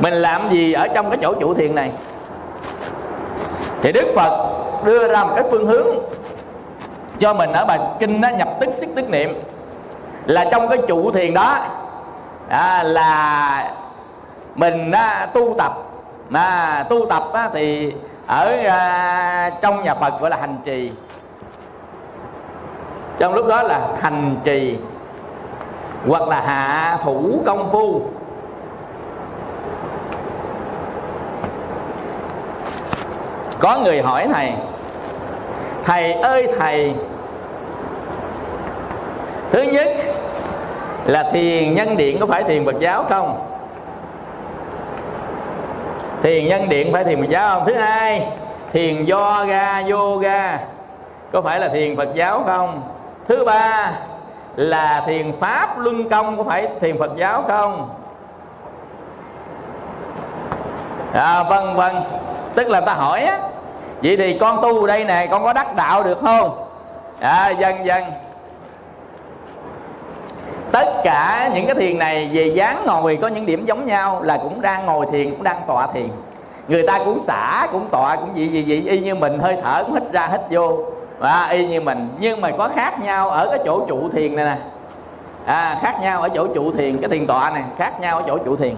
Mình 0.00 0.14
làm 0.14 0.50
gì 0.50 0.72
ở 0.72 0.88
trong 0.88 1.10
cái 1.10 1.18
chỗ 1.22 1.34
trụ 1.34 1.54
thiền 1.54 1.74
này? 1.74 1.92
Thì 3.82 3.92
đức 3.92 4.12
phật 4.16 4.48
đưa 4.84 5.08
ra 5.12 5.24
một 5.24 5.32
cái 5.34 5.44
phương 5.50 5.66
hướng 5.66 5.86
cho 7.18 7.34
mình 7.34 7.52
ở 7.52 7.64
bài 7.64 7.78
kinh 7.98 8.20
nó 8.20 8.28
nhập 8.28 8.48
tức 8.60 8.68
xích 8.76 8.88
tức 8.96 9.10
niệm. 9.10 9.42
Là 10.24 10.48
trong 10.50 10.68
cái 10.68 10.78
trụ 10.88 11.10
thiền 11.10 11.34
đó 11.34 11.58
à, 12.48 12.82
là 12.82 13.72
mình 14.54 14.90
à, 14.90 15.28
tu 15.34 15.54
tập. 15.58 15.72
Mà 16.28 16.84
tu 16.90 17.06
tập 17.06 17.22
á, 17.32 17.50
thì 17.52 17.94
ở 18.26 18.56
à, 18.66 19.50
trong 19.62 19.82
nhà 19.82 19.94
Phật 19.94 20.20
gọi 20.20 20.30
là 20.30 20.36
hành 20.36 20.56
trì. 20.64 20.92
Trong 23.18 23.34
lúc 23.34 23.46
đó 23.46 23.62
là 23.62 23.80
hành 24.00 24.36
trì 24.44 24.78
hoặc 26.06 26.28
là 26.28 26.40
hạ 26.40 26.98
thủ 27.04 27.42
công 27.46 27.72
phu. 27.72 28.02
Có 33.60 33.78
người 33.78 34.02
hỏi 34.02 34.28
thầy 34.32 34.52
thầy 35.84 36.12
ơi 36.12 36.54
thầy 36.58 36.94
thứ 39.50 39.62
nhất 39.62 39.88
là 41.08 41.22
thiền 41.32 41.74
nhân 41.74 41.96
điện 41.96 42.16
có 42.20 42.26
phải 42.26 42.44
thiền 42.44 42.66
Phật 42.66 42.78
giáo 42.80 43.04
không? 43.08 43.46
Thiền 46.22 46.44
nhân 46.44 46.68
điện 46.68 46.92
phải 46.92 47.04
thiền 47.04 47.20
Phật 47.20 47.28
giáo 47.28 47.58
không? 47.58 47.66
Thứ 47.66 47.74
hai 47.74 48.26
thiền 48.72 49.06
yoga 49.06 49.82
yoga 49.90 50.58
có 51.32 51.42
phải 51.42 51.60
là 51.60 51.68
thiền 51.68 51.96
Phật 51.96 52.08
giáo 52.14 52.42
không? 52.46 52.82
Thứ 53.28 53.44
ba 53.44 53.92
là 54.56 55.02
thiền 55.06 55.32
pháp 55.40 55.78
luân 55.78 56.08
công 56.08 56.36
có 56.36 56.44
phải 56.44 56.68
thiền 56.80 56.98
Phật 56.98 57.16
giáo 57.16 57.44
không? 57.48 57.90
À, 61.14 61.42
vâng 61.42 61.76
vâng. 61.76 62.02
Tức 62.54 62.68
là 62.68 62.80
ta 62.80 62.94
hỏi 62.94 63.24
á 63.24 63.38
vậy 64.02 64.16
thì 64.16 64.38
con 64.38 64.62
tu 64.62 64.86
đây 64.86 65.04
nè 65.04 65.26
con 65.30 65.44
có 65.44 65.52
đắc 65.52 65.76
đạo 65.76 66.02
được 66.02 66.18
không? 66.20 66.64
À 67.20 67.48
dân 67.48 67.86
dân 67.86 68.04
tất 70.78 71.00
cả 71.04 71.50
những 71.54 71.66
cái 71.66 71.74
thiền 71.74 71.98
này 71.98 72.30
về 72.32 72.46
dáng 72.46 72.82
ngồi 72.86 73.18
có 73.22 73.28
những 73.28 73.46
điểm 73.46 73.66
giống 73.66 73.86
nhau 73.86 74.22
là 74.22 74.38
cũng 74.42 74.60
đang 74.60 74.86
ngồi 74.86 75.06
thiền 75.12 75.30
cũng 75.30 75.42
đang 75.42 75.60
tọa 75.66 75.86
thiền. 75.86 76.08
Người 76.68 76.86
ta 76.86 76.98
cũng 77.04 77.20
xả 77.20 77.68
cũng 77.72 77.88
tọa 77.90 78.16
cũng 78.16 78.36
gì 78.36 78.48
gì 78.48 78.62
gì. 78.62 78.88
Y 78.88 79.00
như 79.00 79.14
mình 79.14 79.38
hơi 79.38 79.56
thở 79.62 79.84
cũng 79.84 79.94
hít 79.94 80.12
ra 80.12 80.28
hít 80.32 80.40
vô. 80.50 80.78
Và 81.18 81.48
y 81.50 81.66
như 81.66 81.80
mình. 81.80 82.08
Nhưng 82.18 82.40
mà 82.40 82.50
có 82.58 82.68
khác 82.68 83.00
nhau 83.00 83.30
ở 83.30 83.48
cái 83.50 83.58
chỗ 83.64 83.86
trụ 83.88 84.08
thiền 84.12 84.36
này 84.36 84.44
nè. 84.44 84.56
À, 85.46 85.78
khác 85.82 85.94
nhau 86.00 86.22
ở 86.22 86.28
chỗ 86.28 86.46
trụ 86.54 86.72
thiền 86.72 86.98
cái 86.98 87.10
thiền 87.10 87.26
tọa 87.26 87.50
này. 87.50 87.62
Khác 87.78 88.00
nhau 88.00 88.16
ở 88.16 88.22
chỗ 88.26 88.38
trụ 88.38 88.56
thiền. 88.56 88.74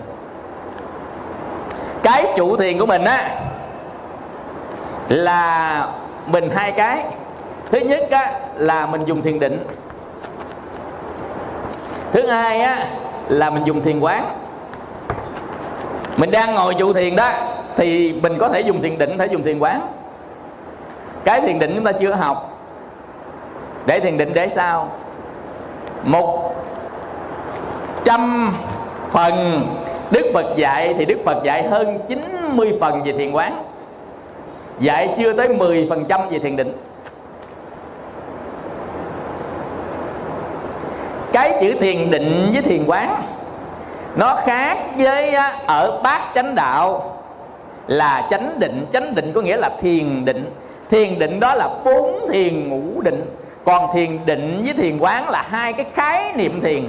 Cái 2.02 2.27
trụ 2.36 2.56
thiền 2.56 2.78
của 2.78 2.86
mình 2.86 3.05
á 3.05 3.28
là 5.09 5.86
mình 6.27 6.51
hai 6.56 6.72
cái. 6.72 7.05
Thứ 7.72 7.78
nhất 7.78 8.10
á, 8.10 8.32
là 8.55 8.86
mình 8.86 9.05
dùng 9.05 9.22
thiền 9.22 9.40
định 9.40 9.66
thứ 12.12 12.27
hai 12.27 12.61
á, 12.61 12.87
là 13.28 13.51
mình 13.51 13.65
dùng 13.65 13.82
thiền 13.82 14.01
quán. 14.01 14.24
Mình 16.16 16.31
đang 16.31 16.55
ngồi 16.55 16.74
trụ 16.74 16.93
thiền 16.93 17.16
đó, 17.16 17.32
thì 17.77 18.12
mình 18.23 18.39
có 18.39 18.49
thể 18.49 18.61
dùng 18.61 18.82
thiền 18.82 18.99
định, 18.99 19.19
thể 19.19 19.27
dùng 19.27 19.43
thiền 19.43 19.59
quán. 19.59 19.81
Cái 21.24 21.41
thiền 21.41 21.59
định 21.59 21.73
chúng 21.74 21.85
ta 21.85 21.93
chưa 21.93 22.12
học. 22.12 22.59
Để 23.87 24.01
thiền 24.01 24.19
định 24.19 24.31
để 24.35 24.49
sao? 24.49 24.89
Một 26.05 26.55
trăm 28.05 28.53
phần 29.11 29.66
Đức 30.11 30.31
Phật 30.35 30.57
dạy 30.57 30.95
thì 30.99 31.05
Đức 31.05 31.19
Phật 31.24 31.45
dạy 31.45 31.69
hơn 31.69 31.99
90 32.09 32.78
phần 32.81 33.03
về 33.05 33.12
thiền 33.12 33.32
quán. 33.32 33.62
Dạy 34.81 35.15
chưa 35.19 35.32
tới 35.32 35.49
10% 35.49 36.28
về 36.31 36.39
thiền 36.39 36.57
định. 36.57 36.73
Cái 41.40 41.58
chữ 41.60 41.74
thiền 41.80 42.10
định 42.10 42.50
với 42.52 42.62
thiền 42.62 42.84
quán. 42.86 43.22
Nó 44.16 44.34
khác 44.34 44.78
với 44.96 45.34
ở 45.66 46.00
bát 46.02 46.20
chánh 46.34 46.54
đạo 46.54 47.16
là 47.86 48.26
chánh 48.30 48.58
định. 48.58 48.86
Chánh 48.92 49.14
định 49.14 49.32
có 49.32 49.40
nghĩa 49.40 49.56
là 49.56 49.70
thiền 49.80 50.24
định. 50.24 50.50
Thiền 50.90 51.18
định 51.18 51.40
đó 51.40 51.54
là 51.54 51.68
bốn 51.84 52.30
thiền 52.32 52.68
ngũ 52.68 53.00
định. 53.00 53.36
Còn 53.64 53.94
thiền 53.94 54.26
định 54.26 54.62
với 54.64 54.74
thiền 54.74 54.98
quán 54.98 55.28
là 55.28 55.44
hai 55.48 55.72
cái 55.72 55.86
khái 55.94 56.32
niệm 56.36 56.60
thiền. 56.60 56.84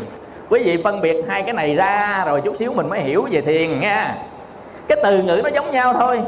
Quý 0.50 0.64
vị 0.64 0.82
phân 0.84 1.02
biệt 1.02 1.26
hai 1.28 1.44
cái 1.44 1.54
này 1.54 1.76
ra 1.76 2.24
rồi 2.26 2.42
chút 2.42 2.56
xíu 2.60 2.74
mình 2.74 2.90
mới 2.90 3.00
hiểu 3.00 3.28
về 3.32 3.42
thiền 3.42 3.80
nha. 3.80 4.16
Cái 4.88 4.98
từ 5.04 5.24
ngữ 5.24 5.42
nó 5.44 5.50
giống 5.50 5.72
nhau 5.72 5.94
thôi. 5.94 6.22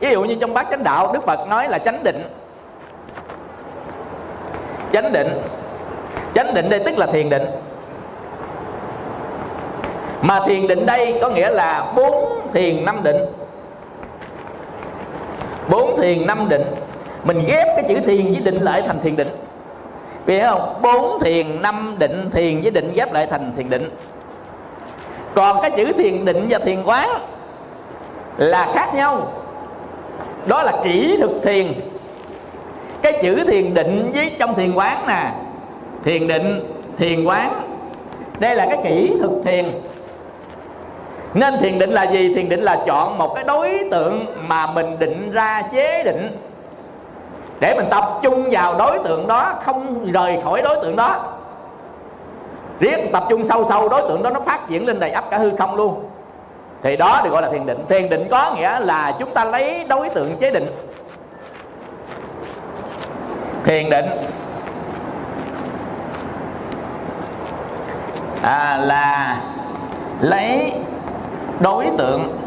Ví 0.00 0.10
dụ 0.10 0.24
như 0.24 0.36
trong 0.40 0.54
bát 0.54 0.66
chánh 0.70 0.84
đạo, 0.84 1.10
đức 1.12 1.26
phật 1.26 1.48
nói 1.48 1.68
là 1.68 1.78
chánh 1.78 2.04
định. 2.04 2.22
Chánh 4.92 5.12
định 5.12 5.28
chánh 6.34 6.54
định 6.54 6.70
đây 6.70 6.80
tức 6.84 6.98
là 6.98 7.06
thiền 7.06 7.30
định. 7.30 7.42
Mà 10.22 10.40
thiền 10.46 10.66
định 10.66 10.86
đây 10.86 11.18
có 11.22 11.28
nghĩa 11.28 11.50
là 11.50 11.92
bốn 11.96 12.40
thiền 12.52 12.84
năm 12.84 13.02
định. 13.02 13.16
Bốn 15.70 16.00
thiền 16.00 16.26
năm 16.26 16.48
định. 16.48 16.62
Mình 17.24 17.46
ghép 17.46 17.66
cái 17.76 17.84
chữ 17.88 18.00
thiền 18.00 18.32
với 18.32 18.40
định 18.44 18.62
lại 18.62 18.82
thành 18.82 19.00
thiền 19.00 19.16
định. 19.16 19.28
Vì 20.26 20.40
không? 20.40 20.78
Bốn 20.82 21.20
thiền 21.20 21.62
năm 21.62 21.96
định, 21.98 22.30
thiền 22.30 22.60
với 22.60 22.70
định 22.70 22.92
ghép 22.94 23.12
lại 23.12 23.26
thành 23.26 23.52
thiền 23.56 23.70
định. 23.70 23.90
Còn 25.34 25.60
cái 25.62 25.70
chữ 25.70 25.92
thiền 25.92 26.24
định 26.24 26.46
và 26.48 26.58
thiền 26.58 26.82
quán 26.84 27.08
là 28.36 28.68
khác 28.74 28.94
nhau. 28.94 29.32
Đó 30.46 30.62
là 30.62 30.72
kỹ 30.84 31.16
thực 31.20 31.42
thiền. 31.42 31.72
Cái 33.02 33.18
chữ 33.22 33.44
thiền 33.46 33.74
định 33.74 34.12
với 34.14 34.36
trong 34.38 34.54
thiền 34.54 34.74
quán 34.74 35.04
nè 35.06 35.32
thiền 36.04 36.28
định, 36.28 36.72
thiền 36.96 37.24
quán. 37.24 37.52
Đây 38.38 38.56
là 38.56 38.66
cái 38.66 38.78
kỹ 38.84 39.16
thực 39.20 39.30
thiền. 39.44 39.64
Nên 41.34 41.54
thiền 41.60 41.78
định 41.78 41.90
là 41.90 42.04
gì? 42.04 42.34
Thiền 42.34 42.48
định 42.48 42.62
là 42.62 42.82
chọn 42.86 43.18
một 43.18 43.34
cái 43.34 43.44
đối 43.44 43.88
tượng 43.90 44.26
mà 44.48 44.66
mình 44.66 44.98
định 44.98 45.32
ra 45.32 45.62
chế 45.72 46.02
định. 46.02 46.36
Để 47.60 47.74
mình 47.76 47.86
tập 47.90 48.04
trung 48.22 48.48
vào 48.50 48.74
đối 48.78 48.98
tượng 48.98 49.26
đó, 49.26 49.54
không 49.64 50.12
rời 50.12 50.38
khỏi 50.44 50.62
đối 50.62 50.76
tượng 50.76 50.96
đó. 50.96 51.36
Riết 52.80 53.12
tập 53.12 53.24
trung 53.28 53.46
sâu 53.46 53.64
sâu, 53.68 53.88
đối 53.88 54.02
tượng 54.02 54.22
đó 54.22 54.30
nó 54.30 54.40
phát 54.40 54.68
triển 54.68 54.86
lên 54.86 55.00
đầy 55.00 55.10
ắp 55.10 55.24
cả 55.30 55.38
hư 55.38 55.50
không 55.56 55.76
luôn. 55.76 56.04
Thì 56.82 56.96
đó 56.96 57.20
được 57.24 57.30
gọi 57.30 57.42
là 57.42 57.50
thiền 57.50 57.66
định. 57.66 57.78
Thiền 57.88 58.08
định 58.08 58.28
có 58.30 58.52
nghĩa 58.56 58.78
là 58.80 59.16
chúng 59.18 59.34
ta 59.34 59.44
lấy 59.44 59.84
đối 59.88 60.08
tượng 60.08 60.36
chế 60.36 60.50
định. 60.50 60.66
Thiền 63.64 63.90
định 63.90 64.06
à, 68.42 68.76
là 68.76 69.40
lấy 70.20 70.72
đối 71.60 71.86
tượng 71.98 72.38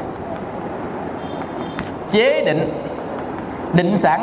chế 2.11 2.43
định 2.45 2.69
định 3.73 3.97
sẵn 3.97 4.21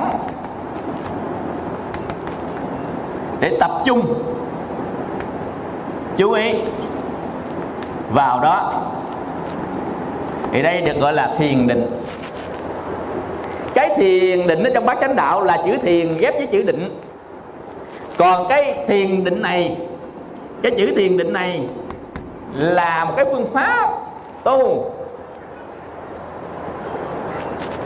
để 3.40 3.56
tập 3.60 3.70
trung 3.84 4.14
chú 6.16 6.32
ý 6.32 6.54
vào 8.10 8.40
đó. 8.40 8.82
Thì 10.52 10.62
đây 10.62 10.80
được 10.80 11.00
gọi 11.00 11.12
là 11.12 11.34
thiền 11.38 11.66
định. 11.66 11.86
Cái 13.74 13.94
thiền 13.96 14.46
định 14.46 14.62
ở 14.62 14.70
trong 14.74 14.86
bát 14.86 14.98
chánh 15.00 15.16
đạo 15.16 15.44
là 15.44 15.58
chữ 15.66 15.76
thiền 15.82 16.18
ghép 16.18 16.34
với 16.34 16.46
chữ 16.46 16.62
định. 16.62 17.00
Còn 18.16 18.48
cái 18.48 18.84
thiền 18.88 19.24
định 19.24 19.42
này 19.42 19.76
cái 20.62 20.72
chữ 20.78 20.94
thiền 20.96 21.16
định 21.16 21.32
này 21.32 21.60
là 22.54 23.04
một 23.04 23.12
cái 23.16 23.24
phương 23.24 23.46
pháp 23.52 23.90
tu. 24.44 24.90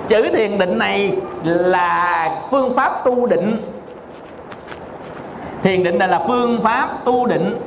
Chữ 0.08 0.22
thiền 0.32 0.58
định 0.58 0.78
này 0.78 1.16
là 1.44 2.30
phương 2.50 2.74
pháp 2.74 3.04
tu 3.04 3.26
định. 3.26 3.62
Thiền 5.62 5.82
định 5.82 5.98
này 5.98 6.08
là 6.08 6.20
phương 6.26 6.60
pháp 6.62 6.88
tu 7.04 7.26
định. 7.26 7.60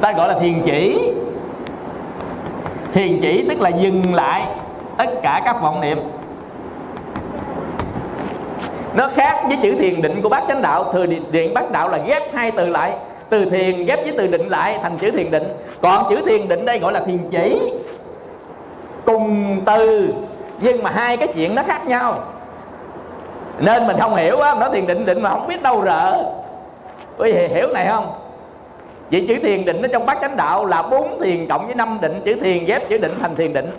Ta 0.00 0.12
gọi 0.12 0.28
là 0.28 0.38
thiền 0.38 0.62
chỉ. 0.66 1.12
Thiền 2.92 3.20
chỉ 3.20 3.46
tức 3.48 3.60
là 3.60 3.68
dừng 3.68 4.14
lại 4.14 4.46
tất 4.96 5.10
cả 5.22 5.42
các 5.44 5.62
vọng 5.62 5.80
niệm 5.80 5.98
nó 8.94 9.08
khác 9.14 9.42
với 9.48 9.58
chữ 9.62 9.74
thiền 9.74 10.02
định 10.02 10.22
của 10.22 10.28
bác 10.28 10.42
chánh 10.48 10.62
đạo. 10.62 10.92
Thừa 10.92 11.06
điện 11.30 11.54
bác 11.54 11.70
đạo 11.70 11.88
là 11.88 11.98
ghép 11.98 12.34
hai 12.34 12.50
từ 12.50 12.68
lại. 12.68 12.92
Từ 13.28 13.44
thiền 13.44 13.84
ghép 13.84 14.04
với 14.04 14.14
từ 14.18 14.26
định 14.26 14.48
lại 14.48 14.78
thành 14.82 14.98
chữ 14.98 15.10
thiền 15.10 15.30
định. 15.30 15.42
Còn 15.80 16.06
chữ 16.10 16.22
thiền 16.26 16.48
định 16.48 16.64
đây 16.64 16.78
gọi 16.78 16.92
là 16.92 17.00
thiền 17.00 17.18
chỉ. 17.30 17.72
Cùng 19.04 19.60
từ. 19.66 20.08
Nhưng 20.60 20.82
mà 20.82 20.90
hai 20.90 21.16
cái 21.16 21.28
chuyện 21.34 21.54
nó 21.54 21.62
khác 21.62 21.86
nhau. 21.86 22.18
Nên 23.58 23.86
mình 23.86 23.96
không 24.00 24.16
hiểu 24.16 24.40
á 24.40 24.54
nó 24.54 24.68
thiền 24.68 24.86
định 24.86 25.06
định 25.06 25.22
mà 25.22 25.30
không 25.30 25.46
biết 25.48 25.62
đâu 25.62 25.82
rợ. 25.84 26.24
Quý 27.18 27.32
vị 27.32 27.48
hiểu 27.48 27.68
này 27.68 27.86
không? 27.86 28.14
Vậy 29.10 29.24
chữ 29.28 29.36
thiền 29.42 29.64
định 29.64 29.82
ở 29.82 29.88
trong 29.88 30.06
bát 30.06 30.18
chánh 30.20 30.36
đạo 30.36 30.66
là 30.66 30.82
bốn 30.82 31.20
thiền 31.22 31.46
cộng 31.48 31.66
với 31.66 31.74
năm 31.74 31.98
định. 32.00 32.20
Chữ 32.24 32.34
thiền 32.34 32.64
ghép, 32.64 32.88
chữ 32.88 32.98
định 32.98 33.12
thành 33.20 33.34
thiền 33.34 33.52
định. 33.52 33.70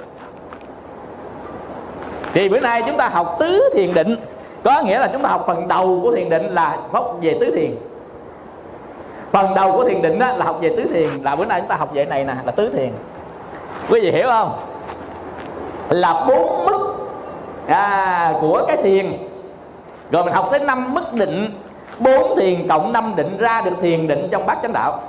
Thì 2.33 2.49
bữa 2.49 2.59
nay 2.59 2.83
chúng 2.85 2.97
ta 2.97 3.07
học 3.07 3.35
tứ 3.39 3.69
thiền 3.73 3.93
định 3.93 4.15
có 4.65 4.81
nghĩa 4.81 4.99
là 4.99 5.07
chúng 5.13 5.21
ta 5.21 5.29
học 5.29 5.43
phần 5.47 5.67
đầu 5.67 5.99
của 6.03 6.15
thiền 6.15 6.29
định 6.29 6.53
là 6.53 6.77
học 6.91 7.17
về 7.21 7.37
tứ 7.39 7.51
thiền. 7.55 7.75
Phần 9.31 9.53
đầu 9.55 9.71
của 9.71 9.89
thiền 9.89 10.01
định 10.01 10.19
đó 10.19 10.27
là 10.27 10.45
học 10.45 10.57
về 10.61 10.69
tứ 10.69 10.83
thiền 10.93 11.09
là 11.23 11.35
bữa 11.35 11.45
nay 11.45 11.61
chúng 11.61 11.69
ta 11.69 11.75
học 11.75 11.93
về 11.93 12.05
này 12.05 12.23
nè 12.23 12.33
là 12.45 12.51
tứ 12.51 12.69
thiền. 12.73 12.91
Quý 13.89 14.01
vị 14.01 14.11
hiểu 14.11 14.27
không? 14.27 14.51
Là 15.89 16.25
bốn 16.27 16.65
mức 16.65 16.95
à, 17.67 18.33
của 18.41 18.65
cái 18.67 18.77
thiền. 18.77 19.17
Rồi 20.11 20.23
mình 20.23 20.33
học 20.33 20.47
tới 20.51 20.59
năm 20.59 20.93
mức 20.93 21.13
định. 21.13 21.49
Bốn 21.99 22.39
thiền 22.39 22.67
cộng 22.67 22.93
năm 22.93 23.13
định 23.15 23.37
ra 23.37 23.61
được 23.65 23.75
thiền 23.81 24.07
định 24.07 24.27
trong 24.31 24.45
bát 24.45 24.57
chánh 24.61 24.73
đạo. 24.73 24.99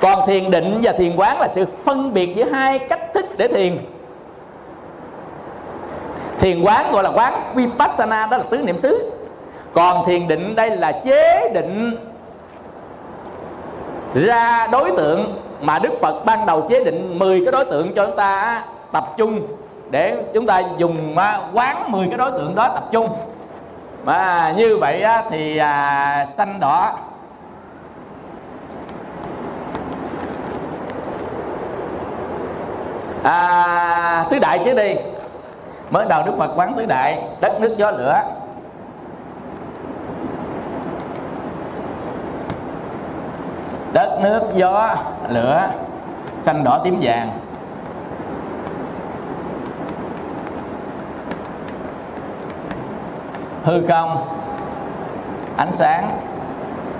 Còn 0.00 0.26
thiền 0.26 0.50
định 0.50 0.80
và 0.82 0.92
thiền 0.92 1.16
quán 1.16 1.40
là 1.40 1.48
sự 1.48 1.66
phân 1.84 2.14
biệt 2.14 2.34
giữa 2.34 2.44
hai 2.44 2.78
cách 2.78 3.14
thức 3.14 3.26
để 3.36 3.48
thiền 3.48 3.78
thiền 6.44 6.62
quán 6.62 6.92
gọi 6.92 7.02
là 7.02 7.10
quán 7.10 7.34
vipassana 7.54 8.26
đó 8.30 8.36
là 8.36 8.44
tứ 8.50 8.58
niệm 8.58 8.78
xứ. 8.78 9.12
Còn 9.72 10.06
thiền 10.06 10.28
định 10.28 10.54
đây 10.56 10.76
là 10.76 10.92
chế 10.92 11.50
định 11.54 11.96
ra 14.14 14.66
đối 14.72 14.90
tượng 14.96 15.38
mà 15.60 15.78
Đức 15.78 15.92
Phật 16.00 16.24
ban 16.24 16.46
đầu 16.46 16.66
chế 16.68 16.84
định 16.84 17.18
10 17.18 17.44
cái 17.44 17.52
đối 17.52 17.64
tượng 17.64 17.94
cho 17.94 18.06
chúng 18.06 18.16
ta 18.16 18.62
tập 18.92 19.04
trung. 19.16 19.46
Để 19.90 20.24
chúng 20.34 20.46
ta 20.46 20.62
dùng 20.78 21.18
à, 21.18 21.40
quán 21.52 21.92
10 21.92 22.06
cái 22.08 22.18
đối 22.18 22.30
tượng 22.30 22.54
đó 22.54 22.68
tập 22.74 22.84
trung. 22.92 23.08
Mà 24.04 24.54
như 24.56 24.76
vậy 24.76 25.04
thì 25.30 25.56
à, 25.56 26.26
xanh 26.36 26.60
đỏ. 26.60 26.98
À, 33.22 34.26
tứ 34.30 34.38
đại 34.38 34.60
chứ 34.64 34.74
đi 34.74 34.94
mới 35.94 36.06
đầu 36.08 36.22
đức 36.26 36.32
phật 36.38 36.50
quán 36.56 36.74
tứ 36.76 36.86
đại, 36.86 37.22
đất, 37.40 37.60
nước, 37.60 37.74
gió, 37.76 37.90
lửa. 37.90 38.22
Đất, 43.92 44.18
nước, 44.22 44.40
gió, 44.54 44.94
lửa, 45.28 45.68
xanh, 46.42 46.64
đỏ, 46.64 46.80
tím, 46.84 46.98
vàng. 47.00 47.30
Hư 53.64 53.86
không, 53.88 54.26
ánh 55.56 55.74
sáng, 55.74 56.18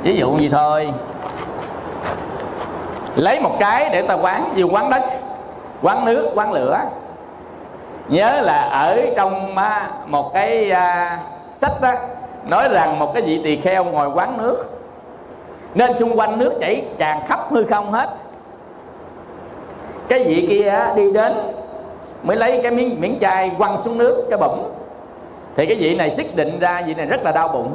ví 0.03 0.17
dụ 0.17 0.39
gì 0.39 0.49
thôi. 0.49 0.93
Lấy 3.17 3.41
một 3.41 3.57
cái 3.61 3.89
để 3.93 4.03
ta 4.03 4.15
quán 4.15 4.53
dù 4.55 4.69
quán 4.71 4.91
đất, 4.91 5.03
quán 5.83 6.05
nước, 6.05 6.31
quán 6.35 6.53
lửa 6.53 6.81
nhớ 8.09 8.41
là 8.41 8.59
ở 8.59 9.01
trong 9.17 9.57
à, 9.57 9.91
một 10.07 10.35
cái 10.35 10.71
à, 10.71 11.19
sách 11.55 11.73
đó 11.81 11.93
nói 12.49 12.69
rằng 12.69 12.99
một 12.99 13.15
cái 13.15 13.23
vị 13.23 13.41
tỳ 13.45 13.57
kheo 13.61 13.85
ngồi 13.85 14.09
quán 14.15 14.39
nước. 14.39 14.65
Nên 15.75 15.99
xung 15.99 16.19
quanh 16.19 16.39
nước 16.39 16.53
chảy 16.61 16.85
tràn 16.99 17.21
khắp 17.27 17.41
hư 17.49 17.65
không 17.65 17.93
hết. 17.93 18.09
Cái 20.09 20.25
vị 20.25 20.47
kia 20.49 20.87
đi 20.97 21.13
đến 21.13 21.33
mới 22.23 22.37
lấy 22.37 22.61
cái 22.63 22.73
miếng 22.73 23.01
miếng 23.01 23.19
chai 23.21 23.51
quăng 23.59 23.83
xuống 23.83 23.99
nước 23.99 24.27
cái 24.31 24.39
bụng. 24.39 24.73
Thì 25.57 25.67
cái 25.67 25.77
vị 25.77 25.97
này 25.97 26.11
xích 26.11 26.27
định 26.37 26.59
ra 26.59 26.83
vị 26.87 26.95
này 26.95 27.07
rất 27.07 27.23
là 27.23 27.33
đau 27.33 27.49
bụng. 27.49 27.75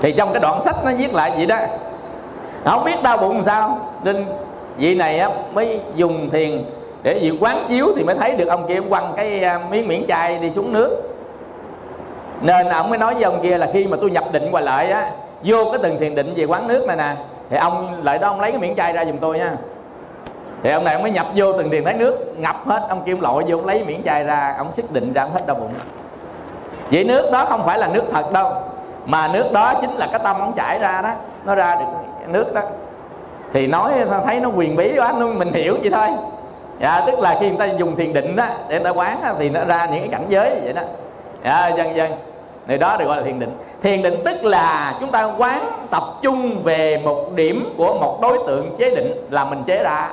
Thì 0.00 0.12
trong 0.12 0.32
cái 0.32 0.40
đoạn 0.40 0.62
sách 0.62 0.76
nó 0.84 0.90
viết 0.98 1.14
lại 1.14 1.32
vậy 1.36 1.46
đó. 1.46 1.58
Không 2.64 2.84
biết 2.84 3.02
đau 3.02 3.16
bụng 3.16 3.42
sao 3.42 3.78
nên 4.02 4.26
vị 4.76 4.94
này 4.94 5.18
á, 5.18 5.30
mới 5.52 5.80
dùng 5.94 6.30
thiền 6.30 6.64
để 7.02 7.18
gì, 7.18 7.32
quán 7.40 7.64
chiếu 7.68 7.92
thì 7.96 8.04
mới 8.04 8.14
thấy 8.14 8.36
được 8.36 8.48
ông 8.48 8.66
kia 8.66 8.80
quăng 8.88 9.12
cái 9.16 9.44
à, 9.44 9.60
miếng 9.70 9.88
miễn 9.88 10.06
chai 10.08 10.38
đi 10.38 10.50
xuống 10.50 10.72
nước. 10.72 11.02
Nên 12.40 12.68
ông 12.68 12.90
mới 12.90 12.98
nói 12.98 13.14
với 13.14 13.22
ông 13.22 13.40
kia 13.42 13.58
là 13.58 13.68
khi 13.72 13.86
mà 13.86 13.96
tôi 14.00 14.10
nhập 14.10 14.24
định 14.32 14.48
qua 14.50 14.60
lại 14.60 14.90
á, 14.90 15.10
vô 15.44 15.64
cái 15.72 15.80
từng 15.82 15.98
thiền 16.00 16.14
định 16.14 16.32
về 16.36 16.44
quán 16.44 16.68
nước 16.68 16.86
này 16.86 16.96
nè, 16.96 17.14
thì 17.50 17.56
ông 17.56 18.04
lại 18.04 18.18
đó 18.18 18.28
ông 18.28 18.40
lấy 18.40 18.50
cái 18.50 18.60
miễn 18.60 18.76
chai 18.76 18.92
ra 18.92 19.04
giùm 19.04 19.16
tôi 19.18 19.38
nha. 19.38 19.56
Thì 20.62 20.70
ông 20.70 20.84
này 20.84 20.94
ông 20.94 21.02
mới 21.02 21.12
nhập 21.12 21.26
vô 21.34 21.52
từng 21.52 21.70
thiền 21.70 21.84
thấy 21.84 21.94
nước, 21.94 22.34
ngập 22.38 22.66
hết, 22.66 22.82
ông 22.88 23.02
kim 23.04 23.20
lội 23.20 23.44
vô 23.48 23.56
ông 23.56 23.66
lấy 23.66 23.84
miễn 23.84 24.02
chai 24.02 24.24
ra, 24.24 24.54
ông 24.58 24.72
xích 24.72 24.84
định 24.92 25.12
ra 25.12 25.22
ông 25.22 25.32
hết 25.32 25.46
đau 25.46 25.56
bụng. 25.56 25.72
Vậy 26.90 27.04
nước 27.04 27.30
đó 27.32 27.44
không 27.44 27.62
phải 27.64 27.78
là 27.78 27.88
nước 27.88 28.04
thật 28.12 28.32
đâu, 28.32 28.52
mà 29.06 29.28
nước 29.32 29.52
đó 29.52 29.74
chính 29.80 29.90
là 29.90 30.08
cái 30.10 30.20
tâm 30.24 30.36
ông 30.40 30.52
chảy 30.56 30.78
ra 30.78 31.00
đó, 31.02 31.10
nó 31.44 31.54
ra 31.54 31.76
được 31.76 31.86
nước 32.32 32.54
đó. 32.54 32.60
Thì 33.52 33.66
nói 33.66 33.92
thấy 34.24 34.40
nó 34.40 34.48
quyền 34.48 34.76
bí 34.76 34.98
quá 34.98 35.12
mình 35.12 35.52
hiểu 35.52 35.76
vậy 35.82 35.90
thôi 35.90 36.08
dạ, 36.80 37.02
tức 37.06 37.18
là 37.18 37.36
khi 37.40 37.48
người 37.48 37.58
ta 37.58 37.64
dùng 37.66 37.96
thiền 37.96 38.12
định 38.12 38.36
đó 38.36 38.46
để 38.68 38.76
người 38.76 38.84
ta 38.84 38.90
quán 38.90 39.20
đó, 39.24 39.32
thì 39.38 39.50
nó 39.50 39.64
ra 39.64 39.86
những 39.86 40.00
cái 40.00 40.08
cảnh 40.08 40.24
giới 40.28 40.60
vậy 40.64 40.72
đó. 40.72 40.82
Dạ, 41.44 41.68
dân 41.68 41.96
dân. 41.96 42.12
Thì 42.66 42.78
đó 42.78 42.96
được 42.96 43.04
gọi 43.04 43.16
là 43.16 43.22
thiền 43.22 43.40
định. 43.40 43.56
Thiền 43.82 44.02
định 44.02 44.20
tức 44.24 44.44
là 44.44 44.94
chúng 45.00 45.10
ta 45.10 45.32
quán 45.38 45.60
tập 45.90 46.02
trung 46.22 46.62
về 46.64 47.00
một 47.04 47.32
điểm 47.34 47.74
của 47.78 47.98
một 48.00 48.18
đối 48.22 48.38
tượng 48.46 48.76
chế 48.76 48.90
định 48.90 49.26
là 49.30 49.44
mình 49.44 49.62
chế 49.66 49.82
ra. 49.82 50.08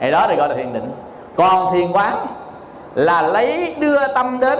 Thì 0.00 0.10
đó 0.10 0.26
được 0.28 0.34
gọi 0.38 0.48
là 0.48 0.54
thiền 0.54 0.72
định. 0.72 0.90
Còn 1.36 1.72
thiền 1.72 1.92
quán 1.92 2.26
là 2.94 3.22
lấy 3.22 3.74
đưa 3.78 4.12
tâm 4.14 4.38
đến 4.40 4.58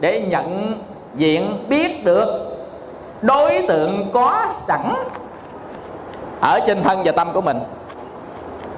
để 0.00 0.22
nhận 0.22 0.78
diện 1.14 1.64
biết 1.68 2.04
được 2.04 2.56
đối 3.22 3.64
tượng 3.68 4.10
có 4.12 4.46
sẵn 4.52 4.80
ở 6.40 6.60
trên 6.66 6.82
thân 6.82 7.02
và 7.04 7.12
tâm 7.12 7.28
của 7.32 7.40
mình 7.40 7.58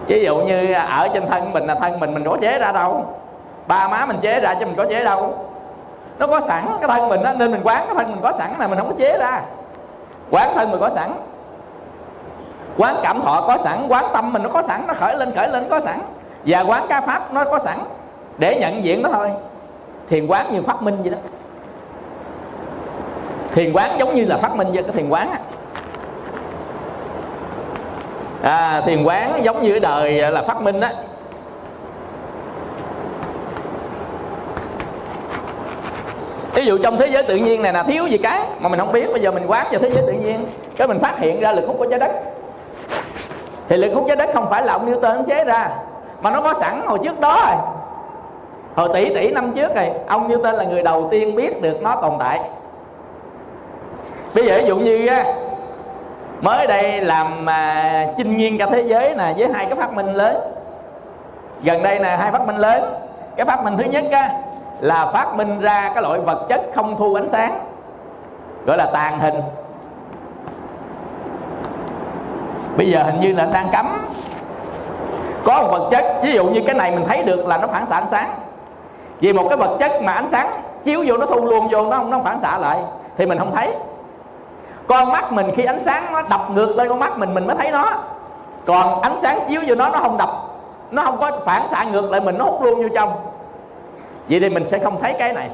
ví 0.07 0.25
dụ 0.25 0.37
như 0.37 0.73
ở 0.73 1.09
trên 1.15 1.27
thân 1.27 1.53
mình 1.53 1.67
là 1.67 1.75
thân 1.75 2.01
mình 2.01 2.15
mình 2.15 2.25
có 2.25 2.37
chế 2.41 2.59
ra 2.59 2.73
đâu. 2.73 3.05
Ba 3.67 3.89
má 3.89 4.07
mình 4.07 4.17
chế 4.21 4.41
ra 4.41 4.55
chứ 4.55 4.67
mình 4.67 4.77
có 4.77 4.85
chế 4.89 5.05
đâu. 5.05 5.35
Nó 6.19 6.27
có 6.27 6.41
sẵn 6.41 6.65
cái 6.81 6.89
thân 6.89 7.09
mình 7.09 7.23
đó, 7.23 7.33
nên 7.33 7.51
mình 7.51 7.61
quán 7.65 7.85
cái 7.87 7.95
thân 7.95 8.11
mình 8.11 8.21
có 8.23 8.33
sẵn 8.33 8.51
là 8.59 8.67
mình 8.67 8.79
không 8.79 8.89
có 8.89 8.95
chế 8.99 9.19
ra. 9.19 9.41
Quán 10.31 10.53
thân 10.55 10.71
mình 10.71 10.81
có 10.81 10.89
sẵn. 10.89 11.13
Quán 12.79 12.97
cảm 13.03 13.21
thọ 13.21 13.45
có 13.47 13.57
sẵn, 13.57 13.79
quán 13.89 14.05
tâm 14.13 14.33
mình 14.33 14.43
nó 14.43 14.49
có 14.49 14.63
sẵn, 14.63 14.85
nó 14.87 14.95
khởi 14.95 15.17
lên 15.17 15.35
khởi 15.37 15.49
lên, 15.49 15.67
có 15.71 15.81
sẵn. 15.81 15.99
Và 16.47 16.61
quán 16.61 16.87
ca 16.89 17.01
pháp 17.01 17.33
nó 17.33 17.45
có 17.45 17.59
sẵn. 17.59 17.79
Để 18.39 18.59
nhận 18.61 18.85
diện 18.85 19.03
nó 19.03 19.09
thôi. 19.13 19.31
Thiền 20.09 20.27
quán 20.27 20.47
như 20.53 20.63
phát 20.63 20.83
minh 20.83 20.99
vậy 21.03 21.11
đó. 21.11 21.19
Thiền 23.55 23.73
quán 23.73 23.91
giống 23.99 24.15
như 24.15 24.25
là 24.25 24.37
phát 24.37 24.57
minh 24.57 24.69
vậy, 24.73 24.83
cái 24.83 24.93
thiền 24.93 25.09
quán 25.09 25.31
á 25.31 25.39
à, 28.43 28.83
thiền 28.87 29.05
quán 29.05 29.45
giống 29.45 29.63
như 29.63 29.79
đời 29.79 30.21
à, 30.21 30.31
là 30.31 30.43
phát 30.43 30.63
minh 30.63 30.81
á. 30.81 30.93
Ví 36.55 36.67
dụ 36.67 36.79
trong 36.79 36.97
thế 36.97 37.07
giới 37.07 37.23
tự 37.23 37.37
nhiên 37.37 37.63
này 37.63 37.73
là 37.73 37.83
thiếu 37.83 38.07
gì 38.07 38.19
cái 38.19 38.41
mà 38.61 38.69
mình 38.69 38.79
không 38.81 38.93
biết. 38.93 39.09
Bây 39.13 39.21
giờ 39.21 39.31
mình 39.31 39.47
quán 39.47 39.67
vào 39.71 39.81
thế 39.81 39.91
giới 39.91 40.03
tự 40.07 40.13
nhiên 40.13 40.47
cái 40.77 40.89
mình 40.89 40.99
phát 40.99 41.19
hiện 41.19 41.41
ra 41.41 41.53
lực 41.53 41.67
hút 41.67 41.77
của 41.79 41.87
trái 41.87 41.99
đất. 41.99 42.11
Thì 43.69 43.77
lực 43.77 43.95
hút 43.95 44.05
trái 44.07 44.17
đất 44.17 44.31
không 44.35 44.51
phải 44.51 44.67
là 44.67 44.73
ông 44.73 44.93
Newton 44.93 45.25
chế 45.25 45.45
ra 45.45 45.71
mà 46.23 46.31
nó 46.31 46.41
có 46.41 46.55
sẵn 46.61 46.83
hồi 46.87 46.99
trước 47.03 47.21
đó 47.21 47.45
rồi. 47.47 47.57
Hồi 48.75 48.89
tỷ 48.95 49.15
tỷ 49.15 49.31
năm 49.33 49.53
trước 49.53 49.75
này 49.75 49.93
ông 50.09 50.29
Newton 50.29 50.53
là 50.53 50.65
người 50.65 50.83
đầu 50.83 51.09
tiên 51.11 51.37
biết 51.37 51.63
được 51.63 51.83
nó 51.83 51.97
tồn 52.03 52.13
tại. 52.19 52.41
Bây 54.35 54.47
giờ 54.47 54.59
ví 54.59 54.65
dụ 54.67 54.77
như 54.77 55.09
mới 56.43 56.67
đây 56.67 57.01
làm 57.01 57.45
mà 57.45 58.07
chinh 58.17 58.37
nghiên 58.37 58.59
cả 58.59 58.67
thế 58.67 58.83
giới 58.83 59.15
nè 59.15 59.35
với 59.37 59.49
hai 59.55 59.67
cái 59.67 59.75
phát 59.75 59.93
minh 59.93 60.15
lớn. 60.15 60.37
Gần 61.63 61.83
đây 61.83 61.99
là 61.99 62.17
hai 62.17 62.33
phát 62.33 62.47
minh 62.47 62.57
lớn. 62.57 62.95
Cái 63.37 63.47
phát 63.47 63.65
minh 63.65 63.77
thứ 63.79 63.85
nhất 63.85 64.05
á, 64.13 64.31
là 64.81 65.07
phát 65.07 65.37
minh 65.37 65.61
ra 65.61 65.91
cái 65.95 66.03
loại 66.03 66.21
vật 66.21 66.47
chất 66.49 66.61
không 66.75 66.97
thu 66.99 67.15
ánh 67.15 67.29
sáng 67.29 67.59
gọi 68.67 68.77
là 68.77 68.91
tàn 68.93 69.21
hình. 69.21 69.35
Bây 72.77 72.91
giờ 72.91 73.03
hình 73.03 73.21
như 73.21 73.33
là 73.33 73.49
đang 73.53 73.69
cấm 73.73 73.87
có 75.45 75.63
một 75.63 75.69
vật 75.71 75.89
chất 75.91 76.05
ví 76.23 76.33
dụ 76.33 76.47
như 76.47 76.61
cái 76.67 76.75
này 76.75 76.91
mình 76.91 77.05
thấy 77.09 77.23
được 77.23 77.47
là 77.47 77.59
nó 77.59 77.67
phản 77.67 77.87
xạ 77.87 77.97
ánh 77.97 78.09
sáng. 78.09 78.31
Vì 79.21 79.33
một 79.33 79.47
cái 79.49 79.57
vật 79.57 79.77
chất 79.81 79.93
mà 80.03 80.13
ánh 80.13 80.29
sáng 80.29 80.51
chiếu 80.85 81.05
vô 81.07 81.17
nó 81.17 81.27
thu 81.27 81.47
luôn 81.47 81.69
vô 81.69 81.87
nó 81.87 81.97
không 81.97 82.11
nó 82.11 82.21
phản 82.25 82.41
xạ 82.41 82.59
lại 82.59 82.79
thì 83.17 83.27
mình 83.27 83.39
không 83.39 83.55
thấy 83.55 83.75
con 84.87 85.13
mắt 85.13 85.33
mình 85.33 85.51
khi 85.57 85.65
ánh 85.65 85.81
sáng 85.81 86.13
nó 86.13 86.23
đập 86.23 86.51
ngược 86.55 86.77
lên 86.77 86.89
con 86.89 86.99
mắt 86.99 87.19
mình 87.19 87.35
mình 87.35 87.47
mới 87.47 87.57
thấy 87.57 87.71
nó. 87.71 87.93
Còn 88.67 89.01
ánh 89.01 89.19
sáng 89.19 89.39
chiếu 89.49 89.61
vô 89.69 89.75
nó 89.75 89.89
nó 89.89 89.99
không 89.99 90.17
đập. 90.17 90.31
Nó 90.91 91.03
không 91.03 91.19
có 91.21 91.31
phản 91.45 91.69
xạ 91.69 91.85
ngược 91.85 92.11
lại 92.11 92.21
mình, 92.21 92.39
nó 92.39 92.45
hút 92.45 92.63
luôn 92.63 92.83
vô 92.83 92.89
trong. 92.95 93.13
Vậy 94.29 94.41
thì 94.41 94.49
mình 94.49 94.69
sẽ 94.69 94.79
không 94.79 95.01
thấy 95.01 95.15
cái 95.19 95.33
này. 95.33 95.51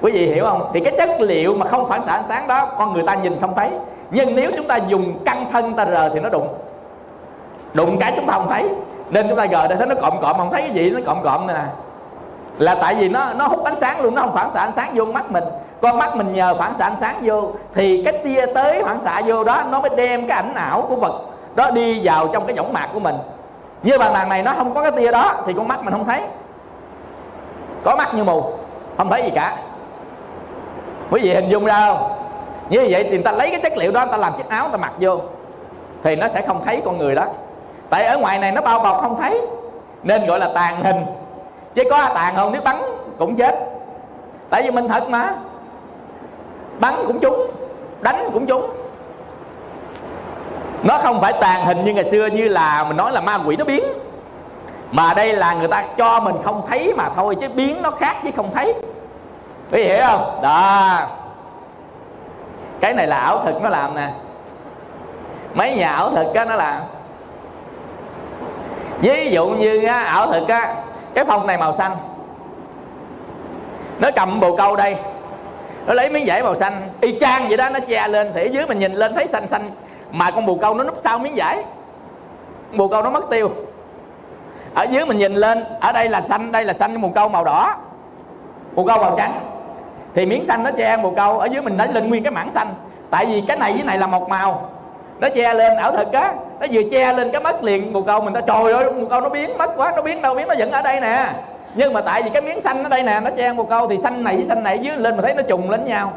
Quý 0.00 0.12
vị 0.12 0.26
hiểu 0.34 0.44
không? 0.44 0.70
Thì 0.74 0.80
cái 0.80 0.94
chất 0.98 1.20
liệu 1.20 1.54
mà 1.54 1.66
không 1.66 1.88
phản 1.88 2.02
xạ 2.02 2.12
ánh 2.12 2.24
sáng 2.28 2.48
đó, 2.48 2.68
con 2.78 2.92
người 2.92 3.02
ta 3.06 3.14
nhìn 3.14 3.40
không 3.40 3.54
thấy. 3.54 3.70
Nhưng 4.10 4.36
nếu 4.36 4.50
chúng 4.56 4.66
ta 4.66 4.76
dùng 4.76 5.24
căng 5.24 5.46
thân 5.52 5.74
ta 5.74 5.86
rờ 5.86 6.08
thì 6.08 6.20
nó 6.20 6.28
đụng. 6.28 6.48
Đụng 7.74 7.98
cái 7.98 8.12
chúng 8.16 8.26
ta 8.26 8.32
không 8.32 8.48
thấy. 8.48 8.68
Nên 9.10 9.28
chúng 9.28 9.38
ta 9.38 9.46
gờ 9.46 9.66
để 9.66 9.76
thấy 9.76 9.86
nó 9.86 9.94
cộm 9.94 10.14
cộm, 10.22 10.36
không 10.36 10.50
thấy 10.52 10.62
cái 10.62 10.70
gì, 10.70 10.90
nó 10.90 11.00
cộm 11.06 11.18
cộm 11.24 11.46
này 11.46 11.56
nè 11.56 11.64
là 12.62 12.74
tại 12.74 12.94
vì 12.94 13.08
nó 13.08 13.32
nó 13.32 13.46
hút 13.46 13.64
ánh 13.64 13.80
sáng 13.80 14.00
luôn, 14.00 14.14
nó 14.14 14.22
không 14.22 14.34
phản 14.34 14.50
xạ 14.50 14.60
ánh 14.60 14.72
sáng 14.72 14.90
vô 14.94 15.04
mắt 15.04 15.30
mình. 15.30 15.44
Con 15.80 15.98
mắt 15.98 16.16
mình 16.16 16.32
nhờ 16.32 16.54
phản 16.58 16.74
xạ 16.74 16.84
ánh 16.84 16.96
sáng 17.00 17.20
vô, 17.22 17.50
thì 17.74 18.02
cái 18.04 18.18
tia 18.24 18.46
tới 18.54 18.82
phản 18.84 19.00
xạ 19.00 19.22
vô 19.26 19.44
đó, 19.44 19.62
nó 19.70 19.80
mới 19.80 19.90
đem 19.96 20.28
cái 20.28 20.36
ảnh 20.36 20.54
ảo 20.54 20.86
của 20.88 20.96
vật 20.96 21.20
đó 21.54 21.70
đi 21.70 22.00
vào 22.04 22.28
trong 22.28 22.46
cái 22.46 22.56
võng 22.56 22.72
mạc 22.72 22.88
của 22.92 23.00
mình. 23.00 23.16
Như 23.82 23.98
bàn 23.98 24.12
đàn 24.14 24.28
này, 24.28 24.42
nó 24.42 24.54
không 24.56 24.74
có 24.74 24.82
cái 24.82 24.92
tia 24.92 25.10
đó, 25.10 25.34
thì 25.46 25.52
con 25.52 25.68
mắt 25.68 25.84
mình 25.84 25.92
không 25.92 26.04
thấy. 26.04 26.22
Có 27.84 27.96
mắt 27.96 28.14
như 28.14 28.24
mù, 28.24 28.44
không 28.98 29.10
thấy 29.10 29.22
gì 29.22 29.30
cả. 29.34 29.56
Quý 31.10 31.20
vị 31.22 31.34
hình 31.34 31.48
dung 31.48 31.64
ra 31.64 31.86
không? 31.86 32.12
Như 32.68 32.86
vậy 32.90 33.04
thì 33.04 33.10
người 33.10 33.22
ta 33.22 33.32
lấy 33.32 33.50
cái 33.50 33.60
chất 33.60 33.72
liệu 33.76 33.92
đó, 33.92 34.00
người 34.00 34.12
ta 34.12 34.16
làm 34.16 34.32
chiếc 34.36 34.48
áo, 34.48 34.62
người 34.62 34.72
ta 34.72 34.76
mặc 34.78 34.92
vô, 35.00 35.20
thì 36.02 36.16
nó 36.16 36.28
sẽ 36.28 36.42
không 36.42 36.64
thấy 36.64 36.82
con 36.84 36.98
người 36.98 37.14
đó. 37.14 37.26
Tại 37.90 38.06
ở 38.06 38.18
ngoài 38.18 38.38
này 38.38 38.52
nó 38.52 38.60
bao 38.60 38.78
bọc 38.78 39.00
không 39.00 39.20
thấy, 39.20 39.40
nên 40.02 40.26
gọi 40.26 40.38
là 40.38 40.50
tàn 40.54 40.84
hình 40.84 41.04
chứ 41.74 41.82
có 41.90 42.10
tàn 42.14 42.36
không 42.36 42.52
nếu 42.52 42.62
bắn 42.62 42.76
cũng 43.18 43.36
chết. 43.36 43.58
Tại 44.50 44.62
vì 44.62 44.70
mình 44.70 44.88
thật 44.88 45.10
mà. 45.10 45.34
Bắn 46.80 46.94
cũng 47.06 47.20
trúng 47.20 47.46
đánh 48.00 48.30
cũng 48.32 48.46
trúng. 48.46 48.70
Nó 50.82 50.98
không 50.98 51.20
phải 51.20 51.32
tàn 51.40 51.66
hình 51.66 51.84
như 51.84 51.94
ngày 51.94 52.10
xưa 52.10 52.26
như 52.26 52.48
là 52.48 52.84
mình 52.84 52.96
nói 52.96 53.12
là 53.12 53.20
ma 53.20 53.38
quỷ 53.46 53.56
nó 53.56 53.64
biến. 53.64 53.84
Mà 54.90 55.14
đây 55.14 55.32
là 55.32 55.54
người 55.54 55.68
ta 55.68 55.84
cho 55.96 56.20
mình 56.20 56.36
không 56.44 56.62
thấy 56.68 56.94
mà 56.96 57.08
thôi 57.16 57.36
chứ 57.40 57.48
biến 57.48 57.82
nó 57.82 57.90
khác 57.90 58.16
chứ 58.22 58.30
không 58.36 58.50
thấy. 58.54 58.74
Quý 59.72 59.82
vị 59.82 59.88
hiểu 59.88 60.02
không? 60.06 60.38
Đó. 60.42 61.00
Cái 62.80 62.94
này 62.94 63.06
là 63.06 63.16
ảo 63.16 63.42
thực 63.44 63.62
nó 63.62 63.68
làm 63.68 63.94
nè. 63.94 64.10
Mấy 65.54 65.76
nhà 65.76 65.92
ảo 65.92 66.10
thực 66.10 66.34
á 66.34 66.44
nó 66.44 66.54
làm. 66.54 66.80
Ví 69.00 69.30
dụ 69.30 69.46
như 69.46 69.84
á, 69.84 70.02
ảo 70.02 70.32
thực 70.32 70.48
á 70.48 70.74
cái 71.14 71.24
phong 71.24 71.46
này 71.46 71.58
màu 71.58 71.74
xanh. 71.74 71.92
Nó 74.00 74.10
cầm 74.16 74.40
bồ 74.40 74.56
câu 74.56 74.76
đây. 74.76 74.96
Nó 75.86 75.94
lấy 75.94 76.08
miếng 76.08 76.24
vải 76.26 76.42
màu 76.42 76.54
xanh. 76.54 76.88
Y 77.00 77.18
chang 77.20 77.48
vậy 77.48 77.56
đó, 77.56 77.68
nó 77.68 77.80
che 77.80 78.08
lên 78.08 78.30
thì 78.34 78.42
ở 78.42 78.48
dưới 78.52 78.66
mình 78.66 78.78
nhìn 78.78 78.92
lên 78.92 79.14
thấy 79.14 79.26
xanh 79.26 79.48
xanh. 79.48 79.70
Mà 80.10 80.30
con 80.30 80.46
bồ 80.46 80.54
câu 80.54 80.74
nó 80.74 80.84
núp 80.84 80.98
sau 81.04 81.18
miếng 81.18 81.32
vải. 81.36 81.64
Bồ 82.72 82.88
câu 82.88 83.02
nó 83.02 83.10
mất 83.10 83.30
tiêu. 83.30 83.50
Ở 84.74 84.82
dưới 84.82 85.06
mình 85.06 85.18
nhìn 85.18 85.34
lên, 85.34 85.64
ở 85.80 85.92
đây 85.92 86.08
là 86.08 86.20
xanh, 86.20 86.52
đây 86.52 86.64
là 86.64 86.72
xanh, 86.72 87.02
bồ 87.02 87.08
câu 87.14 87.28
màu 87.28 87.44
đỏ. 87.44 87.76
Bồ 88.74 88.84
câu 88.84 88.98
màu 88.98 89.14
trắng. 89.16 89.32
Thì 90.14 90.26
miếng 90.26 90.44
xanh 90.44 90.62
nó 90.62 90.70
che 90.70 90.96
bồ 90.96 91.10
câu, 91.10 91.38
ở 91.38 91.46
dưới 91.46 91.62
mình 91.62 91.76
đánh 91.76 91.94
lên 91.94 92.08
nguyên 92.08 92.22
cái 92.22 92.32
mảng 92.32 92.50
xanh. 92.50 92.68
Tại 93.10 93.26
vì 93.26 93.42
cái 93.48 93.56
này 93.56 93.72
với 93.72 93.82
này 93.82 93.98
là 93.98 94.06
một 94.06 94.28
màu. 94.28 94.68
Nó 95.20 95.28
che 95.34 95.54
lên, 95.54 95.76
ảo 95.76 95.92
thực 95.96 96.12
á 96.12 96.34
nó 96.62 96.68
vừa 96.70 96.82
che 96.90 97.12
lên 97.12 97.30
cái 97.30 97.40
mất 97.40 97.64
liền 97.64 97.92
một 97.92 98.02
câu 98.06 98.20
mình 98.20 98.34
ta 98.34 98.40
trời 98.40 98.72
ơi 98.72 98.92
một 98.92 99.06
câu 99.10 99.20
nó 99.20 99.28
biến 99.28 99.58
mất 99.58 99.70
quá 99.76 99.92
nó 99.96 100.02
biến 100.02 100.22
đâu 100.22 100.34
biến 100.34 100.48
nó 100.48 100.54
vẫn 100.58 100.70
ở 100.70 100.82
đây 100.82 101.00
nè. 101.00 101.32
Nhưng 101.74 101.92
mà 101.92 102.00
tại 102.00 102.22
vì 102.22 102.30
cái 102.30 102.42
miếng 102.42 102.60
xanh 102.60 102.82
ở 102.82 102.88
đây 102.88 103.02
nè 103.02 103.20
nó 103.20 103.30
che 103.36 103.52
một 103.52 103.68
câu 103.70 103.88
thì 103.88 103.98
xanh 104.02 104.24
này 104.24 104.36
với 104.36 104.44
xanh 104.44 104.62
này 104.62 104.78
dưới 104.78 104.96
lên 104.96 105.16
mà 105.16 105.22
thấy 105.22 105.34
nó 105.34 105.42
trùng 105.42 105.70
lên 105.70 105.84
nhau. 105.84 106.12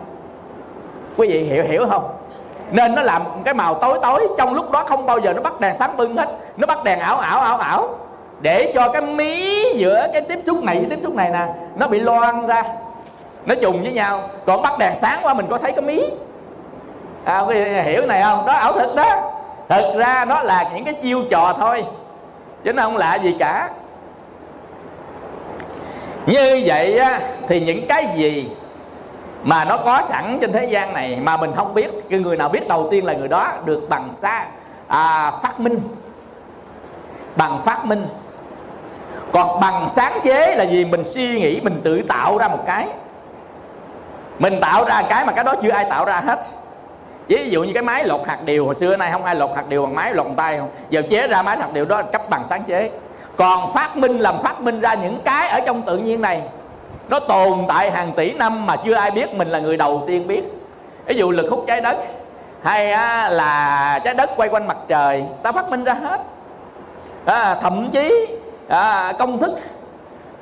Quý 1.18 1.28
vị 1.28 1.44
hiểu 1.44 1.64
hiểu 1.64 1.88
không? 1.90 2.10
Nên 2.72 2.96
nó 2.96 3.02
làm 3.02 3.22
cái 3.44 3.54
màu 3.54 3.74
tối 3.74 4.00
tối 4.02 4.28
trong 4.38 4.54
lúc 4.54 4.72
đó 4.72 4.84
không 4.84 5.06
bao 5.06 5.20
giờ 5.20 5.34
nó 5.34 5.42
bắt 5.42 5.60
đèn 5.60 5.76
sáng 5.76 5.98
bưng 5.98 6.18
hết. 6.18 6.30
Nó 6.58 6.68
bắt 6.68 6.84
đèn 6.84 7.00
ảo 7.00 7.18
ảo 7.18 7.42
ảo 7.42 7.58
ảo. 7.58 7.90
Để 8.40 8.72
cho 8.76 8.90
cái 8.90 9.02
mí 9.02 9.64
giữa 9.74 10.08
cái 10.14 10.22
tiếp 10.22 10.40
xúc 10.46 10.64
này 10.64 10.76
với 10.76 10.86
tiếp 10.90 11.00
xúc 11.04 11.16
này 11.16 11.30
nè 11.30 11.46
nó 11.76 11.88
bị 11.88 12.00
loan 12.00 12.48
ra. 12.48 12.64
Nó 13.46 13.56
trùng 13.56 13.84
với 13.84 13.92
nhau. 13.92 14.22
Còn 14.46 14.62
bắt 14.62 14.74
đèn 14.80 14.94
sáng 15.02 15.20
qua 15.24 15.34
mình 15.34 15.46
có 15.50 15.58
thấy 15.58 15.72
cái 15.72 15.82
mí. 15.82 16.04
À, 17.24 17.40
quý 17.40 17.64
vị 17.64 17.82
hiểu 17.82 18.06
này 18.06 18.22
không? 18.22 18.46
Đó 18.46 18.54
ảo 18.54 18.74
thực 18.74 18.96
đó 18.96 19.32
thực 19.70 19.96
ra 19.96 20.26
nó 20.26 20.42
là 20.42 20.70
những 20.74 20.86
cái 20.86 20.94
chiêu 20.94 21.24
trò 21.32 21.54
thôi 21.60 21.86
chứ 22.64 22.74
nó 22.74 22.84
không 22.84 22.98
lạ 22.98 23.16
gì 23.16 23.36
cả. 23.40 23.70
Như 26.26 26.62
vậy 26.66 26.98
á, 26.98 27.20
thì 27.48 27.60
những 27.60 27.88
cái 27.88 28.08
gì 28.16 28.52
mà 29.44 29.66
nó 29.66 29.78
có 29.78 30.02
sẵn 30.02 30.38
trên 30.42 30.52
thế 30.52 30.66
gian 30.66 30.94
này 30.94 31.20
mà 31.24 31.38
mình 31.38 31.52
không 31.56 31.74
biết 31.74 31.92
cái 32.10 32.20
người 32.20 32.38
nào 32.38 32.50
biết 32.50 32.68
đầu 32.68 32.88
tiên 32.92 33.06
là 33.06 33.14
người 33.14 33.28
đó 33.28 33.54
được 33.66 33.90
bằng 33.90 34.10
xa 34.22 34.46
à, 34.88 35.32
phát 35.44 35.60
minh. 35.60 35.80
Bằng 37.36 37.62
phát 37.66 37.86
minh. 37.86 38.08
Còn 39.32 39.60
bằng 39.60 39.90
sáng 39.90 40.14
chế 40.24 40.56
là 40.56 40.64
gì? 40.64 40.86
Mình 40.86 41.04
suy 41.06 41.40
nghĩ 41.40 41.62
mình 41.62 41.82
tự 41.84 42.02
tạo 42.02 42.38
ra 42.38 42.48
một 42.48 42.64
cái. 42.66 42.88
Mình 44.40 44.62
tạo 44.62 44.86
ra 44.86 45.04
cái 45.10 45.26
mà 45.26 45.34
cái 45.34 45.44
đó 45.44 45.56
chưa 45.62 45.72
ai 45.72 45.86
tạo 45.90 46.06
ra 46.06 46.22
hết 46.26 46.40
ví 47.27 47.49
dụ 47.49 47.64
như 47.64 47.73
cái 47.73 47.84
máy 47.84 48.03
lột 48.03 48.27
hạt 48.27 48.38
điều 48.45 48.65
hồi 48.65 48.76
xưa 48.76 48.97
nay 48.97 49.11
không 49.11 49.26
ai 49.26 49.35
lột 49.35 49.49
hạt 49.56 49.64
điều 49.69 49.81
bằng 49.84 49.95
máy 49.95 50.14
lột 50.14 50.27
tay 50.38 50.57
không. 50.57 50.69
Giờ 50.89 51.02
chế 51.10 51.27
ra 51.27 51.41
máy 51.41 51.57
hạt 51.57 51.73
điều 51.73 51.85
đó 51.85 52.02
cấp 52.02 52.30
bằng 52.30 52.43
sáng 52.49 52.64
chế. 52.64 52.91
Còn 53.38 53.73
phát 53.73 53.97
minh 53.97 54.18
làm 54.19 54.35
phát 54.43 54.61
minh 54.61 54.81
ra 54.81 54.93
những 54.93 55.22
cái 55.26 55.49
ở 55.49 55.60
trong 55.60 55.81
tự 55.81 55.97
nhiên 55.97 56.22
này 56.22 56.41
nó 57.10 57.19
tồn 57.19 57.65
tại 57.68 57.91
hàng 57.91 58.11
tỷ 58.15 58.31
năm 58.31 58.65
mà 58.65 58.76
chưa 58.76 58.93
ai 58.93 59.11
biết 59.11 59.34
mình 59.34 59.49
là 59.49 59.60
người 59.60 59.77
đầu 59.77 60.03
tiên 60.07 60.27
biết. 60.27 60.43
Ví 61.06 61.15
dụ 61.15 61.31
lực 61.31 61.49
hút 61.49 61.64
trái 61.68 61.81
đất 61.81 61.97
hay 62.61 62.91
á, 62.91 63.30
là 63.30 63.99
trái 64.03 64.14
đất 64.14 64.30
quay 64.38 64.49
quanh 64.49 64.68
mặt 64.68 64.77
trời 64.88 65.23
ta 65.43 65.52
phát 65.52 65.69
minh 65.69 65.84
ra 65.84 65.93
hết. 65.93 66.22
À, 67.26 67.56
thậm 67.56 67.89
chí 67.91 68.27
à, 68.68 69.14
công 69.19 69.39
thức 69.39 69.60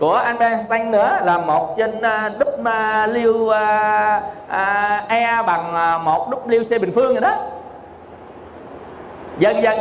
của 0.04 0.14
Albert 0.14 0.52
Einstein 0.52 0.92
nữa 0.92 1.20
là 1.24 1.38
một 1.38 1.76
trên 1.78 1.98
uh, 1.98 2.04
W 2.62 3.30
uh, 3.30 3.52
uh, 4.50 5.10
E 5.10 5.42
bằng 5.48 5.96
uh, 5.96 6.02
một 6.02 6.48
W 6.48 6.64
C 6.64 6.82
bình 6.82 6.92
phương 6.96 7.14
rồi 7.14 7.22
đó. 7.22 7.36
Dân 9.38 9.64
dân. 9.64 9.80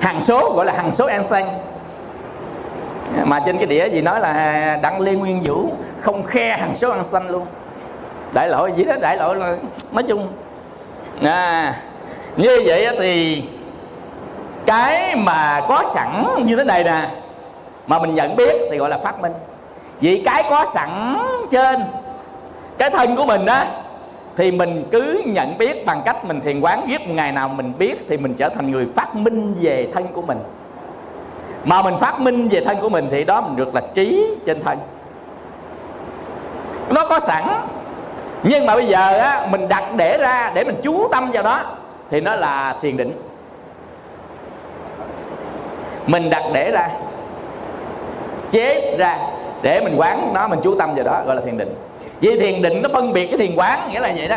Hằng 0.00 0.22
số 0.22 0.52
gọi 0.56 0.66
là 0.66 0.72
hằng 0.72 0.94
số 0.94 1.06
Einstein. 1.06 1.46
Mà 3.24 3.40
trên 3.46 3.56
cái 3.56 3.66
đĩa 3.66 3.88
gì 3.88 4.00
nói 4.00 4.20
là 4.20 4.78
đặng 4.82 5.00
lê 5.00 5.12
nguyên 5.12 5.42
vũ 5.44 5.72
không 6.00 6.24
khe 6.26 6.56
hằng 6.56 6.76
số 6.76 6.92
Einstein 6.92 7.28
luôn. 7.28 7.46
Đại 8.32 8.48
lỗi 8.48 8.72
gì 8.76 8.84
đó 8.84 8.94
đại 9.00 9.16
lỗi 9.16 9.36
là 9.36 9.56
nói 9.92 10.02
chung. 10.02 10.28
À, 11.24 11.74
như 12.36 12.62
vậy 12.66 12.88
thì 13.00 13.44
cái 14.66 15.16
mà 15.16 15.60
có 15.68 15.84
sẵn 15.94 16.26
như 16.44 16.56
thế 16.56 16.64
này 16.64 16.84
nè 16.84 17.08
mà 17.86 17.98
mình 17.98 18.14
nhận 18.14 18.36
biết 18.36 18.52
thì 18.70 18.76
gọi 18.76 18.90
là 18.90 18.98
phát 18.98 19.20
minh. 19.20 19.32
Vì 20.00 20.22
cái 20.24 20.44
có 20.50 20.64
sẵn 20.74 21.16
trên 21.50 21.80
cái 22.78 22.90
thân 22.90 23.16
của 23.16 23.24
mình 23.24 23.46
á 23.46 23.66
thì 24.36 24.50
mình 24.50 24.84
cứ 24.92 25.22
nhận 25.26 25.58
biết 25.58 25.86
bằng 25.86 26.02
cách 26.04 26.24
mình 26.24 26.40
thiền 26.40 26.60
quán 26.60 26.86
biết 26.88 27.08
ngày 27.08 27.32
nào 27.32 27.48
mình 27.48 27.72
biết 27.78 28.06
thì 28.08 28.16
mình 28.16 28.34
trở 28.34 28.48
thành 28.48 28.70
người 28.70 28.86
phát 28.96 29.14
minh 29.14 29.54
về 29.60 29.88
thân 29.94 30.06
của 30.12 30.22
mình. 30.22 30.38
Mà 31.64 31.82
mình 31.82 31.94
phát 32.00 32.20
minh 32.20 32.48
về 32.48 32.60
thân 32.60 32.76
của 32.80 32.88
mình 32.88 33.08
thì 33.10 33.24
đó 33.24 33.40
mình 33.40 33.56
được 33.56 33.74
là 33.74 33.82
trí 33.94 34.34
trên 34.46 34.62
thân. 34.62 34.78
Nó 36.88 37.06
có 37.08 37.20
sẵn 37.20 37.44
nhưng 38.42 38.66
mà 38.66 38.74
bây 38.74 38.86
giờ 38.86 39.18
á, 39.18 39.46
mình 39.50 39.68
đặt 39.68 39.84
để 39.96 40.18
ra 40.18 40.52
để 40.54 40.64
mình 40.64 40.80
chú 40.82 41.08
tâm 41.12 41.30
vào 41.32 41.42
đó 41.42 41.60
thì 42.10 42.20
nó 42.20 42.34
là 42.34 42.76
thiền 42.82 42.96
định 42.96 43.12
mình 46.06 46.30
đặt 46.30 46.42
để 46.52 46.70
ra. 46.70 46.88
Chế 48.50 48.96
ra. 48.98 49.18
Để 49.62 49.80
mình 49.80 49.96
quán 49.96 50.30
nó 50.34 50.48
mình 50.48 50.60
chú 50.62 50.74
tâm 50.78 50.94
vào 50.94 51.04
đó 51.04 51.22
gọi 51.26 51.36
là 51.36 51.42
thiền 51.44 51.58
định. 51.58 51.74
Vì 52.20 52.40
thiền 52.40 52.62
định 52.62 52.82
nó 52.82 52.88
phân 52.92 53.12
biệt 53.12 53.26
cái 53.26 53.38
thiền 53.38 53.56
quán 53.56 53.80
nghĩa 53.90 54.00
là 54.00 54.12
vậy 54.16 54.28
đó. 54.28 54.36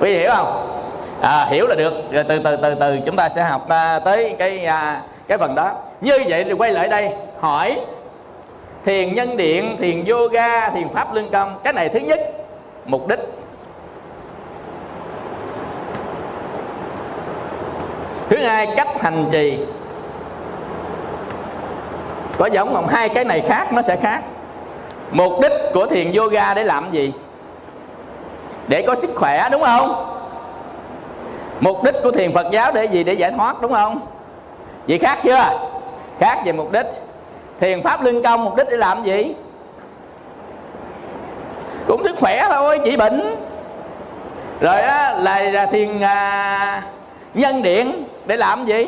Quý 0.00 0.14
vị 0.14 0.18
hiểu 0.18 0.30
không? 0.34 0.68
À, 1.20 1.46
hiểu 1.50 1.66
là 1.66 1.74
được. 1.74 1.92
Rồi 2.12 2.24
từ 2.28 2.38
từ 2.38 2.56
từ 2.56 2.74
từ 2.74 2.98
chúng 3.06 3.16
ta 3.16 3.28
sẽ 3.28 3.42
học 3.42 3.68
à, 3.68 3.98
tới 3.98 4.36
cái 4.38 4.64
à, 4.64 5.02
cái 5.28 5.38
phần 5.38 5.54
đó. 5.54 5.72
Như 6.00 6.18
vậy 6.28 6.44
thì 6.44 6.52
quay 6.52 6.72
lại 6.72 6.88
đây 6.88 7.10
hỏi 7.40 7.80
thiền 8.84 9.14
nhân 9.14 9.36
điện 9.36 9.76
thiền 9.80 10.04
yoga 10.04 10.70
thiền 10.70 10.88
pháp 10.88 11.14
lương 11.14 11.30
công 11.30 11.58
cái 11.64 11.72
này 11.72 11.88
thứ 11.88 11.98
nhất 11.98 12.20
mục 12.86 13.08
đích. 13.08 13.18
Thứ 18.28 18.36
hai 18.36 18.68
cách 18.76 18.88
hành 19.00 19.24
trì. 19.30 19.58
Có 22.38 22.46
giống 22.46 22.74
không? 22.74 22.86
Hai 22.86 23.08
cái 23.08 23.24
này 23.24 23.40
khác 23.48 23.72
nó 23.72 23.82
sẽ 23.82 23.96
khác. 23.96 24.22
Mục 25.10 25.32
đích 25.42 25.52
của 25.74 25.86
thiền 25.86 26.12
yoga 26.12 26.54
để 26.54 26.64
làm 26.64 26.92
gì? 26.92 27.12
Để 28.68 28.82
có 28.82 28.94
sức 28.94 29.10
khỏe 29.16 29.48
đúng 29.52 29.62
không? 29.62 30.04
Mục 31.60 31.84
đích 31.84 31.94
của 32.02 32.10
thiền 32.10 32.32
phật 32.32 32.46
giáo 32.52 32.72
để 32.72 32.84
gì? 32.84 33.04
Để 33.04 33.12
giải 33.12 33.32
thoát 33.36 33.60
đúng 33.60 33.72
không? 33.72 34.00
Vậy 34.88 34.98
khác 34.98 35.18
chưa? 35.22 35.44
Khác 36.18 36.38
về 36.44 36.52
mục 36.52 36.72
đích. 36.72 36.86
Thiền 37.60 37.82
pháp 37.82 38.02
lương 38.02 38.22
công 38.22 38.44
mục 38.44 38.56
đích 38.56 38.66
để 38.70 38.76
làm 38.76 39.04
gì? 39.04 39.34
Cũng 41.86 42.04
sức 42.04 42.16
khỏe 42.20 42.46
thôi 42.48 42.80
chỉ 42.84 42.96
bệnh. 42.96 43.36
Rồi 44.60 44.80
á 44.80 45.14
là, 45.18 45.42
là 45.42 45.66
thiền 45.66 46.00
à, 46.00 46.82
nhân 47.34 47.62
điện 47.62 48.04
để 48.28 48.36
làm 48.36 48.64
gì? 48.64 48.86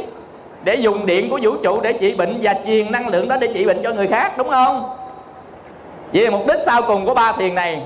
Để 0.65 0.75
dùng 0.75 1.07
điện 1.07 1.31
của 1.31 1.39
vũ 1.43 1.57
trụ 1.57 1.81
để 1.81 1.93
trị 1.93 2.15
bệnh 2.15 2.39
và 2.43 2.55
truyền 2.67 2.93
năng 2.93 3.09
lượng 3.09 3.29
đó 3.29 3.37
để 3.41 3.51
trị 3.55 3.65
bệnh 3.65 3.83
cho 3.83 3.93
người 3.93 4.07
khác 4.07 4.39
đúng 4.39 4.49
không? 4.49 4.97
Vậy 6.13 6.31
mục 6.31 6.47
đích 6.49 6.59
sau 6.67 6.83
cùng 6.83 7.07
của 7.07 7.15
ba 7.15 7.33
thiền 7.33 7.55
này 7.55 7.83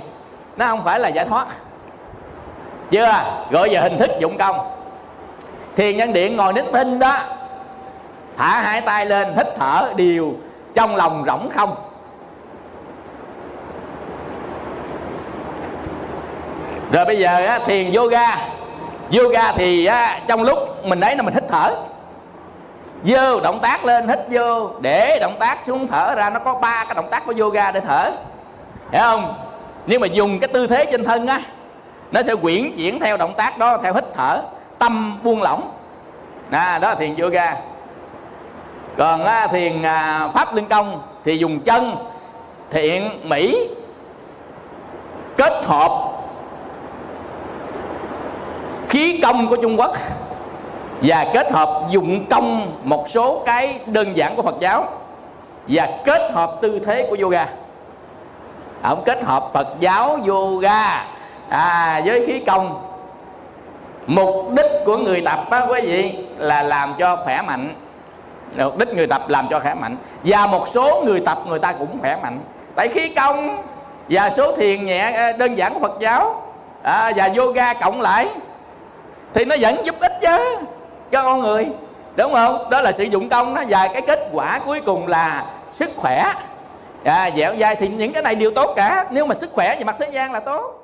nó 0.56 0.66
không 0.66 0.84
phải 0.84 1.00
là 1.00 1.08
giải 1.08 1.24
thoát. 1.24 1.46
Chưa? 2.90 3.12
Gọi 3.50 3.68
về 3.68 3.80
hình 3.80 3.98
thức 3.98 4.10
dụng 4.18 4.38
công. 4.38 4.56
Thiền 5.76 5.96
nhân 5.96 6.12
điện 6.12 6.36
ngồi 6.36 6.52
nín 6.52 6.64
thinh 6.72 6.98
đó 6.98 7.18
thả 8.36 8.60
hai 8.60 8.80
tay 8.80 9.06
lên 9.06 9.28
hít 9.36 9.46
thở 9.58 9.92
đều 9.96 10.32
trong 10.74 10.96
lòng 10.96 11.24
rỗng 11.26 11.50
không. 11.50 11.74
Rồi 16.92 17.04
bây 17.04 17.18
giờ 17.18 17.46
á, 17.46 17.58
thiền 17.66 17.92
yoga 17.92 18.36
yoga 19.12 19.52
thì 19.52 19.86
á, 19.86 20.20
trong 20.26 20.42
lúc 20.42 20.58
mình 20.84 21.00
đấy 21.00 21.16
là 21.16 21.22
mình 21.22 21.34
hít 21.34 21.44
thở. 21.48 21.74
Vô 23.04 23.40
động 23.40 23.58
tác 23.62 23.84
lên 23.84 24.08
hít 24.08 24.18
vô 24.30 24.70
để 24.80 25.18
động 25.20 25.36
tác 25.38 25.58
xuống 25.66 25.86
thở 25.86 26.14
ra 26.14 26.30
nó 26.30 26.38
có 26.38 26.54
ba 26.54 26.84
cái 26.84 26.94
động 26.94 27.08
tác 27.10 27.26
của 27.26 27.34
yoga 27.38 27.70
để 27.70 27.80
thở. 27.80 28.10
Hiểu 28.92 29.02
không? 29.02 29.34
Nhưng 29.86 30.00
mà 30.00 30.06
dùng 30.06 30.40
cái 30.40 30.48
tư 30.48 30.66
thế 30.66 30.84
trên 30.84 31.04
thân 31.04 31.26
á 31.26 31.40
nó 32.12 32.22
sẽ 32.22 32.34
quyển 32.34 32.72
chuyển 32.76 33.00
theo 33.00 33.16
động 33.16 33.34
tác 33.36 33.58
đó 33.58 33.78
theo 33.82 33.94
hít 33.94 34.04
thở 34.14 34.42
tâm 34.78 35.18
buông 35.22 35.42
lỏng. 35.42 35.70
À, 36.50 36.78
đó 36.78 36.88
là 36.88 36.94
thiền 36.94 37.16
yoga. 37.16 37.56
Còn 38.96 39.24
á, 39.24 39.46
thiền 39.46 39.82
à, 39.82 40.28
pháp 40.34 40.54
liên 40.54 40.66
công 40.66 41.02
thì 41.24 41.36
dùng 41.36 41.60
chân 41.60 41.96
thiện 42.70 43.20
mỹ 43.22 43.68
kết 45.36 45.64
hợp 45.64 46.10
khí 48.94 49.20
công 49.22 49.48
của 49.48 49.56
trung 49.56 49.80
quốc 49.80 49.96
và 51.02 51.26
kết 51.34 51.52
hợp 51.52 51.82
dụng 51.90 52.26
công 52.30 52.72
một 52.84 53.08
số 53.08 53.42
cái 53.46 53.80
đơn 53.86 54.16
giản 54.16 54.36
của 54.36 54.42
phật 54.42 54.54
giáo 54.60 54.86
và 55.68 55.88
kết 56.04 56.30
hợp 56.32 56.58
tư 56.62 56.80
thế 56.86 57.06
của 57.10 57.16
yoga. 57.22 57.46
Ông 58.82 59.02
kết 59.04 59.24
hợp 59.24 59.50
phật 59.52 59.68
giáo 59.80 60.18
yoga 60.26 61.06
à, 61.48 62.02
với 62.04 62.26
khí 62.26 62.40
công. 62.46 62.82
Mục 64.06 64.50
đích 64.56 64.70
của 64.86 64.96
người 64.96 65.22
tập 65.24 65.46
á 65.50 65.66
quý 65.70 65.80
vị 65.80 66.24
là 66.38 66.62
làm 66.62 66.94
cho 66.98 67.16
khỏe 67.16 67.42
mạnh. 67.42 67.74
Mục 68.58 68.78
đích 68.78 68.88
người 68.88 69.06
tập 69.06 69.28
làm 69.28 69.46
cho 69.50 69.60
khỏe 69.60 69.74
mạnh. 69.74 69.96
Và 70.24 70.46
một 70.46 70.68
số 70.68 71.02
người 71.04 71.20
tập 71.20 71.38
người 71.46 71.58
ta 71.58 71.72
cũng 71.72 72.00
khỏe 72.00 72.18
mạnh. 72.22 72.40
Tại 72.74 72.88
khí 72.88 73.08
công 73.08 73.62
và 74.08 74.30
số 74.30 74.56
thiền 74.56 74.86
nhẹ 74.86 74.98
à, 74.98 75.32
đơn 75.32 75.54
giản 75.54 75.74
của 75.74 75.80
phật 75.80 76.00
giáo 76.00 76.42
à, 76.82 77.12
và 77.16 77.30
yoga 77.36 77.74
cộng 77.74 78.00
lại 78.00 78.28
thì 79.34 79.44
nó 79.44 79.56
vẫn 79.60 79.86
giúp 79.86 79.94
ích 80.00 80.12
chứ 80.20 80.56
cho 81.10 81.22
con 81.22 81.40
người. 81.40 81.66
Đúng 82.16 82.32
không? 82.32 82.70
Đó 82.70 82.80
là 82.80 82.92
sử 82.92 83.04
dụng 83.04 83.28
công 83.28 83.54
đó. 83.54 83.62
Và 83.68 83.88
cái 83.92 84.02
kết 84.02 84.28
quả 84.32 84.60
cuối 84.66 84.80
cùng 84.80 85.06
là 85.06 85.44
sức 85.72 85.90
khỏe. 85.96 86.32
À, 87.04 87.30
dẻo 87.36 87.56
dai 87.56 87.76
thì 87.76 87.88
những 87.88 88.12
cái 88.12 88.22
này 88.22 88.34
đều 88.34 88.50
tốt 88.50 88.72
cả. 88.76 89.06
Nếu 89.10 89.26
mà 89.26 89.34
sức 89.34 89.50
khỏe 89.52 89.76
về 89.78 89.84
mặt 89.84 89.96
thế 89.98 90.08
gian 90.10 90.32
là 90.32 90.40
tốt. 90.40 90.83